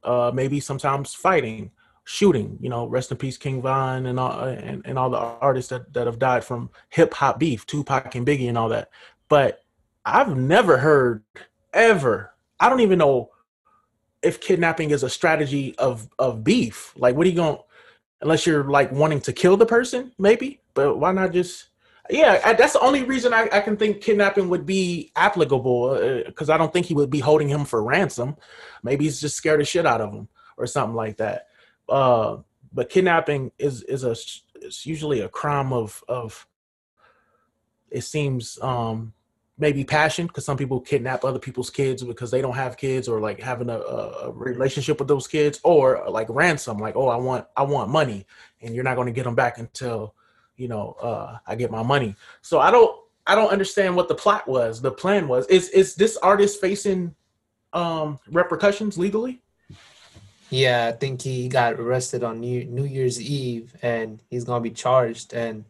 uh, 0.03 0.31
maybe 0.33 0.59
sometimes 0.59 1.13
fighting, 1.13 1.71
shooting. 2.03 2.57
You 2.61 2.69
know, 2.69 2.85
rest 2.87 3.11
in 3.11 3.17
peace, 3.17 3.37
King 3.37 3.61
Von 3.61 4.05
and 4.05 4.19
all 4.19 4.43
and, 4.43 4.81
and 4.85 4.99
all 4.99 5.09
the 5.09 5.17
artists 5.17 5.69
that, 5.69 5.93
that 5.93 6.07
have 6.07 6.19
died 6.19 6.43
from 6.43 6.69
hip 6.89 7.13
hop 7.13 7.39
beef, 7.39 7.65
Tupac 7.65 8.15
and 8.15 8.27
Biggie 8.27 8.49
and 8.49 8.57
all 8.57 8.69
that. 8.69 8.89
But 9.29 9.63
I've 10.05 10.35
never 10.35 10.77
heard 10.77 11.23
ever. 11.73 12.33
I 12.59 12.69
don't 12.69 12.81
even 12.81 12.99
know 12.99 13.29
if 14.21 14.41
kidnapping 14.41 14.91
is 14.91 15.03
a 15.03 15.09
strategy 15.09 15.73
of 15.77 16.09
of 16.19 16.43
beef. 16.43 16.93
Like, 16.97 17.15
what 17.15 17.25
are 17.27 17.29
you 17.29 17.35
going? 17.35 17.59
Unless 18.21 18.45
you're 18.45 18.63
like 18.65 18.91
wanting 18.91 19.21
to 19.21 19.31
kill 19.31 19.55
the 19.55 19.65
person, 19.65 20.11
maybe. 20.17 20.59
But 20.73 20.97
why 20.97 21.11
not 21.13 21.31
just 21.31 21.69
yeah, 22.09 22.53
that's 22.53 22.73
the 22.73 22.79
only 22.79 23.03
reason 23.03 23.33
I, 23.33 23.49
I 23.51 23.61
can 23.61 23.77
think 23.77 24.01
kidnapping 24.01 24.49
would 24.49 24.65
be 24.65 25.11
applicable 25.15 26.23
because 26.25 26.49
uh, 26.49 26.53
I 26.53 26.57
don't 26.57 26.71
think 26.71 26.85
he 26.85 26.93
would 26.93 27.09
be 27.09 27.19
holding 27.19 27.49
him 27.49 27.65
for 27.65 27.83
ransom. 27.83 28.35
Maybe 28.83 29.05
he's 29.05 29.19
just 29.19 29.35
scared 29.35 29.59
the 29.59 29.65
shit 29.65 29.85
out 29.85 30.01
of 30.01 30.13
him 30.13 30.27
or 30.57 30.67
something 30.67 30.95
like 30.95 31.17
that. 31.17 31.47
Uh, 31.89 32.37
but 32.73 32.89
kidnapping 32.89 33.51
is 33.57 33.81
is 33.83 34.03
a 34.03 34.15
it's 34.61 34.85
usually 34.85 35.21
a 35.21 35.29
crime 35.29 35.73
of 35.73 36.03
of 36.07 36.47
it 37.89 38.01
seems 38.01 38.59
um, 38.61 39.13
maybe 39.57 39.83
passion 39.83 40.27
because 40.27 40.45
some 40.45 40.57
people 40.57 40.79
kidnap 40.79 41.23
other 41.23 41.39
people's 41.39 41.69
kids 41.69 42.03
because 42.03 42.31
they 42.31 42.41
don't 42.41 42.55
have 42.55 42.77
kids 42.77 43.07
or 43.07 43.19
like 43.19 43.39
having 43.39 43.69
a, 43.69 43.79
a, 43.79 44.31
relationship 44.31 44.99
with 44.99 45.07
those 45.07 45.27
kids 45.27 45.59
or 45.63 46.03
like 46.09 46.27
ransom 46.29 46.77
like 46.77 46.95
oh 46.95 47.07
i 47.07 47.15
want 47.15 47.45
i 47.55 47.63
want 47.63 47.89
money 47.89 48.25
and 48.61 48.75
you're 48.75 48.83
not 48.83 48.95
going 48.95 49.07
to 49.07 49.13
get 49.13 49.23
them 49.23 49.35
back 49.35 49.57
until 49.57 50.13
you 50.57 50.67
know, 50.67 50.95
uh, 51.01 51.37
I 51.45 51.55
get 51.55 51.71
my 51.71 51.83
money. 51.83 52.15
So 52.41 52.59
I 52.59 52.71
don't 52.71 52.99
I 53.25 53.35
don't 53.35 53.49
understand 53.49 53.95
what 53.95 54.07
the 54.07 54.15
plot 54.15 54.47
was, 54.47 54.81
the 54.81 54.91
plan 54.91 55.27
was. 55.27 55.45
Is 55.47 55.69
is 55.69 55.95
this 55.95 56.17
artist 56.17 56.59
facing 56.59 57.15
um 57.73 58.19
repercussions 58.29 58.97
legally? 58.97 59.41
Yeah, 60.49 60.87
I 60.87 60.91
think 60.93 61.21
he 61.21 61.49
got 61.49 61.73
arrested 61.73 62.23
on 62.23 62.39
New, 62.39 62.63
New 62.63 62.85
Year's 62.85 63.21
Eve 63.21 63.75
and 63.81 64.21
he's 64.29 64.45
gonna 64.45 64.61
be 64.61 64.71
charged. 64.71 65.33
And 65.33 65.65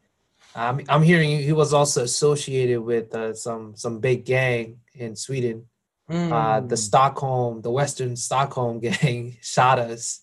I'm 0.56 0.82
I'm 0.88 1.04
hearing 1.04 1.30
he 1.40 1.54
was 1.54 1.74
also 1.74 2.04
associated 2.04 2.82
with 2.82 3.14
uh, 3.14 3.34
some 3.34 3.76
some 3.76 4.00
big 4.00 4.26
gang 4.26 4.80
in 4.94 5.16
Sweden. 5.16 5.68
Mm. 6.10 6.32
Uh, 6.32 6.62
the 6.62 6.70
hmm. 6.70 6.76
Stockholm, 6.76 7.62
the 7.62 7.70
Western 7.70 8.16
Stockholm 8.16 8.80
gang 8.88 9.36
shot 9.42 9.78
us 9.78 10.22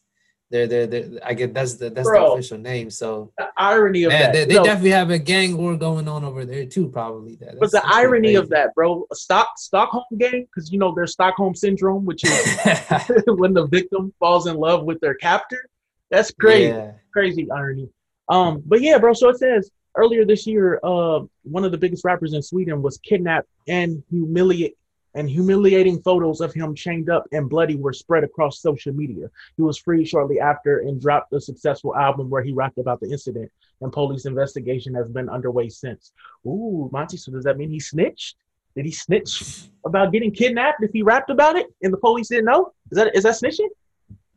They're, 0.54 0.68
they're, 0.68 0.86
they're 0.86 1.04
I 1.24 1.34
get 1.34 1.52
that's 1.52 1.74
the 1.74 1.90
that's 1.90 2.06
Bro. 2.08 2.26
the 2.28 2.32
official 2.34 2.58
name. 2.58 2.88
So 2.88 3.32
The 3.38 3.48
irony 3.56 4.04
of 4.04 4.12
man, 4.12 4.20
that. 4.20 4.32
they, 4.32 4.44
they 4.44 4.54
No, 4.54 4.62
definitely 4.62 4.90
have 4.90 5.10
a 5.10 5.18
gang 5.18 5.56
war 5.56 5.76
going 5.76 6.06
on 6.06 6.22
over 6.22 6.44
there 6.44 6.64
too. 6.64 6.88
Probably 6.90 7.34
that. 7.40 7.58
but 7.58 7.72
the 7.72 7.82
irony 7.84 8.28
pretty 8.28 8.34
of 8.36 8.48
that, 8.50 8.72
bro, 8.76 9.04
Stock 9.12 9.48
Stockholm 9.58 10.04
gang, 10.16 10.46
because 10.46 10.70
you 10.70 10.78
know 10.78 10.94
there's 10.94 11.10
Stockholm 11.10 11.56
syndrome, 11.56 12.04
which 12.04 12.22
is 12.22 12.30
when 13.26 13.52
the 13.52 13.66
victim 13.66 14.14
falls 14.20 14.46
in 14.46 14.54
love 14.56 14.84
with 14.84 15.00
their 15.00 15.14
captor. 15.14 15.68
That's 16.12 16.30
crazy. 16.30 16.68
Yeah. 16.68 16.92
crazy 17.12 17.50
irony. 17.50 17.88
Um, 18.28 18.62
but 18.64 18.80
yeah, 18.80 18.98
bro. 18.98 19.12
So 19.12 19.30
it 19.30 19.38
says 19.38 19.72
earlier 19.96 20.24
this 20.24 20.46
year, 20.46 20.78
uh, 20.84 21.18
one 21.42 21.64
of 21.64 21.72
the 21.72 21.78
biggest 21.78 22.04
rappers 22.04 22.32
in 22.32 22.42
Sweden 22.42 22.80
was 22.80 22.98
kidnapped 22.98 23.48
and 23.66 24.04
humiliate 24.08 24.76
and 25.14 25.30
humiliating 25.30 26.02
photos 26.02 26.40
of 26.40 26.52
him 26.52 26.74
chained 26.74 27.08
up 27.08 27.24
and 27.32 27.48
bloody 27.48 27.76
were 27.76 27.92
spread 27.92 28.24
across 28.24 28.60
social 28.60 28.92
media. 28.92 29.30
He 29.56 29.62
was 29.62 29.78
freed 29.78 30.08
shortly 30.08 30.40
after 30.40 30.80
and 30.80 31.00
dropped 31.00 31.32
a 31.32 31.40
successful 31.40 31.94
album 31.96 32.30
where 32.30 32.42
he 32.42 32.52
rapped 32.52 32.78
about 32.78 33.00
the 33.00 33.10
incident. 33.10 33.50
And 33.80 33.92
police 33.92 34.26
investigation 34.26 34.94
has 34.94 35.08
been 35.08 35.28
underway 35.28 35.68
since. 35.68 36.12
Ooh, 36.46 36.88
Monty. 36.92 37.16
So 37.16 37.32
does 37.32 37.44
that 37.44 37.56
mean 37.56 37.70
he 37.70 37.80
snitched? 37.80 38.36
Did 38.74 38.86
he 38.86 38.90
snitch 38.90 39.68
about 39.86 40.12
getting 40.12 40.32
kidnapped 40.32 40.82
if 40.82 40.90
he 40.92 41.02
rapped 41.02 41.30
about 41.30 41.56
it 41.56 41.66
and 41.82 41.92
the 41.92 41.98
police 41.98 42.28
didn't 42.28 42.46
know? 42.46 42.72
Is 42.90 42.96
that 42.96 43.14
is 43.14 43.22
that 43.22 43.34
snitching? 43.34 43.68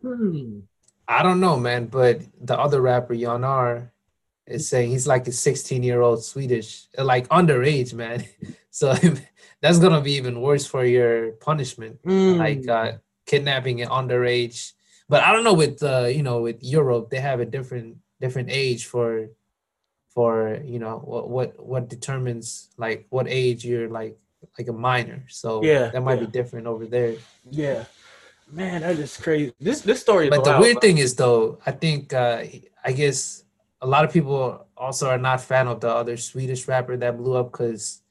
Hmm. 0.02 0.60
I 1.08 1.24
don't 1.24 1.40
know, 1.40 1.58
man, 1.58 1.88
but 1.88 2.22
the 2.42 2.60
other 2.60 2.82
rapper 2.82 3.14
Einar 3.14 3.92
is 4.48 4.68
saying 4.70 4.90
he's 4.92 5.08
like 5.08 5.28
a 5.28 5.32
16 5.32 5.84
year 5.84 6.02
old 6.02 6.24
Swedish, 6.24 6.88
like 6.98 7.28
underage, 7.30 7.94
man. 7.94 8.26
So 8.70 8.94
that's 9.62 9.80
gonna 9.80 10.02
be 10.02 10.14
even 10.14 10.40
worse 10.40 10.68
for 10.68 10.86
your 10.86 11.32
punishment, 11.42 11.98
Hmm. 12.04 12.38
like 12.38 12.68
uh, 12.70 12.92
kidnapping 13.26 13.82
an 13.82 13.90
underage. 13.90 14.74
But 15.10 15.24
I 15.24 15.34
don't 15.34 15.44
know 15.44 15.56
with 15.56 15.82
uh, 15.82 16.06
you 16.14 16.22
know 16.22 16.42
with 16.42 16.62
Europe, 16.62 17.10
they 17.10 17.20
have 17.20 17.40
a 17.40 17.46
different 17.46 17.98
different 18.22 18.50
age 18.52 18.86
for 18.86 19.30
for 20.14 20.62
you 20.64 20.78
know 20.78 20.98
what 21.04 21.30
what 21.30 21.50
what 21.58 21.90
determines 21.90 22.70
like 22.78 23.08
what 23.10 23.26
age 23.28 23.66
you're 23.66 23.90
like 23.90 24.16
like 24.60 24.68
a 24.68 24.74
minor. 24.74 25.24
So 25.30 25.64
Yeah, 25.64 25.90
that 25.90 26.04
might 26.04 26.20
yeah. 26.20 26.26
be 26.26 26.32
different 26.32 26.68
over 26.68 26.86
there. 26.86 27.16
Yeah, 27.50 27.86
man, 28.52 28.82
that 28.82 29.00
is 29.00 29.18
crazy. 29.18 29.54
This 29.60 29.82
this 29.82 30.02
story 30.02 30.26
is. 30.26 30.30
But 30.30 30.44
the 30.44 30.52
wild, 30.52 30.62
weird 30.62 30.82
thing 30.82 30.98
is, 31.00 31.16
though, 31.16 31.58
I 31.66 31.72
think 31.72 32.14
uh, 32.14 32.44
I 32.86 32.92
guess 32.94 33.44
a 33.82 33.88
lot 33.88 34.06
of 34.06 34.12
people 34.12 34.66
also 34.76 35.10
are 35.10 35.18
not 35.18 35.42
fan 35.42 35.68
of 35.68 35.80
the 35.82 35.90
other 35.90 36.18
Swedish 36.18 36.68
rapper 36.68 36.98
that 36.98 37.18
blew 37.18 37.36
up 37.36 37.52
because 37.52 38.02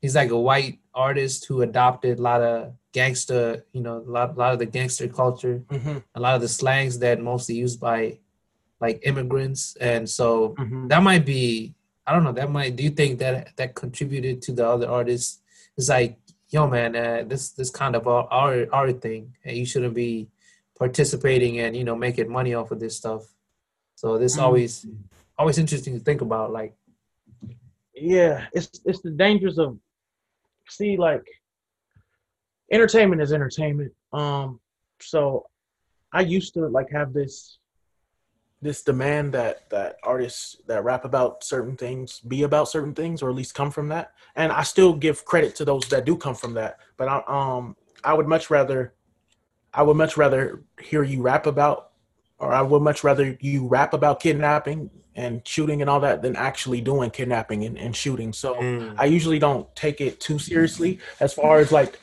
he's 0.00 0.14
like 0.14 0.30
a 0.30 0.38
white 0.38 0.78
artist 0.94 1.46
who 1.46 1.62
adopted 1.62 2.18
a 2.18 2.22
lot 2.22 2.42
of 2.42 2.72
gangster, 2.92 3.64
you 3.72 3.80
know, 3.80 3.98
a 3.98 4.10
lot, 4.10 4.30
a 4.36 4.38
lot 4.38 4.52
of 4.52 4.58
the 4.58 4.66
gangster 4.66 5.08
culture, 5.08 5.62
Mhm, 5.68 6.02
a 6.14 6.20
lot 6.20 6.34
of 6.36 6.40
the 6.42 6.48
slangs 6.48 6.98
that 7.00 7.20
mostly 7.20 7.56
used 7.56 7.80
by 7.80 8.18
like 8.80 9.00
immigrants, 9.04 9.76
and 9.80 10.08
so 10.08 10.54
mhm. 10.58 10.88
that 10.88 11.02
might 11.02 11.24
be 11.24 11.74
I 12.06 12.12
don't 12.12 12.24
know 12.24 12.32
that 12.32 12.50
might 12.50 12.76
do 12.76 12.84
you 12.84 12.90
think 12.90 13.18
that 13.18 13.56
that 13.56 13.74
contributed 13.74 14.42
to 14.42 14.52
the 14.52 14.66
other 14.68 14.88
artists? 14.88 15.40
It's 15.76 15.88
like 15.88 16.18
yo 16.50 16.68
man, 16.68 16.94
uh, 16.94 17.24
this 17.26 17.50
this 17.50 17.70
kind 17.70 17.96
of 17.96 18.06
our, 18.06 18.68
our 18.72 18.92
thing, 18.92 19.34
and 19.44 19.56
you 19.56 19.66
shouldn't 19.66 19.94
be 19.94 20.28
participating 20.78 21.58
and 21.58 21.74
you 21.76 21.84
know 21.84 21.96
making 21.96 22.30
money 22.30 22.54
off 22.54 22.70
of 22.70 22.78
this 22.80 22.96
stuff. 22.96 23.22
So 23.96 24.18
this 24.18 24.36
Mm. 24.36 24.42
always 24.42 24.86
always 25.38 25.58
interesting 25.58 25.98
to 25.98 26.04
think 26.04 26.20
about. 26.20 26.52
Like 26.52 26.74
Yeah, 27.94 28.46
it's 28.52 28.80
it's 28.84 29.02
the 29.02 29.10
dangers 29.10 29.58
of 29.58 29.78
see 30.68 30.96
like 30.96 31.24
entertainment 32.72 33.22
is 33.22 33.32
entertainment. 33.32 33.92
Um, 34.12 34.60
so 35.00 35.46
I 36.12 36.22
used 36.22 36.54
to 36.54 36.66
like 36.68 36.90
have 36.90 37.12
this 37.12 37.58
this 38.62 38.82
demand 38.82 39.32
that 39.32 39.68
that 39.70 39.96
artists 40.02 40.56
that 40.66 40.82
rap 40.82 41.04
about 41.04 41.44
certain 41.44 41.76
things 41.76 42.20
be 42.20 42.42
about 42.42 42.68
certain 42.68 42.94
things 42.94 43.22
or 43.22 43.28
at 43.28 43.36
least 43.36 43.54
come 43.54 43.70
from 43.70 43.88
that 43.88 44.12
and 44.34 44.50
i 44.50 44.62
still 44.62 44.94
give 44.94 45.24
credit 45.24 45.54
to 45.54 45.64
those 45.64 45.86
that 45.88 46.06
do 46.06 46.16
come 46.16 46.34
from 46.34 46.54
that 46.54 46.78
but 46.96 47.06
i 47.06 47.22
um 47.28 47.76
i 48.02 48.14
would 48.14 48.26
much 48.26 48.48
rather 48.48 48.94
i 49.74 49.82
would 49.82 49.96
much 49.96 50.16
rather 50.16 50.62
hear 50.80 51.02
you 51.02 51.20
rap 51.20 51.46
about 51.46 51.85
or 52.38 52.52
i 52.52 52.60
would 52.62 52.82
much 52.82 53.02
rather 53.04 53.36
you 53.40 53.66
rap 53.66 53.92
about 53.94 54.20
kidnapping 54.20 54.90
and 55.14 55.40
shooting 55.48 55.80
and 55.80 55.88
all 55.88 56.00
that 56.00 56.20
than 56.20 56.36
actually 56.36 56.80
doing 56.82 57.10
kidnapping 57.10 57.64
and, 57.64 57.78
and 57.78 57.96
shooting. 57.96 58.34
So 58.34 58.54
Mm. 58.56 58.94
I 58.98 59.06
usually 59.06 59.38
don't 59.38 59.66
take 59.74 60.02
it 60.02 60.20
too 60.20 60.38
seriously 60.38 60.98
as 61.20 61.32
far 61.32 61.58
as 61.58 61.72
like 61.72 61.98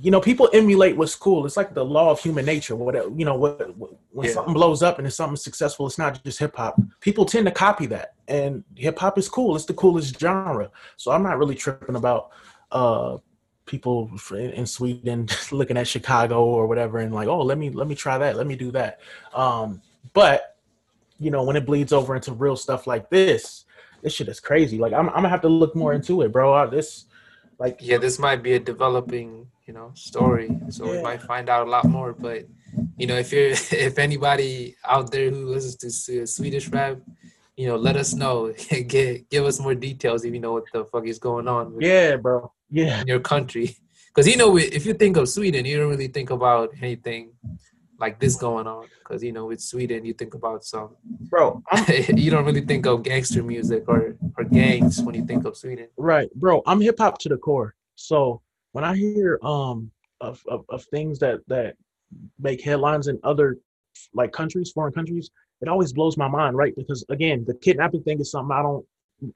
you 0.00 0.12
know 0.12 0.20
people 0.20 0.48
emulate 0.52 0.96
what's 0.96 1.16
cool. 1.16 1.44
It's 1.46 1.56
like 1.56 1.74
the 1.74 1.84
law 1.84 2.10
of 2.12 2.20
human 2.20 2.44
nature 2.46 2.76
whatever 2.76 3.08
you 3.16 3.24
know 3.24 3.34
what, 3.34 3.76
what- 3.76 3.90
when 4.10 4.28
Yeah. 4.28 4.34
something 4.34 4.54
blows 4.54 4.84
up 4.84 4.98
and 4.98 5.06
it's 5.08 5.16
something 5.16 5.36
successful 5.36 5.86
it's 5.88 5.98
not 5.98 6.22
just 6.22 6.38
hip 6.38 6.54
hop. 6.54 6.80
People 7.00 7.24
tend 7.24 7.46
to 7.46 7.52
copy 7.52 7.86
that 7.86 8.14
and 8.28 8.62
hip 8.76 8.96
hop 9.00 9.18
is 9.18 9.28
cool. 9.28 9.56
It's 9.56 9.64
the 9.64 9.74
coolest 9.74 10.16
genre. 10.20 10.70
So 10.96 11.10
i'm 11.10 11.24
not 11.24 11.38
really 11.38 11.56
tripping 11.56 11.96
about 11.96 12.30
uh 12.70 13.16
people 13.68 14.10
in 14.32 14.66
sweden 14.66 15.28
looking 15.52 15.76
at 15.76 15.86
chicago 15.86 16.44
or 16.44 16.66
whatever 16.66 16.98
and 16.98 17.14
like 17.14 17.28
oh 17.28 17.42
let 17.42 17.58
me 17.58 17.70
let 17.70 17.86
me 17.86 17.94
try 17.94 18.18
that 18.18 18.36
let 18.36 18.46
me 18.46 18.56
do 18.56 18.70
that 18.70 19.00
um 19.34 19.80
but 20.14 20.56
you 21.20 21.30
know 21.30 21.42
when 21.42 21.56
it 21.56 21.66
bleeds 21.66 21.92
over 21.92 22.16
into 22.16 22.32
real 22.32 22.56
stuff 22.56 22.86
like 22.86 23.08
this 23.10 23.64
this 24.02 24.12
shit 24.12 24.28
is 24.28 24.40
crazy 24.40 24.78
like 24.78 24.92
i'm, 24.92 25.08
I'm 25.10 25.16
gonna 25.16 25.28
have 25.28 25.42
to 25.42 25.48
look 25.48 25.76
more 25.76 25.92
into 25.92 26.22
it 26.22 26.32
bro 26.32 26.68
this 26.70 27.04
like 27.58 27.78
yeah, 27.80 27.98
this 27.98 28.18
might 28.18 28.42
be 28.42 28.54
a 28.54 28.60
developing 28.60 29.48
you 29.66 29.74
know 29.74 29.90
story, 29.94 30.48
so 30.70 30.90
we 30.90 31.02
might 31.02 31.20
find 31.20 31.48
out 31.48 31.66
a 31.66 31.70
lot 31.70 31.86
more. 31.86 32.12
But 32.12 32.44
you 32.96 33.06
know, 33.06 33.16
if 33.16 33.32
you're 33.32 33.50
if 33.50 33.98
anybody 33.98 34.76
out 34.84 35.10
there 35.10 35.30
who 35.30 35.46
listens 35.46 35.76
to 36.06 36.22
S- 36.22 36.36
Swedish 36.36 36.68
rap, 36.68 36.98
you 37.56 37.66
know, 37.66 37.76
let 37.76 37.96
us 37.96 38.14
know. 38.14 38.52
give 38.86 39.28
give 39.28 39.44
us 39.44 39.58
more 39.60 39.74
details 39.74 40.24
if 40.24 40.32
you 40.32 40.40
know 40.40 40.52
what 40.52 40.64
the 40.72 40.84
fuck 40.84 41.06
is 41.06 41.18
going 41.18 41.48
on. 41.48 41.76
yeah 41.80 42.16
bro 42.16 42.50
yeah 42.70 43.00
in 43.00 43.06
your 43.06 43.20
country. 43.20 43.76
Because 44.08 44.26
you 44.28 44.36
know, 44.36 44.56
if 44.56 44.84
you 44.84 44.94
think 44.94 45.16
of 45.16 45.28
Sweden, 45.28 45.64
you 45.64 45.78
don't 45.78 45.90
really 45.90 46.08
think 46.08 46.30
about 46.30 46.70
anything 46.80 47.32
like 48.00 48.18
this 48.18 48.36
going 48.36 48.66
on. 48.66 48.86
Because 48.98 49.22
you 49.22 49.32
know, 49.32 49.46
with 49.46 49.60
Sweden, 49.60 50.04
you 50.04 50.12
think 50.12 50.34
about 50.34 50.64
some. 50.64 50.96
bro 51.04 51.62
you 52.14 52.30
don't 52.30 52.44
really 52.44 52.62
think 52.62 52.86
of 52.86 53.02
gangster 53.02 53.42
music 53.42 53.84
or 53.86 54.16
or 54.36 54.44
gangs 54.44 55.00
when 55.02 55.14
you 55.14 55.24
think 55.24 55.44
of 55.44 55.56
Sweden. 55.56 55.88
Right, 55.96 56.32
bro. 56.34 56.62
I'm 56.66 56.80
hip 56.80 56.98
hop 56.98 57.18
to 57.18 57.28
the 57.28 57.36
core. 57.36 57.74
So 57.94 58.42
when 58.72 58.84
I 58.84 58.96
hear 58.96 59.38
um 59.42 59.90
of, 60.20 60.42
of 60.48 60.64
of 60.68 60.84
things 60.86 61.18
that 61.20 61.40
that 61.48 61.76
make 62.40 62.62
headlines 62.62 63.08
in 63.08 63.18
other 63.22 63.58
like 64.14 64.32
countries, 64.32 64.70
foreign 64.72 64.92
countries, 64.92 65.30
it 65.60 65.68
always 65.68 65.92
blows 65.92 66.16
my 66.16 66.28
mind, 66.28 66.56
right? 66.56 66.74
Because 66.76 67.04
again, 67.08 67.44
the 67.46 67.54
kidnapping 67.54 68.02
thing 68.02 68.20
is 68.20 68.30
something 68.30 68.56
I 68.56 68.62
don't 68.62 68.86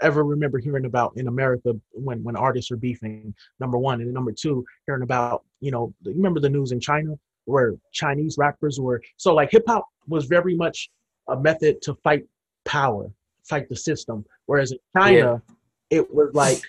ever 0.00 0.24
remember 0.24 0.59
hearing 0.59 0.84
about 0.84 1.12
in 1.16 1.28
America 1.28 1.74
when 1.92 2.22
when 2.22 2.36
artists 2.36 2.70
are 2.70 2.76
beefing. 2.76 3.34
Number 3.60 3.78
one, 3.78 4.00
and 4.00 4.12
number 4.12 4.32
two, 4.32 4.64
hearing 4.86 5.02
about 5.02 5.44
you 5.60 5.70
know 5.70 5.92
remember 6.04 6.40
the 6.40 6.50
news 6.50 6.72
in 6.72 6.80
China 6.80 7.18
where 7.44 7.74
Chinese 7.92 8.36
rappers 8.38 8.78
were 8.80 9.02
so 9.16 9.34
like 9.34 9.50
hip 9.50 9.64
hop 9.66 9.86
was 10.06 10.26
very 10.26 10.54
much 10.54 10.90
a 11.28 11.38
method 11.38 11.82
to 11.82 11.94
fight 11.96 12.24
power, 12.64 13.10
fight 13.44 13.68
the 13.68 13.76
system, 13.76 14.24
whereas 14.46 14.72
in 14.72 14.78
China 14.96 15.42
it 15.90 16.14
was 16.14 16.30
like 16.34 16.62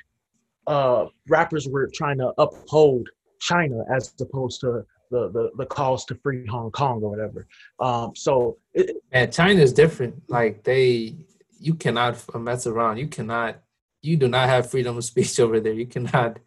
uh 0.68 1.06
rappers 1.28 1.68
were 1.68 1.90
trying 1.94 2.18
to 2.18 2.34
uphold 2.38 3.08
China 3.40 3.84
as 3.94 4.14
opposed 4.20 4.62
to 4.62 4.86
the 5.12 5.30
the, 5.30 5.52
the 5.58 5.66
calls 5.66 6.06
to 6.06 6.16
free 6.16 6.46
Hong 6.48 6.72
Kong 6.72 7.04
or 7.04 7.12
whatever. 7.12 7.48
Um 7.80 8.16
so 8.16 8.58
it, 8.74 8.98
And 9.12 9.32
China 9.32 9.62
is 9.62 9.74
different. 9.74 10.16
Like 10.30 10.64
they, 10.64 11.16
you 11.60 11.76
cannot 11.76 12.24
mess 12.40 12.68
around. 12.68 12.98
You 12.98 13.08
cannot. 13.08 13.62
You 14.02 14.18
do 14.18 14.28
not 14.28 14.50
have 14.50 14.70
freedom 14.70 14.98
of 14.98 15.04
speech 15.12 15.40
over 15.40 15.60
there. 15.60 15.74
You 15.74 15.88
cannot. 15.88 16.40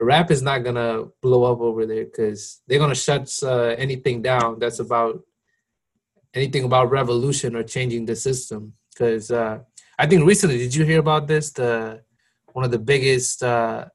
Rap 0.00 0.30
is 0.30 0.42
not 0.42 0.64
gonna 0.64 1.04
blow 1.20 1.44
up 1.52 1.60
over 1.60 1.84
there 1.86 2.04
because 2.04 2.60
they're 2.66 2.78
gonna 2.78 2.94
shut 2.94 3.30
uh, 3.42 3.74
anything 3.76 4.22
down 4.22 4.58
that's 4.58 4.78
about 4.78 5.20
anything 6.32 6.64
about 6.64 6.90
revolution 6.90 7.56
or 7.56 7.62
changing 7.62 8.06
the 8.06 8.16
system. 8.16 8.72
Because 8.92 9.30
uh, 9.30 9.58
I 9.98 10.06
think 10.06 10.26
recently, 10.26 10.58
did 10.58 10.74
you 10.74 10.84
hear 10.84 11.00
about 11.00 11.26
this? 11.26 11.50
The 11.52 12.02
one 12.52 12.64
of 12.64 12.70
the 12.70 12.78
biggest. 12.78 13.42
Uh, 13.42 13.86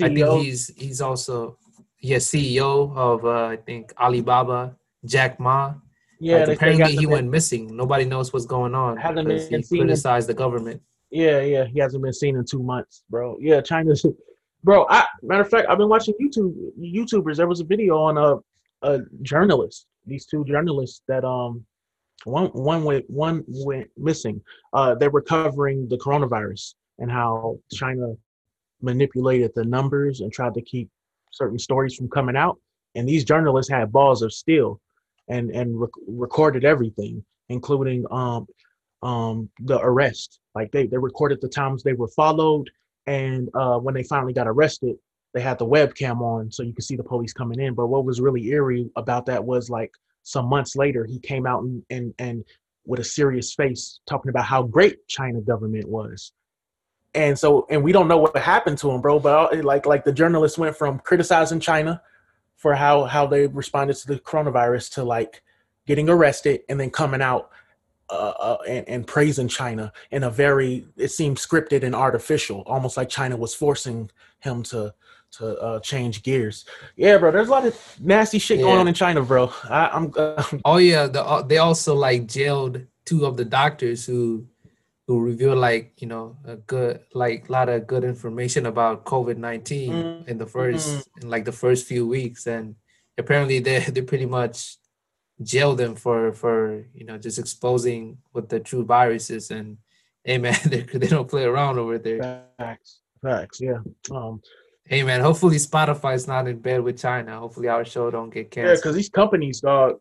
I 0.00 0.08
think 0.08 0.42
he's 0.42 0.72
he's 0.76 1.00
also 1.00 1.58
yeah 2.00 2.16
CEO 2.16 2.96
of 2.96 3.24
uh, 3.24 3.46
I 3.46 3.56
think 3.56 3.92
Alibaba, 3.98 4.76
Jack 5.04 5.38
Ma. 5.38 5.74
Yeah, 6.24 6.44
like 6.44 6.56
apparently 6.56 6.96
he 6.96 7.06
went 7.06 7.28
missing. 7.30 7.76
Nobody 7.76 8.04
knows 8.04 8.32
what's 8.32 8.46
going 8.46 8.74
on 8.74 8.96
Hasn't 8.96 9.28
been 9.28 9.38
he 9.38 9.54
in- 9.54 9.62
criticized 9.62 10.28
the 10.28 10.34
government. 10.34 10.80
Yeah, 11.10 11.42
yeah, 11.42 11.64
he 11.66 11.78
hasn't 11.78 12.02
been 12.02 12.12
seen 12.12 12.36
in 12.36 12.44
two 12.44 12.62
months, 12.62 13.04
bro. 13.10 13.36
Yeah, 13.40 13.60
China's, 13.60 14.04
bro. 14.64 14.86
I 14.88 15.06
matter 15.22 15.42
of 15.42 15.50
fact, 15.50 15.68
I've 15.68 15.78
been 15.78 15.90
watching 15.90 16.14
YouTube 16.20 16.54
YouTubers. 16.80 17.36
There 17.36 17.46
was 17.46 17.60
a 17.60 17.64
video 17.64 17.98
on 17.98 18.16
a 18.16 18.38
a 18.88 19.00
journalist. 19.22 19.86
These 20.06 20.26
two 20.26 20.44
journalists 20.44 21.02
that 21.08 21.24
um, 21.24 21.64
one 22.24 22.46
one 22.48 22.84
went 22.84 23.08
one 23.10 23.44
went 23.46 23.90
missing. 23.96 24.40
Uh, 24.72 24.94
they 24.94 25.08
were 25.08 25.22
covering 25.22 25.88
the 25.88 25.98
coronavirus 25.98 26.74
and 26.98 27.10
how 27.10 27.58
China 27.72 28.14
manipulated 28.80 29.50
the 29.54 29.64
numbers 29.64 30.20
and 30.20 30.32
tried 30.32 30.54
to 30.54 30.62
keep 30.62 30.88
certain 31.32 31.58
stories 31.58 31.94
from 31.94 32.08
coming 32.08 32.36
out. 32.36 32.58
And 32.94 33.06
these 33.08 33.24
journalists 33.24 33.70
had 33.70 33.92
balls 33.92 34.22
of 34.22 34.32
steel 34.32 34.80
and 35.28 35.50
and 35.50 35.80
rec- 35.80 35.90
recorded 36.06 36.64
everything. 36.64 37.24
including 37.48 38.04
um, 38.10 38.46
um, 39.02 39.50
the 39.60 39.78
arrest. 39.80 40.40
Like 40.54 40.70
they, 40.72 40.86
they 40.86 40.96
recorded 40.96 41.40
the 41.40 41.48
times 41.48 41.82
they 41.82 41.92
were 41.92 42.08
followed, 42.08 42.70
and 43.06 43.48
uh, 43.54 43.78
when 43.78 43.94
they 43.94 44.02
finally 44.04 44.32
got 44.32 44.48
arrested, 44.48 44.96
they 45.34 45.40
had 45.40 45.58
the 45.58 45.66
webcam 45.66 46.20
on 46.20 46.50
so 46.50 46.62
you 46.62 46.72
could 46.72 46.84
see 46.84 46.96
the 46.96 47.04
police 47.04 47.32
coming 47.32 47.60
in. 47.60 47.74
But 47.74 47.88
what 47.88 48.04
was 48.04 48.20
really 48.20 48.46
eerie 48.48 48.90
about 48.96 49.26
that 49.26 49.44
was 49.44 49.68
like 49.68 49.92
some 50.22 50.46
months 50.46 50.76
later, 50.76 51.04
he 51.04 51.18
came 51.18 51.46
out 51.46 51.62
and 51.62 51.82
and, 51.90 52.14
and 52.18 52.44
with 52.86 53.00
a 53.00 53.04
serious 53.04 53.54
face 53.54 54.00
talking 54.06 54.30
about 54.30 54.44
how 54.44 54.62
great 54.62 55.06
China 55.08 55.40
government 55.40 55.88
was. 55.88 56.32
And 57.14 57.38
so, 57.38 57.66
and 57.70 57.82
we 57.82 57.92
don't 57.92 58.08
know 58.08 58.18
what 58.18 58.36
happened 58.36 58.78
to 58.78 58.90
him, 58.90 59.00
bro. 59.00 59.20
But 59.20 59.54
uh, 59.54 59.62
like, 59.62 59.86
like 59.86 60.04
the 60.04 60.12
journalist 60.12 60.58
went 60.58 60.76
from 60.76 60.98
criticizing 60.98 61.60
China 61.60 62.02
for 62.64 62.74
how 62.74 63.04
how 63.04 63.26
they 63.26 63.46
responded 63.46 63.94
to 63.94 64.06
the 64.06 64.18
coronavirus 64.18 64.90
to 64.94 65.04
like 65.04 65.42
getting 65.86 66.08
arrested 66.08 66.62
and 66.70 66.80
then 66.80 66.88
coming 66.88 67.20
out 67.20 67.50
uh, 68.08 68.32
uh, 68.38 68.56
and, 68.66 68.88
and 68.88 69.06
praising 69.06 69.48
China 69.48 69.92
in 70.12 70.24
a 70.24 70.30
very 70.30 70.86
it 70.96 71.08
seemed 71.08 71.36
scripted 71.36 71.82
and 71.82 71.94
artificial, 71.94 72.62
almost 72.62 72.96
like 72.96 73.10
China 73.10 73.36
was 73.36 73.54
forcing 73.54 74.10
him 74.40 74.62
to 74.62 74.94
to 75.32 75.58
uh, 75.58 75.80
change 75.80 76.22
gears. 76.22 76.64
Yeah, 76.96 77.18
bro. 77.18 77.32
There's 77.32 77.48
a 77.48 77.50
lot 77.50 77.66
of 77.66 77.78
nasty 78.00 78.38
shit 78.38 78.60
yeah. 78.60 78.64
going 78.64 78.78
on 78.78 78.88
in 78.88 78.94
China, 78.94 79.20
bro. 79.20 79.52
I, 79.64 79.94
am 79.94 80.10
oh 80.64 80.78
yeah, 80.78 81.06
the, 81.06 81.22
uh, 81.22 81.42
they 81.42 81.58
also 81.58 81.94
like 81.94 82.26
jailed 82.26 82.80
two 83.04 83.26
of 83.26 83.36
the 83.36 83.44
doctors 83.44 84.06
who 84.06 84.46
who 85.06 85.20
revealed 85.20 85.58
like 85.58 86.00
you 86.00 86.06
know 86.06 86.36
a 86.44 86.56
good 86.56 87.00
like 87.12 87.48
a 87.48 87.52
lot 87.52 87.68
of 87.68 87.86
good 87.86 88.04
information 88.04 88.66
about 88.66 89.04
COVID 89.04 89.36
19 89.36 89.92
mm-hmm. 89.92 90.28
in 90.28 90.38
the 90.38 90.46
1st 90.46 90.74
mm-hmm. 90.74 91.22
in 91.22 91.30
like 91.30 91.44
the 91.44 91.52
first 91.52 91.86
few 91.86 92.06
weeks, 92.06 92.46
and 92.46 92.74
apparently 93.18 93.58
they 93.58 93.78
they 93.94 94.02
pretty 94.02 94.26
much 94.26 94.76
jailed 95.42 95.78
them 95.78 95.94
for 95.94 96.32
for 96.32 96.84
you 96.94 97.04
know 97.04 97.18
just 97.18 97.38
exposing 97.38 98.18
what 98.32 98.48
the 98.48 98.60
true 98.60 98.84
virus 98.84 99.30
is 99.30 99.50
and 99.50 99.76
hey 100.22 100.38
man 100.38 100.56
they, 100.66 100.82
they 100.82 101.08
don't 101.08 101.28
play 101.28 101.42
around 101.42 101.76
over 101.76 101.98
there 101.98 102.44
facts 102.56 103.00
facts 103.20 103.60
yeah 103.60 103.78
um 104.12 104.40
Hey 104.86 105.02
man, 105.02 105.22
hopefully 105.22 105.56
Spotify's 105.56 106.28
not 106.28 106.46
in 106.46 106.58
bed 106.58 106.82
with 106.82 106.98
China. 106.98 107.38
Hopefully 107.38 107.68
our 107.68 107.86
show 107.86 108.10
don't 108.10 108.28
get 108.28 108.50
canceled. 108.50 108.76
Yeah, 108.76 108.80
because 108.80 108.94
these 108.94 109.08
companies, 109.08 109.60
dog, 109.62 109.98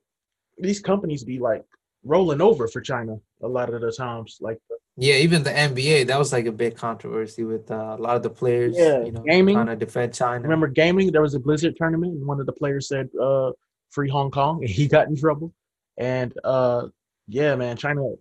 these 0.58 0.82
companies 0.82 1.24
be 1.24 1.40
like 1.40 1.64
rolling 2.04 2.42
over 2.42 2.68
for 2.68 2.82
China 2.82 3.16
a 3.42 3.48
lot 3.48 3.74
of 3.74 3.80
the 3.80 3.94
times. 3.94 4.40
Like, 4.42 4.60
yeah, 4.96 5.16
even 5.16 5.42
the 5.42 5.50
NBA, 5.50 6.08
that 6.08 6.20
was 6.20 6.32
like 6.32 6.46
a 6.46 6.52
big 6.52 6.76
controversy 6.76 7.44
with 7.44 7.72
uh, 7.72 7.96
a 7.98 8.02
lot 8.02 8.16
of 8.16 8.22
the 8.22 8.30
players. 8.30 8.76
Yeah, 8.78 9.04
you 9.04 9.12
know, 9.12 9.22
gaming 9.22 9.56
trying 9.56 9.68
to 9.68 9.76
defend 9.76 10.14
China. 10.14 10.44
Remember 10.44 10.68
gaming? 10.68 11.12
There 11.12 11.22
was 11.22 11.34
a 11.34 11.40
Blizzard 11.40 11.76
tournament, 11.78 12.14
and 12.14 12.26
one 12.26 12.40
of 12.40 12.46
the 12.46 12.54
players 12.54 12.88
said, 12.90 13.10
uh, 13.20 13.54
"Free 13.90 14.10
Hong 14.10 14.30
Kong," 14.30 14.60
and 14.62 14.70
he 14.70 14.88
got 14.88 15.08
in 15.08 15.16
trouble. 15.16 15.52
And 15.98 16.34
uh, 16.44 16.88
yeah, 17.28 17.56
man, 17.56 17.76
China, 17.76 18.14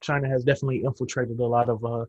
China 0.00 0.28
has 0.28 0.44
definitely 0.44 0.84
infiltrated 0.84 1.40
a 1.40 1.46
lot 1.46 1.68
of 1.68 1.84
uh, 1.84 2.04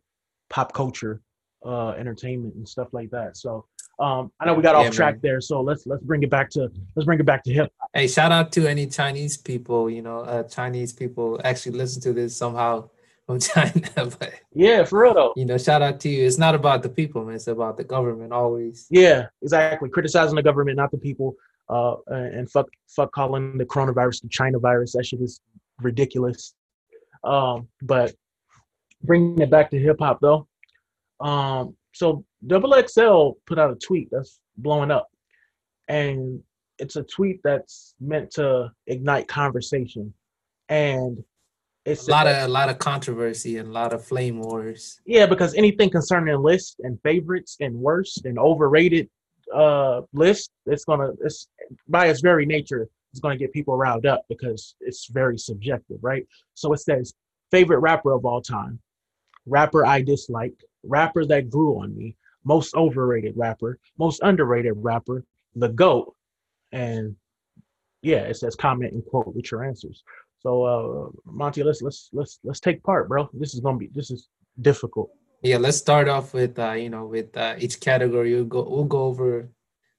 pop 0.49 0.73
culture, 0.73 1.21
uh, 1.65 1.89
entertainment, 1.89 2.53
and 2.53 2.69
stuff 2.69 2.89
like 2.93 3.09
that. 3.09 3.35
So 3.35 3.65
um, 3.97 4.31
I 4.39 4.45
know 4.45 4.53
we 4.53 4.61
got 4.61 4.79
yeah, 4.79 4.89
off 4.89 4.93
track 4.93 5.15
man. 5.15 5.21
there, 5.23 5.41
so 5.41 5.61
let's 5.61 5.87
let's 5.87 6.03
bring 6.03 6.21
it 6.21 6.29
back 6.29 6.51
to 6.51 6.69
let's 6.95 7.05
bring 7.05 7.19
it 7.19 7.25
back 7.25 7.43
to 7.45 7.51
hip. 7.51 7.71
Hey, 7.95 8.07
shout 8.07 8.31
out 8.31 8.51
to 8.51 8.67
any 8.67 8.85
Chinese 8.85 9.37
people. 9.37 9.89
You 9.89 10.03
know, 10.03 10.19
uh, 10.19 10.43
Chinese 10.43 10.93
people 10.93 11.41
actually 11.43 11.79
listen 11.79 11.99
to 12.03 12.13
this 12.13 12.35
somehow 12.35 12.89
from 13.27 13.39
China. 13.41 13.81
but 13.95 14.33
yeah, 14.53 14.83
for 14.83 15.03
real 15.03 15.13
though. 15.13 15.33
You 15.35 15.45
know, 15.45 15.57
shout 15.57 15.81
out 15.81 15.99
to 15.99 16.09
you. 16.09 16.25
It's 16.25 16.37
not 16.37 16.55
about 16.55 16.81
the 16.81 16.89
people, 16.89 17.23
man. 17.23 17.35
It's 17.35 17.47
about 17.47 17.77
the 17.77 17.83
government 17.83 18.31
always. 18.31 18.87
Yeah, 18.89 19.27
exactly. 19.41 19.89
Criticizing 19.89 20.35
the 20.35 20.43
government, 20.43 20.77
not 20.77 20.91
the 20.91 20.97
people. 20.97 21.35
Uh, 21.69 21.97
and 22.07 22.49
fuck, 22.49 22.67
fuck 22.87 23.11
calling 23.11 23.57
the 23.57 23.65
coronavirus 23.65 24.21
the 24.21 24.29
China 24.29 24.57
virus. 24.57 24.93
That 24.93 25.05
shit 25.05 25.21
is 25.21 25.41
ridiculous. 25.81 26.55
Um, 27.23 27.67
but 27.81 28.15
bringing 29.03 29.39
it 29.39 29.51
back 29.51 29.69
to 29.71 29.79
hip 29.79 29.97
hop 29.99 30.19
though. 30.21 30.47
Um, 31.19 31.75
so 31.93 32.23
Double 32.45 32.73
XL 32.87 33.31
put 33.45 33.59
out 33.59 33.71
a 33.71 33.75
tweet 33.75 34.07
that's 34.11 34.39
blowing 34.55 34.91
up, 34.91 35.09
and 35.89 36.41
it's 36.79 36.95
a 36.95 37.03
tweet 37.03 37.41
that's 37.43 37.95
meant 37.99 38.31
to 38.31 38.71
ignite 38.85 39.27
conversation, 39.27 40.13
and 40.69 41.23
it's 41.87 42.07
a 42.07 42.11
lot 42.11 42.27
of 42.27 42.35
a 42.43 42.47
lot 42.47 42.69
of 42.69 42.79
controversy 42.79 43.57
and 43.57 43.69
a 43.69 43.71
lot 43.71 43.93
of 43.93 44.03
flame 44.03 44.41
wars. 44.41 44.99
Yeah, 45.05 45.25
because 45.25 45.55
anything 45.55 45.89
concerning 45.89 46.37
lists 46.41 46.75
and 46.79 46.99
favorites 47.01 47.57
and 47.61 47.75
worst 47.75 48.25
and 48.25 48.37
overrated 48.37 49.09
uh 49.55 50.01
list, 50.13 50.51
it's 50.65 50.83
gonna 50.83 51.11
it's 51.23 51.47
by 51.87 52.07
its 52.07 52.21
very 52.21 52.45
nature, 52.45 52.89
it's 53.11 53.21
gonna 53.21 53.37
get 53.37 53.53
people 53.53 53.77
riled 53.77 54.05
up 54.05 54.25
because 54.27 54.75
it's 54.81 55.07
very 55.07 55.37
subjective, 55.37 55.97
right? 56.01 56.27
So 56.55 56.73
it 56.73 56.79
says 56.79 57.13
favorite 57.51 57.79
rapper 57.79 58.11
of 58.11 58.25
all 58.25 58.41
time, 58.41 58.79
rapper 59.45 59.85
I 59.85 60.01
dislike, 60.01 60.53
rapper 60.83 61.25
that 61.25 61.49
grew 61.49 61.79
on 61.79 61.95
me, 61.95 62.15
most 62.43 62.75
overrated 62.75 63.33
rapper, 63.37 63.79
most 63.97 64.21
underrated 64.23 64.73
rapper, 64.75 65.23
the 65.55 65.69
GOAT. 65.69 66.13
And 66.73 67.15
yeah, 68.01 68.23
it 68.23 68.35
says 68.35 68.55
comment 68.55 68.93
and 68.93 69.05
quote 69.05 69.33
with 69.33 69.49
your 69.51 69.63
answers. 69.63 70.03
So 70.39 70.63
uh 70.63 71.09
Monty, 71.25 71.63
let's 71.63 71.81
let's 71.81 72.09
let's 72.13 72.39
let's 72.43 72.59
take 72.59 72.83
part, 72.83 73.09
bro. 73.09 73.29
This 73.33 73.53
is 73.53 73.59
gonna 73.59 73.77
be 73.77 73.89
this 73.93 74.11
is 74.11 74.29
difficult. 74.61 75.09
Yeah, 75.41 75.57
let's 75.57 75.77
start 75.77 76.07
off 76.07 76.33
with 76.33 76.57
uh, 76.57 76.71
you 76.71 76.89
know, 76.89 77.05
with 77.05 77.35
uh, 77.37 77.55
each 77.59 77.79
category. 77.79 78.33
We'll 78.33 78.45
go 78.45 78.67
we'll 78.67 78.85
go 78.85 79.03
over 79.03 79.49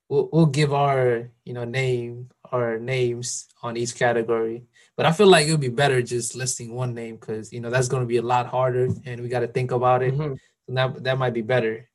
we'll, 0.09 0.29
we'll 0.33 0.47
give 0.47 0.73
our 0.73 1.31
you 1.45 1.53
know 1.53 1.65
name 1.65 2.29
our 2.53 2.79
names 2.79 3.49
on 3.63 3.77
each 3.77 3.95
category. 3.95 4.65
But 4.97 5.07
I 5.07 5.13
feel 5.13 5.29
like 5.29 5.47
it 5.47 5.53
would 5.53 5.61
be 5.61 5.69
better 5.69 6.03
just 6.03 6.35
listing 6.35 6.75
one 6.75 6.95
name 6.95 7.17
because 7.17 7.53
you 7.53 7.61
know 7.61 7.71
that's 7.71 7.89
going 7.89 8.03
to 8.03 8.07
be 8.07 8.17
a 8.17 8.23
lot 8.23 8.47
harder, 8.47 8.89
and 9.05 9.21
we 9.21 9.29
got 9.29 9.41
to 9.41 9.49
think 9.49 9.71
about 9.71 10.03
it. 10.03 10.15
Mm-hmm. 10.15 10.35
So 10.67 10.75
that 10.75 11.05
that 11.05 11.19
might 11.19 11.35
be 11.35 11.43
better. 11.43 11.89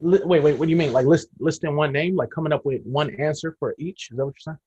Wait, 0.00 0.42
wait, 0.42 0.58
what 0.58 0.66
do 0.66 0.70
you 0.70 0.76
mean? 0.76 0.92
Like 0.92 1.06
list 1.06 1.28
listing 1.38 1.76
one 1.76 1.92
name, 1.92 2.16
like 2.16 2.30
coming 2.30 2.52
up 2.52 2.64
with 2.64 2.82
one 2.84 3.14
answer 3.20 3.56
for 3.58 3.74
each? 3.78 4.08
Is 4.10 4.16
that 4.16 4.24
what 4.24 4.34
you're 4.34 4.52
saying? 4.52 4.58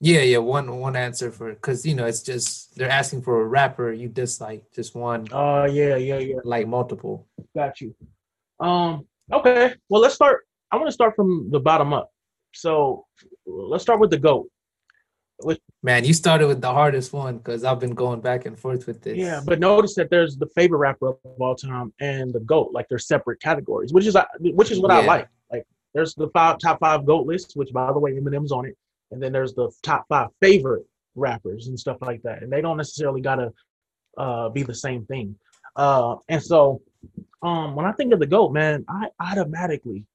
Yeah, 0.00 0.20
yeah, 0.20 0.38
one 0.38 0.76
one 0.78 0.94
answer 0.94 1.30
for 1.30 1.50
because 1.54 1.86
you 1.86 1.94
know 1.94 2.04
it's 2.04 2.22
just 2.22 2.76
they're 2.76 2.90
asking 2.90 3.22
for 3.22 3.40
a 3.40 3.44
rapper 3.44 3.92
you 3.92 4.08
dislike, 4.08 4.64
just 4.74 4.94
one. 4.94 5.26
Oh 5.32 5.62
uh, 5.62 5.64
yeah, 5.66 5.96
yeah, 5.96 6.18
yeah. 6.18 6.36
Like 6.44 6.66
multiple. 6.66 7.26
Got 7.54 7.80
you. 7.80 7.94
Um. 8.60 9.06
Okay. 9.32 9.74
Well, 9.88 10.02
let's 10.02 10.14
start. 10.14 10.46
I 10.70 10.76
want 10.76 10.88
to 10.88 10.92
start 10.92 11.16
from 11.16 11.50
the 11.50 11.60
bottom 11.60 11.94
up. 11.94 12.12
So 12.52 13.06
let's 13.46 13.82
start 13.82 14.00
with 14.00 14.10
the 14.10 14.18
goat. 14.18 14.48
Which, 15.40 15.60
Man, 15.82 16.04
you 16.04 16.14
started 16.14 16.46
with 16.46 16.62
the 16.62 16.72
hardest 16.72 17.12
one 17.12 17.38
because 17.38 17.62
I've 17.62 17.78
been 17.78 17.94
going 17.94 18.20
back 18.20 18.46
and 18.46 18.58
forth 18.58 18.86
with 18.86 19.02
this. 19.02 19.16
Yeah, 19.16 19.42
but 19.44 19.60
notice 19.60 19.94
that 19.96 20.08
there's 20.08 20.36
the 20.36 20.46
favorite 20.54 20.78
rapper 20.78 21.08
of 21.08 21.18
all 21.38 21.54
time 21.54 21.92
and 22.00 22.32
the 22.32 22.40
goat, 22.40 22.70
like 22.72 22.88
they're 22.88 22.98
separate 22.98 23.40
categories, 23.40 23.92
which 23.92 24.06
is 24.06 24.16
which 24.40 24.70
is 24.70 24.80
what 24.80 24.90
yeah. 24.92 24.98
I 24.98 25.04
like. 25.04 25.28
Like 25.52 25.66
there's 25.94 26.14
the 26.14 26.28
five 26.30 26.58
top 26.58 26.80
five 26.80 27.04
goat 27.04 27.26
list, 27.26 27.52
which 27.54 27.72
by 27.72 27.92
the 27.92 27.98
way 27.98 28.12
Eminem's 28.12 28.52
on 28.52 28.66
it, 28.66 28.76
and 29.10 29.22
then 29.22 29.32
there's 29.32 29.54
the 29.54 29.70
top 29.82 30.06
five 30.08 30.28
favorite 30.40 30.84
rappers 31.14 31.68
and 31.68 31.78
stuff 31.78 31.98
like 32.00 32.22
that, 32.22 32.42
and 32.42 32.52
they 32.52 32.60
don't 32.60 32.76
necessarily 32.76 33.20
gotta 33.20 33.52
uh, 34.18 34.48
be 34.48 34.62
the 34.62 34.74
same 34.74 35.04
thing. 35.06 35.36
Uh, 35.76 36.16
and 36.28 36.42
so, 36.42 36.80
um, 37.42 37.74
when 37.74 37.86
I 37.86 37.92
think 37.92 38.12
of 38.12 38.18
the 38.18 38.26
goat, 38.26 38.52
man, 38.52 38.84
I 38.88 39.08
automatically 39.20 40.06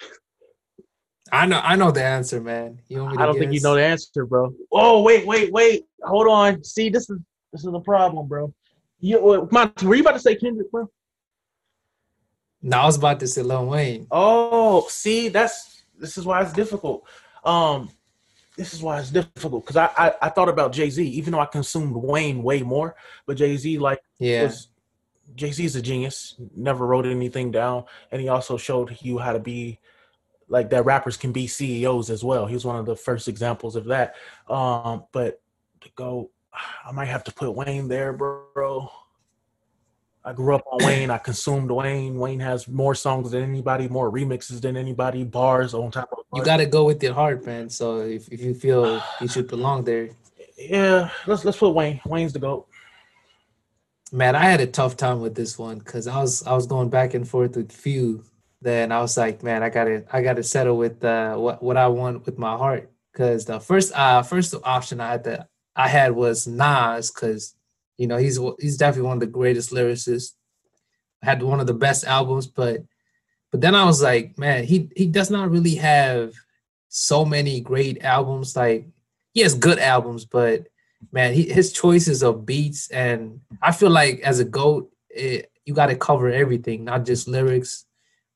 I 1.32 1.46
know, 1.46 1.60
I 1.62 1.76
know 1.76 1.90
the 1.90 2.02
answer, 2.02 2.40
man. 2.40 2.80
You 2.88 3.04
I 3.04 3.26
don't 3.26 3.34
guess? 3.34 3.40
think 3.40 3.52
you 3.52 3.60
know 3.60 3.74
the 3.74 3.84
answer, 3.84 4.26
bro. 4.26 4.52
Oh, 4.72 5.02
wait, 5.02 5.26
wait, 5.26 5.52
wait. 5.52 5.84
Hold 6.02 6.26
on. 6.28 6.64
See, 6.64 6.88
this 6.88 7.08
is 7.10 7.18
this 7.52 7.64
is 7.64 7.70
the 7.70 7.80
problem, 7.80 8.26
bro. 8.26 8.52
You, 9.00 9.48
Monty, 9.50 9.86
were 9.86 9.94
you 9.94 10.02
about 10.02 10.12
to 10.12 10.20
say 10.20 10.36
Kendrick, 10.36 10.70
bro? 10.70 10.88
No, 12.62 12.78
I 12.78 12.86
was 12.86 12.96
about 12.96 13.20
to 13.20 13.26
say 13.26 13.42
Lil 13.42 13.66
Wayne. 13.66 14.06
Oh, 14.10 14.86
see, 14.88 15.28
that's 15.28 15.82
this 15.98 16.18
is 16.18 16.26
why 16.26 16.42
it's 16.42 16.52
difficult. 16.52 17.06
Um, 17.44 17.90
this 18.56 18.74
is 18.74 18.82
why 18.82 18.98
it's 18.98 19.10
difficult 19.10 19.64
because 19.64 19.76
I, 19.76 19.90
I, 19.96 20.14
I 20.22 20.28
thought 20.28 20.48
about 20.48 20.72
Jay 20.72 20.90
Z, 20.90 21.02
even 21.02 21.32
though 21.32 21.40
I 21.40 21.46
consumed 21.46 21.94
Wayne 21.94 22.42
way 22.42 22.62
more, 22.62 22.94
but 23.26 23.36
Jay 23.36 23.56
Z 23.56 23.78
like 23.78 24.02
yeah. 24.18 24.50
Jay 25.34 25.52
Z 25.52 25.64
is 25.64 25.76
a 25.76 25.82
genius. 25.82 26.34
Never 26.56 26.86
wrote 26.86 27.06
anything 27.06 27.50
down, 27.50 27.84
and 28.10 28.20
he 28.20 28.28
also 28.28 28.56
showed 28.56 28.96
you 29.00 29.18
how 29.18 29.32
to 29.32 29.38
be 29.38 29.78
like 30.48 30.70
that 30.70 30.84
rappers 30.84 31.16
can 31.16 31.32
be 31.32 31.46
CEOs 31.46 32.10
as 32.10 32.24
well. 32.24 32.46
He 32.46 32.54
was 32.54 32.64
one 32.64 32.76
of 32.76 32.84
the 32.84 32.96
first 32.96 33.28
examples 33.28 33.76
of 33.76 33.86
that. 33.86 34.16
Um, 34.48 35.04
but 35.12 35.40
to 35.82 35.88
go, 35.94 36.30
I 36.84 36.92
might 36.92 37.06
have 37.06 37.24
to 37.24 37.32
put 37.32 37.54
Wayne 37.54 37.88
there, 37.88 38.12
bro. 38.12 38.90
I 40.24 40.32
grew 40.32 40.54
up 40.54 40.64
on 40.70 40.84
Wayne. 40.84 41.10
I 41.10 41.18
consumed 41.18 41.70
Wayne. 41.70 42.18
Wayne 42.18 42.40
has 42.40 42.68
more 42.68 42.94
songs 42.94 43.30
than 43.30 43.42
anybody, 43.42 43.88
more 43.88 44.12
remixes 44.12 44.60
than 44.60 44.76
anybody, 44.76 45.24
bars 45.24 45.72
on 45.72 45.90
top 45.90 46.12
of. 46.12 46.18
Bars. 46.30 46.40
You 46.40 46.44
got 46.44 46.58
to 46.58 46.66
go 46.66 46.84
with 46.84 47.02
your 47.02 47.14
heart, 47.14 47.44
man. 47.46 47.70
So 47.70 48.00
if, 48.00 48.28
if 48.28 48.40
you 48.40 48.54
feel 48.54 49.02
you 49.20 49.28
should 49.28 49.48
belong 49.48 49.84
there, 49.84 50.10
yeah, 50.58 51.10
let's 51.26 51.44
let's 51.44 51.58
put 51.58 51.70
Wayne. 51.70 52.00
Wayne's 52.04 52.34
the 52.34 52.38
goat. 52.38 52.68
Man, 54.12 54.36
I 54.36 54.40
had 54.40 54.60
a 54.60 54.66
tough 54.66 54.96
time 54.96 55.20
with 55.20 55.34
this 55.34 55.58
one 55.58 55.78
because 55.78 56.06
I 56.06 56.20
was 56.20 56.46
I 56.46 56.52
was 56.52 56.66
going 56.66 56.90
back 56.90 57.14
and 57.14 57.26
forth 57.26 57.56
with 57.56 57.72
few 57.72 58.24
then 58.62 58.92
I 58.92 59.00
was 59.00 59.16
like, 59.16 59.42
man, 59.42 59.62
I 59.62 59.70
gotta 59.70 60.04
I 60.12 60.22
gotta 60.22 60.42
settle 60.42 60.76
with 60.76 61.02
uh, 61.04 61.36
what 61.36 61.62
what 61.62 61.76
I 61.76 61.88
want 61.88 62.26
with 62.26 62.38
my 62.38 62.56
heart. 62.56 62.90
Cause 63.14 63.44
the 63.44 63.58
first 63.58 63.92
uh 63.94 64.22
first 64.22 64.54
option 64.64 65.00
I 65.00 65.10
had 65.12 65.24
to 65.24 65.48
I 65.74 65.88
had 65.88 66.12
was 66.12 66.46
Nas, 66.46 67.10
cause 67.10 67.54
You 68.00 68.06
know, 68.06 68.16
he's 68.16 68.40
he's 68.58 68.78
definitely 68.78 69.08
one 69.08 69.18
of 69.18 69.20
the 69.20 69.26
greatest 69.26 69.72
lyricists. 69.72 70.32
Had 71.22 71.42
one 71.42 71.60
of 71.60 71.66
the 71.66 71.74
best 71.74 72.04
albums, 72.04 72.46
but 72.46 72.82
but 73.50 73.60
then 73.60 73.74
I 73.74 73.84
was 73.84 74.00
like, 74.00 74.38
man, 74.38 74.64
he 74.64 74.88
he 74.96 75.04
does 75.04 75.30
not 75.30 75.50
really 75.50 75.74
have 75.74 76.32
so 76.88 77.26
many 77.26 77.60
great 77.60 78.02
albums. 78.02 78.56
Like 78.56 78.86
he 79.34 79.42
has 79.42 79.54
good 79.54 79.78
albums, 79.78 80.24
but 80.24 80.68
man, 81.12 81.34
he, 81.34 81.42
his 81.42 81.74
choices 81.74 82.22
of 82.22 82.46
beats 82.46 82.90
and 82.90 83.42
I 83.60 83.70
feel 83.70 83.90
like 83.90 84.20
as 84.20 84.40
a 84.40 84.46
goat, 84.46 84.90
it, 85.10 85.50
you 85.66 85.74
got 85.74 85.86
to 85.86 85.94
cover 85.94 86.30
everything, 86.30 86.84
not 86.84 87.04
just 87.04 87.28
lyrics, 87.28 87.84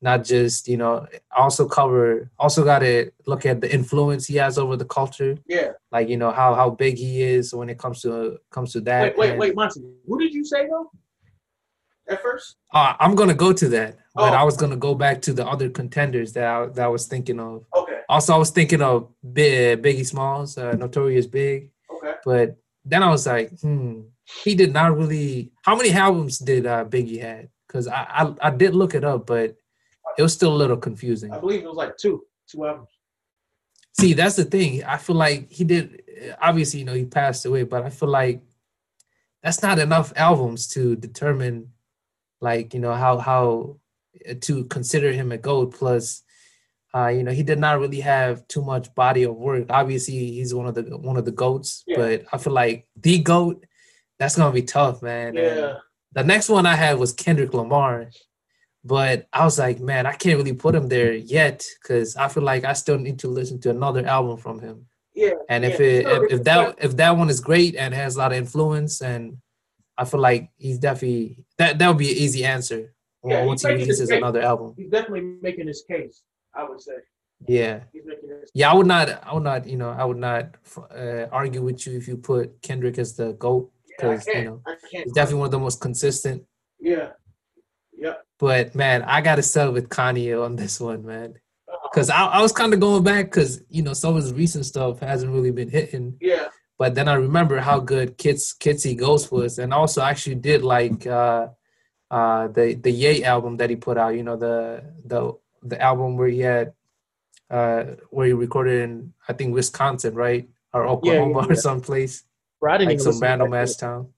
not 0.05 0.23
just 0.23 0.69
you 0.69 0.77
know. 0.77 1.07
Also 1.35 1.67
cover, 1.67 2.31
also 2.39 2.63
got 2.65 2.81
to 2.81 3.11
look 3.27 3.45
at 3.47 3.61
the 3.63 3.73
influence 3.73 4.27
he 4.27 4.37
has 4.37 4.59
over 4.59 4.77
the 4.77 4.85
culture. 4.85 5.37
Yeah. 5.47 5.73
Like 5.91 6.09
you 6.09 6.17
know 6.19 6.31
how 6.31 6.55
how 6.55 6.71
big 6.71 6.97
he 6.99 7.23
is 7.23 7.53
when 7.55 7.69
it 7.71 7.79
comes 7.79 8.03
to 8.03 8.39
comes 8.51 8.73
to 8.75 8.81
that. 8.83 9.17
Wait, 9.17 9.31
wait, 9.31 9.39
wait, 9.39 9.55
Monty. 9.57 9.81
Who 10.07 10.19
did 10.19 10.33
you 10.33 10.45
say 10.45 10.69
though? 10.69 10.91
At 12.07 12.21
first? 12.23 12.57
Uh, 12.73 12.93
I'm 13.01 13.15
gonna 13.15 13.35
go 13.47 13.53
to 13.55 13.69
that, 13.71 13.97
but 14.15 14.33
Oh. 14.35 14.37
I 14.37 14.43
was 14.45 14.57
gonna 14.59 14.77
go 14.77 14.95
back 14.95 15.23
to 15.23 15.33
the 15.33 15.47
other 15.47 15.71
contenders 15.71 16.35
that 16.35 16.45
I, 16.45 16.67
that 16.67 16.85
I 16.85 16.89
was 16.89 17.07
thinking 17.07 17.41
of. 17.41 17.65
Okay. 17.75 18.01
Also, 18.11 18.35
I 18.35 18.37
was 18.37 18.51
thinking 18.51 18.83
of 18.83 19.09
Big, 19.33 19.83
Biggie 19.83 20.05
Smalls, 20.07 20.59
uh, 20.59 20.73
Notorious 20.73 21.27
Big, 21.27 21.71
Okay. 21.91 22.13
but 22.25 22.57
then 22.85 23.03
I 23.03 23.09
was 23.09 23.27
like, 23.27 23.59
hmm, 23.61 24.03
he 24.45 24.55
did 24.55 24.75
not 24.75 24.95
really. 24.99 25.51
How 25.63 25.75
many 25.75 25.91
albums 25.93 26.39
did 26.39 26.67
uh, 26.67 26.85
Biggie 26.85 27.21
had? 27.23 27.49
Because 27.67 27.89
I, 27.89 28.03
I 28.21 28.49
I 28.49 28.51
did 28.51 28.75
look 28.75 28.95
it 28.95 29.05
up, 29.05 29.25
but 29.27 29.57
it 30.19 30.23
was 30.23 30.33
still 30.33 30.53
a 30.55 30.57
little 30.57 30.77
confusing. 30.77 31.33
I 31.33 31.39
believe 31.39 31.63
it 31.63 31.69
was 31.69 31.77
like 31.77 31.97
two, 31.97 32.25
two 32.49 32.67
albums. 32.67 32.89
See, 33.99 34.13
that's 34.13 34.37
the 34.37 34.45
thing. 34.45 34.83
I 34.85 34.97
feel 34.97 35.17
like 35.17 35.51
he 35.51 35.65
did. 35.65 36.03
Obviously, 36.41 36.81
you 36.81 36.85
know, 36.87 36.95
he 36.95 37.05
passed 37.05 37.45
away, 37.47 37.63
but 37.65 37.85
I 37.85 37.91
feel 37.91 38.09
like 38.09 38.43
that's 39.43 39.63
not 39.63 39.79
enough 39.79 40.13
albums 40.17 40.69
to 40.69 40.97
determine, 40.97 41.71
like, 42.41 42.75
you 42.75 42.81
know, 42.81 42.95
how 42.95 43.19
how 43.19 43.77
uh, 44.29 44.35
to 44.43 44.65
consider 44.65 45.13
him 45.13 45.31
a 45.33 45.39
goat. 45.39 45.75
Plus, 45.75 46.23
uh, 46.95 47.09
you 47.09 47.23
know, 47.23 47.31
he 47.33 47.43
did 47.43 47.59
not 47.59 47.79
really 47.79 48.01
have 48.01 48.47
too 48.49 48.63
much 48.63 48.93
body 48.95 49.23
of 49.25 49.37
work. 49.37 49.67
Obviously, 49.71 50.15
he's 50.33 50.53
one 50.55 50.67
of 50.67 50.75
the 50.75 50.83
one 50.97 51.17
of 51.17 51.25
the 51.25 51.33
goats, 51.33 51.85
Yeah. 51.87 51.97
but 51.97 52.25
I 52.33 52.39
feel 52.39 52.53
like 52.53 52.89
the 52.97 53.19
goat. 53.19 53.65
That's 54.19 54.37
gonna 54.37 54.53
be 54.53 54.63
tough, 54.63 55.03
man. 55.03 55.37
And 55.37 55.37
Yeah. 55.37 55.73
the 56.13 56.23
next 56.25 56.49
one 56.49 56.67
I 56.67 56.77
had 56.77 56.99
was 56.99 57.13
Kendrick 57.13 57.53
Lamar, 57.53 58.11
but 58.85 59.27
I 59.33 59.45
was 59.45 59.59
like, 59.59 59.81
man, 59.81 60.07
I 60.07 60.13
can't 60.13 60.37
really 60.37 60.53
put 60.53 60.75
him 60.75 60.89
there 60.89 61.15
yet 61.15 61.67
because 61.83 62.17
I 62.17 62.29
feel 62.29 62.43
like 62.43 62.65
I 62.65 62.75
still 62.75 62.99
need 62.99 63.19
to 63.21 63.29
listen 63.29 63.59
to 63.63 63.71
another 63.71 64.07
album 64.07 64.37
from 64.37 64.61
him. 64.61 64.87
Yeah. 65.15 65.35
And 65.49 65.65
if 65.65 65.81
yeah. 65.81 65.87
it 65.87 66.05
So 66.05 66.23
if, 66.25 66.33
if 66.33 66.45
that 66.45 66.75
if 66.79 66.97
that 66.97 67.17
one 67.17 67.31
is 67.31 67.41
great 67.41 67.77
and 67.77 67.95
has 67.95 68.17
a 68.17 68.19
lot 68.19 68.33
of 68.33 68.39
influence, 68.39 69.01
and 69.01 69.39
I 69.97 70.05
feel 70.05 70.21
like 70.21 70.51
he's 70.57 70.79
definitely 70.79 71.45
that 71.57 71.79
that 71.79 71.89
would 71.89 71.99
be 71.99 72.11
an 72.11 72.17
easy 72.19 72.45
answer 72.45 72.95
Yeah, 73.25 73.45
once 73.45 73.63
he 73.63 73.69
releases 73.69 74.11
another 74.11 74.43
album. 74.43 74.75
he's 74.77 74.91
definitely 74.91 75.39
making 75.41 75.69
his 75.69 75.83
case, 75.89 76.23
I 76.55 76.65
would 76.65 76.81
say. 76.81 76.97
Yeah, 77.47 77.81
He's 77.93 78.05
making 78.05 78.29
his 78.29 78.51
yeah. 78.55 78.71
I 78.71 78.75
would 78.75 78.87
not. 78.87 79.09
I 79.27 79.35
would 79.35 79.43
not. 79.43 79.67
You 79.67 79.77
know, 79.77 79.91
I 79.91 80.05
would 80.05 80.17
not 80.17 80.57
uh, 80.91 81.27
argue 81.31 81.63
with 81.63 81.87
you 81.87 81.97
if 81.97 82.09
you 82.09 82.17
put 82.17 82.61
Kendrick 82.63 82.99
as 82.99 83.17
the 83.17 83.33
goat 83.35 83.71
yeah, 83.87 83.95
because 83.97 84.27
you 84.27 84.45
know 84.45 84.63
he's 84.91 85.13
definitely 85.13 85.41
one 85.41 85.47
of 85.47 85.53
the 85.53 85.59
most 85.59 85.81
consistent. 85.81 86.45
Yeah. 86.81 87.11
Yep. 87.97 88.24
But 88.39 88.75
man, 88.75 89.03
I 89.03 89.21
gotta 89.21 89.43
settle 89.43 89.73
with 89.73 89.89
Kanye 89.89 90.43
on 90.43 90.57
this 90.57 90.81
one, 90.81 91.05
man. 91.05 91.35
Uh, 91.69 91.89
Cause 91.95 92.11
I, 92.11 92.27
I 92.27 92.43
was 92.43 92.53
kind 92.53 92.75
of 92.75 92.81
going 92.81 93.05
back 93.05 93.27
because 93.27 93.63
you 93.69 93.83
know 93.83 93.93
some 93.93 94.17
of 94.17 94.23
his 94.23 94.33
recent 94.33 94.67
stuff 94.67 95.01
hasn't 95.01 95.33
really 95.33 95.51
been 95.51 95.71
hitting, 95.71 96.17
yeah. 96.21 96.49
but 96.79 96.95
then 96.95 97.09
I 97.09 97.15
remember 97.15 97.61
how 97.61 97.79
good 97.81 98.19
Kids 98.19 98.55
See 98.61 98.95
Ghosts 98.95 99.31
was, 99.31 99.59
and 99.59 99.73
also 99.73 100.01
I 100.01 100.11
actually 100.11 100.37
did 100.37 100.63
like 100.63 101.07
uh, 101.07 101.49
uh, 102.11 102.49
the 102.49 102.75
the 102.75 102.91
Ye 102.91 103.25
album 103.25 103.57
that 103.59 103.71
he 103.71 103.77
put 103.77 103.97
out. 103.97 104.17
You 104.17 104.25
know 104.25 104.37
the 104.37 104.85
the 105.05 105.33
the 105.63 105.81
album 105.81 106.17
where 106.17 106.29
he 106.29 106.41
had 106.41 106.73
uh, 107.51 107.85
where 108.11 108.27
he 108.27 108.33
recorded 108.33 108.83
in 108.83 109.15
I 109.29 109.33
think 109.33 109.55
Wisconsin, 109.55 110.15
right, 110.15 110.49
or 110.73 110.87
Oklahoma 110.87 111.41
yeah, 111.41 111.47
or 111.47 111.55
yeah. 111.55 111.61
someplace 111.61 112.25
Bro, 112.65 112.73
I 112.73 112.79
didn't 112.79 112.93
like 112.93 113.01
some 113.01 113.21
random 113.21 113.53
ass 113.53 113.77
town. 113.77 114.09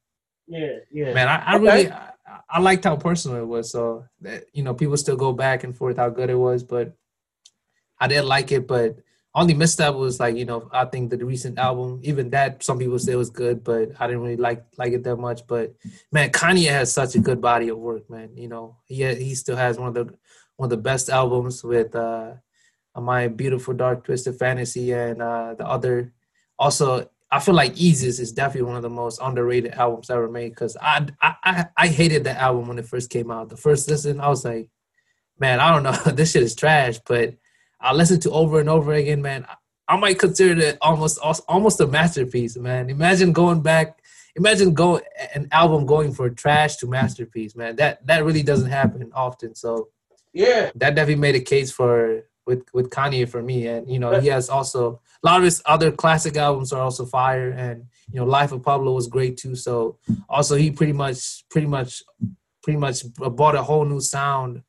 Yeah. 0.47 0.76
Yeah. 0.93 1.14
Man, 1.14 1.26
I, 1.26 1.43
I 1.44 1.56
really 1.56 1.90
I, 1.90 2.10
I 2.48 2.60
liked 2.60 2.84
how 2.84 2.96
personal 2.96 3.38
it 3.38 3.46
was. 3.46 3.70
So 3.70 4.04
that, 4.20 4.44
you 4.52 4.62
know, 4.62 4.74
people 4.74 4.96
still 4.96 5.16
go 5.16 5.32
back 5.32 5.64
and 5.64 5.76
forth 5.76 5.96
how 5.96 6.08
good 6.10 6.30
it 6.30 6.34
was, 6.34 6.62
but 6.62 6.96
I 7.98 8.08
did 8.08 8.22
like 8.22 8.52
it. 8.52 8.66
But 8.66 8.98
only 9.36 9.52
misstep 9.52 9.94
was 9.94 10.18
like 10.18 10.34
you 10.34 10.46
know 10.46 10.68
I 10.72 10.86
think 10.86 11.10
the 11.10 11.24
recent 11.24 11.58
album, 11.58 12.00
even 12.02 12.30
that 12.30 12.62
some 12.62 12.78
people 12.78 12.98
say 12.98 13.14
was 13.16 13.28
good, 13.28 13.62
but 13.62 13.90
I 14.00 14.06
didn't 14.06 14.22
really 14.22 14.36
like 14.36 14.64
like 14.78 14.92
it 14.92 15.04
that 15.04 15.16
much. 15.16 15.46
But 15.46 15.74
man, 16.10 16.30
Kanye 16.30 16.70
has 16.70 16.90
such 16.92 17.14
a 17.14 17.20
good 17.20 17.40
body 17.40 17.68
of 17.68 17.76
work, 17.78 18.08
man. 18.08 18.30
You 18.34 18.48
know, 18.48 18.78
he 18.86 19.04
he 19.14 19.34
still 19.34 19.56
has 19.56 19.78
one 19.78 19.88
of 19.88 19.94
the 19.94 20.14
one 20.56 20.66
of 20.66 20.70
the 20.70 20.78
best 20.78 21.10
albums 21.10 21.62
with 21.62 21.94
uh, 21.94 22.32
my 22.98 23.28
beautiful 23.28 23.74
dark 23.74 24.04
twisted 24.04 24.38
fantasy 24.38 24.92
and 24.92 25.20
uh, 25.20 25.54
the 25.54 25.66
other 25.66 26.14
also 26.58 27.10
I 27.31 27.40
feel 27.40 27.55
like 27.55 27.74
Yeezus 27.74 28.20
is 28.20 28.32
definitely 28.32 28.69
one 28.69 28.77
of 28.77 28.82
the 28.82 28.90
most 28.90 29.19
underrated 29.20 29.73
albums 29.73 30.11
ever 30.11 30.28
made 30.28 30.51
because 30.51 30.77
I, 30.81 31.07
I 31.20 31.35
I 31.44 31.66
I 31.77 31.89
hated 31.89 32.24
that 32.24 32.39
album 32.39 32.69
when 32.69 32.78
it 32.78 32.86
first 32.86 33.11
came 33.11 33.31
out. 33.31 33.48
The 33.48 33.57
first 33.57 33.89
listen, 33.90 34.20
I 34.20 34.28
was 34.28 34.44
like, 34.44 34.69
man, 35.39 35.59
I 35.61 35.73
don't 35.73 35.82
know, 35.82 36.12
this 36.12 36.32
shit 36.32 36.43
is 36.43 36.55
trash. 36.55 36.98
But 37.05 37.35
I 37.81 37.93
listened 37.93 38.23
to 38.23 38.31
over 38.31 38.61
and 38.61 38.69
over 38.69 38.93
again, 38.93 39.23
man. 39.23 39.44
I, 39.48 39.55
I 39.94 39.97
might 39.97 40.19
consider 40.19 40.61
it 40.61 40.78
almost 40.81 41.19
almost 41.48 41.81
a 41.81 41.86
masterpiece, 41.86 42.57
man. 42.57 42.90
Imagine 42.90 43.32
going 43.32 43.61
back, 43.61 44.01
imagine 44.36 44.73
going 44.74 45.03
an 45.35 45.48
album 45.53 45.85
going 45.86 46.12
for 46.12 46.31
trash 46.31 46.77
to 46.77 46.86
masterpiece, 46.86 47.57
man. 47.57 47.77
That 47.77 48.07
that 48.07 48.24
really 48.24 48.43
doesn't 48.43 48.70
happen 48.70 49.11
often. 49.15 49.55
So 49.55 49.89
Yeah. 50.32 50.70
that 50.77 50.94
definitely 50.94 51.16
made 51.20 51.35
a 51.36 51.40
case 51.40 51.70
for 51.73 52.23
with 52.47 52.62
with 52.73 52.90
Kanye 52.90 53.28
for 53.28 53.43
me, 53.43 53.66
and 53.66 53.90
you 53.90 53.98
know 53.98 54.20
he 54.20 54.28
has 54.28 54.48
also 54.48 55.01
a 55.23 55.27
lot 55.27 55.39
of 55.39 55.44
his 55.44 55.62
other 55.66 55.90
classic 55.90 56.36
albums 56.36 56.73
are 56.73 56.82
also 56.82 57.05
fire, 57.05 57.51
and 57.51 57.85
you 58.10 58.20
know 58.20 58.27
Life 58.27 58.52
of 58.52 58.62
Pablo 58.62 58.93
was 58.93 59.09
great 59.09 59.36
too. 59.36 59.55
So 59.56 59.98
also 60.28 60.55
he 60.55 60.70
pretty 60.70 60.93
much 60.93 61.44
pretty 61.51 61.66
much 61.66 62.02
pretty 62.62 62.78
much 62.78 63.02
bought 63.14 63.55
a 63.55 63.62
whole 63.62 63.85
new 63.85 64.01
sound 64.01 64.62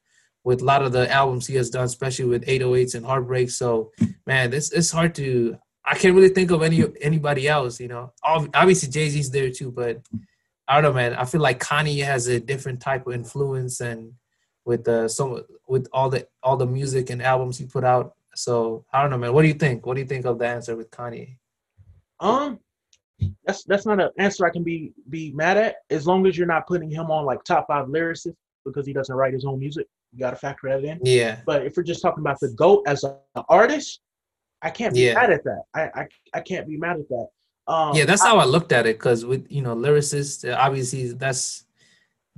with 0.44 0.62
a 0.62 0.66
lot 0.66 0.82
of 0.82 0.92
the 0.92 1.12
albums 1.12 1.46
he 1.46 1.56
has 1.56 1.70
done, 1.70 1.84
especially 1.84 2.26
with 2.26 2.46
808s 2.46 2.96
and 2.96 3.06
Heartbreak. 3.06 3.50
So 3.50 3.92
man, 4.26 4.50
this 4.50 4.72
it's 4.72 4.92
hard 4.92 5.14
to 5.16 5.58
I 5.86 5.96
can't 5.96 6.16
really 6.16 6.30
think 6.30 6.52
of 6.52 6.64
any 6.64 6.84
anybody 7.02 7.48
else. 7.48 7.80
You 7.80 7.90
know, 7.90 8.14
obviously 8.24 8.90
Jay 8.90 9.10
Z's 9.10 9.30
there 9.30 9.52
too, 9.52 9.72
but 9.72 10.02
I 10.68 10.76
don't 10.76 10.84
know, 10.84 10.94
man. 10.94 11.14
I 11.14 11.26
feel 11.26 11.42
like 11.42 11.60
Kanye 11.64 12.04
has 12.04 12.28
a 12.28 12.40
different 12.40 12.82
type 12.82 13.08
of 13.08 13.14
influence 13.14 13.80
and 13.80 14.14
with 14.68 14.88
uh 14.88 15.08
some 15.08 15.42
with 15.68 15.88
all 15.94 16.10
the 16.10 16.28
all 16.44 16.58
the 16.58 16.66
music 16.68 17.10
and 17.10 17.22
albums 17.24 17.58
he 17.58 17.66
put 17.66 17.84
out. 17.86 18.14
So 18.36 18.86
I 18.94 19.02
don't 19.02 19.10
know, 19.10 19.18
man. 19.18 19.34
What 19.34 19.42
do 19.44 19.48
you 19.48 19.54
think? 19.56 19.86
What 19.86 19.96
do 19.96 20.02
you 20.02 20.08
think 20.08 20.26
of 20.26 20.38
the 20.38 20.46
answer 20.48 20.76
with 20.76 20.92
Kanye? 20.92 21.38
Um, 22.20 22.60
that's 23.46 23.64
that's 23.64 23.86
not 23.86 24.00
an 24.00 24.10
answer 24.20 24.46
I 24.46 24.50
can 24.52 24.64
be 24.64 24.94
be 25.10 25.32
mad 25.32 25.58
at. 25.58 25.78
As 25.90 26.06
long 26.06 26.28
as 26.28 26.38
you're 26.38 26.46
not 26.56 26.68
putting 26.68 26.90
him 26.92 27.10
on 27.10 27.26
like 27.26 27.44
top 27.46 27.66
five 27.68 27.88
lyricists 27.88 28.36
because 28.66 28.86
he 28.86 28.94
doesn't 28.94 29.16
write 29.16 29.34
his 29.34 29.46
own 29.46 29.60
music. 29.60 29.88
You 30.14 30.20
got 30.20 30.32
to 30.32 30.36
factor 30.36 30.70
that 30.70 30.84
in. 30.84 31.00
Yeah, 31.04 31.40
But 31.46 31.66
if 31.66 31.76
we're 31.78 31.84
just 31.84 32.02
talking 32.02 32.22
about 32.22 32.40
the 32.40 32.50
goat 32.50 32.84
as 32.88 33.04
a- 33.04 33.18
an 33.36 33.44
artist, 33.50 34.00
I 34.62 34.70
can't 34.70 34.94
be 34.94 35.02
Yeah. 35.02 35.14
mad 35.16 35.32
at 35.32 35.44
that. 35.46 35.64
I, 35.74 35.82
I 36.02 36.08
I 36.36 36.42
can't 36.42 36.68
be 36.68 36.78
mad 36.78 36.98
at 37.00 37.08
that. 37.10 37.28
Um, 37.68 37.96
yeah. 37.96 38.06
That's 38.06 38.22
I- 38.22 38.30
how 38.30 38.38
I 38.38 38.46
looked 38.46 38.72
at 38.74 38.86
it. 38.86 39.00
Cause 39.00 39.26
with 39.26 39.46
you 39.50 39.62
know 39.62 39.76
lyricists, 39.76 40.40
obviously 40.66 41.14
that's 41.14 41.64
that 41.64 41.67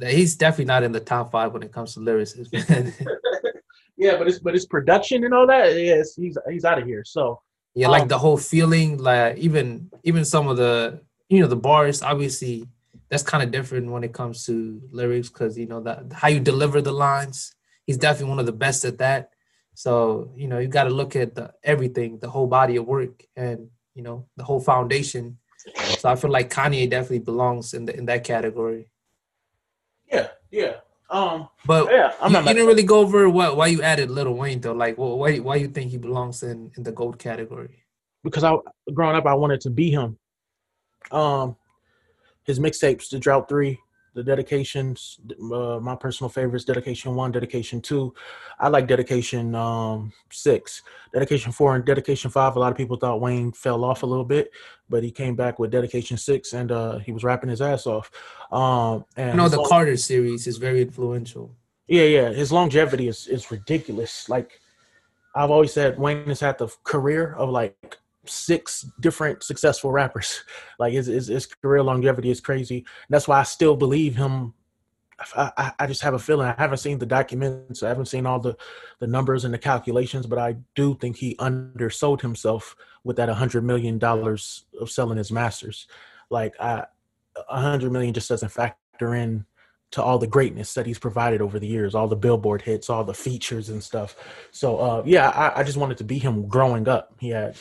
he's 0.02 0.36
definitely 0.36 0.66
not 0.66 0.84
in 0.84 0.92
the 0.92 1.00
top 1.00 1.32
five 1.32 1.54
when 1.54 1.64
it 1.64 1.72
comes 1.72 1.94
to 1.94 2.00
lyricists. 2.00 2.52
yeah, 3.98 4.18
but 4.18 4.28
it's 4.28 4.40
but 4.40 4.56
it's 4.56 4.66
production 4.66 5.24
and 5.24 5.34
all 5.34 5.48
that. 5.48 5.76
Yes, 5.76 6.16
he's 6.16 6.38
he's 6.50 6.66
out 6.66 6.80
of 6.80 6.86
here. 6.86 7.04
So 7.06 7.42
yeah, 7.76 7.88
like 7.88 8.04
Um, 8.04 8.08
the 8.08 8.18
whole 8.18 8.38
feeling, 8.38 8.98
like 8.98 9.38
even 9.38 9.90
even 10.04 10.26
some 10.26 10.48
of 10.48 10.58
the 10.58 11.02
you 11.30 11.42
know 11.42 11.48
the 11.48 11.56
bars. 11.56 12.02
Obviously, 12.02 12.68
that's 13.10 13.24
kind 13.24 13.44
of 13.44 13.52
different 13.52 13.92
when 13.92 14.04
it 14.04 14.14
comes 14.14 14.46
to 14.46 14.82
lyrics 14.92 15.30
because 15.30 15.58
you 15.58 15.68
know 15.68 15.82
that 15.82 16.12
how 16.14 16.28
you 16.28 16.40
deliver 16.40 16.82
the 16.82 16.92
lines. 16.92 17.56
He's 17.86 17.98
definitely 17.98 18.30
one 18.30 18.40
of 18.40 18.46
the 18.46 18.52
best 18.52 18.86
at 18.86 19.00
that. 19.00 19.32
So 19.74 20.32
you 20.36 20.48
know 20.48 20.60
you 20.60 20.68
got 20.68 20.86
to 20.86 20.90
look 20.90 21.16
at 21.16 21.36
the 21.36 21.54
everything, 21.64 22.20
the 22.20 22.30
whole 22.30 22.48
body 22.48 22.76
of 22.78 22.86
work, 22.86 23.24
and 23.36 23.70
you 23.96 24.04
know 24.04 24.28
the 24.38 24.44
whole 24.44 24.60
foundation. 24.60 25.38
So 26.00 26.10
I 26.10 26.16
feel 26.16 26.32
like 26.32 26.50
Kanye 26.50 26.90
definitely 26.90 27.20
belongs 27.20 27.74
in 27.74 27.86
the, 27.86 27.96
in 27.96 28.06
that 28.06 28.24
category. 28.24 28.90
Yeah, 30.12 30.28
yeah. 30.52 30.74
Um, 31.10 31.50
But 31.66 31.92
yeah, 31.92 32.14
I'm 32.22 32.30
you, 32.30 32.34
not 32.34 32.46
you 32.46 32.54
didn't 32.54 32.68
really 32.68 32.84
go 32.84 33.00
over 33.00 33.30
what 33.30 33.58
why 33.58 33.68
you 33.68 33.82
added 33.82 34.12
Lil 34.12 34.34
Wayne 34.34 34.62
though. 34.62 34.74
Like, 34.74 34.96
wh- 34.96 35.18
why 35.18 35.38
why 35.38 35.56
you 35.56 35.68
think 35.68 35.90
he 35.92 35.98
belongs 35.98 36.44
in 36.44 36.72
in 36.78 36.84
the 36.84 36.92
gold 36.92 37.18
category? 37.18 37.84
because 38.24 38.44
I 38.44 38.56
growing 38.94 39.16
up 39.16 39.26
I 39.26 39.34
wanted 39.34 39.62
to 39.62 39.70
be 39.70 39.92
him. 39.92 40.18
Um, 41.12 41.56
his 42.44 42.60
mixtapes, 42.60 43.10
the 43.10 43.18
Drought 43.20 43.48
Three, 43.50 43.80
the 44.14 44.24
dedications. 44.24 45.20
Uh, 45.54 45.80
my 45.82 45.96
personal 45.96 46.30
favorites: 46.30 46.66
dedication 46.66 47.16
one, 47.16 47.32
dedication 47.32 47.82
two. 47.82 48.14
I 48.60 48.68
like 48.68 48.88
dedication 48.88 49.56
um, 49.56 50.12
six, 50.32 50.82
dedication 51.14 51.52
four, 51.52 51.76
and 51.76 51.86
dedication 51.86 52.32
five. 52.32 52.56
A 52.56 52.60
lot 52.60 52.72
of 52.72 52.78
people 52.78 52.98
thought 52.98 53.22
Wayne 53.22 53.52
fell 53.52 53.84
off 53.86 54.04
a 54.04 54.06
little 54.06 54.26
bit, 54.26 54.52
but 54.90 55.04
he 55.04 55.12
came 55.12 55.36
back 55.36 55.60
with 55.60 55.72
dedication 55.72 56.18
six, 56.18 56.54
and 56.54 56.72
uh, 56.72 56.98
he 57.00 57.12
was 57.12 57.24
rapping 57.24 57.50
his 57.50 57.62
ass 57.62 57.86
off. 57.88 58.12
Um, 58.52 59.06
and 59.18 59.32
I 59.32 59.36
know 59.36 59.50
the 59.50 59.58
long- 59.58 59.70
Carter 59.70 59.98
series 59.98 60.48
is 60.48 60.58
very 60.58 60.82
influential. 60.82 61.56
yeah, 61.88 62.04
yeah. 62.04 62.30
His 62.30 62.52
longevity 62.52 63.08
is 63.08 63.28
is 63.28 63.52
ridiculous. 63.52 64.28
Like 64.30 64.60
I've 65.36 65.52
always 65.52 65.72
said, 65.74 66.00
Wayne 66.00 66.26
has 66.28 66.40
had 66.40 66.58
the 66.58 66.68
career 66.84 67.34
of 67.36 67.50
like 67.50 67.98
six 68.30 68.86
different 69.00 69.44
successful 69.44 69.92
rappers. 69.92 70.44
Like 70.80 70.94
his 70.94 71.08
his, 71.08 71.28
his 71.28 71.46
career 71.46 71.84
longevity 71.84 72.30
is 72.30 72.40
crazy. 72.40 72.86
That's 73.10 73.28
why 73.28 73.40
I 73.40 73.44
still 73.44 73.76
believe 73.76 74.16
him. 74.16 74.54
I, 75.36 75.52
I, 75.58 75.72
I 75.80 75.88
just 75.88 76.02
have 76.04 76.14
a 76.14 76.20
feeling. 76.20 76.48
I 76.48 76.56
haven't 76.58 76.78
seen 76.78 77.00
the 77.00 77.06
documents. 77.06 77.84
I 77.84 77.90
haven't 77.90 78.06
seen 78.06 78.26
all 78.26 78.40
the 78.40 78.56
the 79.00 79.08
numbers 79.08 79.44
and 79.44 79.54
the 79.54 79.58
calculations, 79.58 80.26
but 80.26 80.40
I 80.40 80.56
do 80.76 80.96
think 80.96 81.18
he 81.18 81.36
undersold 81.38 82.22
himself 82.22 82.78
with 83.04 83.18
that 83.18 83.28
hundred 83.28 83.66
million 83.66 83.98
dollars 83.98 84.66
of 84.80 84.90
selling 84.90 85.18
his 85.18 85.34
masters. 85.34 85.86
Like 86.30 86.56
a 86.60 86.88
hundred 87.50 87.92
million 87.92 88.14
just 88.14 88.30
doesn't 88.30 88.54
factor 88.54 89.16
in 89.16 89.46
to 89.92 90.04
all 90.04 90.20
the 90.20 90.28
greatness 90.28 90.74
that 90.76 90.86
he's 90.86 91.00
provided 91.00 91.42
over 91.42 91.58
the 91.58 91.68
years, 91.68 91.96
all 91.96 92.08
the 92.08 92.16
billboard 92.16 92.62
hits, 92.62 92.90
all 92.90 93.04
the 93.04 93.14
features 93.14 93.70
and 93.70 93.84
stuff. 93.84 94.16
So 94.52 94.78
uh, 94.78 95.04
yeah, 95.06 95.30
I, 95.30 95.62
I 95.62 95.64
just 95.64 95.78
wanted 95.78 95.98
to 95.98 96.04
be 96.04 96.20
him 96.20 96.48
growing 96.48 96.88
up. 96.88 97.14
He 97.20 97.30
had, 97.30 97.58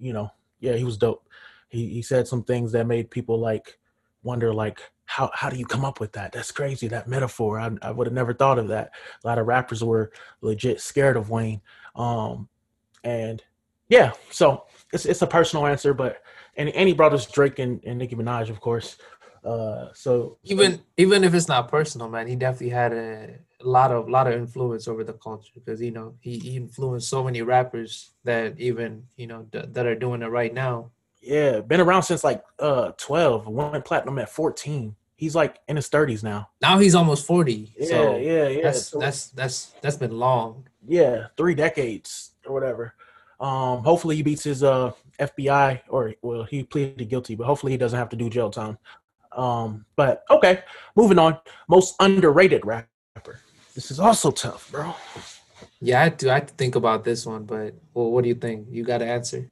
you 0.00 0.12
know, 0.12 0.30
yeah, 0.60 0.74
he 0.74 0.84
was 0.84 0.96
dope. 0.96 1.28
He 1.68 1.88
he 1.88 2.02
said 2.02 2.26
some 2.26 2.42
things 2.42 2.72
that 2.72 2.86
made 2.86 3.10
people 3.10 3.38
like 3.38 3.78
wonder 4.22 4.52
like 4.52 4.80
how 5.04 5.30
how 5.34 5.50
do 5.50 5.56
you 5.56 5.66
come 5.66 5.84
up 5.84 6.00
with 6.00 6.12
that? 6.12 6.32
That's 6.32 6.52
crazy. 6.52 6.88
That 6.88 7.08
metaphor. 7.08 7.58
I 7.58 7.70
I 7.82 7.90
would 7.90 8.06
have 8.06 8.14
never 8.14 8.32
thought 8.32 8.58
of 8.58 8.68
that. 8.68 8.92
A 9.24 9.26
lot 9.26 9.38
of 9.38 9.46
rappers 9.46 9.82
were 9.82 10.12
legit 10.40 10.80
scared 10.80 11.16
of 11.16 11.30
Wayne. 11.30 11.60
Um 11.96 12.48
and 13.02 13.42
yeah, 13.88 14.12
so 14.30 14.64
it's 14.92 15.06
it's 15.06 15.22
a 15.22 15.26
personal 15.26 15.66
answer, 15.66 15.94
but 15.94 16.22
and 16.56 16.68
and 16.70 16.88
he 16.88 16.94
brought 16.94 17.12
us 17.12 17.26
Drake 17.26 17.58
and, 17.58 17.82
and 17.84 17.98
Nicki 17.98 18.14
Minaj, 18.14 18.50
of 18.50 18.60
course. 18.60 18.98
Uh 19.44 19.88
so 19.94 20.38
Even 20.44 20.80
even 20.96 21.24
if 21.24 21.34
it's 21.34 21.48
not 21.48 21.68
personal, 21.68 22.08
man, 22.08 22.28
he 22.28 22.36
definitely 22.36 22.68
had 22.68 22.92
a, 22.92 23.38
a 23.62 23.68
lot 23.68 23.90
of 23.92 24.08
lot 24.08 24.26
of 24.26 24.34
influence 24.34 24.88
over 24.88 25.04
the 25.04 25.12
culture 25.12 25.50
because 25.54 25.80
you 25.80 25.90
know 25.90 26.14
he, 26.20 26.38
he 26.38 26.56
influenced 26.56 27.08
so 27.08 27.22
many 27.22 27.42
rappers 27.42 28.10
that 28.24 28.58
even 28.58 29.04
you 29.16 29.26
know 29.26 29.46
th- 29.52 29.66
that 29.72 29.86
are 29.86 29.94
doing 29.94 30.22
it 30.22 30.26
right 30.28 30.52
now. 30.54 30.90
Yeah, 31.20 31.60
been 31.60 31.80
around 31.80 32.04
since 32.04 32.24
like 32.24 32.42
uh 32.58 32.92
12, 32.96 33.46
went 33.46 33.84
platinum 33.84 34.18
at 34.18 34.30
14. 34.30 34.96
He's 35.16 35.34
like 35.34 35.58
in 35.68 35.76
his 35.76 35.90
30s 35.90 36.22
now. 36.22 36.48
Now 36.62 36.78
he's 36.78 36.94
almost 36.94 37.26
forty. 37.26 37.70
Yeah, 37.78 37.86
so 37.86 38.16
yeah, 38.16 38.48
yeah. 38.48 38.62
that's 38.62 38.86
So, 38.86 38.98
that's 38.98 39.26
that's 39.28 39.74
that's 39.82 39.96
been 39.96 40.18
long. 40.18 40.66
yeah, 40.88 41.26
three 41.36 41.54
decades 41.54 42.30
or 42.46 42.54
whatever. 42.54 42.94
Um, 43.38 43.82
hopefully 43.84 44.16
he 44.16 44.22
beats 44.22 44.44
his 44.44 44.62
uh 44.62 44.92
FBI 45.18 45.80
or 45.88 46.14
well, 46.22 46.44
he 46.44 46.62
pleaded 46.62 47.06
guilty, 47.10 47.34
but 47.34 47.44
hopefully 47.44 47.72
he 47.72 47.78
doesn't 47.78 47.98
have 47.98 48.08
to 48.10 48.16
do 48.16 48.30
jail 48.30 48.50
time. 48.50 48.78
Um, 49.32 49.84
but 49.96 50.24
okay, 50.30 50.62
moving 50.96 51.18
on. 51.18 51.38
Most 51.68 51.94
underrated 52.00 52.64
rapper. 52.64 52.88
This 53.80 53.92
is 53.92 53.98
also 53.98 54.30
tough, 54.30 54.70
bro. 54.70 54.94
Yeah, 55.80 56.02
I 56.02 56.10
do. 56.10 56.28
I 56.28 56.34
had 56.34 56.48
to 56.48 56.54
think 56.54 56.74
about 56.74 57.02
this 57.02 57.24
one, 57.24 57.44
but 57.44 57.74
well, 57.94 58.10
what 58.10 58.24
do 58.24 58.28
you 58.28 58.34
think? 58.34 58.66
You 58.68 58.84
got 58.84 58.98
to 58.98 59.06
answer. 59.06 59.50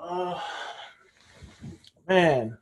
Uh, 0.00 0.38
man. 2.06 2.56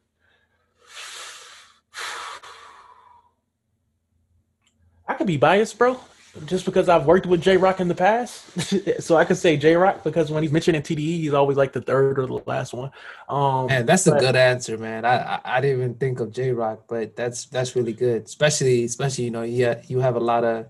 I 5.06 5.12
could 5.12 5.26
be 5.26 5.36
biased, 5.36 5.76
bro, 5.76 6.00
just 6.46 6.64
because 6.64 6.88
I've 6.88 7.06
worked 7.06 7.26
with 7.26 7.42
Jay 7.42 7.56
Rock 7.56 7.80
in 7.80 7.88
the 7.88 7.94
past. 7.94 8.44
so 9.02 9.16
I 9.16 9.24
could 9.24 9.36
say 9.36 9.56
Jay 9.56 9.76
Rock 9.76 10.02
because 10.02 10.30
when 10.30 10.42
he's 10.42 10.52
mentioned 10.52 10.76
in 10.76 10.82
TDE, 10.82 10.98
he's 10.98 11.34
always 11.34 11.56
like 11.56 11.72
the 11.72 11.82
third 11.82 12.18
or 12.18 12.26
the 12.26 12.42
last 12.46 12.72
one. 12.72 12.90
Um, 13.28 13.66
Man, 13.66 13.84
that's 13.84 14.06
a 14.06 14.18
good 14.18 14.36
answer, 14.36 14.78
man. 14.78 15.04
I, 15.04 15.16
I 15.16 15.40
I 15.44 15.60
didn't 15.60 15.78
even 15.78 15.94
think 15.94 16.20
of 16.20 16.32
Jay 16.32 16.52
Rock, 16.52 16.84
but 16.88 17.16
that's 17.16 17.46
that's 17.46 17.76
really 17.76 17.92
good. 17.92 18.24
Especially 18.24 18.84
especially 18.84 19.24
you 19.24 19.30
know 19.30 19.42
yeah 19.42 19.82
you 19.88 20.00
have 20.00 20.16
a 20.16 20.20
lot 20.20 20.44
of 20.44 20.66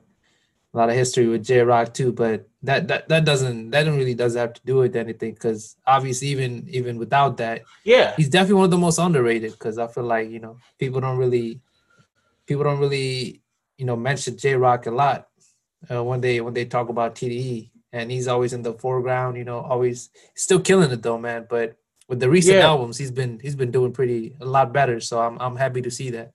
a 0.74 0.76
lot 0.76 0.88
of 0.88 0.96
history 0.96 1.28
with 1.28 1.44
Jay 1.44 1.60
Rock 1.60 1.94
too, 1.94 2.12
but 2.12 2.48
that 2.62 2.88
that 2.88 3.08
that 3.08 3.24
doesn't 3.24 3.70
that 3.70 3.84
don't 3.84 3.96
really 3.96 4.14
doesn't 4.14 4.40
have 4.40 4.54
to 4.54 4.60
do 4.64 4.76
with 4.76 4.96
anything 4.96 5.34
because 5.34 5.76
obviously 5.86 6.28
even 6.28 6.66
even 6.70 6.98
without 6.98 7.36
that 7.36 7.62
yeah, 7.84 8.14
he's 8.16 8.28
definitely 8.28 8.54
one 8.54 8.64
of 8.64 8.70
the 8.70 8.78
most 8.78 8.98
underrated 8.98 9.52
because 9.52 9.78
I 9.78 9.86
feel 9.86 10.04
like 10.04 10.30
you 10.30 10.40
know 10.40 10.56
people 10.78 11.00
don't 11.00 11.18
really 11.18 11.60
people 12.46 12.64
don't 12.64 12.80
really 12.80 13.42
you 13.76 13.84
know 13.84 13.96
mention 13.96 14.36
Jay 14.36 14.54
Rock 14.54 14.86
a 14.86 14.90
lot 14.90 15.28
uh, 15.90 16.02
when 16.04 16.20
they 16.20 16.40
when 16.40 16.54
they 16.54 16.64
talk 16.64 16.88
about 16.88 17.14
TDE 17.14 17.70
and 17.92 18.10
he's 18.10 18.28
always 18.28 18.52
in 18.52 18.62
the 18.62 18.72
foreground 18.74 19.36
you 19.36 19.44
know 19.44 19.58
always 19.60 20.10
still 20.36 20.60
killing 20.60 20.90
it 20.90 21.02
though 21.02 21.18
man 21.18 21.46
but 21.48 21.76
with 22.08 22.20
the 22.20 22.28
recent 22.30 22.56
Yeah. 22.58 22.66
albums 22.68 22.98
he's 22.98 23.10
been 23.10 23.38
he's 23.40 23.56
been 23.56 23.70
doing 23.70 23.92
pretty 23.92 24.34
a 24.40 24.44
lot 24.46 24.72
better 24.72 25.00
so 25.00 25.20
I'm 25.20 25.38
I'm 25.40 25.56
happy 25.56 25.82
to 25.82 25.90
see 25.90 26.10
that 26.10 26.32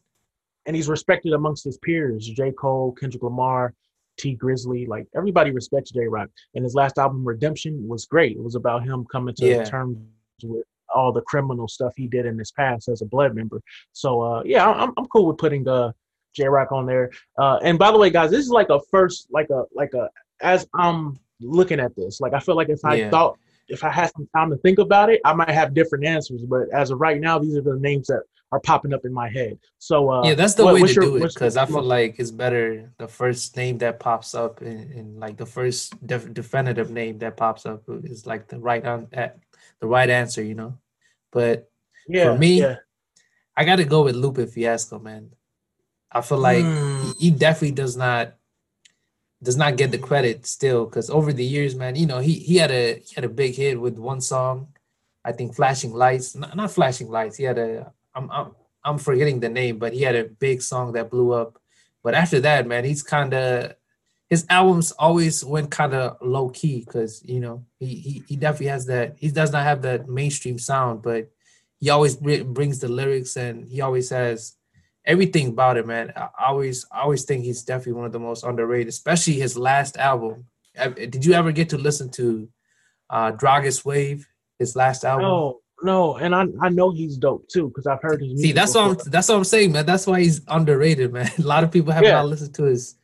and 0.66 0.76
he's 0.76 0.90
respected 0.90 1.32
amongst 1.34 1.64
his 1.64 1.78
peers. 1.78 2.28
J 2.28 2.52
Cole, 2.52 2.92
Kendrick 3.00 3.24
Lamar, 3.24 3.74
Tee 4.18 4.36
Grizzley, 4.36 4.86
like 4.86 5.08
everybody 5.16 5.52
respects 5.52 5.92
Jay 5.92 6.08
Rock. 6.08 6.28
And 6.56 6.64
his 6.66 6.76
last 6.76 6.98
album, 6.98 7.24
Redemption, 7.26 7.88
was 7.88 8.06
great. 8.06 8.36
It 8.36 8.44
was 8.44 8.56
about 8.56 8.84
him 8.84 9.06
coming 9.10 9.34
to 9.36 9.46
Yeah. 9.46 9.64
terms 9.64 9.98
with 10.44 10.66
all 10.94 11.14
the 11.14 11.22
criminal 11.22 11.70
stuff 11.70 11.94
he 11.96 12.08
did 12.08 12.26
in 12.26 12.38
his 12.38 12.52
past 12.52 12.90
as 12.90 13.02
a 13.02 13.06
blood 13.06 13.34
member. 13.34 13.62
So 13.94 14.22
uh, 14.22 14.42
yeah, 14.46 14.68
I'm 14.70 14.92
I'm 14.98 15.06
cool 15.08 15.26
with 15.28 15.38
putting 15.38 15.66
uh 15.70 15.94
Jay 16.38 16.48
Rock 16.48 16.72
on 16.72 16.86
there. 16.86 17.10
Uh, 17.38 17.58
and 17.64 17.78
by 17.80 17.92
the 17.92 17.98
way, 17.98 18.10
guys, 18.10 18.30
this 18.32 18.46
is 18.46 18.50
like 18.52 18.70
a 18.70 18.80
first, 18.92 19.28
like 19.32 19.50
a 19.50 19.64
like 19.74 19.94
a 19.94 20.10
as 20.42 20.68
I'm 20.76 21.20
looking 21.42 21.80
at 21.80 21.96
this, 21.96 22.22
like 22.22 22.34
I 22.34 22.40
feel 22.40 22.56
like 22.56 22.70
if 22.70 22.84
I 22.86 22.96
Yeah. 22.96 23.10
thought 23.10 23.38
if 23.70 23.84
I 23.84 23.90
had 23.90 24.10
some 24.16 24.30
time 24.34 24.50
to 24.52 24.58
think 24.58 24.78
about 24.80 25.10
it, 25.10 25.20
I 25.26 25.34
might 25.34 25.50
have 25.50 25.74
different 25.74 26.06
answers. 26.06 26.44
But 26.46 26.70
as 26.72 26.90
of 26.92 27.02
right 27.02 27.20
now, 27.20 27.38
these 27.38 27.58
are 27.58 27.62
the 27.62 27.76
names 27.76 28.08
that 28.08 28.22
are 28.54 28.62
popping 28.62 28.94
up 28.94 29.04
in 29.04 29.12
my 29.12 29.28
head. 29.30 29.60
So 29.78 30.10
uh, 30.10 30.24
yeah 30.28 30.36
that's 30.36 30.54
the 30.54 30.64
what- 30.64 30.76
way 30.76 30.88
to 30.88 30.94
your- 30.94 31.04
do 31.04 31.16
it 31.18 31.34
because 31.34 31.58
I 31.58 31.66
feel 31.66 31.82
like 31.84 32.16
it's 32.18 32.32
better 32.32 32.90
the 32.98 33.08
first 33.08 33.58
name 33.58 33.78
that 33.80 34.00
pops 34.00 34.34
up 34.36 34.62
in, 34.62 34.90
in 35.00 35.20
like 35.20 35.36
the 35.36 35.46
first 35.46 35.84
def- 36.08 36.34
definitive 36.34 36.90
name 36.92 37.18
that 37.20 37.36
pops 37.36 37.66
up 37.66 37.82
is 38.06 38.26
like 38.26 38.48
the 38.48 38.58
right 38.60 38.86
on 38.86 39.08
at 39.12 39.38
the 39.82 39.88
right 39.88 40.10
answer 40.10 40.42
you 40.42 40.56
know 40.56 40.78
but 41.34 41.70
yeah, 42.08 42.38
me, 42.38 42.62
yeah. 42.62 42.78
I 43.58 43.66
got 43.66 43.78
to 43.78 43.84
go 43.84 44.04
with 44.06 44.16
Lupe 44.16 44.48
Fiasco, 44.50 44.98
man. 44.98 45.32
I 46.12 46.22
feel 46.22 46.38
like 46.40 46.64
Mm. 46.66 47.16
he, 47.20 47.32
definitely 47.32 47.72
does 47.72 47.98
not 47.98 48.36
does 49.44 49.58
not 49.58 49.76
get 49.78 49.92
the 49.92 49.98
credit 50.00 50.46
still 50.48 50.86
because 50.86 51.10
over 51.10 51.32
the 51.32 51.44
years, 51.46 51.76
man, 51.76 51.96
you 51.96 52.06
know, 52.08 52.20
he 52.20 52.34
he 52.34 52.58
had 52.58 52.72
a 52.72 52.96
he 53.00 53.14
had 53.16 53.24
a 53.26 53.30
big 53.30 53.56
hit 53.56 53.80
with 53.80 53.98
one 53.98 54.22
song, 54.22 54.68
I 55.24 55.32
think 55.32 55.56
Flashing 55.56 55.94
Lights, 55.94 56.36
not, 56.36 56.56
not 56.56 56.72
Flashing 56.72 57.10
Lights. 57.10 57.38
He 57.38 57.44
had 57.44 57.58
a 57.60 57.92
I'm 58.16 58.32
I'm 58.32 58.52
I'm 58.84 58.98
forgetting 58.98 59.40
the 59.40 59.50
name, 59.50 59.78
but 59.78 59.94
he 59.94 60.02
had 60.02 60.16
a 60.16 60.24
big 60.24 60.62
song 60.62 60.94
that 60.94 61.10
blew 61.12 61.34
up. 61.34 61.60
But 62.04 62.16
after 62.16 62.40
that, 62.40 62.66
man, 62.68 62.84
he's 62.86 63.04
kind 63.04 63.34
of 63.34 63.76
his 64.30 64.46
albums 64.50 64.92
always 64.94 65.44
went 65.46 65.72
kind 65.72 65.94
of 65.94 66.18
low 66.22 66.50
key 66.50 66.84
because 66.86 67.22
you 67.24 67.40
know 67.40 67.64
he, 67.80 67.88
he 67.96 68.24
he 68.28 68.36
definitely 68.38 68.68
has 68.68 68.86
that 68.88 69.16
he 69.20 69.30
does 69.30 69.52
not 69.52 69.64
have 69.64 69.82
that 69.84 70.08
mainstream 70.10 70.58
sound, 70.58 71.02
but 71.04 71.30
he 71.80 71.90
always 71.92 72.16
br- 72.16 72.44
brings 72.44 72.80
the 72.80 72.88
lyrics 72.88 73.36
and 73.38 73.68
he 73.68 73.82
always 73.82 74.10
has 74.10 74.56
everything 75.08 75.48
about 75.48 75.78
it, 75.78 75.88
man. 75.88 76.14
I 76.16 76.30
always 76.50 76.86
I 76.92 77.00
always 77.02 77.24
think 77.26 77.44
he's 77.44 77.64
definitely 77.64 77.94
one 77.94 78.06
of 78.06 78.12
the 78.12 78.20
most 78.20 78.44
underrated, 78.44 78.90
especially 78.90 79.34
his 79.34 79.58
last 79.58 79.98
album. 79.98 80.46
Did 80.96 81.26
you 81.26 81.34
ever 81.34 81.52
get 81.52 81.70
to 81.70 81.78
listen 81.78 82.10
to 82.12 82.48
uh 83.10 83.32
Drogas 83.32 83.84
Wave, 83.84 84.28
his 84.60 84.76
last 84.76 85.04
album? 85.04 85.24
No, 85.24 85.60
no, 85.82 86.18
and 86.18 86.36
I 86.36 86.46
I 86.62 86.70
know 86.70 86.92
he's 86.92 87.18
dope 87.18 87.48
too 87.50 87.70
because 87.70 87.88
I've 87.88 88.02
heard 88.02 88.20
his 88.22 88.30
music. 88.34 88.46
See, 88.48 88.52
that's 88.52 88.76
what. 88.76 88.84
I'm 89.06 89.12
that's 89.12 89.30
what 89.30 89.38
I'm 89.38 89.44
saying, 89.44 89.72
man. 89.72 89.86
That's 89.86 90.06
why 90.06 90.20
he's 90.22 90.42
underrated, 90.48 91.14
man. 91.14 91.32
A 91.40 91.42
lot 91.42 91.64
of 91.64 91.72
people 91.72 91.92
have 91.94 92.04
Yeah. 92.04 92.14
not 92.20 92.28
listened 92.28 92.54
to 92.56 92.64
his 92.66 92.96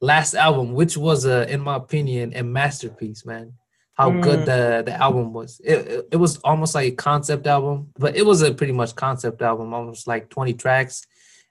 last 0.00 0.34
album, 0.34 0.72
which 0.74 0.96
was 0.96 1.24
a, 1.26 1.48
in 1.48 1.60
my 1.60 1.76
opinion, 1.76 2.32
a 2.34 2.42
masterpiece, 2.42 3.24
man. 3.24 3.52
How 3.94 4.10
good 4.10 4.40
Mm. 4.40 4.44
the 4.46 4.82
the 4.86 4.94
album 5.06 5.32
was. 5.32 5.60
It, 5.64 5.78
it 5.86 6.08
it 6.12 6.16
was 6.16 6.38
almost 6.38 6.74
like 6.74 6.88
a 6.92 6.96
concept 6.96 7.46
album, 7.46 7.90
but 7.98 8.16
it 8.16 8.24
was 8.26 8.42
a 8.42 8.52
pretty 8.52 8.72
much 8.72 8.94
concept 8.96 9.42
album, 9.42 9.72
almost 9.72 10.06
like 10.06 10.28
20 10.30 10.54
tracks. 10.54 11.06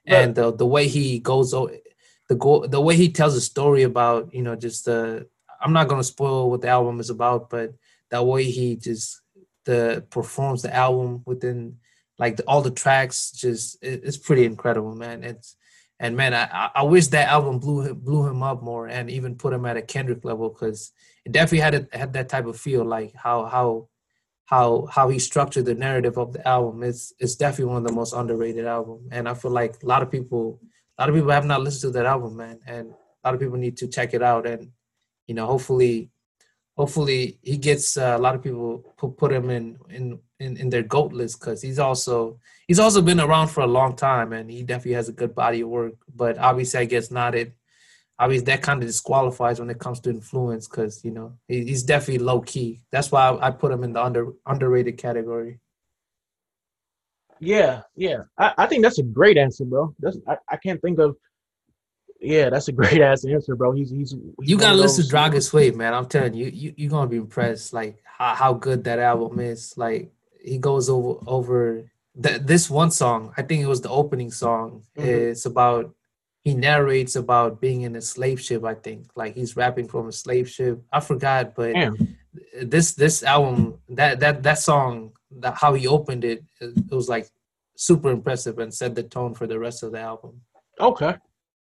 And 0.06 0.34
the 0.34 0.52
the 0.52 0.66
way 0.66 0.88
he 0.88 1.18
goes 1.20 1.52
the 1.52 2.34
go 2.36 2.66
the 2.66 2.80
way 2.80 2.96
he 2.96 3.10
tells 3.10 3.34
a 3.36 3.40
story 3.40 3.82
about, 3.82 4.32
you 4.34 4.42
know, 4.42 4.56
just 4.56 4.84
the 4.86 5.28
I'm 5.60 5.72
not 5.72 5.88
gonna 5.88 6.04
spoil 6.04 6.50
what 6.50 6.62
the 6.62 6.68
album 6.68 7.00
is 7.00 7.10
about, 7.10 7.50
but 7.50 7.74
that 8.10 8.26
way 8.26 8.44
he 8.44 8.76
just 8.76 9.20
the 9.64 10.04
performs 10.10 10.62
the 10.62 10.74
album 10.74 11.22
within 11.26 11.76
like 12.18 12.36
the, 12.36 12.42
all 12.44 12.62
the 12.62 12.70
tracks 12.70 13.30
just 13.32 13.82
it, 13.82 14.02
it's 14.04 14.16
pretty 14.16 14.44
incredible 14.44 14.94
man. 14.94 15.22
It's 15.24 15.56
and 16.00 16.16
man 16.16 16.34
I, 16.34 16.44
I- 16.44 16.70
I 16.76 16.82
wish 16.82 17.08
that 17.08 17.28
album 17.28 17.58
blew 17.58 17.82
him 17.82 17.98
blew 18.00 18.26
him 18.26 18.42
up 18.42 18.62
more 18.62 18.88
and 18.88 19.08
even 19.10 19.36
put 19.36 19.52
him 19.52 19.64
at 19.66 19.76
a 19.76 19.82
kendrick 19.82 20.24
level 20.24 20.48
because 20.48 20.92
it 21.24 21.32
definitely 21.32 21.60
had 21.60 21.74
a, 21.92 21.96
had 21.96 22.12
that 22.14 22.28
type 22.28 22.46
of 22.46 22.58
feel 22.58 22.84
like 22.84 23.14
how 23.14 23.44
how 23.44 23.88
how 24.46 24.86
how 24.90 25.08
he 25.08 25.18
structured 25.18 25.64
the 25.64 25.74
narrative 25.74 26.18
of 26.18 26.32
the 26.32 26.46
album 26.46 26.82
it's 26.82 27.12
it's 27.18 27.36
definitely 27.36 27.72
one 27.72 27.82
of 27.82 27.88
the 27.88 27.94
most 27.94 28.12
underrated 28.12 28.66
album 28.66 29.08
and 29.10 29.28
i 29.28 29.34
feel 29.34 29.50
like 29.50 29.82
a 29.82 29.86
lot 29.86 30.02
of 30.02 30.10
people 30.10 30.60
a 30.98 31.02
lot 31.02 31.08
of 31.08 31.14
people 31.14 31.30
have 31.30 31.46
not 31.46 31.62
listened 31.62 31.92
to 31.92 31.98
that 31.98 32.06
album, 32.06 32.36
man, 32.36 32.60
and 32.66 32.90
a 32.90 33.28
lot 33.28 33.34
of 33.34 33.40
people 33.40 33.56
need 33.56 33.76
to 33.78 33.88
check 33.88 34.14
it 34.14 34.22
out. 34.22 34.46
And 34.46 34.70
you 35.26 35.34
know, 35.34 35.46
hopefully, 35.46 36.10
hopefully 36.76 37.38
he 37.42 37.56
gets 37.56 37.96
uh, 37.96 38.16
a 38.16 38.22
lot 38.22 38.34
of 38.34 38.42
people 38.42 38.94
put 38.96 39.16
put 39.16 39.32
him 39.32 39.50
in 39.50 39.78
in 39.88 40.18
in, 40.38 40.56
in 40.56 40.70
their 40.70 40.82
goat 40.82 41.12
list 41.12 41.40
because 41.40 41.62
he's 41.62 41.78
also 41.78 42.38
he's 42.66 42.78
also 42.78 43.00
been 43.00 43.20
around 43.20 43.48
for 43.48 43.62
a 43.62 43.66
long 43.66 43.96
time 43.96 44.32
and 44.32 44.50
he 44.50 44.62
definitely 44.62 44.94
has 44.94 45.08
a 45.08 45.12
good 45.12 45.34
body 45.34 45.62
of 45.62 45.68
work. 45.68 45.94
But 46.14 46.38
obviously, 46.38 46.80
I 46.80 46.84
guess 46.84 47.10
not 47.10 47.34
it. 47.34 47.54
Obviously, 48.22 48.44
that 48.46 48.62
kind 48.62 48.80
of 48.80 48.86
disqualifies 48.86 49.58
when 49.58 49.68
it 49.68 49.80
comes 49.80 49.98
to 50.00 50.10
influence 50.10 50.68
because 50.68 51.04
you 51.04 51.10
know 51.10 51.36
he's 51.48 51.82
definitely 51.82 52.24
low 52.24 52.40
key. 52.40 52.80
That's 52.92 53.10
why 53.10 53.28
I, 53.28 53.48
I 53.48 53.50
put 53.50 53.72
him 53.72 53.82
in 53.82 53.92
the 53.92 54.02
under 54.02 54.32
underrated 54.46 54.96
category. 54.96 55.58
Yeah, 57.40 57.82
yeah. 57.96 58.18
I, 58.38 58.54
I 58.58 58.66
think 58.66 58.84
that's 58.84 59.00
a 59.00 59.02
great 59.02 59.36
answer, 59.36 59.64
bro. 59.64 59.92
That's 59.98 60.16
I, 60.28 60.36
I 60.48 60.56
can't 60.56 60.80
think 60.80 61.00
of 61.00 61.16
yeah, 62.20 62.48
that's 62.50 62.68
a 62.68 62.72
great 62.80 63.00
ass 63.00 63.24
answer, 63.24 63.56
bro. 63.56 63.72
He's 63.72 63.90
he's, 63.90 64.12
he's 64.12 64.48
you 64.48 64.56
gotta 64.56 64.76
listen 64.76 65.04
to 65.04 65.12
Drogas 65.12 65.52
Wave, 65.52 65.74
man. 65.74 65.92
I'm 65.92 66.06
telling 66.06 66.34
you, 66.34 66.46
you 66.46 66.74
you're 66.76 66.90
gonna 66.90 67.10
be 67.10 67.16
impressed, 67.16 67.72
like 67.72 68.00
how, 68.04 68.36
how 68.36 68.54
good 68.54 68.84
that 68.84 69.00
album 69.00 69.40
is. 69.40 69.76
Like 69.76 70.12
he 70.40 70.58
goes 70.58 70.88
over 70.88 71.18
over 71.26 71.90
th- 72.22 72.42
this 72.42 72.70
one 72.70 72.92
song. 72.92 73.34
I 73.36 73.42
think 73.42 73.62
it 73.62 73.66
was 73.66 73.80
the 73.80 73.90
opening 73.90 74.30
song. 74.30 74.84
Mm-hmm. 74.96 75.08
It's 75.08 75.46
about 75.46 75.92
he 76.42 76.54
narrates 76.54 77.14
about 77.16 77.60
being 77.60 77.82
in 77.82 77.94
a 77.96 78.02
slave 78.02 78.40
ship. 78.40 78.64
I 78.64 78.74
think 78.74 79.06
like 79.14 79.34
he's 79.34 79.56
rapping 79.56 79.88
from 79.88 80.08
a 80.08 80.12
slave 80.12 80.48
ship. 80.48 80.82
I 80.92 81.00
forgot, 81.00 81.54
but 81.54 81.72
Damn. 81.72 82.16
this 82.62 82.94
this 82.94 83.22
album 83.22 83.78
that 83.90 84.20
that 84.20 84.42
that 84.42 84.58
song 84.58 85.12
that 85.38 85.54
how 85.54 85.74
he 85.74 85.86
opened 85.86 86.24
it, 86.24 86.44
it 86.60 86.90
was 86.90 87.08
like 87.08 87.28
super 87.76 88.10
impressive 88.10 88.58
and 88.58 88.74
set 88.74 88.94
the 88.94 89.02
tone 89.02 89.34
for 89.34 89.46
the 89.46 89.58
rest 89.58 89.82
of 89.82 89.92
the 89.92 90.00
album. 90.00 90.40
Okay. 90.80 91.14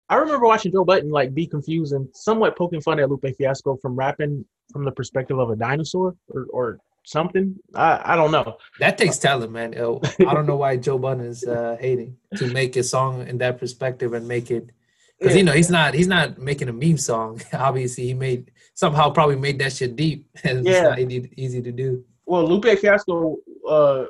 I 0.08 0.16
remember 0.16 0.46
watching 0.46 0.72
Joe 0.72 0.84
Budden 0.84 1.10
like 1.10 1.34
be 1.34 1.46
confused 1.46 1.92
and 1.92 2.08
somewhat 2.14 2.56
poking 2.56 2.80
fun 2.80 2.98
at 2.98 3.08
Lupe 3.08 3.36
Fiasco 3.36 3.76
from 3.76 3.94
rapping 3.94 4.44
from 4.72 4.84
the 4.84 4.92
perspective 4.92 5.38
of 5.38 5.50
a 5.50 5.56
dinosaur 5.56 6.16
or, 6.28 6.46
or 6.50 6.78
something. 7.10 7.56
I, 7.74 8.12
I 8.12 8.16
don't 8.16 8.32
know. 8.32 8.58
That 8.78 8.98
takes 8.98 9.18
talent, 9.18 9.52
man. 9.52 9.74
I 9.74 10.34
don't 10.34 10.46
know 10.46 10.56
why 10.56 10.76
Joe 10.76 10.98
Budden 10.98 11.26
is 11.26 11.44
uh, 11.44 11.76
hating 11.80 12.16
to 12.36 12.46
make 12.48 12.76
a 12.76 12.82
song 12.82 13.26
in 13.26 13.38
that 13.38 13.58
perspective 13.58 14.12
and 14.12 14.26
make 14.26 14.50
it 14.50 14.70
because 15.18 15.36
you 15.36 15.42
know 15.42 15.52
he's 15.52 15.70
not 15.70 15.94
he's 15.94 16.08
not 16.08 16.38
making 16.38 16.68
a 16.68 16.72
meme 16.72 16.98
song. 16.98 17.40
Obviously, 17.52 18.06
he 18.06 18.14
made 18.14 18.50
somehow 18.74 19.10
probably 19.10 19.36
made 19.36 19.58
that 19.58 19.72
shit 19.72 19.96
deep 19.96 20.26
and 20.44 20.64
yeah. 20.64 20.72
it's 20.72 20.82
not 20.82 20.98
easy, 20.98 21.32
easy 21.36 21.62
to 21.62 21.72
do 21.72 22.04
well, 22.30 22.46
Lupe 22.46 22.78
Fiasco 22.78 23.38
uh, 23.68 24.04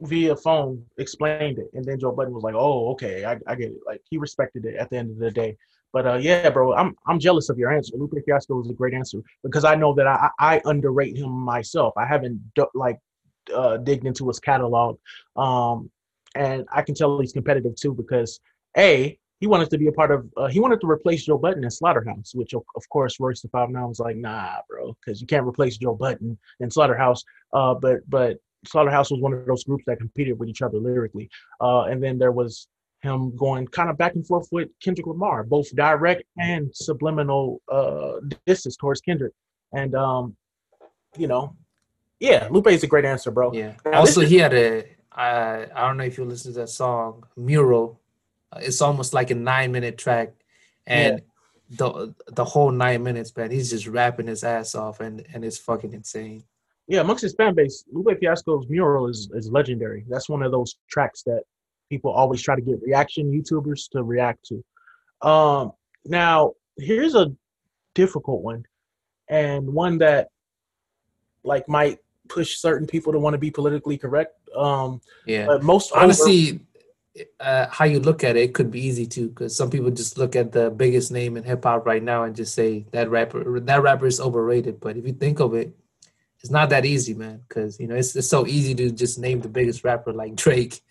via 0.00 0.34
phone 0.34 0.82
explained 0.96 1.58
it, 1.58 1.68
and 1.74 1.84
then 1.84 2.00
Joe 2.00 2.10
Budden 2.10 2.32
was 2.32 2.42
like, 2.42 2.54
"Oh, 2.54 2.92
okay, 2.92 3.26
I, 3.26 3.38
I 3.46 3.54
get 3.54 3.72
it." 3.72 3.80
Like 3.86 4.00
he 4.08 4.16
respected 4.16 4.64
it 4.64 4.76
at 4.76 4.88
the 4.88 4.96
end 4.96 5.10
of 5.10 5.18
the 5.18 5.30
day. 5.30 5.58
But 5.94 6.06
uh, 6.08 6.14
yeah, 6.16 6.50
bro, 6.50 6.74
I'm 6.74 6.96
I'm 7.06 7.20
jealous 7.20 7.48
of 7.48 7.56
your 7.56 7.72
answer. 7.72 7.96
Lupe 7.96 8.18
Fiasco 8.26 8.56
was 8.56 8.68
a 8.68 8.74
great 8.74 8.94
answer 8.94 9.20
because 9.44 9.64
I 9.64 9.76
know 9.76 9.94
that 9.94 10.08
I 10.08 10.28
I 10.40 10.60
underrate 10.64 11.16
him 11.16 11.30
myself. 11.30 11.94
I 11.96 12.04
haven't 12.04 12.40
like 12.74 12.98
uh, 13.54 13.76
digged 13.76 14.04
into 14.04 14.26
his 14.26 14.40
catalog, 14.40 14.98
um, 15.36 15.88
and 16.34 16.66
I 16.72 16.82
can 16.82 16.96
tell 16.96 17.20
he's 17.20 17.32
competitive 17.32 17.76
too 17.76 17.94
because 17.94 18.40
a 18.76 19.16
he 19.38 19.46
wanted 19.46 19.70
to 19.70 19.78
be 19.78 19.86
a 19.86 19.92
part 19.92 20.10
of 20.10 20.28
uh, 20.36 20.48
he 20.48 20.58
wanted 20.58 20.80
to 20.80 20.90
replace 20.90 21.26
Joe 21.26 21.38
Budden 21.38 21.62
in 21.62 21.70
Slaughterhouse, 21.70 22.34
which 22.34 22.54
of, 22.54 22.64
of 22.74 22.82
course 22.88 23.20
Royce 23.20 23.40
the 23.40 23.48
Five 23.48 23.70
Nine 23.70 23.86
was 23.86 24.00
like, 24.00 24.16
nah, 24.16 24.56
bro, 24.68 24.96
because 24.98 25.20
you 25.20 25.28
can't 25.28 25.46
replace 25.46 25.76
Joe 25.76 25.94
Budden 25.94 26.36
in 26.58 26.70
Slaughterhouse. 26.72 27.22
Uh, 27.52 27.74
but 27.74 27.98
but 28.08 28.38
Slaughterhouse 28.66 29.12
was 29.12 29.20
one 29.20 29.32
of 29.32 29.46
those 29.46 29.62
groups 29.62 29.84
that 29.86 29.98
competed 29.98 30.40
with 30.40 30.48
each 30.48 30.62
other 30.62 30.78
lyrically. 30.78 31.30
Uh, 31.60 31.82
and 31.82 32.02
then 32.02 32.18
there 32.18 32.32
was 32.32 32.66
him 33.04 33.36
going 33.36 33.68
kind 33.68 33.88
of 33.90 33.96
back 33.96 34.14
and 34.16 34.26
forth 34.26 34.48
with 34.50 34.68
Kendrick 34.82 35.06
Lamar, 35.06 35.44
both 35.44 35.74
direct 35.76 36.24
and 36.38 36.70
subliminal 36.74 37.62
uh, 37.70 38.14
disses 38.46 38.76
towards 38.76 39.00
Kendrick. 39.00 39.32
And 39.72 39.94
um, 39.94 40.36
you 41.16 41.28
know, 41.28 41.54
yeah, 42.18 42.48
Lupe 42.50 42.68
is 42.68 42.82
a 42.82 42.88
great 42.88 43.04
answer, 43.04 43.30
bro. 43.30 43.52
Yeah. 43.52 43.74
Now, 43.84 44.00
also, 44.00 44.22
he 44.22 44.38
had 44.38 44.54
a 44.54 44.84
I 45.12 45.66
I 45.74 45.86
don't 45.86 45.96
know 45.98 46.04
if 46.04 46.18
you 46.18 46.24
listen 46.24 46.52
to 46.52 46.60
that 46.60 46.68
song 46.70 47.24
Mural 47.36 48.00
it's 48.60 48.80
almost 48.80 49.14
like 49.14 49.30
a 49.30 49.34
nine 49.34 49.72
minute 49.72 49.98
track, 49.98 50.32
and 50.86 51.20
yeah. 51.70 51.76
the 51.76 52.14
the 52.32 52.44
whole 52.44 52.70
nine 52.70 53.02
minutes, 53.02 53.34
man, 53.36 53.50
he's 53.50 53.70
just 53.70 53.86
rapping 53.86 54.26
his 54.26 54.44
ass 54.44 54.74
off, 54.74 55.00
and 55.00 55.24
and 55.32 55.44
it's 55.44 55.58
fucking 55.58 55.92
insane. 55.92 56.44
Yeah, 56.86 57.00
amongst 57.00 57.22
his 57.22 57.34
fan 57.34 57.54
base, 57.54 57.84
Lupe 57.90 58.18
Fiasco's 58.20 58.68
mural 58.68 59.08
is 59.08 59.30
is 59.34 59.50
legendary. 59.50 60.04
That's 60.08 60.28
one 60.28 60.42
of 60.42 60.52
those 60.52 60.76
tracks 60.88 61.22
that 61.24 61.42
people 61.94 62.10
always 62.10 62.42
try 62.42 62.54
to 62.54 62.60
get 62.60 62.82
reaction 62.82 63.32
YouTubers 63.32 63.88
to 63.92 64.02
react 64.02 64.40
to. 64.48 65.28
Um, 65.28 65.72
now 66.04 66.54
here's 66.76 67.14
a 67.14 67.32
difficult 67.94 68.42
one, 68.42 68.64
and 69.28 69.72
one 69.72 69.98
that 69.98 70.28
like 71.44 71.68
might 71.68 71.98
push 72.28 72.56
certain 72.56 72.86
people 72.86 73.12
to 73.12 73.18
want 73.18 73.34
to 73.34 73.38
be 73.38 73.50
politically 73.50 73.98
correct. 73.98 74.34
Um, 74.56 75.00
yeah, 75.26 75.46
but 75.46 75.62
most 75.62 75.92
honestly, 75.94 76.60
uh, 77.40 77.66
how 77.70 77.84
you 77.84 78.00
look 78.00 78.24
at 78.24 78.36
it, 78.36 78.42
it 78.42 78.54
could 78.54 78.70
be 78.70 78.80
easy 78.80 79.06
too, 79.06 79.28
because 79.28 79.56
some 79.56 79.70
people 79.70 79.90
just 79.90 80.18
look 80.18 80.34
at 80.36 80.52
the 80.52 80.70
biggest 80.70 81.12
name 81.12 81.36
in 81.36 81.44
hip 81.44 81.64
hop 81.64 81.86
right 81.86 82.02
now 82.02 82.24
and 82.24 82.34
just 82.34 82.54
say 82.54 82.86
that 82.92 83.08
rapper 83.08 83.60
that 83.60 83.82
rapper 83.82 84.06
is 84.06 84.20
overrated. 84.20 84.80
But 84.80 84.96
if 84.96 85.06
you 85.06 85.12
think 85.12 85.40
of 85.40 85.54
it, 85.54 85.72
it's 86.40 86.50
not 86.50 86.70
that 86.70 86.84
easy, 86.84 87.14
man. 87.14 87.40
Because 87.48 87.78
you 87.80 87.86
know 87.86 87.94
it's, 87.94 88.14
it's 88.16 88.28
so 88.28 88.46
easy 88.46 88.74
to 88.74 88.90
just 88.90 89.18
name 89.18 89.40
the 89.40 89.48
biggest 89.48 89.84
rapper 89.84 90.12
like 90.12 90.34
Drake 90.34 90.82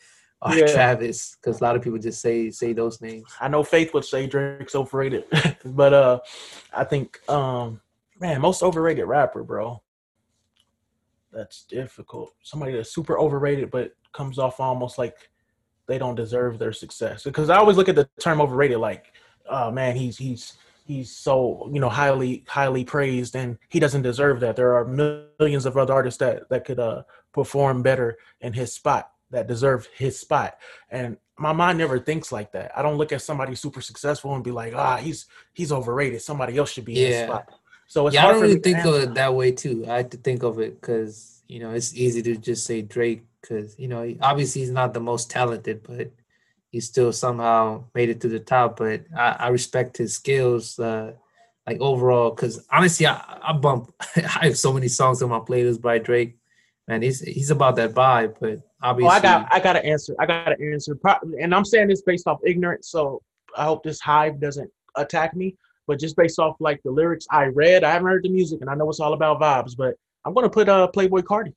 or 0.43 0.55
yeah. 0.55 0.67
Travis, 0.67 1.35
because 1.35 1.61
a 1.61 1.63
lot 1.63 1.75
of 1.75 1.81
people 1.81 1.99
just 1.99 2.21
say 2.21 2.49
say 2.49 2.73
those 2.73 3.01
names. 3.01 3.25
I 3.39 3.47
know 3.47 3.63
Faith 3.63 3.93
would 3.93 4.05
say 4.05 4.27
Drake's 4.27 4.75
overrated, 4.75 5.25
but 5.65 5.93
uh, 5.93 6.19
I 6.73 6.83
think 6.83 7.27
um, 7.29 7.81
man, 8.19 8.41
most 8.41 8.63
overrated 8.63 9.05
rapper, 9.05 9.43
bro. 9.43 9.81
That's 11.31 11.63
difficult. 11.63 12.33
Somebody 12.43 12.73
that's 12.73 12.93
super 12.93 13.17
overrated 13.17 13.71
but 13.71 13.93
comes 14.11 14.37
off 14.37 14.59
almost 14.59 14.97
like 14.97 15.15
they 15.87 15.97
don't 15.97 16.15
deserve 16.15 16.59
their 16.59 16.73
success. 16.73 17.23
Because 17.23 17.49
I 17.49 17.57
always 17.57 17.75
look 17.75 17.89
at 17.89 17.95
the 17.95 18.07
term 18.19 18.39
overrated 18.39 18.77
like, 18.77 19.13
oh 19.49 19.71
man, 19.71 19.95
he's 19.95 20.17
he's 20.17 20.53
he's 20.85 21.15
so 21.15 21.69
you 21.71 21.79
know 21.79 21.89
highly 21.89 22.43
highly 22.47 22.83
praised 22.83 23.35
and 23.35 23.57
he 23.69 23.79
doesn't 23.79 24.01
deserve 24.01 24.41
that. 24.41 24.55
There 24.55 24.73
are 24.75 24.85
millions 24.85 25.65
of 25.65 25.77
other 25.77 25.93
artists 25.93 26.19
that 26.19 26.49
that 26.49 26.65
could 26.65 26.79
uh, 26.79 27.03
perform 27.31 27.81
better 27.81 28.17
in 28.41 28.53
his 28.53 28.73
spot 28.73 29.12
that 29.33 29.47
deserve 29.47 29.87
his 29.97 30.17
spot. 30.17 30.57
And 30.89 31.17
my 31.37 31.51
mind 31.51 31.77
never 31.77 31.99
thinks 31.99 32.31
like 32.31 32.53
that. 32.53 32.71
I 32.77 32.81
don't 32.81 32.97
look 32.97 33.11
at 33.11 33.21
somebody 33.21 33.55
super 33.55 33.81
successful 33.81 34.33
and 34.35 34.43
be 34.43 34.51
like, 34.51 34.73
ah, 34.75 34.97
he's 34.97 35.25
he's 35.53 35.71
overrated. 35.71 36.21
Somebody 36.21 36.57
else 36.57 36.71
should 36.71 36.85
be 36.85 36.93
yeah. 36.93 37.05
in 37.05 37.11
his 37.11 37.23
spot. 37.23 37.53
So 37.87 38.07
it's 38.07 38.13
yeah, 38.13 38.27
I 38.27 38.31
don't 38.31 38.41
really 38.41 38.59
think 38.59 38.85
of 38.85 38.95
it 38.95 39.13
that 39.15 39.33
way 39.33 39.51
too. 39.51 39.85
I 39.87 39.97
had 39.97 40.11
to 40.11 40.17
think 40.17 40.43
of 40.43 40.59
it 40.59 40.79
because 40.79 41.43
you 41.47 41.59
know 41.59 41.71
it's 41.71 41.93
easy 41.95 42.21
to 42.23 42.35
just 42.37 42.65
say 42.65 42.81
Drake 42.81 43.23
because 43.41 43.77
you 43.77 43.87
know 43.87 44.15
obviously 44.21 44.61
he's 44.61 44.71
not 44.71 44.93
the 44.93 44.99
most 44.99 45.29
talented, 45.29 45.83
but 45.83 46.11
he 46.71 46.79
still 46.79 47.11
somehow 47.11 47.83
made 47.93 48.09
it 48.09 48.21
to 48.21 48.27
the 48.27 48.39
top. 48.39 48.77
But 48.77 49.05
I, 49.15 49.35
I 49.39 49.47
respect 49.49 49.97
his 49.97 50.13
skills, 50.13 50.79
uh, 50.79 51.13
like 51.67 51.81
overall. 51.81 52.31
Because 52.31 52.65
honestly, 52.71 53.07
I, 53.07 53.21
I 53.41 53.53
bump. 53.53 53.93
I 54.15 54.45
have 54.45 54.57
so 54.57 54.73
many 54.73 54.87
songs 54.87 55.21
on 55.21 55.29
my 55.29 55.39
playlist 55.39 55.81
by 55.81 55.97
Drake. 55.97 56.37
Man, 56.87 57.01
he's 57.01 57.21
he's 57.21 57.51
about 57.51 57.75
that 57.77 57.93
vibe, 57.93 58.35
but 58.39 58.59
obviously, 58.83 59.09
oh, 59.09 59.17
I 59.17 59.19
got 59.19 59.53
I 59.53 59.59
got 59.59 59.73
to 59.73 59.85
answer. 59.85 60.15
I 60.19 60.25
got 60.25 60.45
to 60.45 60.71
answer, 60.71 60.97
and 61.41 61.55
I'm 61.55 61.65
saying 61.65 61.87
this 61.87 62.01
based 62.01 62.27
off 62.27 62.39
ignorance. 62.45 62.89
So 62.89 63.21
I 63.57 63.63
hope 63.63 63.83
this 63.83 63.99
hive 63.99 64.39
doesn't 64.39 64.69
attack 64.95 65.35
me. 65.35 65.55
But 65.87 65.99
just 65.99 66.15
based 66.15 66.39
off 66.39 66.55
like 66.59 66.81
the 66.83 66.91
lyrics 66.91 67.25
I 67.29 67.45
read, 67.45 67.83
I 67.83 67.91
haven't 67.91 68.07
heard 68.07 68.23
the 68.23 68.29
music, 68.29 68.61
and 68.61 68.69
I 68.69 68.75
know 68.75 68.89
it's 68.89 68.99
all 68.99 69.13
about 69.13 69.41
vibes. 69.41 69.75
But 69.75 69.95
I'm 70.25 70.33
gonna 70.33 70.49
put 70.49 70.69
uh 70.69 70.89
Playboi 70.93 71.23
Carti. 71.23 71.53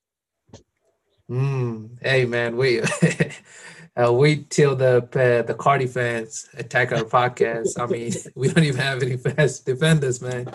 Mm, 1.31 1.91
hey 2.03 2.25
man, 2.25 2.57
wait, 2.57 2.89
uh, 3.97 4.13
wait 4.13 4.49
till 4.51 4.77
the 4.77 4.99
uh, 4.99 5.43
the 5.43 5.55
Carti 5.55 5.89
fans 5.89 6.49
attack 6.55 6.93
our 6.93 7.05
podcast. 7.05 7.79
I 7.79 7.87
mean, 7.87 8.13
we 8.35 8.49
don't 8.49 8.65
even 8.65 8.81
have 8.81 9.03
any 9.03 9.17
fans 9.17 9.61
to 9.61 9.75
defend 9.75 10.05
us, 10.05 10.21
man. 10.21 10.49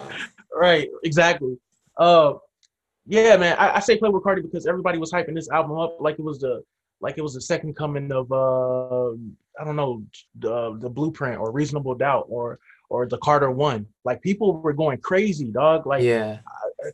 Right, 0.53 0.89
exactly. 1.03 1.57
Uh, 1.98 2.35
yeah, 3.05 3.37
man. 3.37 3.57
I, 3.57 3.77
I 3.77 3.79
say 3.79 3.97
Playboi 3.97 4.21
Carti 4.21 4.41
because 4.41 4.67
everybody 4.67 4.97
was 4.97 5.11
hyping 5.11 5.35
this 5.35 5.49
album 5.49 5.77
up 5.77 5.97
like 5.99 6.19
it 6.19 6.23
was 6.23 6.39
the 6.39 6.63
like 7.01 7.17
it 7.17 7.21
was 7.21 7.33
the 7.33 7.41
second 7.41 7.75
coming 7.75 8.11
of 8.11 8.31
uh 8.31 9.11
I 9.59 9.65
don't 9.65 9.75
know 9.75 10.03
the 10.39 10.77
the 10.79 10.89
Blueprint 10.89 11.39
or 11.39 11.51
Reasonable 11.51 11.95
Doubt 11.95 12.25
or 12.29 12.59
or 12.89 13.07
the 13.07 13.17
Carter 13.17 13.49
One. 13.51 13.87
Like 14.05 14.21
people 14.21 14.57
were 14.57 14.73
going 14.73 14.99
crazy, 14.99 15.51
dog. 15.51 15.85
Like 15.85 16.03
yeah. 16.03 16.39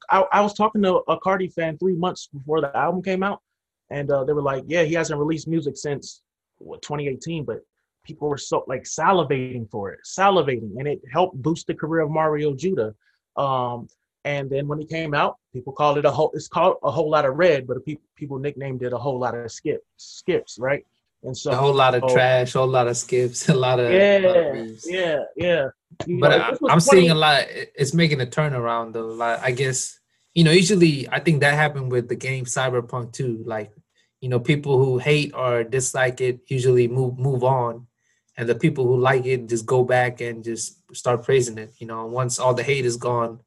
I, 0.09 0.19
I, 0.19 0.25
I 0.33 0.41
was 0.41 0.53
talking 0.53 0.81
to 0.83 0.97
a 1.07 1.19
Carti 1.19 1.51
fan 1.51 1.77
three 1.77 1.95
months 1.95 2.27
before 2.27 2.61
the 2.61 2.75
album 2.75 3.01
came 3.01 3.23
out, 3.23 3.41
and 3.89 4.09
uh, 4.11 4.23
they 4.23 4.33
were 4.33 4.41
like, 4.41 4.63
"Yeah, 4.67 4.83
he 4.83 4.93
hasn't 4.93 5.19
released 5.19 5.47
music 5.47 5.75
since 5.75 6.21
what 6.59 6.81
2018," 6.81 7.45
but 7.45 7.61
people 8.03 8.29
were 8.29 8.37
so 8.37 8.63
like 8.67 8.83
salivating 8.83 9.69
for 9.69 9.91
it, 9.91 9.99
salivating, 10.05 10.77
and 10.77 10.87
it 10.87 11.01
helped 11.11 11.41
boost 11.41 11.67
the 11.67 11.73
career 11.73 12.03
of 12.03 12.11
Mario 12.11 12.53
Judah. 12.53 12.93
Um, 13.35 13.87
and 14.27 14.49
then 14.49 14.67
when 14.67 14.81
it 14.81 14.89
came 14.89 15.13
out, 15.13 15.37
people 15.53 15.71
called 15.71 15.97
it 15.97 16.03
a 16.03 16.11
whole. 16.11 16.31
It's 16.33 16.49
called 16.49 16.77
a 16.83 16.91
whole 16.91 17.09
lot 17.09 17.23
of 17.23 17.35
red, 17.37 17.65
but 17.65 17.83
people 17.85 18.03
people 18.17 18.37
nicknamed 18.39 18.83
it 18.83 18.91
a 18.91 18.97
whole 18.97 19.17
lot 19.17 19.33
of 19.35 19.49
skip 19.49 19.81
skips, 19.95 20.59
right? 20.59 20.85
And 21.23 21.35
so 21.35 21.51
a 21.51 21.55
whole 21.55 21.73
lot 21.73 21.95
of 21.95 22.03
oh, 22.03 22.13
trash, 22.13 22.53
a 22.55 22.57
whole 22.59 22.67
lot 22.67 22.87
of 22.87 22.97
skips, 22.97 23.47
a 23.47 23.55
lot 23.55 23.79
of, 23.79 23.89
Yeah, 23.89 24.19
lot 24.23 24.37
of 24.37 24.79
yeah, 24.85 25.19
yeah. 25.37 25.67
You 26.05 26.19
But 26.19 26.31
know, 26.31 26.37
I, 26.37 26.49
I'm 26.73 26.79
20 26.79 26.81
seeing 26.81 27.11
a 27.11 27.15
lot. 27.15 27.45
It's 27.49 27.93
making 27.93 28.19
a 28.19 28.25
turnaround 28.25 28.91
though. 28.93 29.07
Like 29.07 29.39
I 29.41 29.51
guess 29.51 29.97
you 30.35 30.43
know, 30.43 30.51
usually 30.51 31.07
I 31.09 31.19
think 31.21 31.39
that 31.39 31.53
happened 31.53 31.89
with 31.89 32.09
the 32.09 32.15
game 32.15 32.43
Cyberpunk 32.43 33.13
too. 33.13 33.43
Like 33.45 33.71
you 34.19 34.27
know, 34.27 34.41
people 34.41 34.77
who 34.83 34.97
hate 34.97 35.31
or 35.33 35.63
dislike 35.63 36.19
it 36.19 36.41
usually 36.47 36.89
move 36.89 37.17
move 37.17 37.45
on, 37.45 37.87
and 38.35 38.49
the 38.49 38.55
people 38.55 38.85
who 38.85 38.99
like 38.99 39.25
it 39.25 39.47
just 39.47 39.65
go 39.65 39.85
back 39.85 40.19
and 40.19 40.43
just 40.43 40.83
start 40.93 41.23
praising 41.23 41.57
it. 41.57 41.71
You 41.79 41.87
know, 41.87 42.05
once 42.07 42.39
all 42.39 42.53
the 42.53 42.63
hate 42.63 42.85
is 42.85 42.97
gone, 42.97 43.39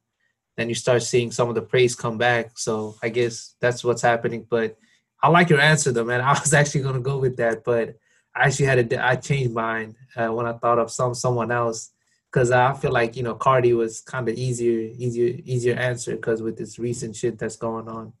then 0.61 0.69
you 0.69 0.75
start 0.75 1.01
seeing 1.01 1.31
some 1.31 1.49
of 1.49 1.55
the 1.55 1.61
praise 1.61 1.95
come 1.95 2.19
back. 2.19 2.51
So 2.55 2.95
I 3.01 3.09
guess 3.09 3.55
that's 3.59 3.83
what's 3.83 4.03
happening. 4.03 4.45
But 4.47 4.77
I 5.23 5.27
like 5.29 5.49
your 5.49 5.59
answer 5.59 5.91
though, 5.91 6.05
man. 6.05 6.21
I 6.31 6.33
was 6.39 6.53
actually 6.53 6.83
gonna 6.83 6.99
go 6.99 7.17
with 7.17 7.35
that, 7.37 7.63
but 7.63 7.95
I 8.35 8.45
actually 8.45 8.67
had 8.67 8.93
a 8.93 9.05
I 9.05 9.15
changed 9.15 9.53
mine 9.53 9.95
uh, 10.15 10.27
when 10.27 10.45
I 10.45 10.53
thought 10.53 10.79
of 10.79 10.91
some 10.91 11.15
someone 11.15 11.51
else 11.51 11.91
because 12.31 12.51
I 12.51 12.73
feel 12.73 12.91
like 12.91 13.15
you 13.17 13.23
know 13.23 13.35
Carti 13.35 13.75
was 13.75 14.01
kind 14.01 14.29
of 14.29 14.35
easier, 14.35 14.91
easier, 14.97 15.35
easier 15.43 15.75
answer 15.75 16.15
because 16.15 16.41
with 16.43 16.57
this 16.57 16.77
recent 16.77 17.15
shit 17.15 17.39
that's 17.39 17.57
going 17.57 17.87
on. 17.87 18.13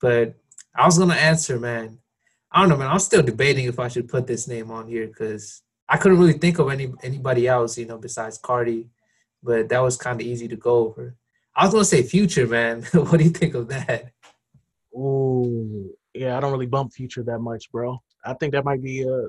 But 0.00 0.34
I 0.76 0.84
was 0.84 0.98
gonna 0.98 1.14
answer, 1.14 1.58
man. 1.58 1.98
I 2.52 2.60
don't 2.60 2.68
know, 2.68 2.76
man. 2.76 2.88
I'm 2.88 2.98
still 2.98 3.22
debating 3.22 3.66
if 3.66 3.78
I 3.78 3.88
should 3.88 4.08
put 4.08 4.26
this 4.26 4.46
name 4.46 4.70
on 4.70 4.88
here 4.88 5.06
because 5.06 5.62
I 5.88 5.96
couldn't 5.96 6.18
really 6.18 6.38
think 6.38 6.58
of 6.58 6.70
any 6.70 6.92
anybody 7.02 7.48
else, 7.48 7.78
you 7.78 7.86
know, 7.86 7.98
besides 7.98 8.38
Carti. 8.38 8.88
But 9.42 9.68
that 9.70 9.80
was 9.80 9.96
kind 9.96 10.20
of 10.20 10.26
easy 10.26 10.48
to 10.48 10.56
go 10.56 10.76
over. 10.86 11.16
I 11.58 11.64
was 11.64 11.74
gonna 11.74 11.84
say 11.84 12.04
Future, 12.04 12.46
man. 12.46 12.82
what 12.92 13.18
do 13.18 13.24
you 13.24 13.30
think 13.30 13.54
of 13.54 13.68
that? 13.68 14.12
Ooh, 14.94 15.92
yeah, 16.14 16.36
I 16.36 16.40
don't 16.40 16.52
really 16.52 16.66
bump 16.66 16.92
Future 16.92 17.24
that 17.24 17.40
much, 17.40 17.70
bro. 17.72 18.00
I 18.24 18.34
think 18.34 18.52
that 18.52 18.64
might 18.64 18.80
be 18.80 19.02
a 19.02 19.26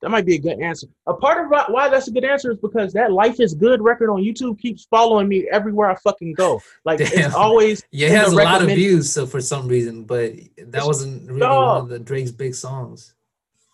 that 0.00 0.10
might 0.10 0.24
be 0.24 0.34
a 0.34 0.38
good 0.38 0.60
answer. 0.60 0.88
A 1.06 1.14
part 1.14 1.44
of 1.44 1.68
why- 1.68 1.88
that's 1.90 2.08
a 2.08 2.10
good 2.10 2.24
answer 2.24 2.50
is 2.50 2.58
because 2.58 2.92
that 2.94 3.12
Life 3.12 3.38
is 3.38 3.54
Good 3.54 3.82
record 3.82 4.10
on 4.10 4.22
YouTube 4.22 4.58
keeps 4.58 4.84
following 4.86 5.28
me 5.28 5.46
everywhere 5.52 5.90
I 5.90 5.94
fucking 5.96 6.32
go. 6.32 6.60
Like 6.84 6.98
Damn. 6.98 7.26
it's 7.26 7.34
always 7.34 7.84
Yeah, 7.92 8.08
it 8.08 8.12
has 8.12 8.32
a 8.32 8.36
lot 8.36 8.62
of 8.62 8.68
views, 8.68 9.12
so 9.12 9.26
for 9.26 9.42
some 9.42 9.68
reason, 9.68 10.04
but 10.04 10.32
that 10.56 10.86
wasn't 10.86 11.30
really 11.30 11.46
one 11.46 11.82
of 11.82 11.88
the 11.88 11.98
Drake's 11.98 12.32
big 12.32 12.54
songs. 12.54 13.14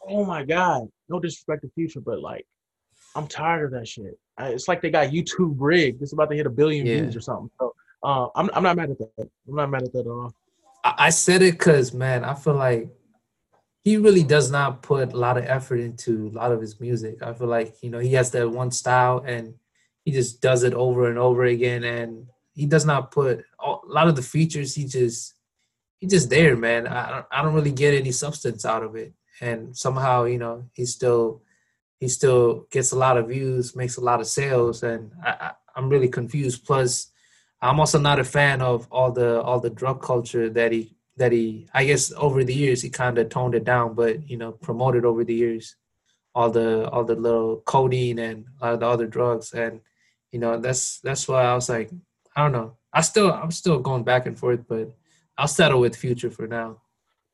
Oh 0.06 0.24
my 0.24 0.44
god, 0.44 0.90
no 1.08 1.20
disrespect 1.20 1.62
to 1.62 1.70
Future, 1.70 2.00
but 2.00 2.20
like 2.20 2.44
I'm 3.14 3.28
tired 3.28 3.66
of 3.66 3.70
that 3.70 3.86
shit. 3.86 4.18
It's 4.38 4.68
like 4.68 4.80
they 4.82 4.90
got 4.90 5.08
YouTube 5.08 5.56
rigged. 5.58 6.02
It's 6.02 6.12
about 6.12 6.30
to 6.30 6.36
hit 6.36 6.46
a 6.46 6.50
billion 6.50 6.86
Yeah. 6.86 7.00
views 7.02 7.16
or 7.16 7.20
something. 7.20 7.50
So 7.58 7.74
uh, 8.02 8.28
I'm 8.34 8.50
I'm 8.54 8.62
not 8.62 8.76
mad 8.76 8.90
at 8.90 8.98
that. 8.98 9.28
I'm 9.48 9.56
not 9.56 9.70
mad 9.70 9.82
at 9.82 9.92
that 9.92 10.00
at 10.00 10.06
all. 10.06 10.32
I, 10.84 10.94
I 10.98 11.10
said 11.10 11.42
it 11.42 11.52
because 11.52 11.92
man, 11.92 12.24
I 12.24 12.34
feel 12.34 12.54
like 12.54 12.88
he 13.82 13.96
really 13.96 14.22
does 14.22 14.50
not 14.50 14.82
put 14.82 15.12
a 15.12 15.16
lot 15.16 15.38
of 15.38 15.44
effort 15.44 15.80
into 15.80 16.28
a 16.28 16.36
lot 16.36 16.52
of 16.52 16.60
his 16.60 16.78
music. 16.80 17.22
I 17.22 17.32
feel 17.32 17.46
like 17.48 17.74
you 17.82 17.90
know 17.90 17.98
he 17.98 18.12
has 18.14 18.30
that 18.32 18.48
one 18.50 18.70
style 18.70 19.24
and 19.26 19.54
he 20.04 20.12
just 20.12 20.40
does 20.40 20.62
it 20.62 20.74
over 20.74 21.08
and 21.08 21.18
over 21.18 21.44
again, 21.44 21.84
and 21.84 22.26
he 22.54 22.66
does 22.66 22.84
not 22.86 23.10
put 23.10 23.44
a 23.60 23.74
lot 23.86 24.08
of 24.08 24.16
the 24.16 24.22
features. 24.22 24.74
He 24.74 24.84
just 24.84 25.34
he 25.98 26.06
just 26.06 26.30
there, 26.30 26.56
man. 26.56 26.86
I 26.86 27.10
don't, 27.10 27.26
I 27.32 27.42
don't 27.42 27.54
really 27.54 27.72
get 27.72 27.94
any 27.94 28.12
substance 28.12 28.64
out 28.64 28.82
of 28.84 28.94
it, 28.94 29.12
and 29.40 29.76
somehow 29.76 30.24
you 30.24 30.38
know 30.38 30.64
he 30.74 30.86
still 30.86 31.42
he 31.98 32.08
still 32.08 32.66
gets 32.70 32.92
a 32.92 32.98
lot 32.98 33.18
of 33.18 33.28
views, 33.28 33.74
makes 33.74 33.96
a 33.96 34.00
lot 34.00 34.20
of 34.20 34.26
sales, 34.26 34.82
and 34.82 35.12
I, 35.22 35.52
I'm 35.74 35.88
really 35.88 36.08
confused. 36.08 36.64
Plus, 36.64 37.10
I'm 37.60 37.80
also 37.80 37.98
not 37.98 38.20
a 38.20 38.24
fan 38.24 38.62
of 38.62 38.86
all 38.90 39.12
the 39.12 39.42
all 39.42 39.60
the 39.60 39.70
drug 39.70 40.02
culture 40.02 40.48
that 40.50 40.72
he 40.72 40.94
that 41.16 41.32
he 41.32 41.68
I 41.74 41.84
guess 41.84 42.12
over 42.16 42.44
the 42.44 42.54
years 42.54 42.82
he 42.82 42.90
kind 42.90 43.18
of 43.18 43.28
toned 43.28 43.54
it 43.54 43.64
down, 43.64 43.94
but 43.94 44.28
you 44.30 44.36
know 44.36 44.52
promoted 44.52 45.04
over 45.04 45.24
the 45.24 45.34
years 45.34 45.76
all 46.34 46.50
the 46.50 46.88
all 46.90 47.04
the 47.04 47.16
little 47.16 47.62
codeine 47.66 48.20
and 48.20 48.46
uh, 48.60 48.76
the 48.76 48.86
other 48.86 49.06
drugs, 49.06 49.52
and 49.52 49.80
you 50.30 50.38
know 50.38 50.58
that's 50.58 51.00
that's 51.00 51.26
why 51.26 51.42
I 51.44 51.54
was 51.54 51.68
like 51.68 51.90
I 52.36 52.42
don't 52.42 52.52
know. 52.52 52.76
I 52.92 53.00
still 53.00 53.32
I'm 53.32 53.50
still 53.50 53.80
going 53.80 54.04
back 54.04 54.26
and 54.26 54.38
forth, 54.38 54.60
but 54.68 54.94
I'll 55.36 55.48
settle 55.48 55.80
with 55.80 55.96
Future 55.96 56.30
for 56.30 56.46
now. 56.46 56.80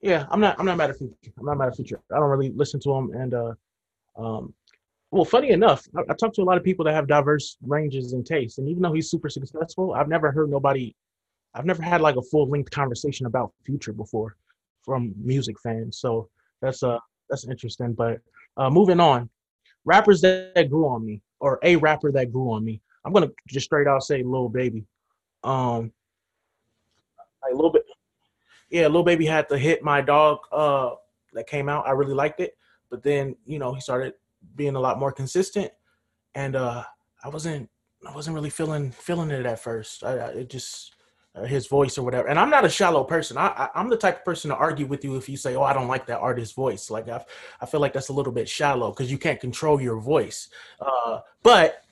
Yeah, 0.01 0.27
I'm 0.31 0.41
not 0.41 0.59
I'm 0.59 0.66
not 0.66 0.78
mad 0.78 0.91
at 0.91 0.97
Future. 0.97 1.15
I'm 1.39 1.45
not 1.47 1.59
mad 1.59 1.69
at 1.69 1.77
Future. 1.77 2.01
I 2.11 2.19
don't 2.19 2.31
really 2.31 2.51
listen 2.51 2.81
to 2.81 2.93
him, 2.93 3.11
and 3.12 3.35
uh, 3.35 3.55
um, 4.16 4.55
well, 5.11 5.24
funny 5.24 5.51
enough, 5.51 5.86
I, 5.97 6.01
I 6.11 6.15
talk 6.15 6.35
to 6.35 6.43
a 6.43 6.45
lot 6.45 6.57
of 6.57 6.65
people 6.65 6.85
that 6.86 6.95
have 6.95 7.07
diverse 7.07 7.57
ranges 7.62 8.12
and 8.12 8.27
tastes, 8.27 8.59
and 8.59 8.69
even 8.69 8.82
though 8.82 8.93
he's 8.93 9.11
super 9.11 9.28
successful, 9.28 9.95
I've 9.95 10.09
never 10.09 10.32
heard 10.32 10.51
nobody, 10.51 10.95
I've 11.55 11.66
never 11.66 11.82
had 11.82 12.01
like 12.01 12.16
a 12.16 12.23
full 12.23 12.49
length 12.49 12.70
conversation 12.70 13.27
about 13.27 13.53
Future 13.65 13.93
before 13.93 14.36
from 14.82 15.15
music 15.16 15.57
fans. 15.61 15.99
So 15.99 16.28
that's 16.61 16.82
uh 16.82 16.99
that's 17.31 17.47
interesting. 17.49 17.93
But 17.95 18.20
uh, 18.57 18.70
moving 18.70 19.01
on, 19.01 19.31
rappers 19.85 20.20
that, 20.23 20.53
that 20.55 20.70
grew 20.70 20.89
on 20.89 21.05
me, 21.05 21.23
or 21.41 21.59
a 21.62 21.77
rapper 21.77 22.12
that 22.12 22.32
grew 22.32 22.51
on 22.53 22.65
me. 22.65 22.81
I'm 23.05 23.12
gonna 23.12 23.31
just 23.49 23.66
straight 23.66 23.86
out 23.86 24.03
say 24.03 24.23
Lil 24.23 24.49
Baby. 24.49 24.85
Um, 25.43 25.93
a 27.51 27.55
little 27.55 27.70
bit, 27.70 27.85
yeah, 28.70 28.89
Lil 28.89 29.03
Baby 29.03 29.27
had 29.27 29.49
to 29.51 29.59
hit 29.59 29.82
My 29.82 30.01
Dog 30.01 30.39
uh 30.51 30.91
that 31.35 31.47
came 31.47 31.69
out. 31.69 31.86
I 31.86 31.93
really 31.93 32.15
liked 32.15 32.41
it, 32.41 32.57
but 32.95 33.03
then 33.03 33.35
you 33.45 33.59
know 33.59 33.75
he 33.75 33.81
started 33.81 34.15
being 34.55 34.77
a 34.77 34.81
lot 34.81 35.01
more 35.01 35.11
consistent, 35.11 35.73
and 36.37 36.55
uh 36.55 36.85
I 37.25 37.29
wasn't 37.29 37.69
I 38.07 38.15
wasn't 38.15 38.37
really 38.37 38.51
feeling 38.51 38.93
feeling 38.93 39.33
it 39.33 39.47
at 39.47 39.59
first. 39.59 40.05
I, 40.05 40.12
I 40.12 40.27
it 40.29 40.49
just 40.49 40.95
uh, 41.35 41.43
his 41.43 41.66
voice 41.66 41.99
or 41.99 42.05
whatever. 42.05 42.29
And 42.29 42.39
I'm 42.39 42.51
not 42.51 42.65
a 42.65 42.69
shallow 42.69 43.03
person. 43.03 43.37
I, 43.37 43.49
I 43.49 43.69
I'm 43.75 43.89
the 43.89 43.97
type 43.97 44.19
of 44.19 44.25
person 44.25 44.51
to 44.51 44.57
argue 44.57 44.87
with 44.87 45.03
you 45.03 45.16
if 45.16 45.29
you 45.29 45.37
say, 45.37 45.57
"Oh, 45.57 45.65
I 45.65 45.73
don't 45.73 45.89
like 45.89 46.07
that 46.07 46.21
artist's 46.21 46.55
voice." 46.55 46.89
Like 46.89 47.09
I 47.09 47.25
I 47.61 47.66
feel 47.66 47.81
like 47.81 47.95
that's 47.95 48.11
a 48.11 48.12
little 48.12 48.33
bit 48.33 48.49
shallow 48.49 48.91
because 48.91 49.11
you 49.11 49.19
can't 49.19 49.41
control 49.41 49.81
your 49.81 49.99
voice. 49.99 50.51
Uh, 50.81 51.19
but 51.43 51.83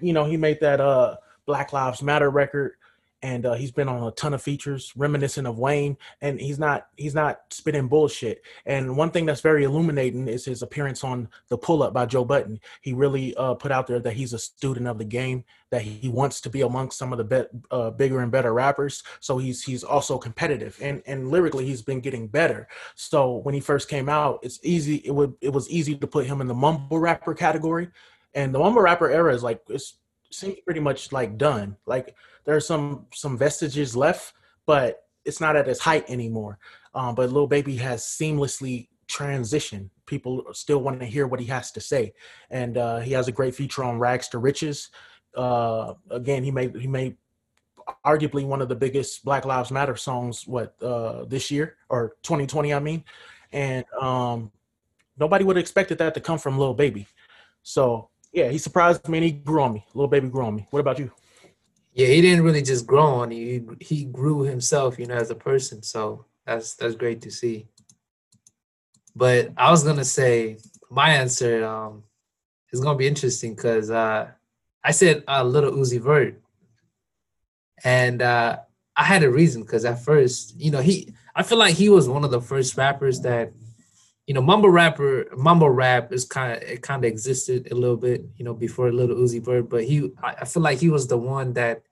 you 0.00 0.14
know 0.14 0.24
he 0.24 0.38
made 0.38 0.58
that 0.60 0.80
uh 0.80 1.16
Black 1.44 1.74
Lives 1.74 2.02
Matter 2.02 2.30
record 2.30 2.76
and 3.22 3.44
uh, 3.44 3.54
he's 3.54 3.70
been 3.70 3.88
on 3.88 4.06
a 4.06 4.10
ton 4.12 4.34
of 4.34 4.42
features 4.42 4.92
reminiscent 4.96 5.46
of 5.46 5.58
Wayne 5.58 5.96
and 6.20 6.40
he's 6.40 6.58
not 6.58 6.88
he's 6.96 7.14
not 7.14 7.40
spitting 7.50 7.88
bullshit. 7.88 8.42
And 8.66 8.96
one 8.96 9.10
thing 9.10 9.26
that's 9.26 9.40
very 9.40 9.64
illuminating 9.64 10.28
is 10.28 10.44
his 10.44 10.62
appearance 10.62 11.04
on 11.04 11.28
the 11.48 11.58
pull 11.58 11.82
up 11.82 11.92
by 11.92 12.06
Joe 12.06 12.24
Budden. 12.24 12.60
He 12.80 12.92
really 12.92 13.34
uh, 13.36 13.54
put 13.54 13.72
out 13.72 13.86
there 13.86 14.00
that 14.00 14.14
he's 14.14 14.32
a 14.32 14.38
student 14.38 14.86
of 14.86 14.98
the 14.98 15.04
game 15.04 15.44
that 15.70 15.82
he 15.82 16.08
wants 16.08 16.40
to 16.40 16.50
be 16.50 16.62
amongst 16.62 16.98
some 16.98 17.12
of 17.12 17.18
the 17.18 17.24
be- 17.24 17.58
uh, 17.70 17.90
bigger 17.90 18.20
and 18.20 18.32
better 18.32 18.52
rappers. 18.52 19.02
So 19.20 19.38
he's 19.38 19.62
he's 19.62 19.84
also 19.84 20.18
competitive 20.18 20.78
and 20.80 21.02
and 21.06 21.30
lyrically 21.30 21.66
he's 21.66 21.82
been 21.82 22.00
getting 22.00 22.26
better. 22.26 22.68
So 22.94 23.36
when 23.36 23.54
he 23.54 23.60
first 23.60 23.88
came 23.88 24.08
out 24.08 24.40
it's 24.42 24.58
easy 24.62 24.96
it 25.04 25.14
would 25.14 25.34
it 25.40 25.52
was 25.52 25.68
easy 25.68 25.94
to 25.96 26.06
put 26.06 26.26
him 26.26 26.40
in 26.40 26.46
the 26.46 26.54
mumble 26.54 26.98
rapper 26.98 27.34
category. 27.34 27.88
And 28.32 28.54
the 28.54 28.60
mumble 28.60 28.82
rapper 28.82 29.10
era 29.10 29.34
is 29.34 29.42
like 29.42 29.60
it's 29.68 29.94
seems 30.30 30.58
pretty 30.64 30.80
much 30.80 31.12
like 31.12 31.36
done. 31.36 31.76
Like 31.86 32.14
there's 32.44 32.66
some 32.66 33.06
some 33.12 33.36
vestiges 33.36 33.96
left, 33.96 34.34
but 34.66 35.04
it's 35.24 35.40
not 35.40 35.56
at 35.56 35.68
its 35.68 35.80
height 35.80 36.04
anymore. 36.08 36.58
Um, 36.94 37.14
but 37.14 37.30
Lil 37.30 37.46
Baby 37.46 37.76
has 37.76 38.02
seamlessly 38.02 38.88
transitioned. 39.08 39.90
People 40.06 40.44
still 40.52 40.80
want 40.80 41.00
to 41.00 41.06
hear 41.06 41.26
what 41.26 41.40
he 41.40 41.46
has 41.46 41.70
to 41.72 41.80
say, 41.80 42.14
and 42.50 42.76
uh, 42.76 42.98
he 42.98 43.12
has 43.12 43.28
a 43.28 43.32
great 43.32 43.54
feature 43.54 43.84
on 43.84 43.98
Rags 43.98 44.28
to 44.28 44.38
Riches. 44.38 44.88
Uh, 45.36 45.94
again, 46.10 46.42
he 46.42 46.50
made 46.50 46.76
he 46.76 46.86
made 46.86 47.16
arguably 48.04 48.44
one 48.44 48.62
of 48.62 48.68
the 48.68 48.74
biggest 48.74 49.24
Black 49.24 49.44
Lives 49.44 49.70
Matter 49.70 49.96
songs 49.96 50.46
what 50.46 50.80
uh, 50.82 51.24
this 51.24 51.50
year 51.50 51.76
or 51.88 52.16
2020, 52.22 52.72
I 52.72 52.78
mean, 52.78 53.04
and 53.52 53.84
um, 54.00 54.50
nobody 55.18 55.44
would 55.44 55.56
have 55.56 55.62
expected 55.62 55.98
that 55.98 56.14
to 56.14 56.20
come 56.20 56.38
from 56.38 56.58
Lil 56.58 56.74
Baby. 56.74 57.06
So 57.62 58.10
yeah, 58.32 58.48
he 58.48 58.58
surprised 58.58 59.08
me 59.08 59.18
and 59.18 59.24
he 59.24 59.32
grew 59.32 59.62
on 59.62 59.72
me. 59.74 59.84
Little 59.94 60.08
baby 60.08 60.28
grew 60.28 60.44
on 60.44 60.56
me. 60.56 60.66
What 60.70 60.80
about 60.80 60.98
you? 60.98 61.10
Yeah, 61.92 62.06
he 62.06 62.20
didn't 62.20 62.44
really 62.44 62.62
just 62.62 62.86
grow 62.86 63.06
on 63.06 63.32
you. 63.32 63.76
He, 63.80 63.84
he 63.84 64.04
grew 64.04 64.42
himself, 64.42 64.98
you 64.98 65.06
know, 65.06 65.16
as 65.16 65.30
a 65.30 65.34
person. 65.34 65.82
So 65.82 66.26
that's 66.46 66.74
that's 66.74 66.94
great 66.94 67.20
to 67.22 67.30
see. 67.30 67.66
But 69.16 69.52
I 69.56 69.70
was 69.70 69.82
gonna 69.82 70.04
say 70.04 70.58
my 70.90 71.10
answer 71.10 71.64
um 71.64 72.04
is 72.72 72.80
gonna 72.80 72.98
be 72.98 73.08
interesting 73.08 73.54
because 73.54 73.90
uh 73.90 74.28
I 74.82 74.92
said 74.92 75.24
uh, 75.28 75.42
little 75.42 75.72
Uzi 75.72 76.00
Vert, 76.00 76.40
and 77.84 78.22
uh 78.22 78.58
I 78.96 79.04
had 79.04 79.24
a 79.24 79.30
reason 79.30 79.62
because 79.62 79.84
at 79.84 80.04
first, 80.04 80.54
you 80.56 80.70
know, 80.70 80.80
he 80.80 81.12
I 81.34 81.42
feel 81.42 81.58
like 81.58 81.74
he 81.74 81.88
was 81.88 82.08
one 82.08 82.24
of 82.24 82.30
the 82.30 82.40
first 82.40 82.76
rappers 82.76 83.20
that 83.22 83.52
you 84.30 84.34
know, 84.34 84.42
mumble 84.42 84.70
rapper, 84.70 85.26
mumble 85.36 85.70
rap 85.70 86.12
is 86.12 86.24
kind 86.24 86.52
of 86.52 86.62
it 86.62 86.82
kind 86.82 87.04
of 87.04 87.10
existed 87.10 87.66
a 87.72 87.74
little 87.74 87.96
bit, 87.96 88.24
you 88.36 88.44
know, 88.44 88.54
before 88.54 88.92
Little 88.92 89.16
Uzi 89.16 89.44
Vert, 89.44 89.68
but 89.68 89.82
he, 89.82 90.08
I, 90.22 90.44
feel 90.44 90.62
like 90.62 90.78
he 90.78 90.88
was 90.88 91.08
the 91.08 91.18
one 91.18 91.54
that 91.54 91.82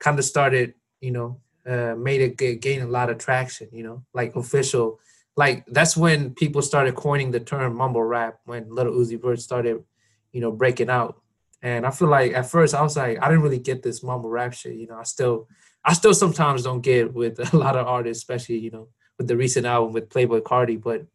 kind 0.00 0.18
of 0.18 0.24
started, 0.24 0.74
you 1.00 1.12
know, 1.12 1.40
uh, 1.64 1.94
made 1.96 2.20
it 2.20 2.60
gain 2.60 2.82
a 2.82 2.88
lot 2.88 3.10
of 3.10 3.18
traction, 3.18 3.68
you 3.70 3.84
know, 3.84 4.02
like 4.12 4.34
official, 4.34 4.98
like 5.36 5.64
that's 5.66 5.96
when 5.96 6.34
people 6.34 6.62
started 6.62 6.96
coining 6.96 7.30
the 7.30 7.38
term 7.38 7.76
mumble 7.76 8.02
rap 8.02 8.40
when 8.44 8.74
Little 8.74 8.94
Uzi 8.94 9.22
Vert 9.22 9.40
started, 9.40 9.84
you 10.32 10.40
know, 10.40 10.50
breaking 10.50 10.90
out, 10.90 11.22
and 11.62 11.86
I 11.86 11.92
feel 11.92 12.08
like 12.08 12.32
at 12.32 12.50
first 12.50 12.74
I 12.74 12.82
was 12.82 12.96
like, 12.96 13.22
I 13.22 13.28
didn't 13.28 13.44
really 13.44 13.60
get 13.60 13.84
this 13.84 14.02
mumble 14.02 14.30
rap 14.30 14.52
shit, 14.52 14.74
you 14.74 14.88
know, 14.88 14.96
I 14.96 15.04
still, 15.04 15.46
I 15.84 15.92
still 15.92 16.12
sometimes 16.12 16.64
don't 16.64 16.80
get 16.80 17.14
with 17.14 17.38
a 17.52 17.56
lot 17.56 17.76
of 17.76 17.86
artists, 17.86 18.20
especially 18.20 18.58
you 18.58 18.72
know 18.72 18.88
with 19.16 19.28
the 19.28 19.36
recent 19.36 19.64
album 19.64 19.92
with 19.92 20.08
Playboi 20.08 20.42
Carti, 20.42 20.82
but 20.82 21.06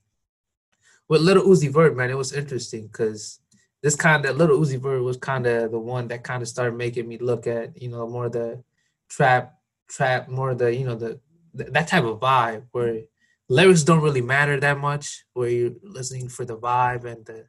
with 1.09 1.21
Little 1.21 1.43
Uzi 1.43 1.69
Vert, 1.69 1.97
man, 1.97 2.11
it 2.11 2.17
was 2.17 2.33
interesting 2.33 2.87
because 2.87 3.39
this 3.81 3.95
kind 3.95 4.23
of 4.25 4.37
Little 4.37 4.59
Uzi 4.59 4.79
Vert 4.79 5.03
was 5.03 5.17
kind 5.17 5.45
of 5.47 5.71
the 5.71 5.79
one 5.79 6.07
that 6.09 6.23
kind 6.23 6.41
of 6.41 6.47
started 6.47 6.77
making 6.77 7.07
me 7.07 7.17
look 7.17 7.47
at 7.47 7.81
you 7.81 7.89
know 7.89 8.07
more 8.07 8.29
the 8.29 8.63
trap, 9.09 9.55
trap, 9.89 10.29
more 10.29 10.53
the 10.53 10.73
you 10.73 10.85
know 10.85 10.95
the 10.95 11.19
that 11.53 11.87
type 11.87 12.03
of 12.03 12.19
vibe 12.19 12.63
where 12.71 13.01
lyrics 13.49 13.83
don't 13.83 14.03
really 14.03 14.21
matter 14.21 14.59
that 14.59 14.77
much, 14.77 15.25
where 15.33 15.49
you're 15.49 15.75
listening 15.81 16.29
for 16.29 16.45
the 16.45 16.57
vibe 16.57 17.05
and 17.05 17.25
the 17.25 17.45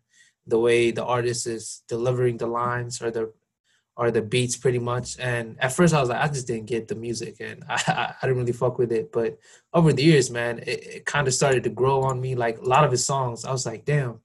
the 0.47 0.59
way 0.59 0.91
the 0.91 1.05
artist 1.05 1.47
is 1.47 1.83
delivering 1.87 2.39
the 2.39 2.47
lines 2.47 3.03
or 3.03 3.11
the 3.11 3.33
or 4.01 4.11
the 4.11 4.23
beats 4.23 4.57
pretty 4.57 4.79
much. 4.79 5.19
And 5.19 5.57
at 5.61 5.75
first 5.75 5.93
I 5.93 6.01
was 6.01 6.09
like, 6.09 6.23
I 6.23 6.29
just 6.29 6.47
didn't 6.47 6.65
get 6.65 6.89
the 6.89 6.95
music 6.95 7.37
and 7.39 7.63
I, 7.69 7.83
I, 7.87 8.15
I 8.23 8.27
didn't 8.27 8.39
really 8.39 8.55
fuck 8.55 8.79
with 8.79 8.93
it. 8.93 9.13
But 9.13 9.39
over 9.75 9.93
the 9.93 10.03
years, 10.03 10.31
man, 10.31 10.61
it, 10.61 10.87
it 10.97 11.05
kind 11.05 11.29
of 11.29 11.35
started 11.35 11.65
to 11.65 11.71
grow 11.71 12.01
on 12.01 12.19
me. 12.19 12.35
Like 12.35 12.59
a 12.59 12.65
lot 12.65 12.83
of 12.83 12.93
his 12.93 13.05
songs, 13.05 13.45
I 13.45 13.53
was 13.53 13.67
like, 13.67 13.85
damn, 13.85 14.21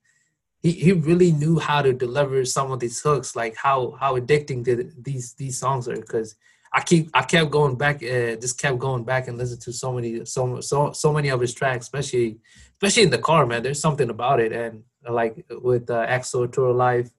he, 0.62 0.72
he 0.72 0.94
really 0.94 1.34
knew 1.34 1.60
how 1.60 1.82
to 1.82 1.92
deliver 1.92 2.46
some 2.46 2.72
of 2.72 2.80
these 2.80 3.02
hooks, 3.02 3.36
like 3.36 3.58
how 3.58 3.98
how 4.00 4.18
addicting 4.18 4.64
did 4.64 5.04
these 5.04 5.34
these 5.34 5.60
songs 5.60 5.90
are. 5.90 5.98
Because 5.98 6.38
I 6.72 6.82
keep 6.82 7.10
I 7.14 7.24
kept 7.24 7.52
going 7.52 7.76
back, 7.76 7.98
uh, 7.98 8.38
just 8.38 8.58
kept 8.58 8.80
going 8.80 9.04
back 9.04 9.28
and 9.28 9.38
listen 9.38 9.60
to 9.60 9.74
so 9.74 9.92
many 9.92 10.24
so 10.24 10.62
so 10.62 10.94
so 10.94 11.12
many 11.12 11.30
of 11.30 11.42
his 11.42 11.54
tracks, 11.54 11.86
especially 11.86 12.38
especially 12.78 13.04
in 13.04 13.10
the 13.10 13.18
car, 13.18 13.46
man. 13.46 13.62
There's 13.62 13.82
something 13.82 14.10
about 14.10 14.40
it, 14.40 14.54
and 14.54 14.84
like 15.08 15.46
with 15.50 15.90
uh, 15.90 16.08
XO 16.08 16.50
Tour 16.50 16.74
Llif3 16.74 17.12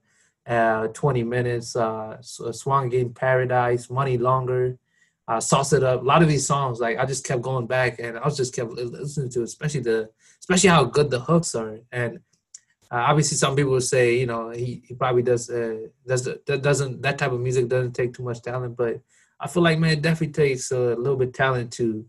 uh, 0.46 0.88
20 0.88 1.22
minutes, 1.24 1.76
uh, 1.76 2.16
Swan 2.20 2.88
Game 2.88 3.12
Paradise, 3.12 3.90
Money 3.90 4.16
Longer, 4.18 4.78
uh, 5.28 5.40
Sauce 5.40 5.72
It 5.72 5.82
Up. 5.82 6.02
A 6.02 6.04
lot 6.04 6.22
of 6.22 6.28
these 6.28 6.46
songs, 6.46 6.78
like 6.78 6.98
I 6.98 7.04
just 7.04 7.26
kept 7.26 7.42
going 7.42 7.66
back 7.66 7.98
and 7.98 8.16
I 8.16 8.24
was 8.24 8.36
just 8.36 8.54
kept 8.54 8.70
listening 8.70 9.30
to, 9.30 9.40
it, 9.40 9.44
especially 9.44 9.80
the, 9.80 10.08
especially 10.40 10.70
how 10.70 10.84
good 10.84 11.10
the 11.10 11.20
hooks 11.20 11.54
are. 11.54 11.78
And 11.90 12.20
uh, 12.90 13.06
obviously, 13.08 13.36
some 13.36 13.56
people 13.56 13.72
would 13.72 13.82
say, 13.82 14.18
you 14.18 14.26
know, 14.26 14.50
he, 14.50 14.82
he 14.86 14.94
probably 14.94 15.22
does 15.22 15.50
uh, 15.50 15.88
does 16.06 16.24
that 16.24 16.62
doesn't 16.62 17.02
that 17.02 17.18
type 17.18 17.32
of 17.32 17.40
music 17.40 17.68
doesn't 17.68 17.94
take 17.94 18.14
too 18.14 18.22
much 18.22 18.42
talent, 18.42 18.76
but 18.76 19.00
I 19.40 19.48
feel 19.48 19.64
like 19.64 19.80
man, 19.80 19.92
it 19.92 20.02
definitely 20.02 20.32
takes 20.32 20.70
a 20.70 20.94
little 20.94 21.16
bit 21.16 21.34
talent 21.34 21.72
to 21.74 22.06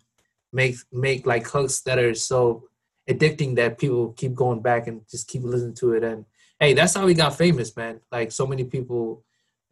make 0.53 0.75
make 0.91 1.25
like 1.25 1.47
hooks 1.47 1.81
that 1.81 1.97
are 1.97 2.13
so 2.13 2.69
addicting 3.09 3.55
that 3.55 3.79
people 3.79 4.13
keep 4.13 4.35
going 4.35 4.61
back 4.61 4.87
and 4.87 5.01
just 5.09 5.27
keep 5.27 5.43
listening 5.43 5.73
to 5.75 5.93
it 5.93 6.03
and 6.03 6.25
hey, 6.59 6.73
that's 6.73 6.95
how 6.95 7.07
he 7.07 7.13
got 7.13 7.37
famous, 7.37 7.75
man. 7.75 7.99
Like 8.11 8.31
so 8.31 8.47
many 8.47 8.63
people 8.63 9.23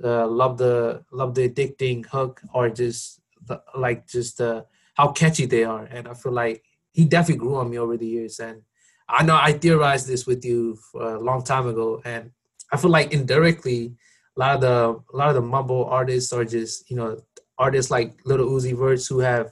uh, 0.03 0.27
love 0.27 0.57
the 0.57 1.03
love 1.11 1.35
the 1.35 1.49
addicting 1.49 2.05
hook 2.05 2.41
or 2.53 2.69
just 2.69 3.21
the, 3.45 3.61
like 3.75 4.07
just 4.07 4.41
uh, 4.41 4.63
how 4.95 5.11
catchy 5.11 5.45
they 5.45 5.63
are, 5.63 5.85
and 5.85 6.07
I 6.07 6.13
feel 6.13 6.33
like 6.33 6.63
he 6.91 7.05
definitely 7.05 7.39
grew 7.39 7.55
on 7.55 7.69
me 7.69 7.77
over 7.77 7.97
the 7.97 8.07
years. 8.07 8.39
And 8.39 8.61
I 9.07 9.23
know 9.23 9.35
I 9.35 9.53
theorized 9.53 10.07
this 10.07 10.25
with 10.25 10.43
you 10.45 10.77
a 10.95 11.17
long 11.17 11.43
time 11.43 11.67
ago, 11.67 12.01
and 12.05 12.31
I 12.71 12.77
feel 12.77 12.91
like 12.91 13.13
indirectly, 13.13 13.93
a 14.35 14.39
lot 14.39 14.55
of 14.55 14.61
the 14.61 15.03
a 15.13 15.17
lot 15.17 15.29
of 15.29 15.35
the 15.35 15.41
mumble 15.41 15.85
artists 15.85 16.33
are 16.33 16.45
just 16.45 16.89
you 16.89 16.97
know 16.97 17.19
artists 17.57 17.91
like 17.91 18.19
Little 18.25 18.49
Uzi 18.49 18.75
Verts 18.75 19.07
who 19.07 19.19
have 19.19 19.51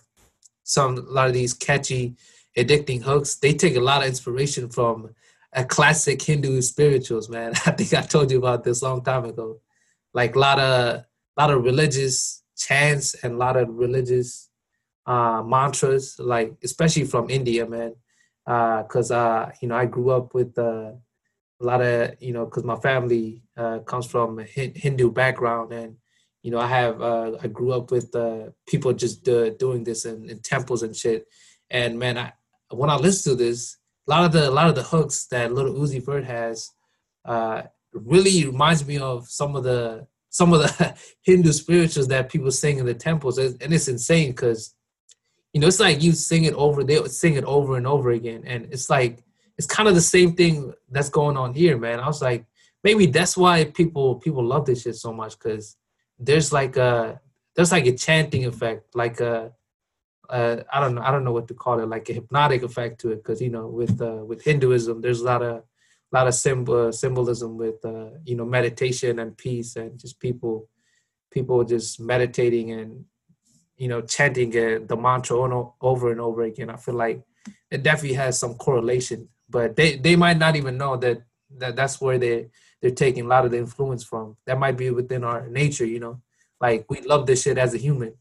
some 0.64 0.97
a 0.97 1.01
lot 1.01 1.27
of 1.27 1.34
these 1.34 1.53
catchy, 1.53 2.15
addicting 2.57 3.01
hooks. 3.01 3.35
They 3.35 3.53
take 3.53 3.76
a 3.76 3.81
lot 3.81 4.01
of 4.01 4.07
inspiration 4.07 4.69
from 4.69 5.14
a 5.55 5.63
classic 5.63 6.21
Hindu 6.21 6.61
spirituals, 6.61 7.30
man. 7.30 7.53
I 7.65 7.71
think 7.71 7.93
I 7.93 8.01
told 8.01 8.31
you 8.31 8.38
about 8.38 8.63
this 8.63 8.81
long 8.81 9.03
time 9.03 9.25
ago. 9.25 9.59
Like 10.13 10.35
a 10.35 10.39
lot 10.39 10.59
of 10.59 11.05
lot 11.38 11.51
of 11.51 11.63
religious 11.63 12.43
chants 12.57 13.15
and 13.23 13.34
a 13.34 13.38
lot 13.38 13.57
of 13.57 13.69
religious 13.69 14.49
uh, 15.05 15.41
mantras, 15.43 16.17
like 16.19 16.53
especially 16.63 17.05
from 17.05 17.30
India, 17.30 17.67
man. 17.67 17.95
Because 18.45 19.11
uh, 19.11 19.17
uh, 19.17 19.51
you 19.61 19.67
know 19.67 19.75
I 19.75 19.85
grew 19.85 20.09
up 20.09 20.34
with 20.34 20.57
uh, 20.57 20.91
a 21.61 21.63
lot 21.63 21.81
of 21.81 22.15
you 22.21 22.34
know 22.34 22.45
because 22.45 22.63
my 22.63 22.75
family 22.77 23.43
uh, 23.57 23.80
comes 23.80 24.05
from 24.05 24.39
a 24.39 24.43
Hindu 24.43 25.11
background, 25.11 25.71
and 25.71 25.95
you 26.41 26.51
know 26.51 26.59
I 26.59 26.67
have 26.67 27.01
uh, 27.01 27.38
I 27.41 27.47
grew 27.47 27.71
up 27.71 27.91
with 27.91 28.13
people 28.67 28.93
just 28.93 29.23
doing 29.23 29.84
this 29.84 30.05
in, 30.05 30.30
in 30.30 30.39
temples 30.39 30.84
and 30.84 30.95
shit. 30.95 31.25
And 31.69 31.97
man, 31.97 32.17
I 32.17 32.34
when 32.69 32.89
I 32.89 32.95
listen 32.95 33.31
to 33.31 33.43
this, 33.43 33.77
a 34.07 34.11
lot 34.11 34.25
of 34.25 34.31
the 34.31 34.49
a 34.49 34.51
lot 34.51 34.69
of 34.69 34.75
the 34.75 34.84
hooks 34.84 35.25
that 35.27 35.53
Little 35.53 35.73
Uzi 35.73 36.03
Vert 36.03 36.25
has 36.25 36.69
uh, 37.25 37.63
really 37.93 38.45
reminds 38.45 38.85
me 38.85 38.97
of 38.97 39.30
some 39.30 39.55
of 39.55 39.63
the 39.63 40.07
some 40.30 40.51
of 40.53 40.61
the 40.61 40.95
Hindu 41.21 41.51
spirituals 41.51 42.07
that 42.07 42.30
people 42.30 42.51
sing 42.51 42.80
in 42.80 42.85
the 42.85 42.93
temples, 42.93 43.38
and 43.38 43.73
it's 43.73 43.88
insane 43.88 44.31
because 44.31 44.75
you 45.53 45.61
know 45.61 45.67
it's 45.67 45.80
like 45.80 46.01
you 46.01 46.11
sing 46.11 46.43
it 46.45 46.53
over, 46.55 46.84
they 46.84 47.03
sing 47.05 47.35
it 47.35 47.43
over 47.45 47.77
and 47.77 47.88
over 47.88 48.11
again, 48.11 48.43
and 48.45 48.67
it's 48.71 48.89
like 48.89 49.23
it's 49.57 49.67
kind 49.67 49.88
of 49.88 49.95
the 49.95 50.01
same 50.01 50.34
thing 50.34 50.73
that's 50.89 51.09
going 51.09 51.38
on 51.38 51.53
here, 51.53 51.77
man. 51.77 51.99
I 51.99 52.07
was 52.07 52.21
like, 52.21 52.45
maybe 52.84 53.05
that's 53.05 53.38
why 53.38 53.65
people 53.65 54.15
people 54.15 54.43
love 54.43 54.65
this 54.65 54.81
shit 54.81 54.95
so 54.95 55.13
much 55.13 55.38
because 55.38 55.77
there's 56.19 56.51
like 56.51 56.75
a 56.77 57.21
there's 57.55 57.71
like 57.71 57.85
a 57.85 57.95
chanting 57.95 58.45
effect, 58.45 58.95
like 58.95 59.19
a 59.19 59.51
uh, 60.29 60.63
I 60.71 60.79
don't 60.79 60.95
know 60.95 61.01
I 61.01 61.11
don't 61.11 61.23
know 61.23 61.31
what 61.31 61.47
to 61.49 61.53
call 61.53 61.79
it 61.79 61.87
like 61.87 62.09
a 62.09 62.13
hypnotic 62.13 62.63
effect 62.63 63.01
to 63.01 63.11
it 63.11 63.17
because 63.17 63.41
you 63.41 63.49
know 63.49 63.67
with 63.67 64.01
uh, 64.01 64.23
with 64.25 64.43
Hinduism 64.43 65.01
there's 65.01 65.21
a 65.21 65.25
lot 65.25 65.41
of 65.41 65.57
a 65.57 65.63
lot 66.11 66.27
of 66.27 66.33
symbol 66.33 66.91
symbolism 66.91 67.57
with 67.57 67.83
uh, 67.85 68.11
you 68.25 68.35
know 68.35 68.45
meditation 68.45 69.19
and 69.19 69.37
peace 69.37 69.75
and 69.75 69.99
just 69.99 70.19
people 70.19 70.69
people 71.31 71.63
just 71.63 71.99
meditating 71.99 72.71
and 72.71 73.05
you 73.75 73.87
know 73.87 74.01
chanting 74.01 74.51
the 74.51 74.97
mantra 74.97 75.37
over 75.81 76.11
and 76.11 76.21
over 76.21 76.43
again. 76.43 76.69
I 76.69 76.77
feel 76.77 76.95
like 76.95 77.21
it 77.69 77.83
definitely 77.83 78.15
has 78.15 78.39
some 78.39 78.55
correlation, 78.55 79.29
but 79.49 79.75
they 79.75 79.97
they 79.97 80.15
might 80.15 80.37
not 80.37 80.55
even 80.55 80.77
know 80.77 80.95
that 80.97 81.23
that 81.57 81.75
that's 81.75 81.99
where 81.99 82.17
they 82.17 82.47
they're 82.81 82.91
taking 82.91 83.25
a 83.25 83.27
lot 83.27 83.45
of 83.45 83.51
the 83.51 83.57
influence 83.57 84.03
from. 84.03 84.37
That 84.45 84.59
might 84.59 84.77
be 84.77 84.89
within 84.89 85.23
our 85.23 85.47
nature, 85.47 85.85
you 85.85 85.99
know. 85.99 86.21
Like 86.61 86.85
we 86.89 87.01
love 87.01 87.25
this 87.25 87.43
shit 87.43 87.57
as 87.57 87.73
a 87.73 87.77
human. 87.77 88.13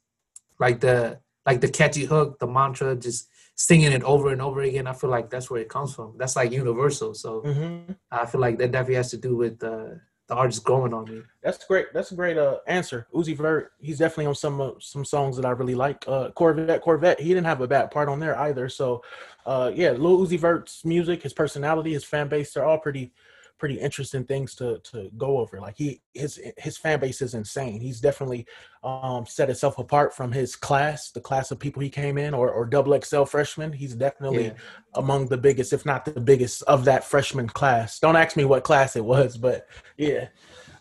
Like 0.58 0.80
the 0.80 1.20
like 1.47 1.60
the 1.60 1.69
catchy 1.69 2.05
hook, 2.05 2.39
the 2.39 2.47
mantra, 2.47 2.97
just 2.97 3.28
singing 3.55 3.93
it 3.93 4.02
over 4.02 4.31
and 4.31 4.43
over 4.43 4.62
again. 4.62 4.86
I 4.86 4.93
feel 4.93 5.10
like 5.10 5.31
that's 5.31 5.51
where 5.51 5.60
it 5.60 5.69
comes 5.69 5.94
from. 5.94 6.14
That's 6.19 6.36
like 6.36 6.52
universal. 6.52 7.14
So 7.14 7.43
mm-hmm. 7.43 7.93
I 8.10 8.27
feel 8.27 8.40
like 8.40 8.59
that 8.59 8.73
definitely 8.73 8.97
has 8.97 9.10
to 9.10 9.16
do 9.16 9.36
with 9.36 9.62
uh, 9.62 9.94
the 10.28 10.35
artist 10.35 10.64
growing 10.64 10.94
on 10.94 11.05
me. 11.05 11.23
That's 11.43 11.64
great. 11.64 11.93
That's 11.93 12.12
a 12.12 12.14
great 12.14 12.39
uh, 12.39 12.59
answer. 12.66 13.06
Uzi 13.14 13.36
Vert, 13.36 13.73
he's 13.81 13.98
definitely 13.98 14.27
on 14.27 14.35
some 14.35 14.60
uh, 14.60 14.70
some 14.78 15.05
songs 15.05 15.36
that 15.36 15.44
I 15.44 15.51
really 15.51 15.74
like. 15.74 16.05
Uh, 16.06 16.31
Corvette, 16.31 16.81
Corvette, 16.81 17.20
he 17.20 17.28
didn't 17.28 17.47
have 17.47 17.60
a 17.60 17.69
bad 17.69 17.90
part 17.90 18.09
on 18.09 18.20
there 18.20 18.39
either. 18.39 18.69
So, 18.69 19.02
uh, 19.44 19.70
yeah, 19.74 19.90
Lil 19.90 20.19
Uzi 20.19 20.39
Vert's 20.39 20.85
music, 20.85 21.23
his 21.23 21.35
personality, 21.35 21.93
his 21.93 22.05
fan 22.05 22.28
base, 22.28 22.55
they're 22.55 22.64
all 22.64 22.78
pretty 22.78 23.12
pretty 23.58 23.78
interesting 23.78 24.24
things 24.24 24.54
to 24.56 24.78
to 24.84 25.10
go 25.16 25.38
over. 25.38 25.60
Like 25.60 25.76
he 25.76 26.00
his 26.14 26.40
his 26.56 26.76
fan 26.76 27.00
base 27.00 27.22
is 27.22 27.34
insane. 27.34 27.80
He's 27.80 28.00
definitely 28.00 28.46
um, 28.82 29.26
set 29.26 29.48
himself 29.48 29.78
apart 29.78 30.14
from 30.14 30.32
his 30.32 30.56
class, 30.56 31.10
the 31.10 31.20
class 31.20 31.50
of 31.50 31.58
people 31.58 31.82
he 31.82 31.90
came 31.90 32.18
in, 32.18 32.34
or 32.34 32.50
or 32.50 32.66
double 32.66 32.98
XL 33.00 33.24
freshman. 33.24 33.72
He's 33.72 33.94
definitely 33.94 34.46
yeah. 34.46 34.54
among 34.94 35.28
the 35.28 35.38
biggest, 35.38 35.72
if 35.72 35.86
not 35.86 36.04
the 36.04 36.20
biggest, 36.20 36.62
of 36.64 36.84
that 36.86 37.04
freshman 37.04 37.48
class. 37.48 37.98
Don't 37.98 38.16
ask 38.16 38.36
me 38.36 38.44
what 38.44 38.64
class 38.64 38.96
it 38.96 39.04
was, 39.04 39.36
but 39.36 39.66
yeah. 39.96 40.28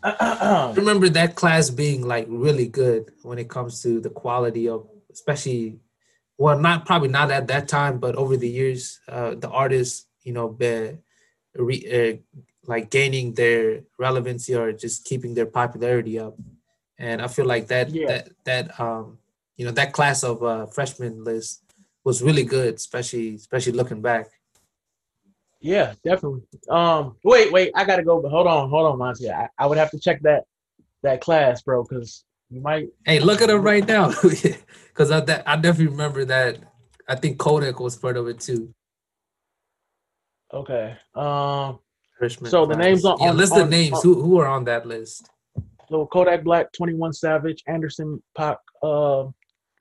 I 0.04 0.74
remember 0.78 1.10
that 1.10 1.36
class 1.36 1.70
being 1.70 2.08
like 2.08 2.26
really 2.28 2.68
good 2.68 3.12
when 3.22 3.38
it 3.38 3.50
comes 3.50 3.82
to 3.84 4.00
the 4.00 4.10
quality 4.10 4.68
of, 4.68 4.88
especially, 5.12 5.80
well, 6.38 6.58
not 6.58 6.86
probably 6.86 7.10
not 7.10 7.30
at 7.32 7.48
that 7.48 7.68
time, 7.68 8.00
but 8.00 8.16
over 8.16 8.36
the 8.36 8.50
years, 8.50 9.00
uh, 9.08 9.36
the 9.36 9.50
artists, 9.50 10.08
you 10.24 10.34
know, 10.34 10.48
be, 10.50 10.98
re, 11.56 12.22
uh, 12.26 12.40
like 12.68 12.90
gaining 12.90 13.34
their 13.34 13.82
relevancy 13.98 14.56
or 14.56 14.72
just 14.72 15.06
keeping 15.06 15.34
their 15.34 15.46
popularity 15.46 16.20
up. 16.20 16.36
And 16.98 17.22
I 17.22 17.28
feel 17.28 17.46
like 17.46 17.68
that 17.68 17.90
yeah. 17.90 18.08
that 18.08 18.30
that 18.46 18.80
um 18.80 19.18
you 19.58 19.66
know 19.66 19.72
that 19.72 19.94
class 19.94 20.24
of 20.24 20.44
uh, 20.44 20.66
freshman 20.68 21.24
list 21.24 21.64
was 22.04 22.22
really 22.22 22.44
good, 22.44 22.76
especially 22.76 23.36
especially 23.36 23.74
looking 23.74 24.02
back. 24.02 24.28
Yeah, 25.60 25.94
definitely. 26.04 26.42
Um, 26.70 27.18
wait, 27.24 27.52
wait, 27.52 27.72
I 27.76 27.86
gotta 27.86 28.04
go, 28.04 28.20
but 28.22 28.30
hold 28.30 28.48
on, 28.48 28.70
hold 28.70 28.92
on, 28.92 28.98
Monty. 28.98 29.30
I, 29.30 29.48
I 29.58 29.68
would 29.68 29.78
have 29.78 29.92
to 29.92 30.00
check 30.00 30.22
that 30.24 30.46
that 31.04 31.22
class, 31.22 31.62
bro, 31.62 31.84
because 31.84 32.24
you 32.50 32.62
might. 32.62 32.90
Hey, 33.06 33.20
look 33.20 33.42
at 33.42 33.50
him 33.50 33.62
right 33.62 33.88
now, 33.88 34.12
because 34.22 35.12
I 35.12 35.20
that 35.22 35.48
I 35.48 35.56
definitely 35.56 35.88
remember 35.88 36.26
that. 36.26 36.58
I 37.08 37.16
think 37.16 37.38
Kodak 37.38 37.80
was 37.80 37.96
part 37.96 38.18
of 38.18 38.28
it 38.28 38.40
too. 38.40 38.74
Okay. 40.54 40.98
Um, 41.16 41.80
so 42.30 42.66
the 42.66 42.76
names 42.76 43.06
on 43.06 43.18
yeah, 43.20 43.32
list 43.32 43.54
on, 43.54 43.60
the 43.60 43.66
names. 43.66 43.94
On, 43.94 44.02
who 44.04 44.22
who 44.22 44.40
are 44.40 44.48
on 44.48 44.64
that 44.66 44.86
list? 44.86 45.30
So 45.90 46.06
Kodak 46.06 46.44
Black, 46.44 46.72
Twenty 46.72 46.94
One 46.94 47.14
Savage, 47.14 47.64
Anderson 47.68 48.22
Paak, 48.38 48.58
uh, 48.84 49.30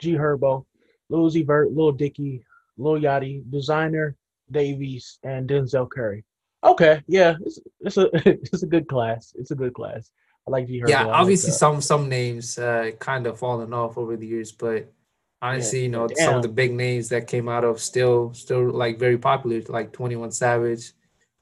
G 0.01 0.13
Herbo, 0.15 0.65
Lil 1.09 1.31
Uzi 1.31 1.47
Vert, 1.47 1.73
Lil 1.73 1.93
Dicky, 1.93 2.45
Lil 2.79 3.01
Yachty, 3.01 3.45
Desiigner 3.45 4.15
Davies, 4.51 5.19
and 5.23 5.49
Denzel 5.49 5.89
Curry. 5.89 6.25
Okay, 6.65 7.03
yeah, 7.07 7.37
it's, 7.45 7.59
it's 7.81 7.97
a 7.97 8.11
it's 8.29 8.63
a 8.63 8.67
good 8.67 8.89
class. 8.89 9.35
It's 9.39 9.51
a 9.51 9.55
good 9.57 9.75
class. 9.75 10.11
I 10.47 10.51
like 10.51 10.67
G 10.67 10.81
Herbo. 10.81 10.89
Yeah, 10.89 11.07
obviously 11.07 11.51
like 11.51 11.59
some 11.59 11.81
some 11.81 12.09
names 12.09 12.59
uh, 12.59 12.91
kind 12.99 13.27
of 13.27 13.39
fallen 13.39 13.73
off 13.73 13.99
over 13.99 14.17
the 14.17 14.27
years, 14.27 14.53
but 14.53 14.93
honestly, 15.43 15.81
yeah. 15.81 15.85
you 15.85 15.91
know, 15.91 16.09
Damn. 16.09 16.17
some 16.17 16.35
of 16.37 16.43
the 16.43 16.49
big 16.49 16.73
names 16.73 17.09
that 17.11 17.27
came 17.27 17.49
out 17.49 17.65
of 17.65 17.81
still 17.81 18.33
still 18.35 18.71
like 18.71 18.99
very 18.99 19.19
popular, 19.19 19.63
like 19.69 19.93
Twenty 19.93 20.17
One 20.17 20.31
Savage, 20.31 20.93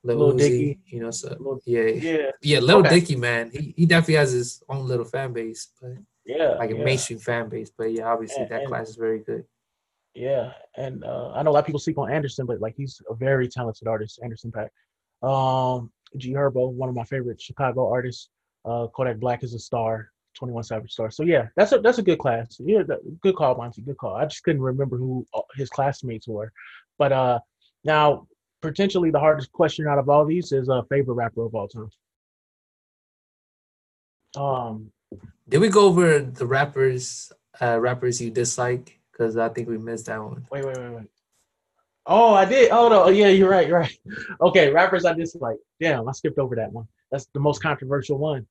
Lil, 0.04 0.16
Lil 0.18 0.36
Dicky. 0.36 0.78
you 0.86 1.00
know, 1.00 1.10
so 1.10 1.36
Lil- 1.40 1.60
yeah, 1.66 1.82
Yeah, 1.82 2.30
yeah, 2.42 2.60
Lil 2.60 2.78
Okay. 2.78 3.00
Dicky, 3.00 3.16
man, 3.16 3.50
he, 3.52 3.74
he 3.76 3.86
definitely 3.86 4.14
has 4.14 4.32
his 4.32 4.62
own 4.68 4.86
little 4.86 5.04
fan 5.04 5.32
base, 5.32 5.68
but 5.80 5.92
yeah, 6.24 6.50
like 6.58 6.70
a 6.70 6.76
yeah. 6.76 6.84
mainstream 6.84 7.18
fan 7.18 7.48
base. 7.48 7.70
But 7.76 7.92
yeah, 7.92 8.04
obviously 8.12 8.42
And- 8.42 8.50
that 8.50 8.60
and- 8.60 8.68
class 8.68 8.88
is 8.90 8.96
very 8.96 9.18
good. 9.20 9.44
Yeah, 10.14 10.52
and 10.76 11.04
uh, 11.04 11.30
I 11.32 11.42
know 11.42 11.50
a 11.50 11.52
lot 11.52 11.60
of 11.60 11.66
people 11.66 11.78
sleep 11.78 11.98
on 11.98 12.10
Anderson, 12.10 12.44
but 12.46 12.60
like 12.60 12.74
he's 12.76 13.00
a 13.08 13.14
very 13.14 13.46
talented 13.48 13.86
artist, 13.86 14.18
Anderson 14.22 14.50
Paak. 14.52 14.68
Um, 15.22 15.92
G 16.16 16.32
Herbo, 16.32 16.70
one 16.72 16.88
of 16.88 16.94
my 16.94 17.04
favorite 17.04 17.40
Chicago 17.40 17.88
artists. 17.92 18.28
Uh, 18.64 18.86
Kodak 18.88 19.18
Black 19.18 19.42
is 19.44 19.54
a 19.54 19.58
star. 19.58 20.10
Twenty 20.36 20.52
One 20.54 20.62
Savage 20.62 20.92
star. 20.92 21.10
So 21.10 21.22
yeah, 21.24 21.48
that's 21.56 21.72
a 21.72 21.78
that's 21.80 21.98
a 21.98 22.02
good 22.02 22.18
class. 22.18 22.56
Yeah, 22.60 22.82
that- 22.84 23.20
good 23.20 23.34
call, 23.36 23.56
Monty. 23.56 23.82
Good 23.82 23.96
call. 23.98 24.14
I 24.14 24.24
just 24.26 24.42
couldn't 24.44 24.62
remember 24.62 24.96
who 24.96 25.26
uh, 25.34 25.40
his 25.56 25.68
classmates 25.68 26.26
were, 26.28 26.52
but 26.98 27.12
uh, 27.12 27.38
now 27.84 28.26
potentially 28.60 29.10
the 29.10 29.20
hardest 29.20 29.52
question 29.52 29.86
out 29.86 29.98
of 29.98 30.08
all 30.08 30.24
these 30.24 30.52
is 30.52 30.68
a 30.68 30.74
uh, 30.74 30.82
favorite 30.90 31.14
rapper 31.14 31.44
of 31.44 31.54
all 31.54 31.68
time. 31.68 31.90
Um, 34.36 34.92
Did 35.48 35.58
we 35.58 35.68
go 35.68 35.86
over 35.86 36.20
the 36.20 36.46
rappers, 36.46 37.32
uh, 37.60 37.80
rappers 37.80 38.20
you 38.20 38.30
dislike? 38.30 38.98
Because 39.12 39.36
I 39.36 39.48
think 39.48 39.68
we 39.68 39.78
missed 39.78 40.06
that 40.06 40.22
one. 40.22 40.46
Wait, 40.50 40.64
wait, 40.64 40.76
wait, 40.76 40.90
wait. 40.90 41.06
Oh, 42.06 42.34
I 42.34 42.46
did. 42.46 42.70
Oh 42.70 42.88
no. 42.88 43.04
Oh, 43.04 43.08
yeah, 43.10 43.28
you're 43.28 43.50
right. 43.50 43.68
You're 43.68 43.80
right. 43.80 43.98
Okay, 44.40 44.70
rappers 44.70 45.04
I 45.04 45.12
dislike. 45.12 45.58
Damn, 45.78 46.08
I 46.08 46.12
skipped 46.12 46.38
over 46.38 46.56
that 46.56 46.72
one. 46.72 46.88
That's 47.10 47.26
the 47.34 47.40
most 47.40 47.62
controversial 47.62 48.18
one. 48.18 48.46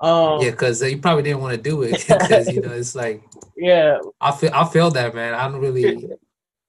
Um, 0.00 0.40
Yeah, 0.40 0.50
because 0.50 0.80
you 0.82 0.98
probably 0.98 1.24
didn't 1.24 1.40
want 1.40 1.56
to 1.56 1.62
do 1.62 1.82
it 1.82 1.92
because 2.08 2.48
you 2.48 2.60
know 2.60 2.72
it's 2.72 2.94
like 2.94 3.22
yeah. 3.56 3.98
I 4.20 4.32
feel 4.32 4.50
I 4.54 4.64
feel 4.64 4.90
that 4.92 5.14
man. 5.14 5.34
I 5.34 5.48
don't 5.48 5.60
really. 5.60 6.08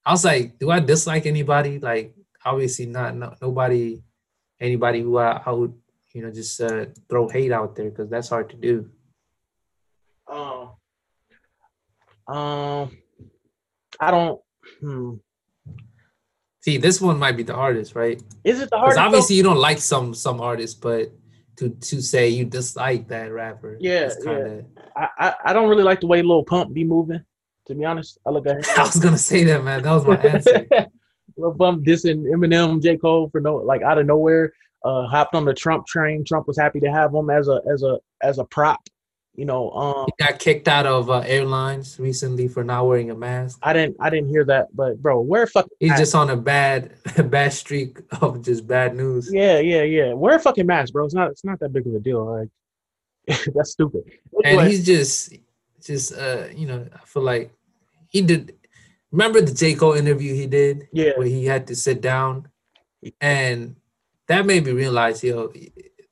I 0.04 0.12
was 0.12 0.26
like, 0.26 0.58
do 0.58 0.72
I 0.72 0.80
dislike 0.80 1.28
anybody? 1.28 1.78
Like, 1.78 2.16
obviously 2.46 2.86
not. 2.86 3.16
No, 3.16 3.34
nobody, 3.42 4.04
anybody 4.60 5.02
who 5.02 5.18
I, 5.18 5.42
I 5.46 5.52
would, 5.52 5.74
you 6.14 6.24
know, 6.24 6.32
just 6.32 6.60
uh, 6.62 6.86
throw 7.10 7.28
hate 7.28 7.52
out 7.52 7.76
there 7.76 7.90
because 7.90 8.10
that's 8.10 8.30
hard 8.30 8.50
to 8.52 8.56
do. 8.58 8.90
Um, 10.28 10.72
um, 12.28 12.98
I 14.00 14.12
don't. 14.12 14.42
Hmm. 14.80 15.14
See, 16.62 16.78
this 16.78 17.02
one 17.02 17.18
might 17.18 17.38
be 17.38 17.44
the 17.44 17.56
hardest, 17.56 17.96
right? 17.96 18.22
Is 18.44 18.62
it 18.62 18.70
the 18.70 18.78
hardest? 18.78 18.98
though? 18.98 19.04
obviously 19.04 19.36
you 19.36 19.44
don't 19.44 19.58
like 19.58 19.80
some 19.80 20.14
some 20.14 20.40
artists, 20.40 20.76
but 20.80 21.12
to 21.58 21.70
to 21.70 22.02
say 22.02 22.30
you 22.30 22.46
dislike 22.46 23.08
that 23.08 23.32
rapper, 23.32 23.78
Yeah, 23.80 24.02
it's 24.06 24.24
kind 24.24 24.48
of. 24.48 24.66
I, 24.96 25.08
I 25.18 25.36
I 25.46 25.54
don't 25.54 25.70
really 25.70 25.84
like 25.84 26.02
the 26.02 26.08
way 26.08 26.22
Lil 26.22 26.44
Pump 26.44 26.74
be 26.74 26.84
moving. 26.84 27.24
To 27.68 27.76
be 27.76 27.86
honest, 27.86 28.20
I 28.26 28.30
look 28.30 28.48
at 28.48 28.68
I 28.78 28.84
was 28.84 28.98
gonna 28.98 29.18
say 29.18 29.44
that, 29.46 29.64
man. 29.64 29.82
That 29.84 29.92
was 29.92 30.06
my 30.06 30.18
answer. 30.18 30.68
Lil 31.42 31.54
Pump 31.54 31.86
dissing 31.86 32.24
Eminem, 32.34 32.82
J 32.82 32.98
Cole 32.98 33.30
for 33.30 33.42
no 33.42 33.56
like 33.58 33.82
out 33.82 33.98
of 33.98 34.06
nowhere. 34.06 34.54
Uh, 34.84 35.06
hopped 35.08 35.36
on 35.36 35.46
the 35.46 35.54
Trump 35.54 35.86
train. 35.86 36.24
Trump 36.26 36.48
was 36.48 36.58
happy 36.58 36.80
to 36.80 36.92
have 36.92 37.14
him 37.14 37.30
as 37.30 37.48
a 37.48 37.62
as 37.72 37.84
a 37.84 38.00
as 38.22 38.40
a 38.40 38.46
prop. 38.46 38.80
You 39.36 39.46
know, 39.46 39.72
um, 39.72 40.08
He 40.18 40.26
got 40.26 40.40
kicked 40.40 40.68
out 40.68 40.86
of 40.86 41.10
uh, 41.10 41.20
airlines 41.26 41.98
recently 42.00 42.48
for 42.50 42.64
not 42.66 42.86
wearing 42.86 43.12
a 43.12 43.16
mask. 43.16 43.60
I 43.64 43.72
didn't 43.74 43.96
I 44.00 44.10
didn't 44.10 44.30
hear 44.30 44.44
that, 44.46 44.76
but 44.76 45.02
bro, 45.02 45.22
where 45.22 45.48
fucking 45.48 45.70
He's 45.80 45.90
mask? 45.92 46.02
just 46.02 46.16
on 46.16 46.30
a 46.32 46.36
bad 46.36 46.94
bad 47.30 47.54
streak 47.54 48.00
of 48.22 48.42
just 48.44 48.68
bad 48.68 48.96
news. 48.96 49.30
yeah 49.32 49.60
yeah 49.60 49.84
yeah 49.84 50.14
wear 50.14 50.36
a 50.36 50.40
fucking 50.40 50.66
mask, 50.66 50.94
bro. 50.94 51.06
It's 51.06 51.14
not 51.14 51.32
it's 51.32 51.46
not 51.46 51.60
that 51.62 51.72
big 51.74 51.88
of 51.88 51.94
a 51.96 52.00
deal. 52.00 52.26
Like 52.26 52.50
that's 53.56 53.72
stupid. 53.72 54.04
and 54.44 54.68
he's 54.68 54.86
just 54.86 55.34
just 55.84 56.14
uh 56.18 56.46
you 56.56 56.68
know 56.68 56.86
i 56.94 57.06
feel 57.06 57.24
like 57.24 57.52
he 58.10 58.22
did 58.22 58.54
remember 59.12 59.42
the 59.42 59.54
j 59.54 59.74
cole 59.76 59.94
interview 59.94 60.34
he 60.34 60.48
did 60.48 60.88
yeah 60.92 61.12
where 61.16 61.28
he 61.28 61.46
had 61.46 61.68
to 61.68 61.76
sit 61.76 62.02
down 62.02 62.48
and 63.20 63.76
that 64.28 64.46
made 64.46 64.66
me 64.66 64.72
realize 64.72 65.24
yo 65.24 65.52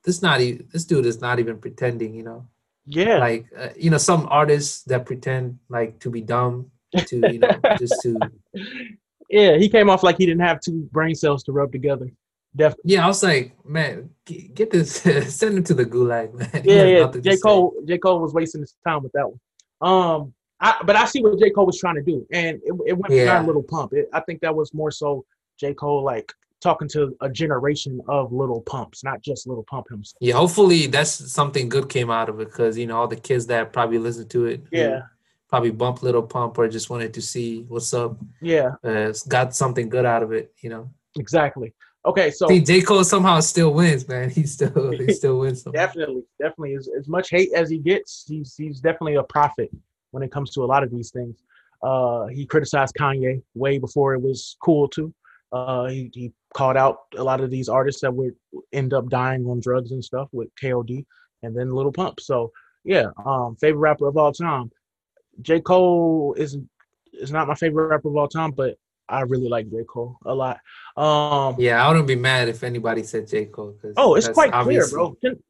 this 0.03 0.21
not 0.21 0.41
even 0.41 0.67
this 0.71 0.85
dude 0.85 1.05
is 1.05 1.21
not 1.21 1.39
even 1.39 1.57
pretending 1.57 2.13
you 2.13 2.23
know 2.23 2.47
yeah 2.85 3.17
like 3.17 3.45
uh, 3.57 3.69
you 3.77 3.89
know 3.89 3.97
some 3.97 4.27
artists 4.29 4.83
that 4.83 5.05
pretend 5.05 5.59
like 5.69 5.99
to 5.99 6.09
be 6.09 6.21
dumb 6.21 6.69
to 7.05 7.17
you 7.31 7.39
know 7.39 7.59
just 7.77 8.01
to 8.01 8.17
yeah. 9.29 9.57
He 9.57 9.69
came 9.69 9.91
off 9.91 10.01
like 10.01 10.17
he 10.17 10.25
didn't 10.25 10.41
have 10.41 10.59
two 10.59 10.89
brain 10.91 11.13
cells 11.13 11.43
to 11.43 11.51
rub 11.51 11.71
together. 11.71 12.09
Definitely. 12.55 12.93
yeah 12.93 13.03
i 13.03 13.07
was 13.07 13.21
like 13.21 13.53
man 13.63 14.09
get, 14.25 14.71
this 14.71 15.01
send 15.37 15.57
him 15.57 15.63
to 15.65 15.75
the 15.75 15.85
gulag 15.85 16.33
man 16.33 16.49
Yeah, 16.65 16.83
yeah. 16.83 17.11
J 17.11 17.35
say. 17.35 17.37
Cole, 17.37 17.75
J 17.85 17.99
Cole 17.99 18.19
was 18.19 18.33
wasting 18.33 18.61
his 18.61 18.73
time 18.83 19.03
with 19.03 19.11
that 19.11 19.27
one. 19.29 19.39
Um, 19.81 20.33
I, 20.61 20.75
but 20.85 20.95
I 20.95 21.05
see 21.05 21.21
what 21.21 21.39
J. 21.39 21.49
Cole 21.51 21.65
was 21.65 21.77
trying 21.79 21.95
to 21.95 22.01
do, 22.01 22.25
and 22.31 22.57
it, 22.65 22.73
it 22.87 22.93
went 22.97 23.13
Yeah. 23.13 23.25
beyond 23.25 23.47
Little 23.47 23.63
Pump. 23.63 23.93
It, 23.93 24.09
I 24.13 24.19
think 24.21 24.41
that 24.41 24.53
was 24.55 24.73
more 24.73 24.91
so 24.91 25.25
J. 25.59 25.73
Cole 25.73 26.03
like 26.03 26.33
talking 26.61 26.89
to 26.89 27.15
a 27.21 27.29
generation 27.29 28.01
of 28.09 28.33
Little 28.33 28.61
Pumps, 28.61 29.01
not 29.03 29.21
just 29.21 29.47
Little 29.47 29.63
Pump 29.69 29.87
himself. 29.89 30.17
yeah 30.19 30.33
hopefully 30.35 30.87
that's 30.87 31.31
something 31.31 31.69
good 31.69 31.87
came 31.87 32.11
out 32.11 32.27
of 32.27 32.39
it 32.41 32.49
because 32.49 32.77
you 32.77 32.85
know 32.87 32.97
all 32.97 33.07
the 33.07 33.15
kids 33.15 33.45
that 33.47 33.71
probably 33.71 33.97
listen 33.97 34.27
to 34.27 34.45
it 34.45 34.61
Yeah, 34.71 35.03
probably 35.47 35.71
bump 35.71 36.03
little 36.03 36.21
pump 36.23 36.57
or 36.57 36.67
just 36.67 36.89
wanted 36.89 37.13
to 37.13 37.21
see 37.21 37.63
what's 37.69 37.93
up 37.93 38.17
yeah, 38.41 38.71
uh, 38.83 39.13
got 39.29 39.55
something 39.55 39.87
good 39.87 40.05
out 40.05 40.21
of 40.23 40.33
it 40.33 40.53
you 40.59 40.69
know? 40.69 40.89
Exactly. 41.17 41.73
Okay, 42.05 42.29
so 42.31 42.47
see 42.49 42.59
j. 42.59 42.81
Cole 42.81 43.05
somehow 43.05 43.39
still 43.39 43.73
wins 43.73 44.05
man. 44.05 44.29
He 44.37 44.43
still 44.43 44.91
he 44.91 45.13
still 45.21 45.39
wins 45.39 45.63
definitely, 45.63 46.23
definitely, 46.41 46.75
as, 46.75 46.89
as 46.99 47.07
much 47.07 47.29
hate 47.29 47.53
as 47.53 47.69
he 47.69 47.77
gets, 47.77 48.25
he's 48.27 48.53
he's 48.57 48.81
definitely 48.81 49.15
a 49.15 49.23
prophet 49.23 49.69
when 50.11 50.23
it 50.23 50.31
comes 50.31 50.51
to 50.51 50.63
a 50.63 50.65
lot 50.65 50.83
of 50.83 50.91
these 50.91 51.11
things. 51.11 51.43
Uh, 51.81 52.27
he 52.27 52.45
criticized 52.45 52.95
Kanye 52.99 53.41
way 53.55 53.77
before 53.77 54.13
it 54.13 54.21
was 54.21 54.57
cool 54.61 54.87
to. 54.89 55.13
Uh, 55.51 55.85
he, 55.87 56.11
he 56.13 56.31
called 56.53 56.77
out 56.77 56.97
a 57.17 57.23
lot 57.23 57.41
of 57.41 57.49
these 57.49 57.69
artists 57.69 58.01
that 58.01 58.13
would 58.13 58.33
end 58.73 58.93
up 58.93 59.09
dying 59.09 59.45
on 59.45 59.59
drugs 59.59 59.91
and 59.91 60.03
stuff 60.03 60.27
with 60.31 60.49
KOD 60.61 61.05
and 61.43 61.55
then 61.55 61.71
Little 61.71 61.91
Pump. 61.91 62.19
So 62.19 62.51
yeah, 62.83 63.07
um, 63.25 63.55
favorite 63.59 63.79
rapper 63.79 64.07
of 64.07 64.17
all 64.17 64.31
time. 64.31 64.71
J. 65.41 65.61
Cole 65.61 66.33
is 66.37 66.57
is 67.13 67.31
not 67.31 67.47
my 67.47 67.55
favorite 67.55 67.87
rapper 67.87 68.09
of 68.09 68.17
all 68.17 68.27
time, 68.27 68.51
but 68.51 68.75
I 69.07 69.21
really 69.21 69.49
like 69.49 69.69
J. 69.71 69.77
Cole 69.87 70.17
a 70.25 70.33
lot. 70.33 70.59
Um, 70.97 71.55
yeah 71.59 71.83
i 71.83 71.87
wouldn't 71.87 72.07
be 72.07 72.15
mad 72.15 72.49
if 72.49 72.61
anybody 72.63 73.03
said 73.03 73.25
j 73.27 73.45
cole 73.45 73.73
'cause 73.81 73.93
Oh, 73.95 74.15
it's 74.15 74.27
quite 74.27 74.51
clear, 74.51 74.85
bro. 74.89 75.15
Ken- 75.21 75.41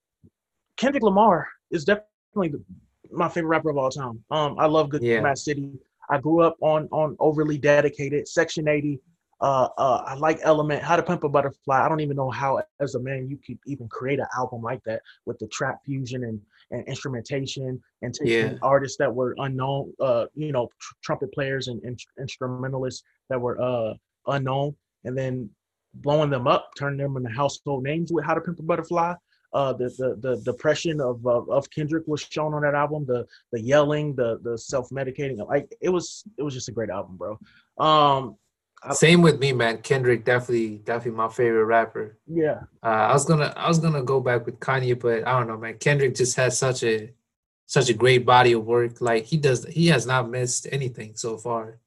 Kendrick 0.78 1.04
Lamar 1.04 1.48
is 1.72 1.86
definitely 1.86 2.50
the, 2.50 2.64
my 3.12 3.30
favorite 3.30 3.50
rapper 3.50 3.70
of 3.70 3.78
all 3.78 3.90
time. 3.90 4.24
Um, 4.32 4.56
I 4.60 4.66
love 4.66 4.90
Good 4.90 5.04
Yeah. 5.04 5.22
Mad 5.22 5.38
City. 5.38 5.72
I 6.10 6.20
grew 6.20 6.42
up 6.42 6.58
on 6.62 6.88
on 6.92 7.16
overly 7.20 7.58
dedicated, 7.58 8.28
Section 8.28 8.68
80. 8.68 9.00
Uh, 9.42 9.70
uh, 9.78 10.04
I 10.06 10.16
like 10.16 10.40
Element, 10.44 10.84
How 10.84 10.98
to 10.98 11.04
Pimp 11.04 11.24
a 11.24 11.30
Butterfly. 11.30 11.86
I 11.86 11.88
don't 11.88 12.02
even 12.02 12.18
know 12.18 12.30
how, 12.30 12.62
as 12.82 12.96
a 12.96 13.00
man, 13.00 13.30
you 13.30 13.38
could 13.38 13.58
even 13.66 13.88
create 13.88 14.20
an 14.20 14.26
album 14.38 14.62
like 14.62 14.84
that 14.84 15.02
with 15.26 15.40
the 15.40 15.48
trap 15.48 15.80
fusion 15.86 16.24
and 16.26 16.42
and 16.72 16.86
instrumentation 16.88 17.82
and 18.04 18.14
taking 18.14 18.32
Yeah. 18.52 18.58
artists 18.62 18.98
that 18.98 19.14
were 19.14 19.34
unknown, 19.40 19.92
uh, 20.00 20.26
you 20.36 20.52
know, 20.52 20.68
tr- 20.80 20.94
trumpet 21.02 21.32
players 21.34 21.68
and, 21.68 21.82
and 21.84 22.00
instrumentalists 22.20 23.04
that 23.30 23.40
were 23.40 23.60
uh 23.62 23.94
unknown, 24.28 24.76
and 25.06 25.18
then 25.18 25.50
blowing 25.96 26.30
them 26.30 26.46
up, 26.46 26.70
turning 26.78 26.98
them 27.00 27.18
into 27.18 27.30
household 27.30 27.84
names 27.84 28.12
with 28.12 28.26
How 28.26 28.34
to 28.36 28.42
Pimp 28.42 28.60
a 28.60 28.64
Butterfly. 28.64 29.14
Uh, 29.52 29.74
the, 29.74 29.90
the 29.98 30.16
the 30.22 30.42
depression 30.44 31.02
of, 31.02 31.26
of 31.26 31.50
of 31.50 31.70
Kendrick 31.72 32.06
was 32.08 32.22
shown 32.22 32.54
on 32.54 32.62
that 32.62 32.76
album. 32.76 33.06
The 33.06 33.26
the 33.52 33.62
yelling, 33.62 34.16
the 34.16 34.40
the 34.44 34.58
self 34.58 34.90
medicating, 34.90 35.46
like 35.48 35.76
it 35.82 35.90
was 35.90 36.24
it 36.38 36.44
was 36.44 36.54
just 36.54 36.70
a 36.70 36.72
great 36.72 36.90
album, 36.90 37.18
bro. 37.18 37.40
Um, 37.78 38.36
I- 38.84 38.94
same 38.94 39.22
with 39.22 39.40
me 39.40 39.52
man 39.52 39.80
kendrick 39.80 40.24
definitely 40.24 40.78
definitely 40.78 41.18
my 41.18 41.28
favorite 41.28 41.66
rapper 41.66 42.18
yeah, 42.28 42.62
uh, 42.82 43.10
I 43.10 43.12
was 43.12 43.26
gonna 43.26 43.52
I 43.58 43.68
was 43.68 43.80
gonna 43.80 44.04
go 44.04 44.22
back 44.22 44.46
with 44.46 44.60
Kanye, 44.60 44.98
but 44.98 45.28
I 45.28 45.38
don't 45.38 45.48
know, 45.48 45.58
man. 45.58 45.78
Kendrick 45.80 46.16
just 46.16 46.38
has 46.38 46.58
such 46.58 46.84
a 46.84 47.12
such 47.66 47.90
a 47.90 47.94
great 47.94 48.26
body 48.26 48.54
of 48.54 48.66
work. 48.66 49.00
Like 49.02 49.26
he 49.26 49.38
does, 49.38 49.66
he 49.66 49.88
has 49.88 50.06
not 50.06 50.30
missed 50.30 50.66
anything 50.72 51.16
so 51.16 51.38
far. 51.38 51.80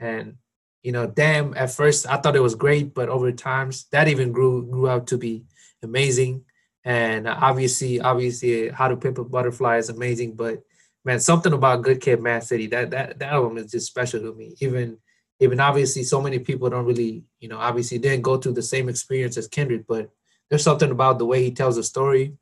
And 0.00 0.36
you 0.82 0.92
know, 0.92 1.06
damn, 1.06 1.52
at 1.54 1.72
first 1.72 2.08
I 2.08 2.16
thought 2.16 2.36
it 2.36 2.40
was 2.40 2.54
great, 2.54 2.94
but 2.94 3.08
over 3.08 3.32
times 3.32 3.86
that 3.90 4.08
even 4.08 4.32
grew 4.32 4.64
grew 4.70 4.88
out 4.88 5.08
to 5.08 5.18
be 5.18 5.44
amazing. 5.82 6.44
And 6.86 7.26
obviously, 7.26 8.00
obviously, 8.00 8.68
How 8.68 8.86
to 8.86 8.96
Pimp 8.96 9.18
a 9.18 9.24
Butterfly 9.24 9.78
is 9.78 9.88
amazing, 9.88 10.36
but 10.36 10.62
man, 11.04 11.18
something 11.18 11.52
about 11.52 11.82
Good 11.82 12.00
Kid, 12.00 12.22
Mad 12.22 12.44
City 12.44 12.68
that 12.68 12.90
that 12.92 13.18
that 13.18 13.32
album 13.32 13.58
is 13.58 13.72
just 13.72 13.88
special 13.88 14.20
to 14.20 14.32
me. 14.32 14.54
Even 14.60 14.98
even 15.40 15.58
obviously, 15.58 16.04
so 16.04 16.22
many 16.22 16.38
people 16.38 16.70
don't 16.70 16.86
really, 16.86 17.24
you 17.40 17.48
know, 17.48 17.58
obviously 17.58 17.98
didn't 17.98 18.22
go 18.22 18.36
through 18.36 18.52
the 18.52 18.62
same 18.62 18.88
experience 18.88 19.36
as 19.36 19.48
Kendrick, 19.48 19.84
but 19.88 20.08
there's 20.48 20.62
something 20.62 20.92
about 20.92 21.18
the 21.18 21.26
way 21.26 21.42
he 21.42 21.50
tells 21.50 21.76
a 21.76 21.82
story 21.82 22.36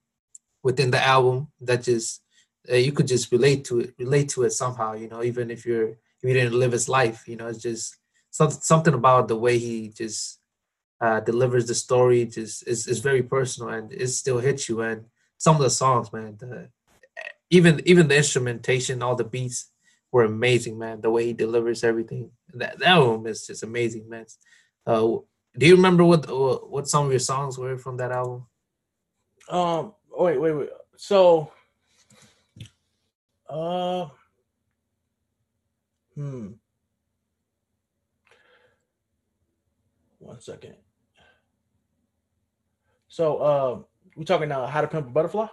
within 0.62 0.90
the 0.90 1.02
album 1.02 1.48
that 1.62 1.82
just 1.82 2.20
uh, 2.70 2.76
you 2.76 2.92
could 2.92 3.06
just 3.06 3.32
relate 3.32 3.64
to 3.64 3.80
it, 3.80 3.94
relate 3.98 4.28
to 4.28 4.42
it 4.42 4.50
somehow. 4.50 4.92
You 4.92 5.08
know, 5.08 5.22
even 5.22 5.50
if 5.50 5.64
you're 5.64 5.88
if 5.88 6.22
you 6.22 6.34
didn't 6.34 6.58
live 6.58 6.72
his 6.72 6.86
life, 6.86 7.26
you 7.26 7.36
know, 7.36 7.46
it's 7.46 7.62
just 7.62 7.96
something 8.30 8.60
something 8.60 8.92
about 8.92 9.28
the 9.28 9.36
way 9.36 9.56
he 9.56 9.88
just 9.88 10.38
uh, 11.00 11.20
delivers 11.20 11.66
the 11.66 11.74
story. 11.74 12.24
Just 12.26 12.66
is 12.66 12.86
is 12.86 13.00
very 13.00 13.22
personal 13.22 13.70
and 13.70 13.92
it 13.92 14.08
still 14.08 14.38
hits 14.38 14.68
you. 14.68 14.80
And 14.80 15.06
some 15.38 15.56
of 15.56 15.62
the 15.62 15.70
songs, 15.70 16.12
man, 16.12 16.36
the, 16.38 16.68
even 17.50 17.80
even 17.84 18.08
the 18.08 18.16
instrumentation, 18.16 19.02
all 19.02 19.16
the 19.16 19.24
beats 19.24 19.70
were 20.12 20.24
amazing, 20.24 20.78
man. 20.78 21.00
The 21.00 21.10
way 21.10 21.26
he 21.26 21.32
delivers 21.32 21.84
everything, 21.84 22.30
that 22.54 22.78
that 22.78 22.88
album 22.88 23.26
is 23.26 23.46
just 23.46 23.62
amazing, 23.62 24.08
man. 24.08 24.26
Uh, 24.86 25.18
Do 25.56 25.66
you 25.66 25.76
remember 25.76 26.04
what 26.04 26.26
what 26.68 26.88
some 26.88 27.06
of 27.06 27.12
your 27.12 27.20
songs 27.20 27.56
were 27.58 27.78
from 27.78 27.96
that 27.98 28.10
album? 28.10 28.46
Um. 29.48 29.94
Wait, 30.16 30.40
wait, 30.40 30.52
wait. 30.52 30.70
So, 30.96 31.50
uh, 33.48 34.06
hmm. 36.14 36.52
One 40.18 40.40
second. 40.40 40.76
So, 43.14 43.36
uh, 43.36 43.78
we 44.16 44.24
talking 44.24 44.48
now 44.48 44.66
how 44.66 44.80
to 44.80 44.88
pimp 44.88 45.06
a 45.06 45.10
butterfly? 45.10 45.46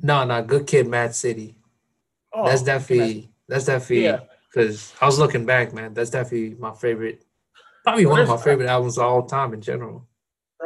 No, 0.00 0.24
no, 0.24 0.42
Good 0.42 0.66
Kid, 0.66 0.88
Mad 0.88 1.14
City. 1.14 1.58
Oh, 2.32 2.46
that's 2.46 2.62
definitely 2.62 3.30
that's 3.48 3.66
definitely 3.66 4.04
Yeah. 4.04 4.20
because 4.50 4.94
I 4.98 5.04
was 5.04 5.18
looking 5.18 5.44
back, 5.44 5.74
man. 5.74 5.92
That's 5.92 6.08
definitely 6.08 6.54
my 6.54 6.72
favorite, 6.72 7.22
probably 7.84 8.06
one 8.06 8.20
of 8.20 8.28
my 8.28 8.38
favorite 8.38 8.66
albums 8.66 8.96
of 8.96 9.04
all 9.04 9.26
time 9.26 9.52
in 9.52 9.60
general. 9.60 10.08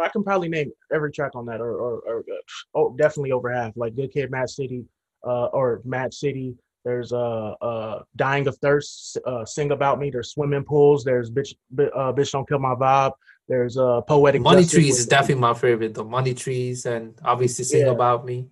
I 0.00 0.08
can 0.10 0.22
probably 0.22 0.48
name 0.48 0.70
every 0.94 1.10
track 1.10 1.32
on 1.34 1.46
that, 1.46 1.60
or 1.60 1.72
or, 1.74 1.98
or 2.06 2.18
uh, 2.20 2.76
oh, 2.76 2.94
definitely 2.96 3.32
over 3.32 3.52
half. 3.52 3.76
Like 3.76 3.96
Good 3.96 4.12
Kid, 4.12 4.30
Mad 4.30 4.50
City, 4.50 4.84
uh, 5.26 5.46
or 5.46 5.80
Mad 5.84 6.14
City. 6.14 6.54
There's 6.84 7.12
uh 7.12 7.54
uh 7.60 8.02
Dying 8.14 8.46
of 8.46 8.56
Thirst, 8.58 9.18
uh, 9.26 9.44
Sing 9.44 9.72
About 9.72 9.98
Me. 9.98 10.10
There's 10.10 10.30
Swimming 10.30 10.62
Pools. 10.62 11.02
There's 11.02 11.28
Bitch, 11.28 11.56
uh, 11.76 12.12
Bitch 12.12 12.30
Don't 12.30 12.48
Kill 12.48 12.60
My 12.60 12.76
Vibe. 12.76 13.12
There's 13.50 13.76
uh 13.76 14.00
Poetic 14.02 14.42
Money 14.42 14.64
Trees 14.64 14.92
with- 14.94 14.98
is 15.00 15.06
definitely 15.06 15.40
my 15.48 15.54
favorite. 15.54 15.92
The 15.94 16.04
Money 16.04 16.34
Trees 16.34 16.86
and 16.86 17.18
obviously 17.32 17.64
Sing 17.64 17.86
Yeah. 17.86 17.92
About 17.98 18.24
Me. 18.24 18.46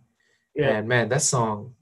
yeah. 0.54 0.76
And 0.78 0.88
man, 0.88 1.08
that 1.10 1.22
song, 1.22 1.74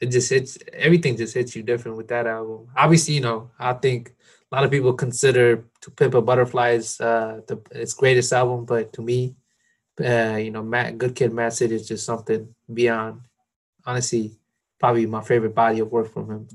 it 0.00 0.08
just 0.12 0.28
hits 0.28 0.58
everything. 0.74 1.16
Just 1.16 1.34
hits 1.34 1.56
you 1.56 1.62
different 1.62 1.96
with 1.96 2.08
that 2.08 2.26
album. 2.26 2.68
Obviously, 2.76 3.14
you 3.14 3.22
know, 3.22 3.50
I 3.58 3.72
think 3.72 4.12
a 4.50 4.54
lot 4.54 4.64
of 4.64 4.70
people 4.70 4.92
consider 4.92 5.64
"To 5.82 5.90
Pimp 5.90 6.14
a 6.14 6.20
Butterfly" 6.20 6.70
is 6.80 7.00
uh, 7.00 7.40
the 7.48 7.56
its 7.72 7.94
greatest 7.94 8.30
album, 8.32 8.66
but 8.66 8.92
to 8.92 9.00
me, 9.02 9.34
uh, 10.04 10.36
you 10.36 10.50
know, 10.50 10.62
Matt 10.62 10.98
Good 10.98 11.14
Kid, 11.16 11.32
Mad 11.32 11.52
City 11.54 11.74
is 11.76 11.88
just 11.88 12.04
something 12.04 12.54
beyond. 12.72 13.22
Honestly, 13.86 14.36
probably 14.78 15.06
my 15.06 15.22
favorite 15.22 15.54
body 15.54 15.80
of 15.80 15.90
work 15.90 16.12
from 16.12 16.30
him. 16.30 16.48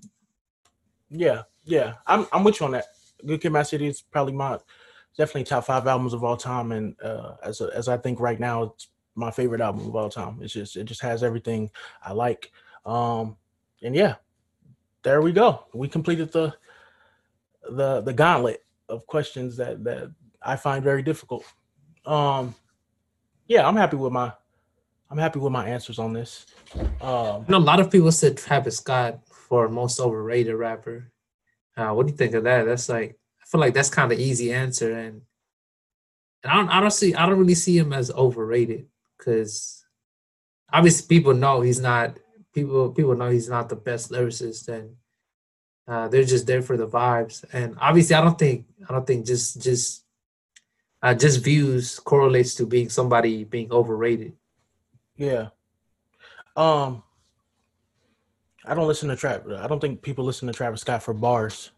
Yeah, 1.10 1.42
yeah, 1.66 1.94
I'm 2.06 2.28
I'm 2.32 2.44
with 2.44 2.60
you 2.60 2.66
on 2.68 2.74
that. 2.74 2.86
Good 3.26 3.42
Kid, 3.42 3.52
Mad 3.52 3.64
City 3.68 3.88
is 3.88 4.02
probably 4.02 4.34
my 4.34 4.60
definitely 5.18 5.44
top 5.44 5.66
five 5.66 5.88
albums 5.88 6.14
of 6.14 6.24
all 6.24 6.38
time, 6.38 6.72
and 6.72 6.96
uh, 7.02 7.36
as 7.44 7.62
as 7.62 7.88
I 7.88 7.98
think 7.98 8.20
right 8.20 8.40
now, 8.40 8.64
it's 8.64 8.88
my 9.16 9.32
favorite 9.32 9.62
album 9.62 9.88
of 9.88 9.96
all 9.96 10.10
time. 10.10 10.40
It's 10.42 10.54
just 10.54 10.76
it 10.76 10.86
just 10.86 11.02
has 11.02 11.24
everything 11.24 11.70
I 12.02 12.14
like. 12.14 12.52
Um, 12.86 13.38
and 13.82 13.96
yeah, 13.96 14.16
there 15.04 15.22
we 15.22 15.32
go. 15.32 15.66
We 15.74 15.88
completed 15.88 16.32
the 16.32 16.54
the 17.70 18.02
the 18.02 18.14
gauntlet 18.14 18.64
of 18.90 19.06
questions 19.08 19.56
that 19.58 19.84
that 19.84 20.12
I 20.42 20.56
find 20.56 20.84
very 20.84 21.04
difficult. 21.04 21.46
Um, 22.06 22.56
yeah, 23.48 23.68
I'm 23.68 23.76
happy 23.76 23.98
with 23.98 24.12
my 24.12 24.34
I'm 25.10 25.18
happy 25.18 25.40
with 25.40 25.52
my 25.52 25.68
answers 25.68 26.00
on 26.00 26.14
this. 26.14 26.48
Um, 27.02 27.46
You 27.48 27.52
know, 27.52 27.58
a 27.58 27.60
lot 27.60 27.80
of 27.80 27.92
people 27.92 28.12
said 28.12 28.38
Travis 28.38 28.78
Scott 28.78 29.20
for 29.30 29.70
most 29.70 30.00
overrated 30.00 30.56
rapper. 30.56 31.12
Uh, 31.78 31.92
what 31.92 32.08
do 32.08 32.12
you 32.12 32.18
think 32.18 32.34
of 32.34 32.44
that? 32.46 32.66
That's 32.66 32.90
like 32.90 33.18
feel 33.54 33.62
like 33.62 33.76
that's 33.76 33.90
kind 33.90 34.12
of 34.12 34.18
easy 34.18 34.52
answer, 34.52 34.92
and 34.94 35.22
and 36.42 36.52
I 36.52 36.56
don't 36.56 36.70
I 36.70 36.82
don't 36.82 36.92
see 36.92 37.14
I 37.14 37.28
don't 37.28 37.38
really 37.38 37.54
see 37.54 37.78
him 37.78 37.94
as 37.94 38.10
overrated 38.10 38.88
because 39.16 39.86
obviously 40.72 41.06
people 41.08 41.36
know 41.36 41.62
he's 41.62 41.80
not 41.80 42.18
people 42.52 42.90
people 42.90 43.16
know 43.16 43.30
he's 43.30 43.50
not 43.50 43.70
the 43.70 43.76
best 43.76 44.10
lyricist, 44.10 44.70
and 44.70 44.96
uh, 45.88 46.08
they're 46.08 46.24
just 46.24 46.48
there 46.48 46.64
for 46.64 46.78
the 46.78 46.88
vibes. 46.88 47.46
And 47.54 47.78
obviously, 47.80 48.16
I 48.16 48.22
don't 48.22 48.40
think 48.40 48.66
I 48.90 48.92
don't 48.92 49.06
think 49.06 49.28
just 49.28 49.62
just 49.62 50.04
uh, 51.04 51.14
just 51.14 51.44
views 51.44 52.00
correlates 52.00 52.56
to 52.56 52.66
being 52.66 52.90
somebody 52.90 53.44
being 53.44 53.72
overrated. 53.72 54.34
Yeah. 55.16 55.50
Um 56.56 57.04
I 58.66 58.74
don't 58.74 58.88
listen 58.88 59.10
to 59.10 59.16
trap. 59.16 59.46
I 59.48 59.68
don't 59.68 59.80
think 59.80 60.02
people 60.02 60.26
listen 60.26 60.48
to 60.48 60.54
Travis 60.56 60.82
Scott 60.82 61.04
for 61.04 61.14
bars. 61.14 61.70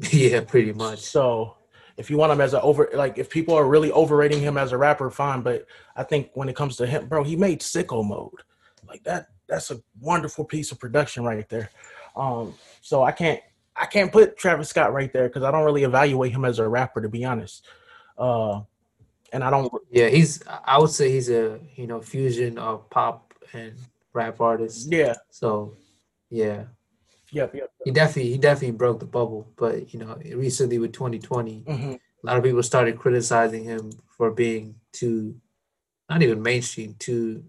yeah, 0.12 0.40
pretty 0.40 0.72
much. 0.72 1.00
So 1.00 1.56
if 1.96 2.10
you 2.10 2.16
want 2.16 2.32
him 2.32 2.40
as 2.40 2.54
a 2.54 2.62
over 2.62 2.88
like 2.94 3.18
if 3.18 3.28
people 3.28 3.54
are 3.54 3.66
really 3.66 3.92
overrating 3.92 4.40
him 4.40 4.56
as 4.56 4.72
a 4.72 4.78
rapper, 4.78 5.10
fine. 5.10 5.42
But 5.42 5.66
I 5.96 6.02
think 6.02 6.30
when 6.34 6.48
it 6.48 6.56
comes 6.56 6.76
to 6.76 6.86
him, 6.86 7.06
bro, 7.06 7.22
he 7.22 7.36
made 7.36 7.60
sicko 7.60 8.06
mode. 8.06 8.42
Like 8.88 9.02
that 9.04 9.28
that's 9.46 9.70
a 9.70 9.80
wonderful 10.00 10.44
piece 10.44 10.72
of 10.72 10.78
production 10.78 11.24
right 11.24 11.48
there. 11.48 11.70
Um 12.16 12.54
so 12.80 13.02
I 13.02 13.12
can't 13.12 13.40
I 13.76 13.86
can't 13.86 14.12
put 14.12 14.36
Travis 14.36 14.68
Scott 14.68 14.92
right 14.92 15.12
there 15.12 15.28
because 15.28 15.42
I 15.42 15.50
don't 15.50 15.64
really 15.64 15.84
evaluate 15.84 16.32
him 16.32 16.44
as 16.44 16.58
a 16.58 16.68
rapper 16.68 17.00
to 17.02 17.08
be 17.08 17.24
honest. 17.24 17.66
Uh 18.16 18.62
and 19.32 19.44
I 19.44 19.50
don't 19.50 19.72
Yeah, 19.90 20.08
he's. 20.08 20.42
I 20.64 20.78
would 20.78 20.90
say 20.90 21.10
he's 21.10 21.30
a 21.30 21.60
you 21.76 21.86
know 21.86 22.00
fusion 22.00 22.58
of 22.58 22.88
pop 22.90 23.32
and 23.52 23.74
rap 24.12 24.40
artist. 24.40 24.90
yeah, 24.90 25.14
So, 25.30 25.74
yeah, 26.30 26.64
yep, 27.32 27.54
yep. 27.54 27.70
he 27.84 27.90
definitely 27.90 28.32
he 28.32 28.38
definitely 28.38 28.76
broke 28.76 29.00
the 29.00 29.06
bubble. 29.06 29.48
But 29.56 29.92
you 29.92 30.00
know, 30.00 30.18
recently 30.34 30.78
with 30.78 30.92
2020, 30.92 31.64
hmm 31.66 31.94
a 32.22 32.26
lot 32.26 32.36
of 32.36 32.44
people 32.44 32.62
started 32.62 32.98
criticizing 32.98 33.64
him 33.64 33.92
for 34.16 34.30
being 34.30 34.74
too, 34.92 35.40
not 36.10 36.20
even 36.22 36.42
mainstream, 36.42 36.94
too, 36.98 37.42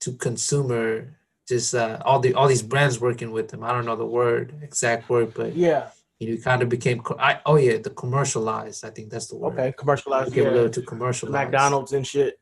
too 0.00 0.12
consumer. 0.14 1.18
Just 1.46 1.74
uh, 1.74 1.98
all 2.04 2.18
the 2.20 2.34
all 2.34 2.48
these 2.48 2.62
brands 2.62 3.00
working 3.00 3.30
with 3.30 3.50
him. 3.52 3.62
I 3.64 3.72
don't 3.72 3.84
know 3.86 3.96
the 3.96 4.06
word 4.06 4.54
exact 4.62 5.08
word, 5.08 5.32
but 5.34 5.54
Yeah, 5.54 5.90
you 6.18 6.28
know, 6.28 6.36
he 6.36 6.40
kind 6.42 6.62
of 6.62 6.68
became. 6.68 7.02
I, 7.18 7.40
oh 7.46 7.56
yeah, 7.56 7.78
the 7.78 7.90
commercialized. 7.90 8.84
I 8.84 8.90
think 8.90 9.10
that's 9.10 9.26
the 9.28 9.36
word. 9.36 9.52
okay. 9.54 9.72
Commercialized. 9.72 10.30
Became 10.32 10.48
a 10.48 10.52
little 10.52 10.70
too 10.70 10.82
commercialized. 10.82 11.32
McDonald's 11.32 11.92
and 11.92 12.06
shit. 12.06 12.38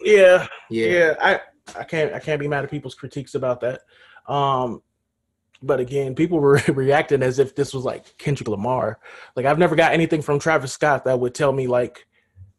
Yeah, 0.00 0.46
Yeah. 0.70 0.86
yeah. 0.86 1.14
I 1.20 1.40
I 1.78 1.84
can't 1.84 2.12
I 2.14 2.20
can't 2.20 2.40
be 2.40 2.48
mad 2.48 2.64
at 2.64 2.70
people's 2.70 2.94
critiques 2.94 3.34
about 3.34 3.60
that. 3.60 3.82
Um, 4.32 4.82
but 5.66 5.80
again, 5.80 6.14
people 6.14 6.38
were 6.38 6.60
reacting 6.68 7.22
as 7.22 7.38
if 7.38 7.54
this 7.54 7.72
was 7.74 7.84
like 7.84 8.16
Kendrick 8.18 8.48
Lamar. 8.48 8.98
Like 9.36 9.46
I've 9.46 9.58
never 9.58 9.76
got 9.76 9.92
anything 9.92 10.22
from 10.22 10.38
Travis 10.38 10.72
Scott 10.72 11.04
that 11.04 11.18
would 11.18 11.34
tell 11.34 11.52
me 11.52 11.66
like, 11.66 12.06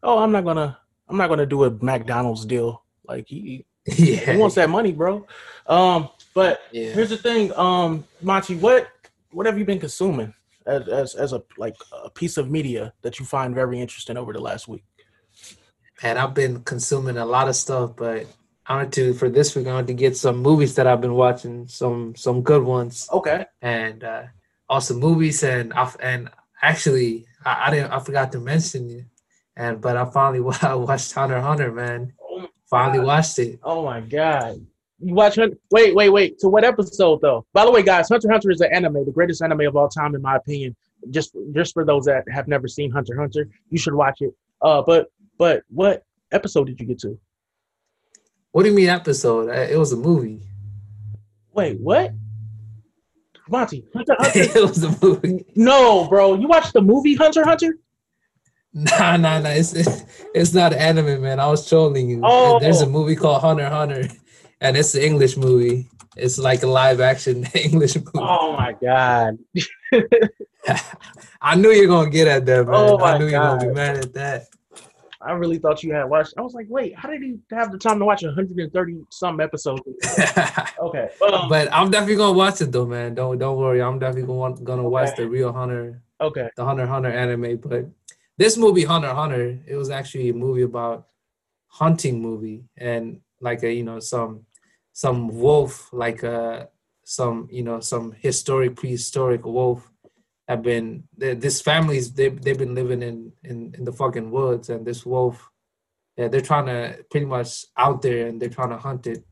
oh, 0.04 0.20
I'm 0.20 0.32
not 0.32 0.44
gonna 0.46 0.78
I'm 1.08 1.18
not 1.18 1.28
gonna 1.30 1.46
do 1.46 1.64
a 1.66 1.72
McDonald's 1.72 2.46
deal. 2.46 2.84
Like 3.08 3.28
he 3.28 3.66
Yeah. 3.86 4.34
he 4.34 4.38
wants 4.38 4.56
that 4.56 4.70
money, 4.70 4.92
bro. 4.92 5.26
Um, 5.68 6.10
but 6.34 6.62
Yeah. 6.72 6.94
here's 6.94 7.10
the 7.10 7.18
thing, 7.18 7.54
um, 7.56 8.06
Machi, 8.22 8.56
what 8.56 8.88
what 9.32 9.46
have 9.46 9.58
you 9.60 9.66
been 9.66 9.80
consuming 9.80 10.34
as 10.66 10.88
as 10.88 11.16
as 11.16 11.34
a 11.34 11.44
like 11.58 11.76
a 12.04 12.10
piece 12.10 12.38
of 12.38 12.50
media 12.50 12.94
that 13.04 13.20
you 13.20 13.26
find 13.26 13.54
very 13.54 13.80
interesting 13.80 14.18
over 14.18 14.34
the 14.34 14.40
last 14.40 14.68
week? 14.68 14.84
And 16.04 16.20
I've 16.20 16.34
been 16.34 16.62
consuming 16.64 17.18
a 17.18 17.26
lot 17.26 17.48
of 17.48 17.56
stuff, 17.56 17.96
but 17.96 18.26
wanted 18.74 18.94
to 18.94 19.14
for 19.14 19.30
this 19.30 19.56
week 19.56 19.68
I 19.68 19.74
wanted 19.74 19.88
to 19.88 19.94
get 19.94 20.18
some 20.18 20.38
movies 20.38 20.74
that 20.76 20.88
I've 20.88 21.02
been 21.02 21.14
watching, 21.14 21.68
some 21.68 22.16
some 22.16 22.42
good 22.42 22.64
ones, 22.64 23.08
Okay. 23.12 23.46
and 23.62 24.04
uh, 24.04 24.24
also 24.68 24.96
movies 24.96 25.44
and 25.44 25.72
I 25.74 25.92
and 26.02 26.30
actually 26.62 27.26
I, 27.46 27.68
I 27.68 27.70
didn't 27.72 27.92
I 27.92 28.00
forgot 28.00 28.32
to 28.32 28.40
mention 28.40 28.90
you, 28.90 29.06
and 29.56 29.80
but 29.82 29.96
I 29.98 30.06
finally 30.06 30.42
I 30.62 30.74
watched 30.76 31.14
Hunter 31.14 31.40
Hunter, 31.40 31.72
man. 31.72 32.14
Oh 32.22 32.48
Finally 32.70 33.00
God. 33.00 33.08
watched 33.08 33.40
it. 33.40 33.60
Oh 33.64 33.84
my 33.86 34.02
god. 34.02 34.66
You 35.00 35.14
watch 35.14 35.36
Hunter? 35.36 35.58
Wait, 35.72 35.94
wait, 35.94 36.10
wait. 36.10 36.40
To 36.40 36.48
what 36.48 36.64
episode 36.64 37.22
though? 37.22 37.46
By 37.54 37.66
the 37.66 37.72
way, 37.72 37.84
guys, 37.84 38.10
Hunter 38.10 38.32
Hunter 38.32 38.50
is 38.50 38.62
an 38.62 38.74
anime, 38.74 39.06
the 39.06 39.12
greatest 39.12 39.42
anime 39.44 39.62
of 39.62 39.76
all 39.76 39.90
time, 39.90 40.16
in 40.16 40.22
my 40.22 40.38
opinion. 40.38 40.76
Just 41.12 41.36
just 41.54 41.74
for 41.74 41.86
those 41.86 42.06
that 42.06 42.24
have 42.32 42.48
never 42.48 42.68
seen 42.68 42.90
Hunter 42.90 43.16
Hunter, 43.20 43.48
you 43.70 43.78
should 43.78 43.94
watch 43.94 44.22
it. 44.22 44.34
Uh, 44.62 44.82
but 44.82 45.12
but 45.38 45.64
what 45.70 46.04
episode 46.32 46.66
did 46.66 46.80
you 46.80 46.88
get 46.88 46.98
to? 47.00 47.20
What 48.56 48.64
do 48.64 48.70
you 48.70 48.76
mean 48.78 48.88
episode? 48.88 49.50
It 49.50 49.78
was 49.78 49.92
a 49.92 49.98
movie. 49.98 50.40
Wait, 51.52 51.78
what? 51.78 52.14
Monty, 53.50 53.86
Hunter 53.94 54.16
Hunter. 54.18 54.40
it 54.40 54.56
was 54.56 54.82
a 54.82 54.98
movie. 55.06 55.44
no, 55.58 56.08
bro. 56.08 56.36
You 56.36 56.48
watched 56.48 56.72
the 56.72 56.80
movie 56.80 57.16
Hunter 57.16 57.44
Hunter? 57.44 57.78
Nah, 58.74 59.18
nah, 59.18 59.40
nah. 59.40 59.50
It's 59.50 59.74
it's 60.34 60.54
not 60.54 60.72
anime, 60.72 61.22
man. 61.22 61.42
I 61.42 61.48
was 61.48 61.68
trolling 61.68 62.10
you. 62.10 62.22
Oh. 62.24 62.58
There's 62.58 62.80
a 62.80 62.88
movie 62.88 63.18
called 63.18 63.42
Hunter 63.42 63.68
Hunter, 63.68 64.08
and 64.62 64.78
it's 64.78 64.96
an 64.96 65.02
English 65.02 65.36
movie. 65.36 65.90
It's 66.16 66.38
like 66.38 66.64
a 66.64 66.68
live 66.68 67.02
action 67.02 67.44
English 67.54 67.98
movie. 67.98 68.10
Oh 68.16 68.54
my 68.54 68.72
god. 68.82 69.38
I 71.42 71.56
knew 71.56 71.72
you're 71.72 71.88
gonna 71.88 72.10
get 72.10 72.30
at 72.30 72.46
that, 72.46 72.68
man. 72.68 72.74
Oh 72.74 72.98
my 73.00 73.16
I 73.16 73.18
knew 73.18 73.28
you're 73.28 73.42
gonna 73.42 73.68
be 73.68 73.74
mad 73.74 73.98
at 73.98 74.14
that. 74.14 74.46
I 75.26 75.32
really 75.32 75.58
thought 75.58 75.82
you 75.84 75.94
had 75.94 76.04
watched. 76.06 76.34
I 76.38 76.42
was 76.42 76.54
like, 76.54 76.68
wait, 76.70 76.96
how 76.96 77.10
did 77.10 77.22
he 77.24 77.38
have 77.52 77.72
the 77.72 77.78
time 77.78 78.00
to 78.00 78.06
watch 78.06 78.24
130 78.24 78.98
some 79.12 79.40
episodes? 79.40 79.82
Okay. 80.78 81.10
Um, 81.32 81.50
but 81.50 81.72
I'm 81.74 81.90
definitely 81.90 82.18
gonna 82.18 82.38
watch 82.38 82.62
it 82.62 82.72
though, 82.72 82.86
man. 82.86 83.16
Don't 83.16 83.40
don't 83.40 83.58
worry. 83.58 83.82
I'm 83.82 83.98
definitely 83.98 84.28
gonna 84.28 84.40
want, 84.40 84.64
gonna 84.64 84.88
watch 84.88 85.16
the 85.16 85.28
real 85.28 85.52
Hunter, 85.52 86.02
okay. 86.22 86.50
the 86.56 86.64
Hunter 86.64 86.86
Hunter 86.86 87.10
anime. 87.10 87.58
But 87.58 87.86
this 88.38 88.58
movie, 88.58 88.84
Hunter 88.84 89.14
Hunter, 89.14 89.58
it 89.66 89.76
was 89.76 89.90
actually 89.90 90.30
a 90.30 90.34
movie 90.34 90.62
about 90.64 91.08
hunting 91.68 92.22
movie 92.22 92.64
and 92.78 93.20
like 93.42 93.64
a 93.64 93.74
you 93.74 93.84
know 93.84 94.00
some 94.00 94.46
some 94.94 95.28
wolf 95.28 95.92
like 95.92 96.24
uh 96.24 96.66
some 97.04 97.48
you 97.52 97.64
know 97.64 97.80
some 97.80 98.14
historic 98.14 98.76
prehistoric 98.76 99.46
wolf 99.46 99.92
have 100.48 100.62
been 100.62 101.04
this 101.18 101.62
families 101.62 102.14
they 102.14 102.30
they've 102.30 102.58
been 102.58 102.76
living 102.76 103.02
in, 103.02 103.32
in 103.44 103.74
in 103.78 103.84
the 103.84 103.92
fucking 103.92 104.30
woods 104.30 104.70
and 104.70 104.86
this 104.86 105.06
wolf 105.06 105.50
yeah 106.18 106.28
they're 106.28 106.42
trying 106.42 106.68
to 106.68 107.04
pretty 107.10 107.26
much 107.26 107.66
out 107.78 108.02
there 108.02 108.28
and 108.28 108.42
they're 108.42 108.50
trying 108.50 108.70
to 108.70 108.78
hunt 108.78 109.08
it. 109.08 109.24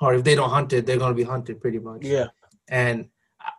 Or 0.00 0.14
if 0.14 0.24
they 0.24 0.34
don't 0.34 0.50
hunt 0.50 0.72
it 0.72 0.86
they're 0.86 0.98
gonna 0.98 1.14
be 1.14 1.22
hunted 1.22 1.60
pretty 1.60 1.78
much. 1.78 2.02
Yeah. 2.02 2.26
and 2.68 3.08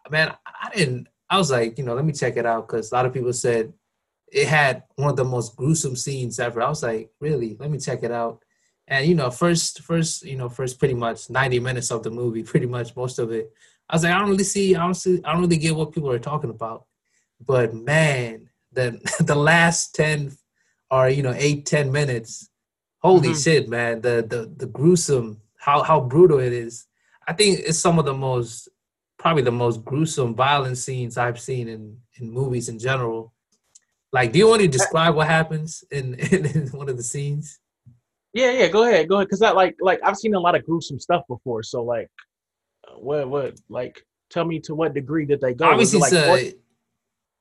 man 0.09 0.33
I 0.45 0.69
didn't 0.75 1.07
I 1.29 1.37
was 1.37 1.51
like 1.51 1.77
you 1.77 1.83
know 1.83 1.95
let 1.95 2.05
me 2.05 2.13
check 2.13 2.37
it 2.37 2.45
out 2.45 2.67
because 2.67 2.91
a 2.91 2.95
lot 2.95 3.05
of 3.05 3.13
people 3.13 3.33
said 3.33 3.73
it 4.31 4.47
had 4.47 4.83
one 4.95 5.09
of 5.09 5.15
the 5.15 5.23
most 5.23 5.55
gruesome 5.55 5.95
scenes 5.95 6.39
ever. 6.39 6.61
I 6.61 6.69
was 6.69 6.83
like 6.83 7.09
really? 7.19 7.57
Let 7.59 7.71
me 7.71 7.79
check 7.79 8.03
it 8.03 8.11
out. 8.11 8.43
And 8.87 9.07
you 9.07 9.15
know 9.15 9.31
first 9.31 9.81
first 9.81 10.23
you 10.23 10.35
know 10.35 10.49
first 10.49 10.77
pretty 10.77 10.93
much 10.93 11.31
90 11.31 11.59
minutes 11.61 11.89
of 11.89 12.03
the 12.03 12.11
movie 12.11 12.43
pretty 12.51 12.67
much 12.67 12.95
most 12.95 13.17
of 13.17 13.31
it 13.31 13.51
I 13.89 13.95
was 13.95 14.03
like, 14.03 14.13
I 14.13 14.19
don't 14.19 14.29
really 14.29 14.43
see, 14.43 14.75
I 14.75 14.83
don't 14.83 14.93
see, 14.95 15.21
I 15.23 15.31
don't 15.33 15.41
really 15.41 15.57
get 15.57 15.75
what 15.75 15.91
people 15.93 16.11
are 16.11 16.19
talking 16.19 16.49
about. 16.49 16.85
But 17.45 17.73
man, 17.73 18.49
the 18.71 18.99
the 19.19 19.35
last 19.35 19.93
10 19.95 20.31
or 20.91 21.09
you 21.09 21.23
know, 21.23 21.33
eight, 21.35 21.65
10 21.65 21.91
minutes, 21.91 22.49
holy 22.99 23.29
Mhm. 23.29 23.43
shit, 23.43 23.69
man. 23.69 24.01
The 24.01 24.25
the 24.27 24.51
the 24.57 24.67
gruesome, 24.67 25.41
how 25.57 25.83
how 25.83 25.99
brutal 26.01 26.39
it 26.39 26.53
is. 26.53 26.87
I 27.27 27.33
think 27.33 27.59
it's 27.59 27.79
some 27.79 27.97
of 27.99 28.05
the 28.05 28.13
most 28.13 28.69
probably 29.17 29.43
the 29.43 29.51
most 29.51 29.83
gruesome 29.83 30.35
violent 30.35 30.77
scenes 30.77 31.17
I've 31.17 31.39
seen 31.39 31.67
in, 31.67 31.97
in 32.19 32.29
movies 32.29 32.69
in 32.69 32.77
general. 32.77 33.33
Like, 34.11 34.31
do 34.31 34.37
you 34.39 34.47
want 34.47 34.61
to 34.61 34.67
describe 34.67 35.15
what 35.15 35.25
happens 35.27 35.83
in, 35.89 36.13
in, 36.31 36.45
in 36.45 36.67
one 36.69 36.89
of 36.89 36.97
the 36.97 37.03
scenes? 37.03 37.59
Yeah, 38.33 38.51
yeah. 38.51 38.67
Go 38.67 38.83
ahead, 38.83 39.09
go 39.09 39.15
ahead. 39.15 39.29
Cause 39.29 39.39
that 39.39 39.55
like 39.55 39.75
like 39.81 39.99
I've 40.03 40.17
seen 40.17 40.35
a 40.35 40.39
lot 40.39 40.55
of 40.55 40.63
gruesome 40.65 40.99
stuff 40.99 41.23
before. 41.27 41.63
So 41.63 41.83
like, 41.83 42.05
uh, 42.05 42.24
what 43.01 43.29
what 43.29 43.59
like 43.69 44.05
tell 44.29 44.45
me 44.45 44.59
to 44.61 44.75
what 44.75 44.93
degree 44.93 45.25
did 45.25 45.41
they 45.41 45.53
go? 45.53 45.65
Obviously 45.65 45.97
it, 45.99 46.01
like, 46.01 46.13
it's, 46.13 46.53
uh, 46.55 46.57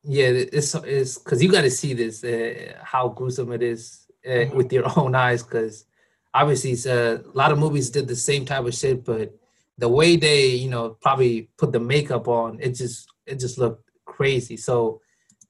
yeah 0.04 0.26
it's 0.26 0.74
it's 0.74 1.18
because 1.18 1.42
you 1.42 1.50
got 1.50 1.62
to 1.62 1.70
see 1.70 1.94
this 1.94 2.22
uh, 2.24 2.74
how 2.82 3.08
gruesome 3.08 3.52
it 3.52 3.62
is 3.62 4.06
uh, 4.26 4.28
Mhm. 4.30 4.54
with 4.54 4.72
your 4.72 4.84
own 4.98 5.14
eyes 5.14 5.42
because 5.42 5.86
obviously 6.34 6.72
it's, 6.72 6.86
uh, 6.86 7.22
a 7.24 7.36
lot 7.36 7.52
of 7.52 7.58
movies 7.58 7.90
did 7.90 8.06
the 8.08 8.16
same 8.16 8.44
type 8.44 8.64
of 8.64 8.74
shit 8.74 9.04
but 9.04 9.32
the 9.78 9.88
way 9.88 10.16
they 10.16 10.46
you 10.48 10.68
know 10.68 10.90
probably 11.00 11.48
put 11.56 11.72
the 11.72 11.80
makeup 11.80 12.28
on 12.28 12.58
it 12.60 12.72
just 12.74 13.08
it 13.26 13.40
just 13.40 13.56
looked 13.58 13.90
crazy 14.04 14.56
so 14.56 15.00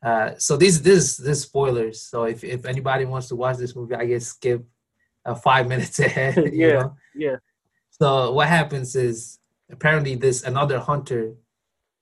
uh 0.05 0.31
so 0.39 0.57
these 0.57 0.81
this 0.83 1.17
this 1.17 1.43
spoilers 1.43 2.01
so 2.01 2.25
if, 2.25 2.45
if 2.45 2.65
anybody 2.65 3.05
wants 3.05 3.29
to 3.29 3.37
watch 3.37 3.57
this 3.59 3.75
movie 3.75 3.95
i 3.97 4.07
guess 4.07 4.27
skip 4.29 4.65
uh, 5.27 5.35
five 5.35 5.67
minutes 5.73 5.99
ahead 5.99 6.37
you 6.37 6.69
Yeah. 6.69 6.75
know? 6.75 6.97
yeah. 7.15 7.37
So 7.91 8.33
what 8.33 8.49
happens 8.49 8.97
is 8.97 9.39
apparently 9.71 10.15
this 10.15 10.43
another 10.43 10.79
hunter, 10.79 11.35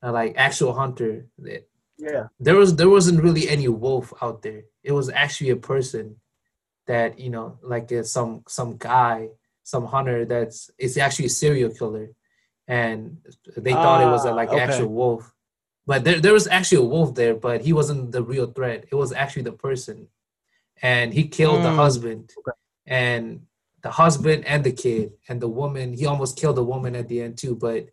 uh, 0.02 0.12
like 0.12 0.34
actual 0.36 0.72
hunter, 0.72 1.26
that- 1.38 1.68
Yeah. 1.98 2.28
there 2.40 2.56
was 2.56 2.74
there 2.76 2.88
wasn't 2.90 3.22
really 3.22 3.48
any 3.48 3.68
wolf 3.68 4.12
out 4.22 4.42
there. 4.42 4.62
It 4.82 4.92
was 4.92 5.08
actually 5.10 5.50
a 5.50 5.56
person 5.72 6.16
that 6.86 7.18
you 7.18 7.30
know, 7.30 7.58
like 7.62 7.92
uh, 7.92 8.02
some 8.02 8.42
some 8.48 8.76
guy, 8.76 9.28
some 9.62 9.86
hunter 9.86 10.24
that's 10.24 10.70
it's 10.78 10.96
actually 10.96 11.26
a 11.26 11.36
serial 11.42 11.70
killer, 11.70 12.10
and 12.66 13.18
they 13.56 13.72
thought 13.72 14.02
it 14.02 14.10
was 14.10 14.24
a, 14.24 14.30
Ah, 14.30 14.34
like 14.34 14.50
okay. 14.50 14.60
actual 14.60 14.88
wolf. 14.88 15.34
But 15.86 16.04
there, 16.04 16.20
there 16.20 16.32
was 16.32 16.46
actually 16.48 16.82
a 16.84 16.88
wolf 16.94 17.14
there, 17.14 17.34
but 17.34 17.62
he 17.62 17.72
wasn't 17.72 18.12
the 18.12 18.22
real 18.22 18.46
threat. 18.46 18.86
It 18.90 18.94
was 18.96 19.12
actually 19.12 19.42
the 19.42 19.52
person, 19.66 20.08
and 20.80 21.12
he 21.14 21.28
killed 21.28 21.62
the 21.64 21.70
Mm, 21.70 21.76
husband, 21.84 22.32
okay. 22.38 22.56
and 22.86 23.46
the 23.82 23.90
husband 23.90 24.46
and 24.46 24.62
the 24.64 24.72
kid, 24.72 25.12
and 25.28 25.40
the 25.40 25.48
woman. 25.48 25.92
He 25.92 26.06
almost 26.06 26.38
killed 26.38 26.56
the 26.56 26.64
woman 26.64 26.94
at 26.94 27.08
the 27.08 27.22
end 27.22 27.38
too, 27.38 27.56
but 27.56 27.88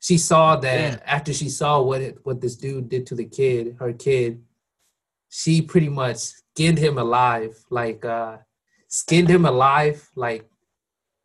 she 0.00 0.18
saw 0.18 0.56
that 0.56 0.90
Damn. 0.90 1.00
after 1.06 1.32
she 1.32 1.48
saw 1.48 1.80
what 1.80 2.00
it, 2.00 2.18
what 2.24 2.40
this 2.40 2.56
dude 2.56 2.88
did 2.88 3.06
to 3.06 3.14
the 3.14 3.24
kid, 3.24 3.76
her 3.78 3.92
kid, 3.92 4.42
she 5.28 5.62
pretty 5.62 5.88
much 5.88 6.18
skinned 6.18 6.78
him 6.78 6.98
alive, 6.98 7.56
like 7.70 8.04
uh 8.04 8.38
skinned 8.88 9.28
him 9.28 9.46
alive, 9.46 10.10
like 10.14 10.44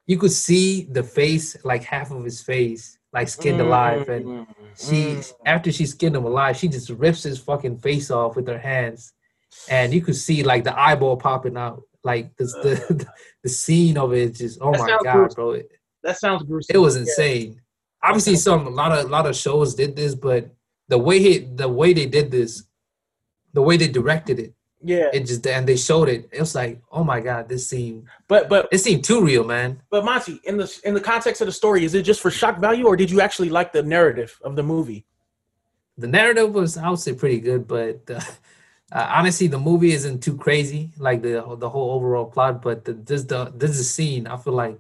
you 0.05 0.17
could 0.17 0.31
see 0.31 0.87
the 0.89 1.03
face, 1.03 1.57
like 1.65 1.83
half 1.83 2.11
of 2.11 2.23
his 2.23 2.41
face, 2.41 2.97
like 3.11 3.27
skinned 3.27 3.59
alive, 3.59 4.07
and 4.09 4.47
she 4.77 5.15
mm. 5.15 5.33
after 5.45 5.71
she 5.71 5.85
skinned 5.85 6.15
him 6.15 6.23
alive, 6.25 6.55
she 6.55 6.67
just 6.67 6.89
rips 6.91 7.23
his 7.23 7.39
fucking 7.39 7.79
face 7.79 8.09
off 8.09 8.35
with 8.35 8.47
her 8.47 8.59
hands, 8.59 9.11
and 9.69 9.93
you 9.93 10.01
could 10.01 10.15
see 10.15 10.43
like 10.43 10.63
the 10.63 10.79
eyeball 10.79 11.17
popping 11.17 11.57
out, 11.57 11.81
like 12.03 12.35
this 12.37 12.53
the 12.53 13.05
the, 13.47 13.53
scene 13.53 13.97
of 13.97 14.13
it 14.13 14.35
just 14.35 14.59
oh 14.61 14.71
That 14.71 14.79
my 14.79 14.87
god, 15.03 15.13
gruesome. 15.13 15.35
bro, 15.35 15.51
it, 15.51 15.71
that 16.03 16.17
sounds 16.19 16.43
gruesome. 16.43 16.75
it 16.75 16.79
was 16.79 16.95
Yeah. 16.95 17.01
insane. 17.01 17.61
Obviously, 18.03 18.35
some 18.35 18.67
a 18.67 18.69
lot 18.69 18.91
of 18.97 19.05
a 19.05 19.07
lot 19.07 19.25
of 19.25 19.35
shows 19.35 19.75
did 19.75 19.95
this, 19.95 20.13
but 20.15 20.49
the 20.87 20.97
way 20.97 21.19
he 21.19 21.39
the 21.39 21.67
way 21.67 21.93
they 21.93 22.05
did 22.05 22.31
this, 22.31 22.63
the 23.53 23.61
way 23.61 23.75
they 23.77 23.87
directed 23.87 24.37
it, 24.39 24.53
Yeah. 24.81 25.09
it 25.13 25.21
just 25.25 25.45
and 25.47 25.67
they 25.67 25.75
showed 25.77 26.07
it. 26.07 26.29
It 26.31 26.39
was 26.39 26.53
like, 26.55 26.79
oh 26.91 27.03
my 27.03 27.19
god, 27.19 27.49
this 27.49 27.67
seemed 27.67 28.05
But 28.27 28.47
but 28.49 28.67
it 28.71 28.77
seemed 28.79 29.03
too 29.03 29.21
real, 29.29 29.43
man. 29.43 29.81
but 29.89 30.05
Monty, 30.05 30.39
in 30.45 30.55
the 30.57 30.67
in 30.85 30.93
the 30.93 31.01
context 31.01 31.41
of 31.41 31.47
the 31.47 31.51
story, 31.51 31.83
is 31.83 31.93
it 31.95 32.03
just 32.03 32.21
for 32.21 32.31
shock 32.31 32.59
value, 32.59 32.85
or 32.85 32.95
did 32.95 33.09
you 33.11 33.19
actually 33.21 33.49
like 33.49 33.71
the 33.73 33.83
narrative 33.83 34.31
of 34.43 34.55
the 34.55 34.63
movie? 34.63 35.05
The 35.97 36.07
narrative 36.07 36.53
was, 36.53 36.77
I 36.77 36.87
would 36.91 36.99
say, 36.99 37.13
pretty 37.13 37.39
good, 37.39 37.67
but 37.67 38.01
uh, 38.09 38.21
uh, 38.91 39.07
honestly, 39.15 39.47
the 39.47 39.59
movie 39.59 39.91
isn't 39.91 40.21
too 40.21 40.37
crazy, 40.37 40.91
like 40.97 41.21
the 41.21 41.43
the 41.57 41.69
whole 41.69 41.91
overall 41.91 42.25
plot. 42.25 42.61
But 42.61 42.85
the, 42.85 42.93
this 42.93 43.23
the 43.23 43.51
this 43.55 43.77
is 43.77 43.93
scene 43.93 44.27
I 44.27 44.37
feel 44.37 44.53
like 44.53 44.79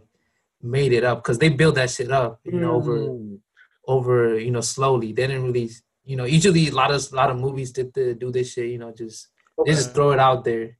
made 0.61 0.93
it 0.93 1.03
up 1.03 1.23
because 1.23 1.37
they 1.37 1.49
built 1.49 1.75
that 1.75 1.89
shit 1.89 2.11
up, 2.11 2.39
you 2.43 2.59
know, 2.59 2.73
over 2.73 2.97
Mm. 2.97 3.39
over 3.87 4.39
you 4.39 4.51
know 4.51 4.61
slowly. 4.61 5.11
They 5.13 5.27
didn't 5.27 5.43
really, 5.43 5.69
you 6.05 6.15
know, 6.15 6.25
usually 6.25 6.67
a 6.69 6.71
lot 6.71 6.91
of 6.91 7.05
a 7.11 7.15
lot 7.15 7.29
of 7.29 7.37
movies 7.37 7.71
did 7.71 7.93
the, 7.93 8.13
do 8.13 8.31
this 8.31 8.53
shit, 8.53 8.69
you 8.69 8.77
know, 8.77 8.91
just 8.91 9.27
they 9.65 9.73
just 9.73 9.93
throw 9.93 10.11
it 10.11 10.19
out 10.19 10.45
there. 10.45 10.77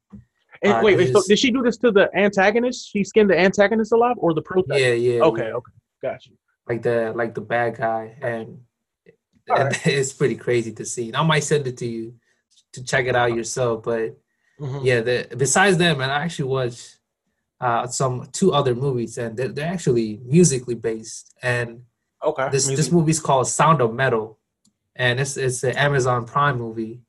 And 0.64 0.74
uh, 0.74 0.82
wait, 0.84 0.98
wait. 0.98 1.14
So 1.14 1.22
did 1.28 1.38
she 1.38 1.52
do 1.52 1.62
this 1.62 1.78
to 1.78 1.91
the 1.91 2.10
antagonist? 2.16 2.90
She 2.91 3.04
skinned 3.04 3.30
the 3.30 3.38
antagonist 3.38 3.91
alive, 3.91 4.16
or 4.18 4.34
the 4.34 4.41
protagonist? 4.41 4.82
Yeah, 4.82 4.94
yeah. 4.94 5.22
Okay. 5.22 5.48
yeah. 5.48 5.54
Okay. 5.54 5.72
Got 6.02 6.26
you. 6.26 6.38
like 6.68 6.82
the 6.82 7.14
like 7.16 7.34
the 7.36 7.41
bad 7.41 7.78
guy 7.78 8.16
and, 8.22 8.60
and 9.48 9.70
right. 9.70 9.88
it's 9.99 10.14
pretty 10.14 10.36
crazy 10.36 10.72
to 10.74 10.86
see. 10.86 11.08
And 11.08 11.18
I 11.18 11.24
might 11.24 11.44
send 11.44 11.68
it 11.68 11.78
to 11.78 11.88
you 11.88 12.16
to 12.73 12.84
check 12.84 13.06
it 13.06 13.15
out 13.15 13.34
yourself. 13.35 13.84
But 13.84 14.18
Mhm. 14.60 14.85
yeah, 14.85 15.02
the 15.02 15.27
besides 15.38 15.77
them, 15.77 16.02
and 16.02 16.11
I 16.11 16.23
actually 16.23 16.49
watched 16.49 16.94
uh, 17.60 17.88
some 17.88 18.27
two 18.34 18.53
other 18.53 18.76
movies, 18.76 19.18
and 19.18 19.35
they're, 19.35 19.48
they're 19.48 19.73
actually 19.73 20.19
musically 20.23 20.76
based. 20.76 21.34
And 21.41 21.81
Okay. 22.23 22.49
this 22.52 22.65
this 22.68 22.77
Music. 22.77 22.94
movie's 22.94 23.19
called 23.19 23.48
Sound 23.48 23.81
of 23.81 23.94
Metal, 23.95 24.39
and 24.95 25.19
it's 25.19 25.38
it's 25.38 25.64
an 25.64 25.76
Amazon 25.76 26.26
Prime 26.26 26.57
movie, 26.60 27.02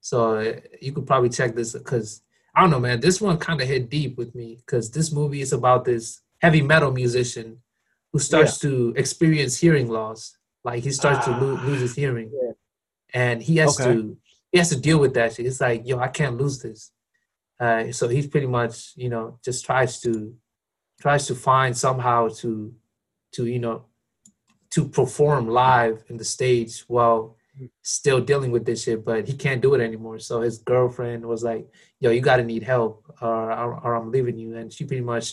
so 0.00 0.36
uh, 0.40 0.60
you 0.82 0.92
could 0.92 1.06
probably 1.06 1.30
check 1.30 1.54
this 1.54 1.72
because 1.72 2.20
I 2.54 2.60
don't 2.60 2.70
know, 2.70 2.80
man. 2.80 3.00
This 3.00 3.20
one 3.20 3.38
kind 3.38 3.60
of 3.62 3.66
hit 3.68 3.88
deep 3.90 4.16
with 4.18 4.34
me 4.34 4.56
because 4.56 4.90
this 4.90 5.10
movie 5.10 5.40
is 5.40 5.52
about 5.52 5.84
this 5.86 6.20
heavy 6.40 6.62
metal 6.62 6.92
musician 6.92 7.62
who 8.12 8.18
starts 8.18 8.58
to 8.60 8.92
experience 8.96 9.56
hearing 9.58 9.88
loss, 9.88 10.36
like 10.64 10.84
he 10.84 10.90
starts 10.92 11.24
to 11.24 11.30
lo- 11.32 11.58
Ah. 11.58 11.64
lose 11.66 11.80
his 11.80 11.94
hearing, 11.96 12.30
Yeah. 12.32 12.52
and 13.12 13.42
he 13.42 13.56
has 13.56 13.80
Okay. 13.80 13.92
to 13.92 14.16
he 14.54 14.58
has 14.58 14.68
to 14.70 14.78
deal 14.80 14.98
with 15.00 15.14
that 15.14 15.34
shit. 15.34 15.46
It's 15.46 15.60
like, 15.60 15.82
yo, 15.84 15.98
I 15.98 16.06
can't 16.06 16.38
lose 16.38 16.62
this. 16.62 16.92
Uh, 17.58 17.90
so 17.90 18.06
he's 18.06 18.28
pretty 18.28 18.46
much, 18.46 18.92
you 18.94 19.08
know, 19.08 19.36
just 19.44 19.64
tries 19.64 20.00
to 20.02 20.32
tries 21.00 21.26
to 21.26 21.34
find 21.34 21.76
somehow 21.76 22.28
to 22.40 22.72
to 23.32 23.46
you 23.46 23.58
know 23.58 23.86
to 24.70 24.80
perform 25.00 25.48
live 25.48 26.04
in 26.08 26.16
the 26.16 26.24
stage 26.36 26.84
while 26.86 27.36
still 27.82 28.20
dealing 28.20 28.52
with 28.52 28.64
this 28.64 28.84
shit, 28.84 29.04
but 29.04 29.26
he 29.26 29.34
can't 29.44 29.60
do 29.60 29.74
it 29.74 29.80
anymore. 29.80 30.20
So 30.20 30.40
his 30.40 30.58
girlfriend 30.58 31.26
was 31.26 31.42
like, 31.42 31.64
"Yo, 31.98 32.10
you 32.12 32.20
gotta 32.20 32.44
need 32.44 32.62
help, 32.62 32.94
or 33.20 33.50
or 33.84 33.90
I'm 33.96 34.12
leaving 34.12 34.38
you." 34.38 34.56
And 34.58 34.72
she 34.72 34.84
pretty 34.84 35.06
much 35.12 35.26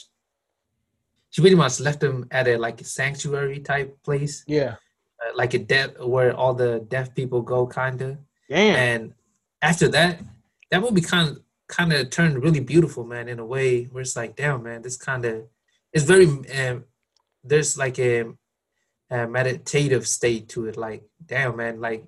she 1.29 1.41
pretty 1.41 1.55
much 1.65 1.79
left 1.79 2.01
him 2.01 2.25
at 2.31 2.47
a 2.47 2.57
like 2.57 2.81
a 2.81 2.85
sanctuary 2.99 3.59
type 3.59 3.89
place, 4.03 4.43
Yeah. 4.47 4.73
uh, 5.21 5.31
like 5.41 5.53
a 5.53 5.59
deaf 5.59 5.89
where 5.99 6.33
all 6.35 6.55
the 6.55 6.71
deaf 6.95 7.13
people 7.13 7.41
go, 7.43 7.67
kinda. 7.67 8.17
Damn. 8.51 8.75
And 8.75 9.13
after 9.61 9.87
that, 9.89 10.19
that 10.71 10.81
movie 10.81 10.99
kind 10.99 11.29
of 11.29 11.41
kind 11.69 11.93
of 11.93 12.09
turned 12.09 12.43
really 12.43 12.59
beautiful, 12.59 13.05
man, 13.05 13.29
in 13.29 13.39
a 13.39 13.45
way 13.45 13.85
where 13.85 14.01
it's 14.01 14.17
like, 14.17 14.35
damn, 14.35 14.63
man, 14.63 14.81
this 14.81 14.97
kind 14.97 15.23
of 15.23 15.45
it's 15.93 16.03
very 16.03 16.27
um, 16.27 16.83
there's 17.45 17.77
like 17.77 17.97
a, 17.97 18.25
a 19.09 19.25
meditative 19.25 20.05
state 20.05 20.49
to 20.49 20.65
it. 20.65 20.75
Like, 20.75 21.03
damn, 21.25 21.55
man, 21.55 21.79
like 21.79 22.03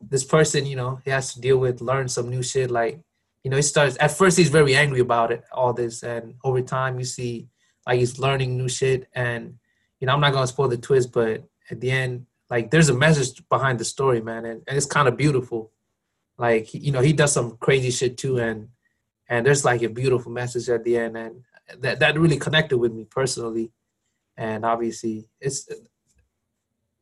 this 0.00 0.24
person, 0.24 0.64
you 0.64 0.76
know, 0.76 0.98
he 1.04 1.10
has 1.10 1.34
to 1.34 1.40
deal 1.42 1.58
with 1.58 1.82
learn 1.82 2.08
some 2.08 2.30
new 2.30 2.42
shit. 2.42 2.70
Like, 2.70 2.98
you 3.44 3.50
know, 3.50 3.58
he 3.58 3.62
starts 3.62 3.98
at 4.00 4.12
first 4.12 4.38
he's 4.38 4.48
very 4.48 4.74
angry 4.74 5.00
about 5.00 5.30
it, 5.30 5.44
all 5.52 5.74
this, 5.74 6.02
and 6.02 6.36
over 6.42 6.62
time 6.62 6.98
you 6.98 7.04
see 7.04 7.48
like 7.86 7.98
he's 7.98 8.18
learning 8.18 8.56
new 8.56 8.68
shit. 8.68 9.08
And 9.14 9.58
you 10.00 10.06
know, 10.06 10.14
I'm 10.14 10.20
not 10.20 10.32
gonna 10.32 10.46
spoil 10.46 10.68
the 10.68 10.78
twist, 10.78 11.12
but 11.12 11.44
at 11.70 11.82
the 11.82 11.90
end, 11.90 12.24
like 12.48 12.70
there's 12.70 12.88
a 12.88 12.94
message 12.94 13.46
behind 13.50 13.78
the 13.78 13.84
story, 13.84 14.22
man, 14.22 14.46
and, 14.46 14.62
and 14.66 14.74
it's 14.74 14.86
kind 14.86 15.06
of 15.06 15.18
beautiful 15.18 15.70
like 16.38 16.72
you 16.74 16.92
know 16.92 17.00
he 17.00 17.12
does 17.12 17.32
some 17.32 17.56
crazy 17.58 17.90
shit 17.90 18.16
too 18.16 18.38
and 18.38 18.68
and 19.28 19.46
there's 19.46 19.64
like 19.64 19.82
a 19.82 19.88
beautiful 19.88 20.32
message 20.32 20.68
at 20.68 20.84
the 20.84 20.96
end 20.96 21.16
and 21.16 21.42
that 21.80 21.98
that 22.00 22.18
really 22.18 22.38
connected 22.38 22.78
with 22.78 22.92
me 22.92 23.04
personally 23.04 23.70
and 24.36 24.64
obviously 24.64 25.28
it's 25.40 25.68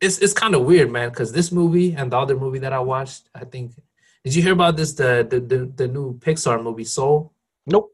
it's 0.01 0.19
it's 0.19 0.33
kind 0.33 0.55
of 0.55 0.65
weird 0.65 0.91
man 0.91 1.09
because 1.11 1.33
this 1.33 1.51
movie 1.53 1.93
and 1.95 2.13
the 2.13 2.19
other 2.19 2.37
movie 2.37 2.59
that 2.59 2.73
i 2.73 2.79
watched 2.81 3.29
i 3.35 3.45
think 3.45 3.73
Did 4.25 4.35
you 4.37 4.43
hear 4.43 4.53
about 4.53 4.77
this? 4.77 4.93
The 4.93 5.25
the 5.25 5.41
the, 5.41 5.59
the 5.81 5.89
new 5.89 6.19
Pixar 6.21 6.61
movie 6.63 6.85
Soul. 6.85 7.33
Nope. 7.65 7.89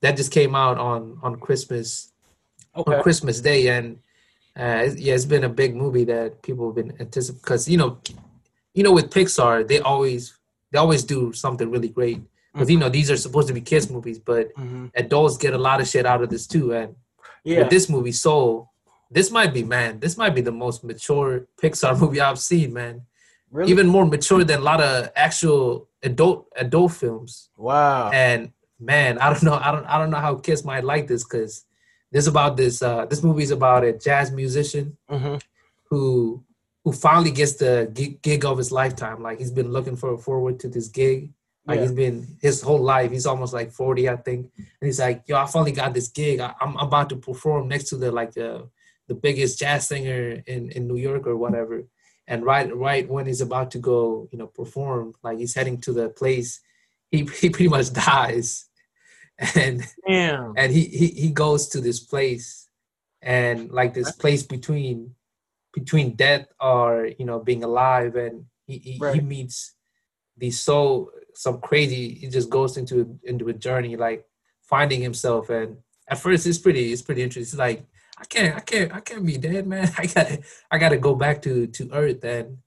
That 0.00 0.16
just 0.16 0.30
came 0.30 0.54
out 0.54 0.78
on 0.78 1.18
on 1.26 1.40
Christmas 1.40 2.12
Okay. 2.78 2.94
on 2.94 3.02
Christmas 3.02 3.40
Day, 3.42 3.68
and 3.68 3.98
uh, 4.56 4.86
yeah, 4.96 5.14
it's 5.14 5.26
been 5.26 5.44
a 5.44 5.48
big 5.62 5.74
movie 5.74 6.06
that 6.06 6.40
people 6.46 6.70
have 6.70 6.76
been 6.80 6.94
anticipating 7.00 7.42
because 7.42 7.66
you 7.68 7.76
know, 7.76 7.98
you 8.74 8.82
know, 8.82 8.92
with 8.92 9.10
Pixar, 9.10 9.66
they 9.66 9.80
always 9.80 10.38
they 10.70 10.78
always 10.78 11.04
do 11.04 11.32
something 11.32 11.70
really 11.70 11.88
great 11.88 12.20
because 12.52 12.70
you 12.70 12.78
know 12.78 12.88
these 12.88 13.10
are 13.10 13.16
supposed 13.16 13.48
to 13.48 13.54
be 13.54 13.60
kids 13.60 13.90
movies, 13.90 14.18
but 14.18 14.52
hmm 14.56 14.86
adults 14.94 15.38
get 15.38 15.54
a 15.54 15.58
lot 15.58 15.80
of 15.80 15.88
shit 15.88 16.04
out 16.04 16.22
of 16.22 16.28
this 16.30 16.46
too. 16.46 16.72
And 16.74 16.94
Yeah. 17.44 17.60
with 17.60 17.70
this 17.70 17.88
movie, 17.88 18.12
Soul, 18.12 18.70
this 19.10 19.30
might 19.30 19.52
be 19.54 19.62
man, 19.62 20.00
this 20.00 20.16
might 20.16 20.34
be 20.34 20.40
the 20.42 20.52
most 20.52 20.84
mature 20.84 21.46
Pixar 21.62 21.98
movie 22.02 22.20
I've 22.20 22.38
seen, 22.38 22.72
man. 22.72 23.02
really? 23.50 23.70
Even 23.72 23.86
more 23.86 24.06
mature 24.06 24.44
than 24.44 24.60
a 24.60 24.62
lot 24.62 24.80
of 24.80 25.10
actual 25.16 25.88
adult 26.02 26.46
adult 26.56 26.92
films. 26.92 27.50
wow. 27.56 28.10
And 28.10 28.52
man, 28.80 29.18
I 29.18 29.30
don't 29.30 29.42
know, 29.42 29.54
I 29.54 29.70
don't 29.72 29.86
I 29.86 29.98
don't 29.98 30.10
know 30.10 30.18
how 30.26 30.34
kids 30.36 30.64
might 30.64 30.84
like 30.84 31.06
this 31.08 31.24
because 31.24 31.64
this 32.10 32.26
about 32.26 32.56
this 32.56 32.82
uh 32.82 33.04
this 33.06 33.22
movie 33.22 33.42
is 33.44 33.50
about 33.50 33.84
a 33.84 33.92
jazz 33.92 34.30
musician 34.30 34.96
hmm 35.08 35.36
who 35.90 36.42
who 36.84 36.92
finally 36.92 37.30
gets 37.30 37.54
the 37.54 37.90
gig, 38.22 38.44
of 38.44 38.58
his 38.58 38.72
lifetime. 38.72 39.22
Like 39.22 39.38
he's 39.38 39.50
been 39.52 39.70
looking 39.72 39.96
for 39.96 40.18
forward 40.18 40.58
to 40.60 40.68
this 40.68 40.88
gig. 40.88 41.32
Like 41.64 41.76
Yeah. 41.76 41.82
he's 41.82 41.92
been 41.92 42.36
his 42.40 42.60
whole 42.60 42.80
life. 42.80 43.12
He's 43.12 43.26
almost 43.26 43.52
like 43.52 43.70
forty, 43.72 44.08
I 44.08 44.16
think. 44.16 44.50
And 44.56 44.66
he's 44.88 44.98
like, 44.98 45.22
"Yo, 45.26 45.36
I 45.36 45.46
finally 45.46 45.72
got 45.72 45.94
this 45.94 46.08
gig. 46.08 46.40
I, 46.40 46.54
I'm 46.60 46.76
about 46.76 47.08
to 47.10 47.16
perform 47.16 47.68
next 47.68 47.84
to 47.90 47.96
the 47.96 48.10
like 48.10 48.32
the 48.32 48.68
the 49.08 49.14
biggest 49.14 49.58
jazz 49.60 49.86
singer 49.88 50.42
in 50.46 50.70
in 50.70 50.88
New 50.88 50.96
York 50.96 51.26
or 51.26 51.36
whatever." 51.36 51.84
And 52.26 52.44
right 52.44 52.74
right 52.74 53.08
when 53.08 53.26
he's 53.26 53.40
about 53.40 53.70
to 53.72 53.78
go, 53.78 54.28
you 54.32 54.38
know, 54.38 54.46
perform, 54.48 55.14
like 55.22 55.38
he's 55.38 55.54
heading 55.54 55.80
to 55.82 55.92
the 55.92 56.08
place, 56.08 56.60
he 57.12 57.18
he 57.40 57.48
pretty 57.48 57.68
much 57.68 57.92
dies, 57.92 58.66
and 59.54 59.82
Damn. 60.06 60.54
and 60.56 60.72
he 60.72 60.84
he 60.86 61.06
he 61.08 61.30
goes 61.30 61.68
to 61.68 61.80
this 61.80 62.00
place 62.00 62.68
and 63.20 63.70
like 63.70 63.94
this 63.94 64.10
place 64.12 64.42
between 64.42 65.14
between 65.72 66.14
death 66.16 66.46
or 66.60 67.10
you 67.18 67.24
know 67.24 67.38
being 67.38 67.64
alive 67.64 68.16
and 68.16 68.44
he 68.66 68.78
he, 68.78 69.00
he 69.12 69.20
meets 69.20 69.74
these 70.36 70.60
so 70.60 71.10
some 71.34 71.60
crazy 71.60 72.14
he 72.14 72.28
just 72.28 72.50
goes 72.50 72.76
into 72.76 73.18
into 73.24 73.48
a 73.48 73.52
journey 73.52 73.96
like 73.96 74.24
finding 74.62 75.00
himself 75.00 75.50
and 75.50 75.76
at 76.08 76.18
first 76.18 76.46
it's 76.46 76.58
pretty 76.58 76.92
it's 76.92 77.02
pretty 77.02 77.22
interesting 77.22 77.42
it's 77.42 77.58
like 77.58 77.84
i 78.18 78.24
can't 78.24 78.56
i 78.56 78.60
can't 78.60 78.94
i 78.94 79.00
can't 79.00 79.24
be 79.24 79.36
dead 79.36 79.66
man 79.66 79.90
i 79.98 80.06
gotta 80.06 80.40
i 80.70 80.78
gotta 80.78 80.98
go 80.98 81.14
back 81.14 81.40
to 81.40 81.66
to 81.68 81.90
earth 81.92 82.22
and 82.24 82.58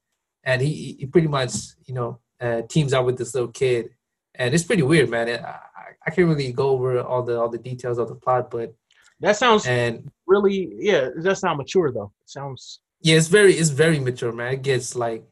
and 0.43 0.61
he 0.61 0.95
he 0.99 1.05
pretty 1.05 1.27
much 1.27 1.53
you 1.85 1.93
know 1.93 2.19
uh, 2.41 2.61
teams 2.69 2.91
up 2.91 3.05
with 3.05 3.17
this 3.17 3.33
little 3.33 3.49
kid 3.51 3.89
and 4.35 4.53
it's 4.53 4.63
pretty 4.63 4.83
weird 4.83 5.09
man 5.09 5.29
I, 5.29 5.35
I 5.35 5.59
I 6.07 6.11
can't 6.11 6.27
really 6.27 6.51
go 6.51 6.69
over 6.69 7.01
all 7.01 7.23
the 7.23 7.39
all 7.39 7.49
the 7.49 7.57
details 7.57 7.97
of 7.97 8.09
the 8.09 8.15
plot 8.15 8.51
but 8.51 8.75
That 9.21 9.37
sounds 9.37 9.65
and 9.65 10.11
really. 10.27 10.73
Yeah. 10.77 11.09
It 11.17 11.23
does 11.23 11.39
sound 11.39 11.57
mature 11.57 11.91
though. 11.91 12.11
It 12.23 12.29
sounds. 12.29 12.81
Yeah 13.05 13.15
it's 13.19 13.27
very 13.37 13.53
it's 13.61 13.69
very 13.83 13.99
mature 14.07 14.31
man 14.39 14.53
it 14.57 14.61
gets 14.71 14.87
like 15.05 15.23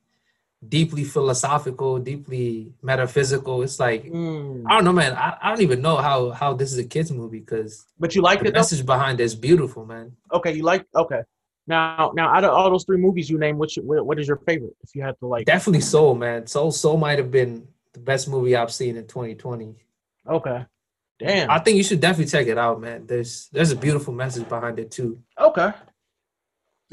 deeply 0.75 1.03
philosophical 1.03 1.99
deeply 2.11 2.71
metaphysical 2.81 3.55
it's 3.65 3.79
like 3.87 4.03
Mm. 4.05 4.63
i 4.67 4.71
don't 4.75 4.85
know 4.87 4.93
man 4.93 5.13
i, 5.25 5.27
I 5.41 5.49
don't 5.49 5.61
even 5.69 5.81
know 5.81 5.97
how 5.97 6.17
how 6.31 6.53
this 6.59 6.71
is 6.73 6.77
a 6.77 6.87
kids 6.95 7.11
movie 7.11 7.39
because 7.39 7.85
But 7.99 8.15
you 8.15 8.21
like 8.21 8.39
the 8.39 8.47
it 8.47 8.53
though. 8.53 8.59
message 8.59 8.85
behind 8.85 9.19
it 9.19 9.23
is 9.29 9.35
beautiful 9.35 9.83
man 9.93 10.05
Okay. 10.37 10.51
You 10.57 10.63
like. 10.63 10.83
Okay. 11.03 11.21
Now, 11.67 12.11
now, 12.19 12.27
out 12.35 12.43
of 12.43 12.51
all 12.57 12.69
those 12.73 12.83
three 12.87 12.97
movies 13.07 13.29
you 13.31 13.37
named, 13.45 13.57
which 13.63 13.73
what 13.87 14.05
what 14.07 14.17
is 14.21 14.27
your 14.27 14.39
favorite? 14.47 14.75
If 14.85 14.89
you 14.95 15.01
had 15.07 15.15
to 15.19 15.25
like. 15.33 15.45
definitely 15.45 15.81
soul 15.95 16.13
man 16.25 16.39
soul 16.55 16.71
soul 16.71 16.97
might 17.05 17.17
have 17.23 17.31
been 17.39 17.51
the 17.93 17.99
best 18.11 18.27
movie 18.33 18.53
i've 18.55 18.73
seen 18.81 18.93
in 18.97 19.05
2020 19.07 19.75
Okay. 20.37 20.59
Damn. 21.19 21.49
i 21.55 21.59
think 21.59 21.75
you 21.79 21.83
should 21.87 22.01
definitely 22.07 22.31
check 22.35 22.47
it 22.53 22.57
out 22.65 22.77
man 22.85 22.99
there's 23.11 23.31
there's 23.55 23.71
a 23.77 23.79
beautiful 23.85 24.13
message 24.23 24.47
behind 24.55 24.75
it 24.83 24.89
too 24.97 25.11
okay. 25.49 25.69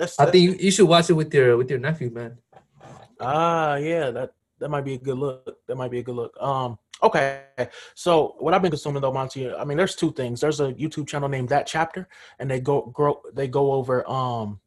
That's. 0.00 0.18
i 0.18 0.24
think 0.30 0.42
you, 0.46 0.52
you 0.66 0.70
should 0.74 0.88
watch 0.88 1.10
it 1.10 1.16
with 1.20 1.32
your 1.34 1.56
with 1.58 1.70
your 1.70 1.78
nephew 1.78 2.10
man 2.10 2.38
Ah, 3.20 3.76
yeah, 3.76 4.10
that 4.10 4.32
that 4.58 4.70
might 4.70 4.84
be 4.84 4.94
a 4.94 4.98
good 4.98 5.18
look. 5.18 5.58
That 5.66 5.76
might 5.76 5.90
be 5.90 5.98
a 5.98 6.02
good 6.02 6.14
look. 6.14 6.36
Um, 6.40 6.78
okay. 7.02 7.42
So 7.94 8.36
what 8.38 8.54
I've 8.54 8.62
been 8.62 8.70
consuming 8.70 9.02
though, 9.02 9.12
Monty, 9.12 9.52
I 9.52 9.64
mean, 9.64 9.76
there's 9.76 9.94
two 9.94 10.12
things. 10.12 10.40
There's 10.40 10.60
a 10.60 10.72
YouTube 10.72 11.06
channel 11.06 11.28
named 11.28 11.50
That 11.50 11.66
Chapter, 11.66 12.08
and 12.38 12.50
they 12.50 12.60
go 12.60 12.86
grow 12.86 13.20
they 13.32 13.46
go 13.46 13.72
over 13.72 14.08
um 14.10 14.60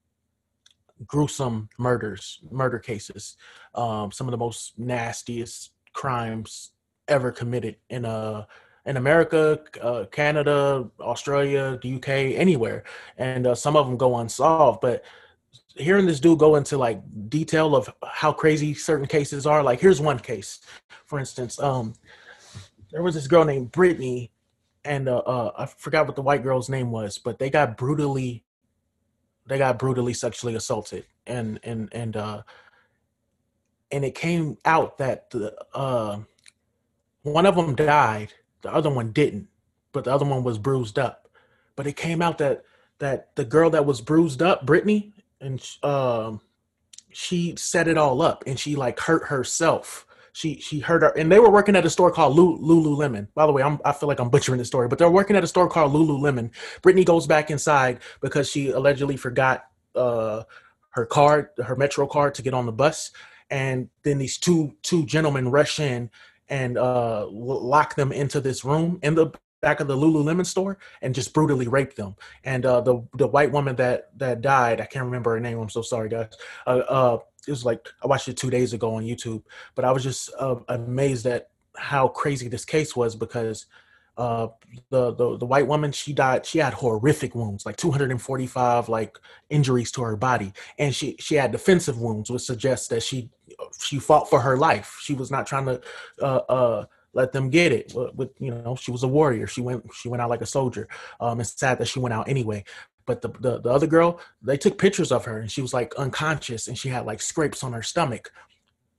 gruesome 1.07 1.69
murders, 1.77 2.39
murder 2.49 2.79
cases, 2.79 3.35
um, 3.75 4.11
some 4.11 4.27
of 4.27 4.31
the 4.31 4.37
most 4.37 4.77
nastiest 4.77 5.71
crimes 5.93 6.71
ever 7.07 7.31
committed 7.31 7.75
in 7.89 8.05
uh 8.05 8.45
in 8.85 8.97
America, 8.97 9.59
uh, 9.81 10.03
Canada, 10.11 10.89
Australia, 10.99 11.79
the 11.81 11.95
UK, 11.95 12.09
anywhere, 12.37 12.83
and 13.17 13.47
uh, 13.47 13.55
some 13.55 13.77
of 13.77 13.87
them 13.87 13.95
go 13.95 14.17
unsolved, 14.17 14.81
but 14.81 15.03
hearing 15.75 16.05
this 16.05 16.19
dude 16.19 16.39
go 16.39 16.55
into 16.55 16.77
like 16.77 17.01
detail 17.29 17.75
of 17.75 17.91
how 18.05 18.31
crazy 18.31 18.73
certain 18.73 19.07
cases 19.07 19.45
are 19.45 19.63
like 19.63 19.79
here's 19.79 20.01
one 20.01 20.19
case. 20.19 20.59
For 21.05 21.19
instance 21.19 21.59
um 21.59 21.93
there 22.91 23.03
was 23.03 23.15
this 23.15 23.27
girl 23.27 23.43
named 23.43 23.71
brittany 23.71 24.31
and 24.85 25.07
uh, 25.07 25.17
uh 25.17 25.51
i 25.57 25.65
forgot 25.65 26.05
what 26.05 26.15
the 26.15 26.21
white 26.21 26.43
girl's 26.43 26.69
name 26.69 26.91
was 26.91 27.17
but 27.17 27.39
they 27.39 27.49
got 27.49 27.77
brutally 27.77 28.43
they 29.45 29.57
got 29.57 29.79
brutally 29.79 30.13
sexually 30.13 30.55
assaulted. 30.55 31.05
And 31.27 31.59
and 31.63 31.89
and 31.91 32.15
uh 32.17 32.43
and 33.91 34.03
it 34.03 34.15
came 34.15 34.57
out 34.65 34.97
that 34.97 35.29
the 35.29 35.55
uh 35.73 36.19
one 37.23 37.45
of 37.45 37.55
them 37.55 37.75
died 37.75 38.33
the 38.61 38.73
other 38.73 38.89
one 38.89 39.11
didn't 39.11 39.47
but 39.91 40.05
the 40.05 40.13
other 40.13 40.25
one 40.25 40.43
was 40.43 40.57
bruised 40.57 40.97
up. 40.97 41.29
But 41.75 41.87
it 41.87 41.95
came 41.95 42.21
out 42.21 42.37
that 42.39 42.63
that 42.99 43.35
the 43.35 43.45
girl 43.45 43.69
that 43.71 43.85
was 43.85 44.01
bruised 44.01 44.41
up 44.41 44.65
brittany 44.65 45.13
and 45.43 45.65
um 45.83 46.41
she 47.11 47.55
set 47.57 47.87
it 47.87 47.97
all 47.97 48.21
up 48.21 48.43
and 48.47 48.59
she 48.59 48.75
like 48.75 48.99
hurt 48.99 49.25
herself. 49.25 50.07
She 50.31 50.59
she 50.59 50.79
hurt 50.79 51.03
her 51.03 51.09
and 51.09 51.31
they 51.31 51.39
were 51.39 51.51
working 51.51 51.75
at 51.75 51.85
a 51.85 51.89
store 51.89 52.11
called 52.11 52.35
lululemon. 52.35 53.27
By 53.35 53.45
the 53.45 53.51
way 53.51 53.61
i'm 53.61 53.79
i 53.85 53.91
feel 53.91 54.09
like 54.09 54.19
i'm 54.19 54.29
butchering 54.29 54.57
the 54.57 54.65
story 54.65 54.87
but 54.87 54.97
they're 54.97 55.09
working 55.09 55.35
at 55.35 55.43
a 55.43 55.47
store 55.47 55.69
called 55.69 55.93
lululemon. 55.93 56.49
Brittany 56.81 57.03
goes 57.03 57.27
back 57.27 57.51
inside 57.51 57.99
because 58.21 58.49
she 58.49 58.69
allegedly 58.69 59.17
forgot 59.17 59.65
uh 59.95 60.43
her 60.91 61.05
card 61.05 61.49
her 61.63 61.75
metro 61.75 62.07
card 62.07 62.33
to 62.35 62.41
get 62.41 62.53
on 62.53 62.65
the 62.65 62.71
bus. 62.71 63.11
And 63.51 63.89
then 64.03 64.17
these 64.17 64.37
two 64.39 64.75
two 64.81 65.05
gentlemen 65.05 65.51
rush 65.51 65.79
in 65.79 66.09
and 66.49 66.77
uh 66.77 67.27
lock 67.29 67.95
them 67.95 68.11
into 68.11 68.41
this 68.41 68.65
room 68.65 68.99
in 69.03 69.13
the 69.13 69.31
back 69.63 69.79
of 69.79 69.87
the 69.87 69.97
lululemon 69.97 70.45
store 70.45 70.77
and 71.01 71.15
just 71.15 71.33
brutally 71.33 71.67
raped 71.67 71.95
them 71.95 72.15
and 72.43 72.65
uh, 72.65 72.81
the 72.81 73.01
the 73.15 73.27
white 73.27 73.51
woman 73.51 73.75
that 73.77 74.09
that 74.17 74.41
died, 74.41 74.81
I 74.81 74.85
can't 74.85 75.05
remember 75.05 75.31
her 75.31 75.39
name. 75.39 75.59
I'm 75.59 75.69
so 75.69 75.81
sorry, 75.81 76.09
guys. 76.09 76.29
Uh, 76.67 76.81
uh, 76.87 77.17
it 77.47 77.51
was 77.51 77.65
like 77.65 77.87
I 78.03 78.07
watched 78.07 78.27
it 78.27 78.37
two 78.37 78.49
days 78.49 78.73
ago 78.73 78.95
on 78.95 79.03
YouTube, 79.03 79.43
but 79.75 79.85
I 79.85 79.91
was 79.91 80.03
just 80.03 80.31
uh, 80.39 80.55
amazed 80.67 81.25
at 81.25 81.49
how 81.75 82.07
crazy 82.07 82.47
this 82.47 82.65
case 82.65 82.95
was 82.95 83.15
because 83.15 83.65
uh, 84.17 84.47
the, 84.91 85.13
the 85.15 85.37
the 85.37 85.45
white 85.45 85.67
woman 85.67 85.91
she 85.91 86.13
died. 86.13 86.45
She 86.45 86.59
had 86.59 86.73
horrific 86.73 87.33
wounds, 87.33 87.65
like 87.65 87.77
245 87.77 88.89
like 88.89 89.17
injuries 89.49 89.91
to 89.93 90.03
her 90.03 90.15
body, 90.15 90.53
and 90.77 90.93
she 90.93 91.15
she 91.19 91.35
had 91.35 91.51
defensive 91.51 91.99
wounds, 91.99 92.29
which 92.29 92.43
suggests 92.43 92.87
that 92.89 93.03
she 93.03 93.29
she 93.79 93.99
fought 93.99 94.29
for 94.29 94.41
her 94.41 94.57
life. 94.57 94.97
She 95.01 95.13
was 95.13 95.31
not 95.31 95.47
trying 95.47 95.65
to. 95.65 96.87
Let 97.13 97.31
them 97.31 97.49
get 97.49 97.71
it. 97.71 97.93
But, 97.93 98.31
you 98.39 98.51
know, 98.51 98.75
she 98.75 98.91
was 98.91 99.03
a 99.03 99.07
warrior. 99.07 99.47
She 99.47 99.61
went 99.61 99.85
she 99.93 100.09
went 100.09 100.21
out 100.21 100.29
like 100.29 100.41
a 100.41 100.47
soldier. 100.47 100.87
Um, 101.19 101.39
it's 101.39 101.57
sad 101.57 101.77
that 101.79 101.87
she 101.87 101.99
went 101.99 102.13
out 102.13 102.27
anyway. 102.27 102.63
But 103.05 103.21
the, 103.21 103.29
the 103.29 103.61
the 103.61 103.69
other 103.69 103.87
girl, 103.87 104.19
they 104.41 104.57
took 104.57 104.77
pictures 104.77 105.11
of 105.11 105.25
her 105.25 105.37
and 105.39 105.51
she 105.51 105.61
was 105.61 105.73
like 105.73 105.93
unconscious 105.95 106.67
and 106.67 106.77
she 106.77 106.89
had 106.89 107.05
like 107.05 107.21
scrapes 107.21 107.63
on 107.63 107.73
her 107.73 107.83
stomach. 107.83 108.31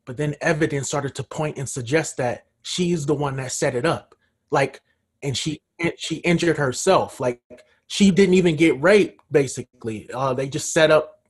But 0.05 0.17
then 0.17 0.37
evidence 0.41 0.89
started 0.89 1.15
to 1.17 1.25
point 1.25 1.59
and 1.59 1.69
suggest 1.69 2.19
that 2.19 2.47
she's 2.63 3.07
the 3.07 3.15
one 3.15 3.37
that 3.37 3.53
set 3.53 3.75
it 3.75 3.87
up. 3.87 4.15
Like, 4.51 4.81
and 5.23 5.37
she 5.37 5.61
she 5.97 6.17
injured 6.17 6.59
herself. 6.59 7.19
Like 7.19 7.41
she 7.89 8.11
didn't 8.13 8.35
even 8.35 8.55
get 8.55 8.81
raped. 8.81 9.23
Basically, 9.33 10.09
uh, 10.13 10.35
they 10.35 10.49
just 10.49 10.73
set 10.73 10.91
up 10.91 11.23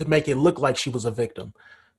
to 0.00 0.08
make 0.08 0.26
it 0.28 0.36
look 0.36 0.58
like 0.58 0.76
she 0.76 0.90
was 0.90 1.04
a 1.04 1.10
victim 1.10 1.54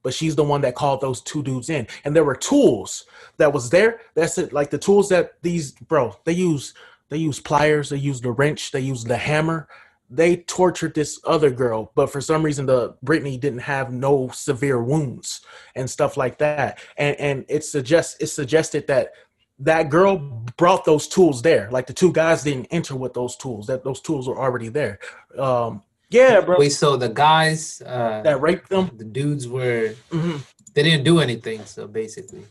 but 0.07 0.13
she's 0.13 0.38
the 0.38 0.43
one 0.43 0.61
that 0.61 0.73
called 0.73 1.01
those 1.01 1.19
two 1.19 1.43
dudes 1.43 1.69
in. 1.69 1.85
And 2.05 2.15
there 2.15 2.23
were 2.23 2.34
tools 2.34 3.03
that 3.35 3.51
was 3.51 3.69
there 3.69 3.99
that's 4.15 4.38
it 4.38 4.53
like 4.53 4.69
the 4.69 4.77
tools 4.77 5.09
that 5.09 5.34
these 5.41 5.73
bro 5.73 6.15
they 6.23 6.31
use 6.31 6.73
they 7.09 7.17
use 7.17 7.41
pliers 7.41 7.89
they 7.89 7.97
use 7.97 8.21
the 8.21 8.31
wrench 8.31 8.71
they 8.71 8.79
use 8.79 9.03
the 9.03 9.17
hammer. 9.17 9.67
They 10.09 10.38
tortured 10.38 10.95
this 10.95 11.19
other 11.25 11.49
girl 11.49 11.91
but 11.93 12.09
for 12.09 12.21
some 12.21 12.41
reason 12.41 12.67
the 12.67 12.95
brittany 13.03 13.38
didn't 13.38 13.59
have 13.59 13.91
no 13.91 14.29
severe 14.29 14.81
wounds 14.81 15.41
and 15.75 15.89
stuff 15.89 16.15
like 16.15 16.38
that. 16.38 16.79
And 16.95 17.17
and 17.19 17.45
it 17.49 17.65
suggests 17.65 18.15
it 18.21 18.27
suggested 18.27 18.88
that 18.88 19.11
that 19.59 19.89
girl 19.89 20.19
brought 20.55 20.85
those 20.85 21.09
tools 21.09 21.41
there. 21.41 21.67
Like 21.69 21.88
the 21.88 21.93
two 21.93 22.13
guys 22.13 22.43
didn't 22.43 22.67
enter 22.71 22.95
with 22.95 23.13
those 23.13 23.35
tools 23.35 23.67
that 23.67 23.84
those 23.84 23.99
tools 23.99 24.29
were 24.29 24.39
already 24.39 24.69
there. 24.69 24.99
Um 25.38 25.84
yeah 26.09 26.39
bro 26.41 26.57
wait 26.57 26.69
so 26.69 26.95
the 26.97 27.09
guys 27.09 27.81
uh 27.85 28.21
that 28.23 28.39
raped 28.41 28.69
them 28.69 28.89
the 28.97 29.03
dudes 29.03 29.47
were 29.47 29.93
Mhm. 30.11 30.39
they 30.73 30.84
didn't 30.84 31.03
do 31.03 31.19
anything. 31.19 31.65
So 31.65 31.88
basically, 31.88 32.43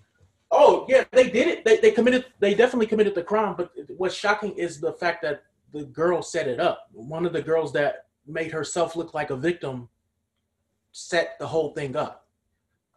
Oh 0.51 0.87
yeah, 0.89 1.05
they 1.13 1.29
did 1.31 1.49
it. 1.49 1.65
They 1.65 1.77
they 1.79 1.91
committed. 1.91 2.25
They 2.41 2.55
definitely 2.55 2.87
committed 2.87 3.15
the 3.15 3.23
crime. 3.23 3.55
But 3.57 3.71
what's 3.97 4.15
shocking 4.15 4.53
is 4.57 4.81
the 4.81 4.93
fact 4.93 5.23
that 5.23 5.43
the 5.73 5.85
girl 5.85 6.23
set 6.23 6.47
it 6.49 6.61
up. 6.61 6.89
One 6.93 7.25
of 7.27 7.33
the 7.33 7.43
girls 7.43 7.73
that 7.75 8.07
made 8.27 8.53
herself 8.53 8.95
look 8.97 9.13
like 9.15 9.31
a 9.31 9.37
victim 9.37 9.89
set 10.93 11.37
the 11.39 11.47
whole 11.47 11.71
thing 11.75 11.95
up. 11.97 12.27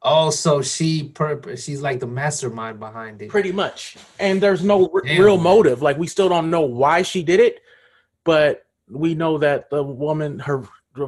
also 0.02 0.62
she 0.62 1.04
purpose 1.04 1.66
she's 1.66 1.82
like 1.82 2.00
the 2.00 2.08
mastermind 2.08 2.80
behind 2.80 3.22
it. 3.22 3.28
pretty 3.30 3.52
much 3.52 3.98
and 4.20 4.40
there's 4.42 4.64
no 4.64 4.90
r- 4.94 5.02
real 5.04 5.38
motive 5.38 5.82
like 5.82 5.98
we 5.98 6.08
still 6.08 6.30
don't 6.30 6.50
know 6.50 6.62
why 6.62 7.02
she 7.02 7.22
did 7.22 7.40
it 7.42 7.60
but 8.24 8.64
we 8.90 9.16
know 9.16 9.38
that 9.38 9.70
the 9.70 9.84
woman 9.84 10.40
her 10.40 10.64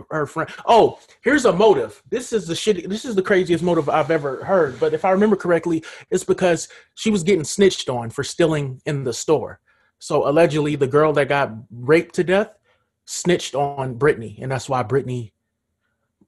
her 0.10 0.26
friend 0.26 0.50
oh 0.68 1.00
here's 1.22 1.46
a 1.46 1.52
motive. 1.52 2.02
This 2.10 2.32
is 2.32 2.48
the 2.48 2.56
shit 2.56 2.88
this 2.88 3.04
is 3.04 3.16
the 3.16 3.22
craziest 3.22 3.64
motive 3.64 3.90
i've 3.90 4.12
ever 4.12 4.44
heard 4.46 4.80
but 4.80 4.94
if 4.94 5.04
i 5.04 5.12
remember 5.12 5.36
correctly 5.36 5.84
it's 6.10 6.24
because 6.24 6.70
she 6.96 7.10
was 7.10 7.24
getting 7.24 7.44
snitched 7.44 7.90
on 7.90 8.10
for 8.10 8.24
stealing 8.24 8.82
in 8.86 9.04
the 9.04 9.14
store. 9.14 9.60
So 10.00 10.28
allegedly 10.28 10.76
the 10.76 10.88
girl 10.88 11.14
that 11.14 11.30
got 11.30 11.52
raped 11.72 12.16
to 12.16 12.24
death 12.24 12.58
snitched 13.06 13.56
on 13.56 13.96
brittany 13.96 14.40
and 14.42 14.52
that's 14.52 14.70
why 14.70 14.84
brittany 14.84 15.34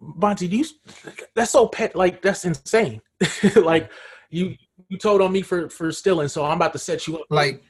Monty, 0.06 0.48
do 0.48 0.58
you 0.58 0.66
that's 1.36 1.52
so 1.52 1.68
pet 1.68 1.96
like 1.96 2.22
that's 2.22 2.46
insane. 2.46 3.02
Like 3.56 3.92
you 4.30 4.56
you 4.90 4.98
told 4.98 5.22
on 5.22 5.32
me 5.32 5.42
for 5.42 5.70
for 5.70 5.92
stealing, 5.92 6.28
so 6.28 6.44
I'm 6.44 6.58
about 6.58 6.74
to 6.74 6.80
set 6.80 7.08
you 7.08 7.20
up. 7.20 7.26
Like, 7.30 7.64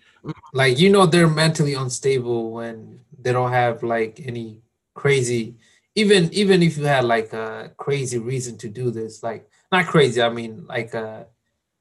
like 0.54 0.80
you 0.80 0.90
know, 0.90 1.06
they're 1.06 1.30
mentally 1.30 1.74
unstable 1.74 2.52
when 2.52 3.00
they 3.20 3.32
don't 3.32 3.52
have 3.52 3.84
like 3.84 4.22
any 4.26 4.62
crazy. 4.94 5.56
Even 5.96 6.34
even 6.34 6.64
if 6.64 6.78
you 6.78 6.86
had 6.86 7.06
like 7.06 7.34
a 7.34 7.72
crazy 7.78 8.18
reason 8.18 8.58
to 8.60 8.70
do 8.70 8.92
this, 8.92 9.24
like 9.24 9.48
not 9.72 9.88
crazy. 9.88 10.22
I 10.22 10.30
mean, 10.30 10.66
like 10.68 10.94
a 10.94 11.28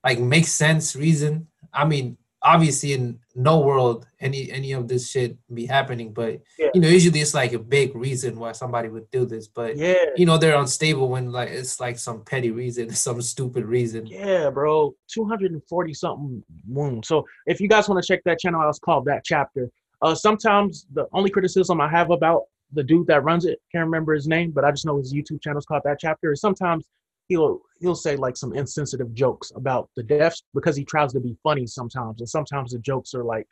like 0.05 0.19
makes 0.19 0.53
sense 0.53 0.97
reason. 0.97 1.49
I 1.73 1.85
mean, 1.85 2.19
obviously 2.45 2.93
in 2.93 3.19
no 3.35 3.61
world 3.61 4.07
any 4.21 4.51
any 4.51 4.73
of 4.73 4.89
this 4.89 5.11
shit 5.11 5.37
be 5.55 5.65
happening, 5.67 6.13
but 6.13 6.41
Yeah. 6.59 6.69
you 6.75 6.81
know, 6.81 6.89
usually 6.89 7.21
it's 7.21 7.35
like 7.35 7.53
a 7.53 7.59
big 7.59 7.95
reason 7.95 8.39
why 8.39 8.53
somebody 8.53 8.89
would 8.89 9.11
do 9.11 9.25
this. 9.25 9.49
But 9.49 9.77
yeah, 9.77 9.95
you 10.17 10.27
know, 10.27 10.39
they're 10.39 10.57
unstable 10.59 11.09
when 11.09 11.31
like 11.33 11.51
it's 11.51 11.81
like 11.81 11.99
some 11.99 12.23
petty 12.25 12.51
reason, 12.51 12.91
some 12.95 13.23
stupid 13.23 13.65
reason. 13.65 14.07
yeah, 14.07 14.51
bro, 14.51 14.95
240 15.13 15.95
something 15.95 16.43
wounds. 16.69 17.09
So 17.09 17.25
if 17.47 17.61
you 17.61 17.69
guys 17.69 17.89
want 17.89 18.03
to 18.03 18.07
check 18.07 18.23
that 18.25 18.39
channel, 18.39 18.61
out, 18.61 18.69
it's 18.69 18.79
called 18.79 19.05
that 19.07 19.25
chapter. 19.25 19.71
Uh, 20.03 20.15
sometimes 20.15 20.87
the 20.93 21.07
only 21.13 21.31
criticism 21.31 21.81
I 21.81 21.89
have 21.89 22.11
about 22.11 22.43
the 22.73 22.83
dude 22.83 23.07
that 23.07 23.23
runs 23.23 23.45
it, 23.45 23.61
can't 23.71 23.85
remember 23.85 24.15
his 24.15 24.27
name, 24.27 24.51
but 24.51 24.65
I 24.65 24.71
just 24.71 24.85
know 24.87 24.97
his 24.97 25.13
YouTube 25.15 25.43
channel 25.43 25.59
is 25.59 25.67
called 25.67 25.83
that 25.85 25.99
chapter. 26.01 26.33
Is 26.33 26.41
sometimes 26.41 26.89
he'll 27.33 27.59
he'll 27.81 28.03
say 28.07 28.15
like 28.27 28.37
some 28.43 28.53
insensitive 28.63 29.11
jokes 29.23 29.49
about 29.61 29.85
the 29.97 30.05
deaths 30.15 30.43
because 30.57 30.75
he 30.81 30.85
tries 30.95 31.11
to 31.17 31.21
be 31.29 31.35
funny 31.47 31.67
sometimes, 31.67 32.17
and 32.23 32.29
sometimes 32.37 32.69
the 32.73 32.79
jokes 32.91 33.11
are 33.19 33.25
like 33.37 33.49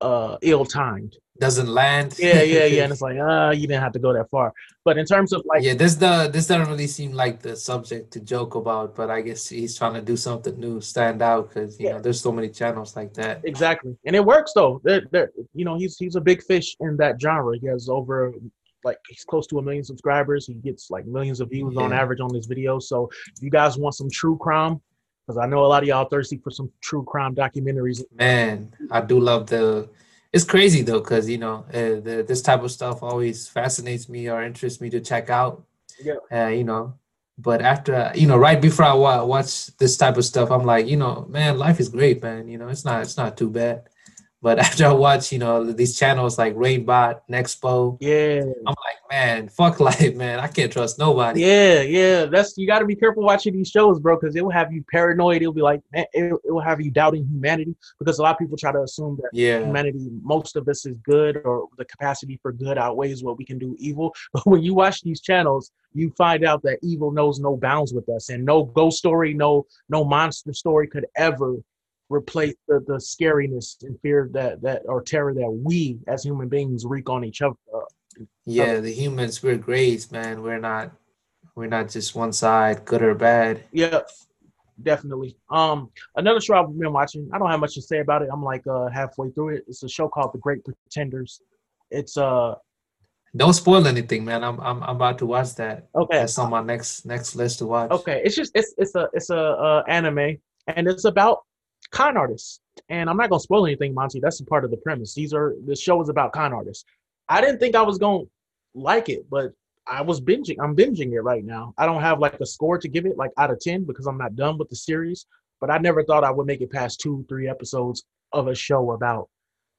uh 0.00 0.36
ill-timed. 0.50 1.12
Doesn't 1.46 1.68
land. 1.80 2.10
Yeah, 2.18 2.42
yeah, 2.42 2.64
yeah. 2.64 2.82
And 2.84 2.92
it's 2.92 3.02
like, 3.08 3.18
ah, 3.20 3.50
you 3.50 3.66
didn't 3.68 3.82
have 3.86 3.92
to 3.98 3.98
go 4.06 4.10
that 4.18 4.28
far. 4.30 4.48
But 4.86 4.94
in 5.02 5.04
terms 5.12 5.30
of 5.34 5.40
like, 5.50 5.62
yeah, 5.66 5.74
this 5.82 5.94
the 6.04 6.14
this 6.34 6.46
doesn't 6.50 6.68
really 6.72 6.86
seem 6.98 7.12
like 7.12 7.36
the 7.46 7.54
subject 7.70 8.04
to 8.14 8.20
joke 8.34 8.52
about, 8.62 8.88
but 8.98 9.08
I 9.16 9.20
guess 9.26 9.42
he's 9.56 9.76
trying 9.78 9.94
to 10.00 10.04
do 10.12 10.16
something 10.16 10.56
new, 10.66 10.80
stand 10.80 11.20
out 11.30 11.42
because 11.48 11.78
you 11.78 11.86
Yeah. 11.86 11.92
know 11.94 12.00
there's 12.04 12.20
so 12.28 12.32
many 12.38 12.48
channels 12.60 12.90
like 12.98 13.12
that. 13.20 13.34
exactly, 13.52 13.92
and 14.06 14.14
it 14.20 14.24
works 14.34 14.52
though. 14.58 14.80
They're, 14.84 15.04
they're, 15.12 15.30
you 15.58 15.64
know, 15.66 15.76
he's 15.80 15.94
he's 16.02 16.16
a 16.22 16.24
big 16.30 16.40
fish 16.50 16.68
in 16.86 16.92
that 17.02 17.14
genre. 17.24 17.52
He 17.62 17.66
has 17.74 17.88
over 17.98 18.16
like 18.84 18.98
he's 19.08 19.24
close 19.24 19.46
to 19.48 19.58
a 19.58 19.62
million 19.62 19.84
subscribers. 19.84 20.46
He 20.46 20.54
gets 20.54 20.90
like 20.90 21.06
millions 21.06 21.40
of 21.40 21.50
views 21.50 21.76
on 21.76 21.92
average 21.92 22.20
on 22.20 22.34
his 22.34 22.46
videos. 22.46 22.84
So 22.84 23.10
if 23.34 23.42
you 23.42 23.50
guys 23.50 23.76
want 23.78 23.94
some 23.94 24.10
true 24.10 24.36
crime, 24.36 24.80
because 25.26 25.38
I 25.38 25.46
know 25.46 25.64
a 25.64 25.66
lot 25.66 25.82
of 25.82 25.88
y'all 25.88 26.08
thirsty 26.08 26.38
for 26.38 26.50
some 26.50 26.70
true 26.82 27.04
crime 27.04 27.34
documentaries. 27.34 28.02
Man, 28.12 28.74
I 28.90 29.00
do 29.00 29.18
love 29.18 29.46
the. 29.46 29.88
It's 30.32 30.44
crazy 30.44 30.82
though, 30.82 31.00
because 31.00 31.28
you 31.28 31.38
know 31.38 31.64
uh, 31.72 32.00
the, 32.00 32.24
this 32.26 32.42
type 32.42 32.62
of 32.62 32.70
stuff 32.70 33.02
always 33.02 33.48
fascinates 33.48 34.08
me 34.08 34.28
or 34.28 34.42
interests 34.42 34.80
me 34.80 34.90
to 34.90 35.00
check 35.00 35.30
out. 35.30 35.64
Yeah. 36.02 36.16
Uh, 36.30 36.48
you 36.48 36.64
know, 36.64 36.94
but 37.38 37.62
after 37.62 38.12
you 38.14 38.26
know, 38.26 38.36
right 38.36 38.60
before 38.60 38.86
I 38.86 38.92
watch 38.94 39.76
this 39.78 39.96
type 39.96 40.16
of 40.16 40.24
stuff, 40.24 40.50
I'm 40.50 40.64
like, 40.64 40.86
you 40.86 40.96
know, 40.96 41.26
man, 41.28 41.58
life 41.58 41.80
is 41.80 41.88
great, 41.88 42.22
man. 42.22 42.48
You 42.48 42.58
know, 42.58 42.68
it's 42.68 42.84
not 42.84 43.02
it's 43.02 43.16
not 43.16 43.36
too 43.36 43.50
bad. 43.50 43.88
But 44.44 44.58
after 44.66 44.84
I 44.86 44.92
watch, 44.92 45.32
you 45.32 45.38
know, 45.38 45.72
these 45.72 45.98
channels 45.98 46.36
like 46.36 46.54
Rainbot, 46.54 47.20
Nexpo, 47.30 47.96
Yeah, 48.00 48.42
I'm 48.66 48.74
like, 48.88 49.00
man, 49.10 49.48
fuck 49.48 49.80
life, 49.90 50.14
man. 50.14 50.38
I 50.38 50.48
can't 50.48 50.70
trust 50.70 50.98
nobody. 50.98 51.40
yeah, 51.40 51.80
yeah. 51.80 52.26
That's 52.26 52.56
you 52.58 52.66
got 52.66 52.80
to 52.80 52.84
be 52.84 52.94
careful 52.94 53.22
watching 53.22 53.54
these 53.54 53.70
shows, 53.70 53.98
bro, 54.00 54.16
because 54.20 54.36
it 54.36 54.44
will 54.44 54.50
have 54.60 54.70
you 54.70 54.84
paranoid. 54.92 55.40
It'll 55.40 55.54
be 55.54 55.62
like 55.62 55.80
man, 55.94 56.04
it, 56.12 56.24
it 56.44 56.52
will 56.52 56.60
have 56.60 56.80
you 56.82 56.90
doubting 56.90 57.24
humanity 57.26 57.74
because 57.98 58.18
a 58.18 58.22
lot 58.22 58.32
of 58.32 58.38
people 58.38 58.58
try 58.58 58.70
to 58.72 58.82
assume 58.82 59.16
that 59.22 59.30
Yeah. 59.32 59.64
humanity, 59.64 60.10
most 60.22 60.56
of 60.56 60.68
us 60.68 60.84
is 60.84 60.96
good, 61.04 61.40
or 61.44 61.66
the 61.78 61.86
capacity 61.86 62.38
for 62.42 62.52
good 62.52 62.76
outweighs 62.76 63.24
what 63.24 63.38
we 63.38 63.46
can 63.46 63.58
do 63.58 63.74
evil. 63.78 64.14
But 64.34 64.46
when 64.46 64.62
you 64.62 64.74
watch 64.74 65.00
these 65.00 65.22
channels, 65.22 65.70
you 65.94 66.12
find 66.18 66.44
out 66.44 66.60
that 66.64 66.78
evil 66.82 67.10
knows 67.12 67.40
no 67.40 67.56
bounds 67.56 67.94
with 67.94 68.08
us, 68.10 68.28
and 68.28 68.44
no 68.44 68.64
ghost 68.64 68.98
story, 68.98 69.32
no 69.32 69.64
no 69.88 70.04
monster 70.04 70.52
story 70.52 70.86
could 70.86 71.06
ever 71.16 71.56
replace 72.08 72.54
the, 72.68 72.80
the 72.86 72.94
scariness 72.94 73.82
and 73.82 73.98
fear 74.00 74.28
that 74.32 74.60
that 74.62 74.82
or 74.86 75.02
terror 75.02 75.34
that 75.34 75.50
we 75.50 75.98
as 76.06 76.22
human 76.24 76.48
beings 76.48 76.84
wreak 76.84 77.08
on 77.08 77.24
each 77.24 77.42
other. 77.42 77.56
Yeah, 78.46 78.80
the 78.80 78.92
humans, 78.92 79.42
we're 79.42 79.56
greys, 79.56 80.12
man. 80.12 80.42
We're 80.42 80.60
not 80.60 80.92
we're 81.54 81.66
not 81.66 81.88
just 81.88 82.14
one 82.14 82.32
side, 82.32 82.84
good 82.84 83.02
or 83.02 83.14
bad. 83.14 83.64
yeah, 83.72 84.00
definitely. 84.82 85.36
Um, 85.50 85.90
another 86.16 86.40
show 86.40 86.54
I've 86.54 86.78
been 86.78 86.92
watching. 86.92 87.28
I 87.32 87.38
don't 87.38 87.50
have 87.50 87.60
much 87.60 87.74
to 87.74 87.82
say 87.82 88.00
about 88.00 88.22
it. 88.22 88.28
I'm 88.32 88.42
like 88.42 88.66
uh 88.66 88.88
halfway 88.88 89.30
through 89.30 89.56
it. 89.56 89.64
It's 89.68 89.82
a 89.82 89.88
show 89.88 90.08
called 90.08 90.32
The 90.32 90.38
Great 90.38 90.64
Pretenders. 90.64 91.40
It's 91.90 92.16
uh 92.16 92.54
Don't 93.36 93.54
spoil 93.54 93.86
anything, 93.86 94.24
man. 94.24 94.44
I'm 94.44 94.60
I'm, 94.60 94.82
I'm 94.82 94.96
about 94.96 95.18
to 95.18 95.26
watch 95.26 95.54
that. 95.56 95.88
okay. 95.94 96.18
That's 96.18 96.38
on 96.38 96.50
my 96.50 96.62
next 96.62 97.06
next 97.06 97.34
list 97.34 97.58
to 97.60 97.66
watch. 97.66 97.90
Okay, 97.90 98.20
it's 98.24 98.36
just 98.36 98.52
it's 98.54 98.74
it's 98.78 98.94
a 98.94 99.08
it's 99.12 99.30
a 99.30 99.38
uh, 99.38 99.82
anime 99.88 100.36
and 100.66 100.88
it's 100.88 101.04
about 101.04 101.44
con 101.90 102.16
artists. 102.16 102.60
And 102.88 103.08
I'm 103.08 103.16
not 103.16 103.30
gonna 103.30 103.40
spoil 103.40 103.66
anything, 103.66 103.94
Monty. 103.94 104.20
That's 104.20 104.40
a 104.40 104.44
part 104.44 104.64
of 104.64 104.70
the 104.70 104.76
premise. 104.78 105.14
These 105.14 105.32
are 105.32 105.54
the 105.66 105.76
show 105.76 106.00
is 106.02 106.08
about 106.08 106.32
con 106.32 106.52
artists. 106.52 106.84
I 107.28 107.40
didn't 107.40 107.58
think 107.58 107.74
I 107.74 107.82
was 107.82 107.98
gonna 107.98 108.24
like 108.74 109.08
it, 109.08 109.28
but 109.30 109.52
I 109.86 110.02
was 110.02 110.20
binging. 110.20 110.56
I'm 110.60 110.74
binging 110.74 111.12
it 111.12 111.20
right 111.20 111.44
now. 111.44 111.74
I 111.78 111.86
don't 111.86 112.00
have 112.00 112.18
like 112.18 112.40
a 112.40 112.46
score 112.46 112.78
to 112.78 112.88
give 112.88 113.06
it 113.06 113.16
like 113.16 113.30
out 113.38 113.50
of 113.50 113.60
ten 113.60 113.84
because 113.84 114.06
I'm 114.06 114.18
not 114.18 114.34
done 114.36 114.58
with 114.58 114.68
the 114.68 114.76
series. 114.76 115.26
But 115.60 115.70
I 115.70 115.78
never 115.78 116.02
thought 116.04 116.24
I 116.24 116.30
would 116.30 116.46
make 116.46 116.60
it 116.60 116.70
past 116.72 117.00
two, 117.00 117.24
three 117.28 117.48
episodes 117.48 118.04
of 118.32 118.48
a 118.48 118.54
show 118.54 118.90
about 118.92 119.28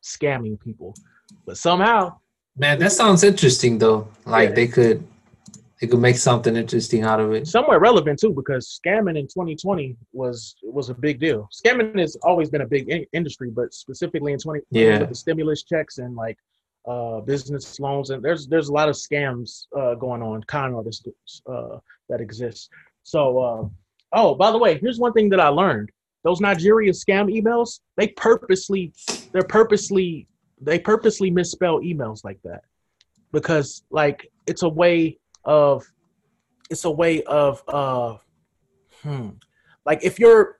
scamming 0.03 0.60
people. 0.60 0.95
But 1.45 1.57
somehow, 1.57 2.18
Man, 2.57 2.80
that 2.80 2.94
sounds 2.94 3.23
interesting 3.23 3.77
though. 3.77 4.07
Like 4.26 4.49
Yeah. 4.49 4.56
they 4.56 4.68
could 4.68 5.06
they 5.81 5.88
could 5.88 5.99
make 5.99 6.18
something 6.18 6.56
interesting 6.56 7.03
out 7.03 7.19
of 7.19 7.34
it. 7.34 7.47
Somewhere 7.47 7.80
relevant 7.80 8.19
too 8.19 8.31
because 8.34 8.80
scamming 8.80 9.18
in 9.19 9.27
2020 9.27 9.95
was 10.14 10.56
was 10.64 10.89
a 10.89 10.93
big 10.93 11.19
deal. 11.19 11.49
Scamming 11.53 11.99
has 11.99 12.15
always 12.23 12.49
been 12.49 12.61
a 12.61 12.68
big 12.68 12.89
in- 12.89 13.06
industry, 13.14 13.49
but 13.49 13.73
specifically 13.73 14.31
in 14.34 14.39
2020 14.39 14.85
Yeah. 14.85 14.99
with 14.99 15.10
the 15.10 15.15
stimulus 15.15 15.64
checks 15.64 15.97
and 15.97 16.15
like 16.15 16.38
uh, 16.88 17.19
business 17.22 17.80
loans 17.80 18.10
and 18.11 18.23
there's 18.23 18.47
there's 18.47 18.69
a 18.69 18.73
lot 18.73 18.88
of 18.88 18.95
scams 18.95 19.65
uh, 19.77 19.95
going 19.95 20.22
on, 20.22 20.43
con 20.43 20.73
artists 20.73 21.41
uh, 21.47 21.77
that 22.10 22.22
exist. 22.22 22.69
So, 23.03 23.39
uh, 23.39 23.68
oh, 24.14 24.35
by 24.35 24.52
the 24.52 24.57
way, 24.57 24.77
here's 24.77 24.99
one 24.99 25.14
thing 25.14 25.30
that 25.30 25.39
I 25.39 25.47
learned: 25.49 25.89
those 26.23 26.39
Nigeria 26.39 26.91
scam 26.91 27.30
emails, 27.35 27.80
they 27.97 28.07
purposely 28.10 28.93
they're 29.34 29.43
purposely 29.43 30.27
they 30.61 30.80
purposely 30.80 31.30
misspell 31.30 31.81
emails 31.81 32.23
like 32.23 32.39
that 32.43 32.64
because 33.34 33.84
like 33.89 34.31
it's 34.47 34.64
a 34.64 34.69
way 34.69 35.18
of 35.45 35.85
it's 36.69 36.85
a 36.85 36.91
way 36.91 37.23
of 37.23 37.63
uh 37.67 38.17
hmm 39.01 39.30
like 39.85 40.03
if 40.03 40.19
you're 40.19 40.59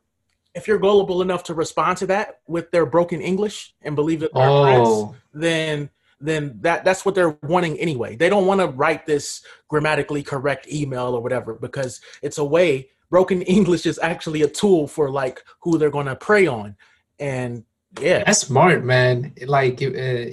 if 0.54 0.68
you're 0.68 0.80
gullible 0.80 1.22
enough 1.22 1.44
to 1.44 1.54
respond 1.54 1.98
to 1.98 2.08
that 2.08 2.40
with 2.48 2.72
their 2.72 2.86
broken 2.86 3.20
english 3.22 3.74
and 3.82 3.96
believe 3.96 4.20
that 4.20 4.34
they're 4.34 4.44
Oh, 4.46 5.16
then 5.34 5.90
then 6.20 6.58
that 6.62 6.84
that's 6.84 7.06
what 7.06 7.16
they're 7.16 7.38
wanting 7.44 7.78
anyway. 7.78 8.16
They 8.16 8.30
don't 8.30 8.46
want 8.46 8.62
to 8.62 8.68
write 8.68 9.06
this 9.06 9.44
grammatically 9.68 10.24
correct 10.24 10.68
email 10.72 11.14
or 11.14 11.22
whatever 11.22 11.54
because 11.54 12.02
it's 12.22 12.38
a 12.38 12.46
way 12.46 12.90
broken 13.10 13.42
english 13.58 13.86
is 13.86 14.00
actually 14.00 14.42
a 14.42 14.48
tool 14.48 14.88
for 14.88 15.10
like 15.10 15.44
who 15.62 15.78
they're 15.78 15.90
going 15.90 16.08
to 16.08 16.16
prey 16.16 16.48
on. 16.48 16.76
And 17.20 17.64
yeah 18.02 18.24
that's 18.26 18.42
smart, 18.42 18.84
man. 18.84 19.34
Like 19.46 19.82
uh, 19.82 19.88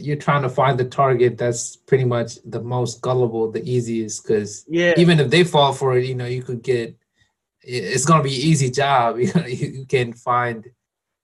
you're 0.06 0.16
trying 0.16 0.42
to 0.42 0.48
find 0.48 0.78
the 0.78 0.84
target 0.84 1.38
that's 1.38 1.76
pretty 1.76 2.04
much 2.04 2.38
the 2.44 2.60
most 2.60 3.00
gullible, 3.02 3.50
the 3.50 3.62
easiest. 3.68 4.22
Because 4.24 4.64
yeah 4.68 4.94
even 4.96 5.20
if 5.20 5.30
they 5.30 5.44
fall 5.44 5.72
for 5.72 5.96
it, 5.96 6.06
you 6.06 6.14
know, 6.14 6.26
you 6.26 6.42
could 6.42 6.62
get. 6.62 6.96
It's 7.64 8.04
gonna 8.04 8.24
be 8.24 8.34
an 8.34 8.42
easy 8.50 8.70
job. 8.70 9.18
You 9.22 9.32
know, 9.34 9.46
you 9.46 9.86
can 9.86 10.12
find. 10.12 10.64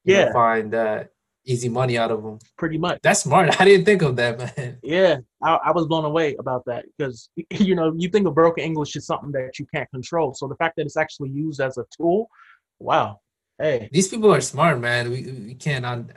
You 0.04 0.14
know, 0.14 0.20
Yeah. 0.26 0.32
find 0.32 0.74
uh, 0.74 1.04
easy 1.44 1.68
money 1.68 1.98
out 1.98 2.10
of 2.12 2.22
them. 2.22 2.38
pretty 2.56 2.78
much. 2.78 3.00
That's 3.02 3.22
smart. 3.22 3.60
I 3.60 3.64
didn't 3.64 3.86
think 3.86 4.02
of 4.02 4.14
that, 4.16 4.38
man. 4.38 4.78
Yeah, 4.82 5.16
I, 5.42 5.50
I 5.68 5.70
was 5.72 5.86
blown 5.86 6.04
away 6.04 6.36
about 6.38 6.64
that 6.66 6.84
because 6.96 7.30
you 7.50 7.74
know 7.74 7.92
you 7.96 8.08
think 8.10 8.26
of 8.28 8.34
broken 8.34 8.62
English 8.62 8.94
is 8.96 9.06
something 9.06 9.32
that 9.32 9.58
you 9.58 9.66
can't 9.74 9.90
control. 9.90 10.34
So 10.34 10.46
the 10.46 10.56
fact 10.56 10.76
that 10.76 10.86
it's 10.86 10.96
actually 10.96 11.30
used 11.30 11.60
as 11.60 11.76
a 11.78 11.84
tool, 11.96 12.28
wow. 12.78 13.20
Hey, 13.58 13.88
These 13.92 14.08
people 14.08 14.32
are 14.32 14.40
smart, 14.40 14.78
man. 14.80 15.10
We 15.10 15.20
we 15.48 15.54
can't 15.54 15.84
un- 15.84 16.12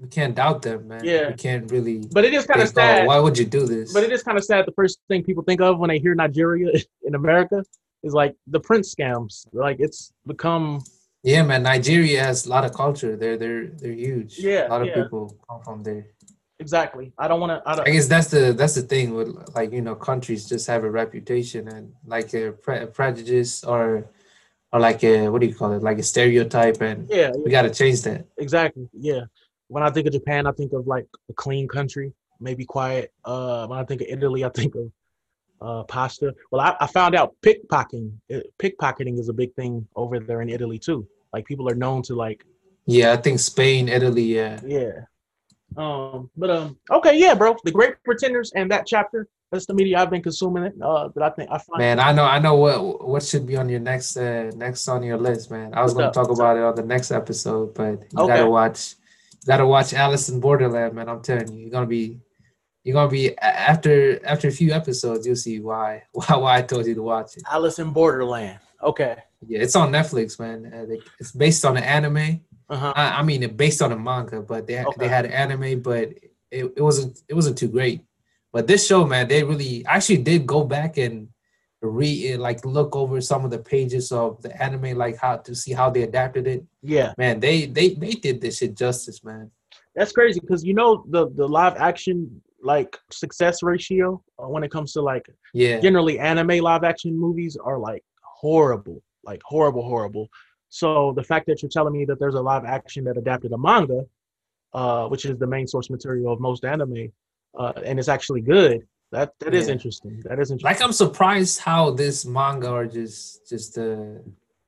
we 0.00 0.08
can't 0.08 0.34
doubt 0.34 0.62
them, 0.62 0.88
man. 0.88 1.04
Yeah. 1.04 1.28
we 1.30 1.34
can't 1.34 1.70
really. 1.70 2.04
but 2.12 2.24
it 2.24 2.34
is 2.34 2.46
kind 2.46 2.60
of 2.60 2.68
oh, 2.68 2.72
sad. 2.72 3.06
why 3.06 3.18
would 3.18 3.36
you 3.36 3.44
do 3.44 3.66
this? 3.66 3.92
But 3.92 4.04
it 4.04 4.12
is 4.12 4.22
kind 4.22 4.38
of 4.38 4.44
sad. 4.44 4.66
The 4.66 4.72
first 4.72 4.98
thing 5.08 5.22
people 5.24 5.42
think 5.42 5.60
of 5.60 5.78
when 5.78 5.88
they 5.88 5.98
hear 5.98 6.14
Nigeria 6.14 6.70
in 7.08 7.14
America 7.14 7.64
is 8.02 8.14
like 8.14 8.34
the 8.46 8.60
Prince 8.60 8.94
scams. 8.94 9.46
Like 9.52 9.78
it's 9.80 10.12
become 10.26 10.82
yeah, 11.24 11.42
man. 11.42 11.62
Nigeria 11.62 12.22
has 12.24 12.46
a 12.46 12.50
lot 12.50 12.64
of 12.64 12.72
culture. 12.74 13.16
They're 13.16 13.36
they're 13.36 13.66
they're 13.68 13.92
huge. 13.92 14.38
Yeah, 14.38 14.66
a 14.66 14.70
lot 14.70 14.82
of 14.82 14.88
yeah. 14.88 15.02
people 15.02 15.36
come 15.48 15.60
from 15.62 15.82
there. 15.82 16.06
exactly. 16.58 17.12
I 17.18 17.28
don't 17.28 17.40
want 17.40 17.52
to. 17.52 17.68
I 17.68 17.72
I 17.72 17.76
don't. 17.76 17.86
guess 17.86 18.08
that's 18.08 18.28
the 18.28 18.52
that's 18.52 18.74
the 18.74 18.82
thing 18.82 19.14
with 19.14 19.28
like 19.54 19.72
you 19.72 19.82
know 19.82 19.94
countries 19.94 20.48
just 20.48 20.66
have 20.66 20.82
a 20.84 20.90
reputation 20.90 21.68
and 21.68 21.92
like 22.06 22.34
a, 22.34 22.52
pre- 22.52 22.80
a 22.80 22.86
prejudice 22.86 23.62
or 23.64 24.10
or 24.72 24.80
like 24.80 25.02
a 25.04 25.28
what 25.28 25.40
do 25.40 25.46
you 25.46 25.54
call 25.54 25.72
it 25.72 25.82
like 25.82 25.98
a 25.98 26.02
stereotype 26.02 26.80
and 26.80 27.08
Yeah, 27.10 27.30
we 27.44 27.50
got 27.50 27.62
to 27.62 27.70
change 27.70 28.02
that. 28.02 28.26
exactly. 28.38 28.88
Yeah. 28.92 29.22
When 29.68 29.82
I 29.82 29.90
think 29.90 30.06
of 30.06 30.12
Japan, 30.12 30.46
I 30.46 30.52
think 30.52 30.72
of 30.72 30.86
like 30.86 31.06
a 31.30 31.32
clean 31.34 31.66
country, 31.68 32.12
maybe 32.40 32.64
quiet. 32.64 33.12
Uh, 33.24 33.66
when 33.66 33.78
I 33.78 33.84
think 33.84 34.00
of 34.02 34.08
Italy, 34.10 34.44
I 34.44 34.50
think 34.50 34.74
of 34.74 34.90
uh, 35.60 35.82
pasta. 35.84 36.34
Well, 36.50 36.60
I, 36.60 36.76
I 36.80 36.86
found 36.86 37.14
out 37.14 37.34
pickpocketing. 37.42 38.12
uh, 38.34 38.40
Pickpocketing 38.58 39.18
is 39.18 39.28
a 39.28 39.32
big 39.32 39.54
thing 39.54 39.86
over 39.96 40.18
there 40.18 40.42
in 40.42 40.48
Italy 40.48 40.78
too. 40.78 41.06
Like 41.32 41.46
people 41.46 41.68
are 41.70 41.74
known 41.74 42.02
to 42.02 42.14
like 42.14 42.44
Yeah, 42.86 43.12
I 43.12 43.16
think 43.16 43.38
Spain, 43.40 43.88
Italy, 43.88 44.24
yeah. 44.24 44.60
Yeah. 44.66 44.92
Um, 45.76 46.30
but 46.36 46.50
um, 46.50 46.78
okay, 46.90 47.18
yeah, 47.18 47.34
bro. 47.34 47.56
The 47.64 47.70
Great 47.70 47.94
Pretenders 48.04 48.52
and 48.54 48.70
that 48.70 48.86
chapter. 48.86 49.26
That's 49.52 49.66
the 49.66 49.74
media 49.74 49.98
I've 49.98 50.08
been 50.10 50.22
consuming 50.22 50.64
it. 50.64 50.74
Uh, 50.82 51.08
that 51.14 51.22
I 51.22 51.30
think 51.30 51.50
I 51.50 51.58
find. 51.58 51.78
Man, 51.78 52.00
I 52.00 52.10
know, 52.12 52.24
I 52.24 52.38
know 52.38 52.54
what 52.56 53.06
what 53.06 53.22
should 53.22 53.46
be 53.46 53.56
on 53.56 53.68
your 53.68 53.80
next 53.80 54.16
uh, 54.16 54.50
next 54.56 54.88
on 54.88 55.02
your 55.02 55.18
list, 55.18 55.50
man. 55.50 55.74
I 55.74 55.82
was 55.82 55.92
gonna 55.92 56.10
talk 56.10 56.28
What's 56.28 56.40
about 56.40 56.56
it 56.56 56.62
on 56.62 56.74
the 56.74 56.82
next 56.82 57.10
episode, 57.10 57.74
but 57.74 58.00
you 58.12 58.18
Okay. 58.20 58.32
gotta 58.34 58.48
watch, 58.48 58.94
you 59.42 59.46
gotta 59.46 59.66
watch 59.66 59.92
Alice 59.92 60.30
in 60.30 60.40
Borderland, 60.40 60.94
man. 60.94 61.08
I'm 61.10 61.20
telling 61.20 61.52
you, 61.52 61.60
you're 61.60 61.70
gonna 61.70 61.86
be, 61.86 62.18
you're 62.82 62.94
gonna 62.94 63.10
be 63.10 63.36
after 63.38 64.24
after 64.24 64.48
a 64.48 64.50
few 64.50 64.72
episodes, 64.72 65.26
you'll 65.26 65.36
see 65.36 65.60
why 65.60 66.04
why 66.12 66.34
why 66.36 66.56
I 66.58 66.62
told 66.62 66.86
you 66.86 66.94
to 66.94 67.02
watch 67.02 67.36
it. 67.36 67.42
Alice 67.50 67.78
in 67.78 67.90
Borderland. 67.92 68.58
Okay. 68.82 69.16
Yeah, 69.46 69.60
it's 69.60 69.76
on 69.76 69.92
Netflix, 69.92 70.40
man. 70.40 70.72
Uh, 70.72 70.96
it's 71.20 71.32
based 71.32 71.64
on 71.66 71.76
an 71.76 71.84
anime. 71.84 72.40
Uh 72.70 72.76
huh. 72.76 72.92
I, 72.96 73.18
I 73.20 73.22
mean, 73.22 73.42
it 73.42 73.56
based 73.58 73.82
on 73.82 73.92
a 73.92 73.98
manga, 73.98 74.40
but 74.40 74.66
they 74.66 74.82
Okay. 74.82 74.96
they 75.00 75.08
had 75.08 75.26
an 75.26 75.32
anime, 75.32 75.82
but 75.82 76.08
it, 76.50 76.72
it 76.76 76.80
wasn't 76.80 77.20
it 77.28 77.34
wasn't 77.34 77.58
too 77.58 77.68
great. 77.68 78.00
But 78.52 78.66
this 78.66 78.86
show, 78.86 79.06
man, 79.06 79.28
they 79.28 79.42
really 79.42 79.84
actually 79.86 80.18
did 80.18 80.46
go 80.46 80.64
back 80.64 80.98
and 80.98 81.28
read 81.80 82.36
like 82.36 82.64
look 82.64 82.94
over 82.94 83.20
some 83.20 83.44
of 83.44 83.50
the 83.50 83.58
pages 83.58 84.12
of 84.12 84.40
the 84.42 84.62
anime, 84.62 84.96
like 84.96 85.16
how 85.16 85.38
to 85.38 85.54
see 85.54 85.72
how 85.72 85.90
they 85.90 86.02
adapted 86.02 86.46
it. 86.46 86.64
Yeah, 86.82 87.14
Man, 87.18 87.40
they 87.40 87.66
they 87.66 87.94
they 87.94 88.12
did 88.12 88.40
this 88.40 88.58
shit 88.58 88.76
justice, 88.76 89.24
man. 89.24 89.50
that's 89.94 90.12
crazy 90.12 90.40
because 90.40 90.64
you 90.64 90.74
know 90.74 91.04
the 91.08 91.30
the 91.30 91.46
live 91.46 91.76
action 91.76 92.42
like 92.62 92.96
success 93.10 93.62
ratio 93.62 94.22
uh, 94.38 94.46
when 94.48 94.62
it 94.62 94.70
comes 94.70 94.92
to 94.92 95.02
like 95.02 95.26
Yeah, 95.52 95.80
generally 95.80 96.18
anime 96.18 96.58
live 96.60 96.84
action 96.84 97.18
movies 97.18 97.56
are 97.56 97.78
like 97.78 98.04
horrible, 98.22 99.02
like 99.24 99.40
horrible, 99.44 99.82
horrible. 99.82 100.28
So 100.68 101.12
the 101.16 101.24
fact 101.24 101.46
that 101.46 101.62
you're 101.62 101.68
telling 101.70 101.92
me 101.92 102.04
that 102.06 102.18
there's 102.20 102.34
a 102.34 102.40
live 102.40 102.64
action 102.64 103.04
that 103.04 103.16
adapted 103.18 103.52
a 103.52 103.58
manga, 103.58 104.04
uh, 104.72 105.08
which 105.08 105.24
is 105.24 105.36
the 105.38 105.46
main 105.46 105.66
source 105.66 105.90
material 105.90 106.32
of 106.32 106.40
most 106.40 106.64
anime, 106.64 107.12
uh, 107.58 107.72
and 107.84 107.98
it's 107.98 108.08
actually 108.08 108.40
good. 108.42 108.86
That 109.10 109.34
that 109.40 109.52
is 109.54 109.66
Yeah. 109.68 109.74
interesting. 109.74 110.20
That 110.24 110.38
is 110.40 110.50
interesting. 110.50 110.64
like 110.70 110.82
I'm 110.82 110.92
surprised 110.92 111.58
how 111.60 111.90
this 111.90 112.24
manga 112.24 112.70
or 112.70 112.86
just 112.86 113.48
just 113.48 113.76
uh 113.78 114.18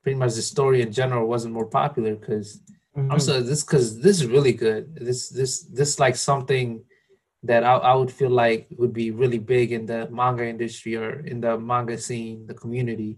pretty 0.03 0.17
much 0.19 0.33
the 0.35 0.41
story 0.43 0.81
in 0.81 0.91
general 0.91 1.27
wasn't 1.27 1.53
more 1.53 1.65
popular 1.81 2.15
because 2.15 2.61
I'm 2.95 3.17
Mhm. 3.17 3.21
so 3.21 3.41
this 3.41 3.63
because 3.63 3.99
this 4.05 4.15
is 4.21 4.27
really 4.27 4.53
good. 4.53 4.95
This 4.95 5.29
this 5.29 5.63
this 5.79 5.99
like 5.99 6.15
something 6.15 6.83
that 7.43 7.63
I, 7.63 7.73
I 7.91 7.93
would 7.95 8.11
feel 8.19 8.29
like 8.43 8.67
would 8.79 8.93
be 8.93 9.11
really 9.11 9.39
big 9.39 9.71
in 9.71 9.85
the 9.85 10.07
manga 10.09 10.45
industry 10.47 10.95
or 10.95 11.19
in 11.31 11.41
the 11.41 11.57
manga 11.59 11.97
scene, 11.97 12.45
the 12.47 12.53
community. 12.63 13.17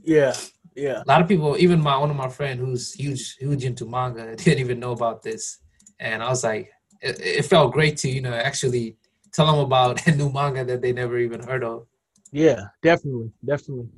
yeah, 0.00 0.34
yeah, 0.76 1.02
A 1.04 1.08
lot 1.12 1.20
of 1.22 1.28
people, 1.28 1.56
even 1.58 1.80
my 1.80 1.96
one 1.98 2.10
of 2.10 2.16
my 2.16 2.28
friend 2.38 2.58
who's 2.60 2.92
huge 2.94 3.34
huge 3.42 3.64
into 3.64 3.84
manga, 3.84 4.24
didn't 4.42 4.60
even 4.66 4.78
know 4.80 4.92
about 4.92 5.22
this, 5.22 5.58
and 5.98 6.22
I 6.22 6.28
was 6.28 6.42
like, 6.44 6.70
it, 7.02 7.14
it 7.40 7.44
felt 7.46 7.72
great 7.72 7.96
to 8.02 8.08
you 8.08 8.20
know 8.26 8.32
actually 8.50 8.96
tell 9.32 9.46
them 9.46 9.58
about 9.60 10.06
a 10.06 10.14
new 10.14 10.30
manga 10.32 10.64
that 10.64 10.80
they 10.82 10.92
never 10.92 11.18
even 11.18 11.40
heard 11.42 11.64
of. 11.64 11.86
yeah. 12.32 12.60
Definitely, 12.82 13.30
definitely. 13.44 13.88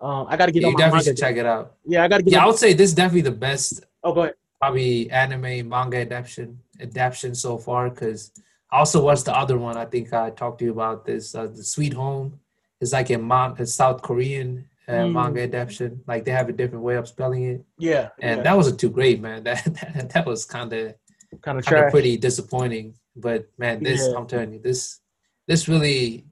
Um, 0.00 0.26
I 0.30 0.36
got 0.36 0.46
to 0.46 0.52
get 0.52 0.62
you 0.62 0.76
definitely 0.76 1.04
should 1.04 1.18
check 1.18 1.36
it 1.36 1.44
out. 1.46 1.74
Yeah, 1.84 2.04
I 2.04 2.08
got 2.08 2.18
to 2.18 2.22
get. 2.22 2.32
Yeah, 2.32 2.42
I 2.44 2.46
would 2.46 2.56
say 2.56 2.72
this 2.72 2.88
is 2.90 2.94
definitely 2.94 3.20
the 3.22 3.32
best 3.48 3.84
oh, 4.02 4.14
go 4.14 4.22
ahead. 4.22 4.34
probably 4.60 5.10
anime 5.10 5.68
manga 5.68 5.98
adaptation 5.98 6.58
adaptation 6.80 7.34
so 7.34 7.58
far 7.58 7.90
because 7.90 8.32
I 8.72 8.78
also 8.78 9.02
watched 9.04 9.26
the 9.26 9.36
other 9.36 9.58
one. 9.58 9.76
I 9.76 9.84
think 9.84 10.12
I 10.14 10.30
talked 10.30 10.60
to 10.60 10.64
you 10.64 10.70
about 10.72 11.04
this. 11.04 11.34
Uh, 11.34 11.48
the 11.48 11.62
Sweet 11.62 11.92
Home 11.92 12.40
is 12.80 12.92
like 12.94 13.10
a, 13.10 13.18
mon- 13.18 13.56
a 13.58 13.66
South 13.66 14.00
Korean 14.00 14.66
uh, 14.88 14.92
Mm. 14.92 15.12
manga 15.12 15.42
adaptation. 15.42 16.02
Like 16.06 16.24
they 16.24 16.30
have 16.30 16.48
a 16.48 16.52
different 16.52 16.82
way 16.82 16.96
of 16.96 17.06
spelling 17.06 17.44
it, 17.44 17.64
Yeah, 17.78 18.08
and 18.22 18.38
yeah. 18.38 18.42
that 18.44 18.56
wasn't 18.56 18.80
too 18.80 18.90
great, 18.90 19.20
man. 19.20 19.42
That 19.48 19.62
that, 19.64 20.10
that 20.14 20.26
was 20.26 20.46
kind 20.46 20.72
of 20.72 20.80
kind 20.82 20.94
of 21.32 21.42
kind 21.42 21.58
of 21.58 21.64
trash. 21.66 21.90
pretty 21.92 22.16
disappointing. 22.16 22.94
But 23.16 23.46
man, 23.58 23.82
this 23.82 24.00
Yeah. 24.06 24.16
I'm 24.16 24.26
telling 24.26 24.52
you, 24.52 24.60
this 24.60 25.00
this 25.46 25.68
really 25.68 26.24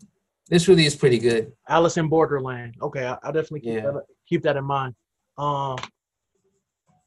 this 0.49 0.69
really 0.69 0.87
is 0.87 0.97
pretty 0.97 1.19
good. 1.19 1.53
Alice 1.69 1.97
in 1.97 2.09
Borderland. 2.09 2.77
Okay, 2.81 3.05
I, 3.05 3.19
will 3.25 3.33
definitely 3.33 3.61
keep 3.61 3.75
Yeah. 3.75 3.91
that 3.91 4.03
keep 4.29 4.43
that 4.43 4.57
in 4.57 4.65
mind. 4.65 4.95
Um, 5.37 5.77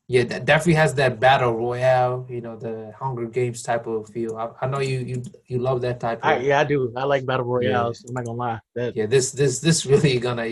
Yeah, 0.07 0.23
that 0.26 0.43
definitely 0.43 0.73
has 0.73 0.93
that 0.95 1.22
battle 1.22 1.53
royale, 1.56 2.27
you 2.30 2.41
know, 2.41 2.57
the 2.57 2.91
Hunger 2.99 3.27
Games 3.27 3.64
type 3.64 3.88
of 3.88 4.10
feel. 4.10 4.35
I, 4.35 4.49
I 4.65 4.68
know 4.68 4.81
you 4.81 4.99
you 4.99 5.23
you 5.48 5.57
love 5.60 5.80
that 5.81 6.02
type 6.02 6.19
of. 6.19 6.26
I, 6.26 6.38
yeah, 6.39 6.60
I 6.60 6.65
do. 6.65 6.91
I 6.98 7.06
like 7.06 7.26
battle 7.26 7.45
royales. 7.45 8.03
I'm 8.03 8.14
not 8.15 8.26
gonna 8.26 8.38
lie. 8.38 8.60
That 8.76 8.95
yeah 8.95 9.06
this 9.06 9.31
this 9.31 9.60
this 9.61 9.85
really 9.85 10.19
gonna 10.19 10.48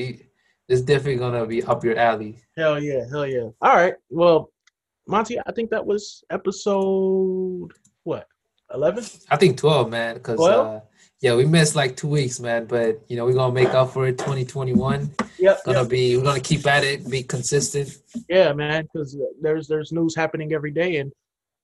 this 0.69 0.81
definitely 0.81 1.17
gonna 1.17 1.45
be 1.45 1.61
up 1.63 1.83
your 1.83 1.97
alley 1.97 2.37
hell 2.55 2.79
yeah, 2.79 3.03
hell 3.11 3.27
yeah. 3.27 3.49
All 3.61 3.75
right. 3.75 3.95
Well, 4.09 4.49
Monty, 5.07 5.39
I 5.45 5.51
think 5.51 5.71
that 5.71 5.85
was 5.85 6.23
episode 6.29 7.71
what 8.69 8.77
eleven. 8.77 9.03
i 9.29 9.35
think 9.35 9.57
12 9.57 9.89
man 9.89 10.15
because 10.15 10.39
uh 10.39 10.79
yeah 11.21 11.35
we 11.35 11.45
missed 11.45 11.75
like 11.75 11.95
two 11.97 12.07
weeks 12.07 12.39
man 12.39 12.65
but 12.65 13.01
you 13.07 13.15
know 13.17 13.25
we're 13.25 13.33
gonna 13.33 13.53
make 13.53 13.69
up 13.69 13.91
for 13.91 14.07
it 14.07 14.17
2021 14.17 15.11
Yep. 15.39 15.63
gonna 15.63 15.79
yep. 15.81 15.89
be 15.89 16.17
we're 16.17 16.23
gonna 16.23 16.39
keep 16.39 16.65
at 16.67 16.83
it 16.83 17.09
be 17.09 17.23
consistent 17.23 17.97
Yeah, 18.27 18.51
man. 18.53 18.87
Because 18.91 19.17
there's 19.41 19.67
there's 19.67 19.91
news 19.91 20.13
happening 20.15 20.51
every 20.53 20.71
day, 20.71 20.97
and 20.97 21.13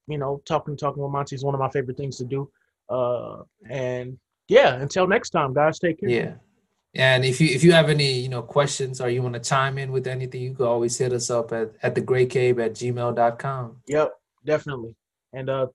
you 0.07 0.17
know, 0.17 0.41
talking 0.45 0.77
talking 0.77 1.03
with 1.03 1.11
Monty 1.11 1.35
is 1.35 1.43
one 1.43 1.53
of 1.55 1.59
my 1.59 1.69
favorite 1.69 1.97
things 1.97 2.15
to 2.17 2.23
do. 2.25 2.49
Uh, 2.89 3.41
and 3.69 4.17
yeah, 4.47 4.75
until 4.75 5.07
next 5.07 5.31
time, 5.31 5.53
guys, 5.53 5.77
take 5.79 5.99
care. 5.99 6.09
yeah 6.09 6.33
and 6.97 7.25
if 7.25 7.41
you 7.41 7.47
if 7.53 7.61
you 7.65 7.73
have 7.73 7.89
any 7.89 8.13
you 8.13 8.29
know 8.29 8.41
questions 8.41 9.01
or 9.01 9.09
you 9.09 9.21
want 9.21 9.33
to 9.33 9.39
chime 9.41 9.77
in 9.77 9.91
with 9.91 10.07
anything 10.07 10.41
you 10.41 10.53
can 10.53 10.65
always 10.65 10.97
hit 10.97 11.11
us 11.11 11.29
up 11.29 11.51
at 11.51 11.71
at 11.83 11.93
the 11.95 11.99
grey 12.01 12.25
cave 12.25 12.57
at 12.59 12.71
gmail.com 12.73 13.75
Yep, 13.87 14.13
definitely. 14.45 14.95
And 15.33 15.49
uh 15.49 15.67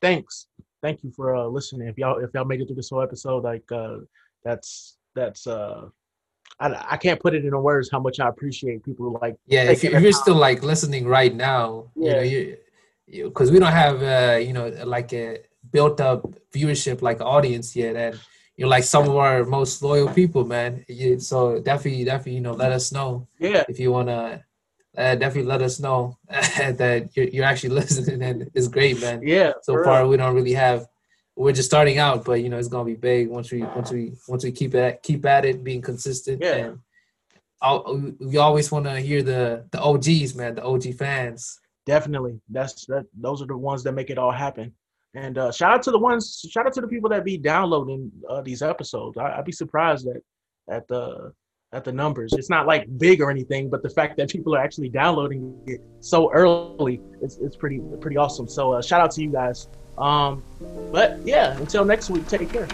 thanks. 0.00 0.46
Thank 0.82 1.02
you 1.02 1.10
for 1.10 1.34
uh 1.34 1.46
listening. 1.46 1.88
If 1.88 1.98
y'all 1.98 2.18
if 2.18 2.30
y'all 2.34 2.44
made 2.44 2.60
it 2.60 2.66
through 2.66 2.76
this 2.76 2.90
whole 2.90 3.02
episode, 3.02 3.44
like 3.44 3.70
uh 3.72 3.98
that's 4.44 4.96
that's 5.14 5.46
uh 5.46 5.88
I, 6.60 6.86
I 6.90 6.96
can't 6.96 7.20
put 7.20 7.34
it 7.34 7.44
into 7.44 7.58
words 7.58 7.88
how 7.90 8.00
much 8.00 8.20
I 8.20 8.28
appreciate 8.28 8.84
people 8.84 9.06
who 9.06 9.18
like 9.20 9.36
Yeah, 9.46 9.64
if, 9.70 9.84
you, 9.84 9.90
if 9.90 10.02
you're 10.02 10.12
still 10.12 10.34
like 10.36 10.62
listening 10.62 11.06
right 11.06 11.34
now, 11.34 11.90
you 11.96 12.12
know, 12.12 12.20
Yeah. 12.20 12.54
you 13.06 13.24
because 13.24 13.50
we 13.50 13.58
don't 13.58 13.72
have 13.72 14.02
uh, 14.02 14.36
you 14.36 14.52
know 14.52 14.68
like 14.84 15.12
a 15.12 15.40
built 15.72 16.00
up 16.00 16.26
viewership 16.52 17.02
like 17.02 17.20
audience 17.20 17.74
yet, 17.74 17.96
and 17.96 18.20
you're 18.56 18.68
like 18.68 18.84
some 18.84 19.08
of 19.08 19.16
our 19.16 19.44
most 19.44 19.82
loyal 19.82 20.08
people, 20.08 20.44
man. 20.44 20.84
You, 20.88 21.18
so 21.18 21.60
definitely, 21.60 22.04
definitely, 22.04 22.34
you 22.34 22.40
know, 22.40 22.52
let 22.52 22.72
us 22.72 22.92
know 22.92 23.26
yeah, 23.38 23.64
if 23.68 23.78
you 23.80 23.92
wanna. 23.92 24.44
Uh, 24.96 25.14
definitely 25.14 25.48
let 25.48 25.62
us 25.62 25.78
know 25.78 26.16
that 26.28 27.10
you're, 27.14 27.28
you're 27.28 27.44
actually 27.44 27.68
listening, 27.80 28.22
and 28.22 28.50
it's 28.54 28.68
great, 28.68 29.00
man. 29.00 29.20
yeah. 29.22 29.52
So 29.62 29.82
far, 29.84 30.00
real. 30.00 30.10
we 30.10 30.16
don't 30.16 30.34
really 30.34 30.54
have. 30.54 30.86
We're 31.36 31.52
just 31.52 31.68
starting 31.68 31.98
out, 31.98 32.24
but 32.24 32.42
you 32.42 32.48
know, 32.48 32.58
it's 32.58 32.68
gonna 32.68 32.84
be 32.84 32.94
big 32.94 33.28
once 33.28 33.52
we 33.52 33.62
once 33.62 33.92
we 33.92 34.12
once 34.26 34.42
we 34.44 34.50
keep 34.50 34.74
at 34.74 35.02
keep 35.02 35.24
at 35.24 35.44
it, 35.44 35.62
being 35.62 35.82
consistent. 35.82 36.42
Yeah. 36.42 36.54
And 36.56 36.78
I'll, 37.60 38.12
we 38.18 38.36
always 38.38 38.70
want 38.72 38.86
to 38.86 38.98
hear 39.00 39.22
the 39.22 39.64
the 39.70 39.80
OGs, 39.80 40.34
man, 40.34 40.56
the 40.56 40.64
OG 40.64 40.94
fans. 40.94 41.60
definitely. 41.86 42.40
That's 42.48 42.86
that 42.86 43.06
those 43.14 43.40
are 43.42 43.46
the 43.46 43.56
ones 43.56 43.82
that 43.84 43.92
make 43.92 44.10
it 44.10 44.18
all 44.18 44.32
happen. 44.32 44.74
And 45.14 45.38
uh 45.38 45.50
shout 45.52 45.72
out 45.72 45.82
to 45.84 45.90
the 45.90 45.98
ones 45.98 46.44
shout 46.50 46.66
out 46.66 46.72
to 46.74 46.80
the 46.80 46.88
people 46.88 47.10
that 47.10 47.24
be 47.24 47.38
downloading 47.38 48.10
uh, 48.28 48.42
these 48.42 48.62
episodes. 48.62 49.16
I, 49.16 49.38
I'd 49.38 49.44
be 49.44 49.52
surprised 49.52 50.06
at 50.08 50.22
at 50.68 50.86
the 50.88 51.32
at 51.72 51.84
the 51.84 51.92
numbers. 51.92 52.32
It's 52.32 52.48
not 52.48 52.66
like 52.66 52.86
big 52.98 53.20
or 53.20 53.30
anything, 53.30 53.68
but 53.68 53.82
the 53.82 53.90
fact 53.90 54.16
that 54.16 54.30
people 54.30 54.54
are 54.54 54.60
actually 54.60 54.88
downloading 54.88 55.54
it 55.66 55.82
so 56.00 56.32
early, 56.32 57.00
it's 57.20 57.36
it's 57.38 57.56
pretty 57.56 57.80
pretty 58.00 58.16
awesome. 58.16 58.48
So 58.48 58.72
uh, 58.72 58.82
shout 58.82 59.00
out 59.00 59.10
to 59.12 59.22
you 59.22 59.30
guys. 59.30 59.68
Um, 59.98 60.42
but 60.92 61.18
yeah, 61.24 61.56
until 61.58 61.84
next 61.84 62.08
week, 62.10 62.26
take 62.26 62.50
care. 62.50 62.68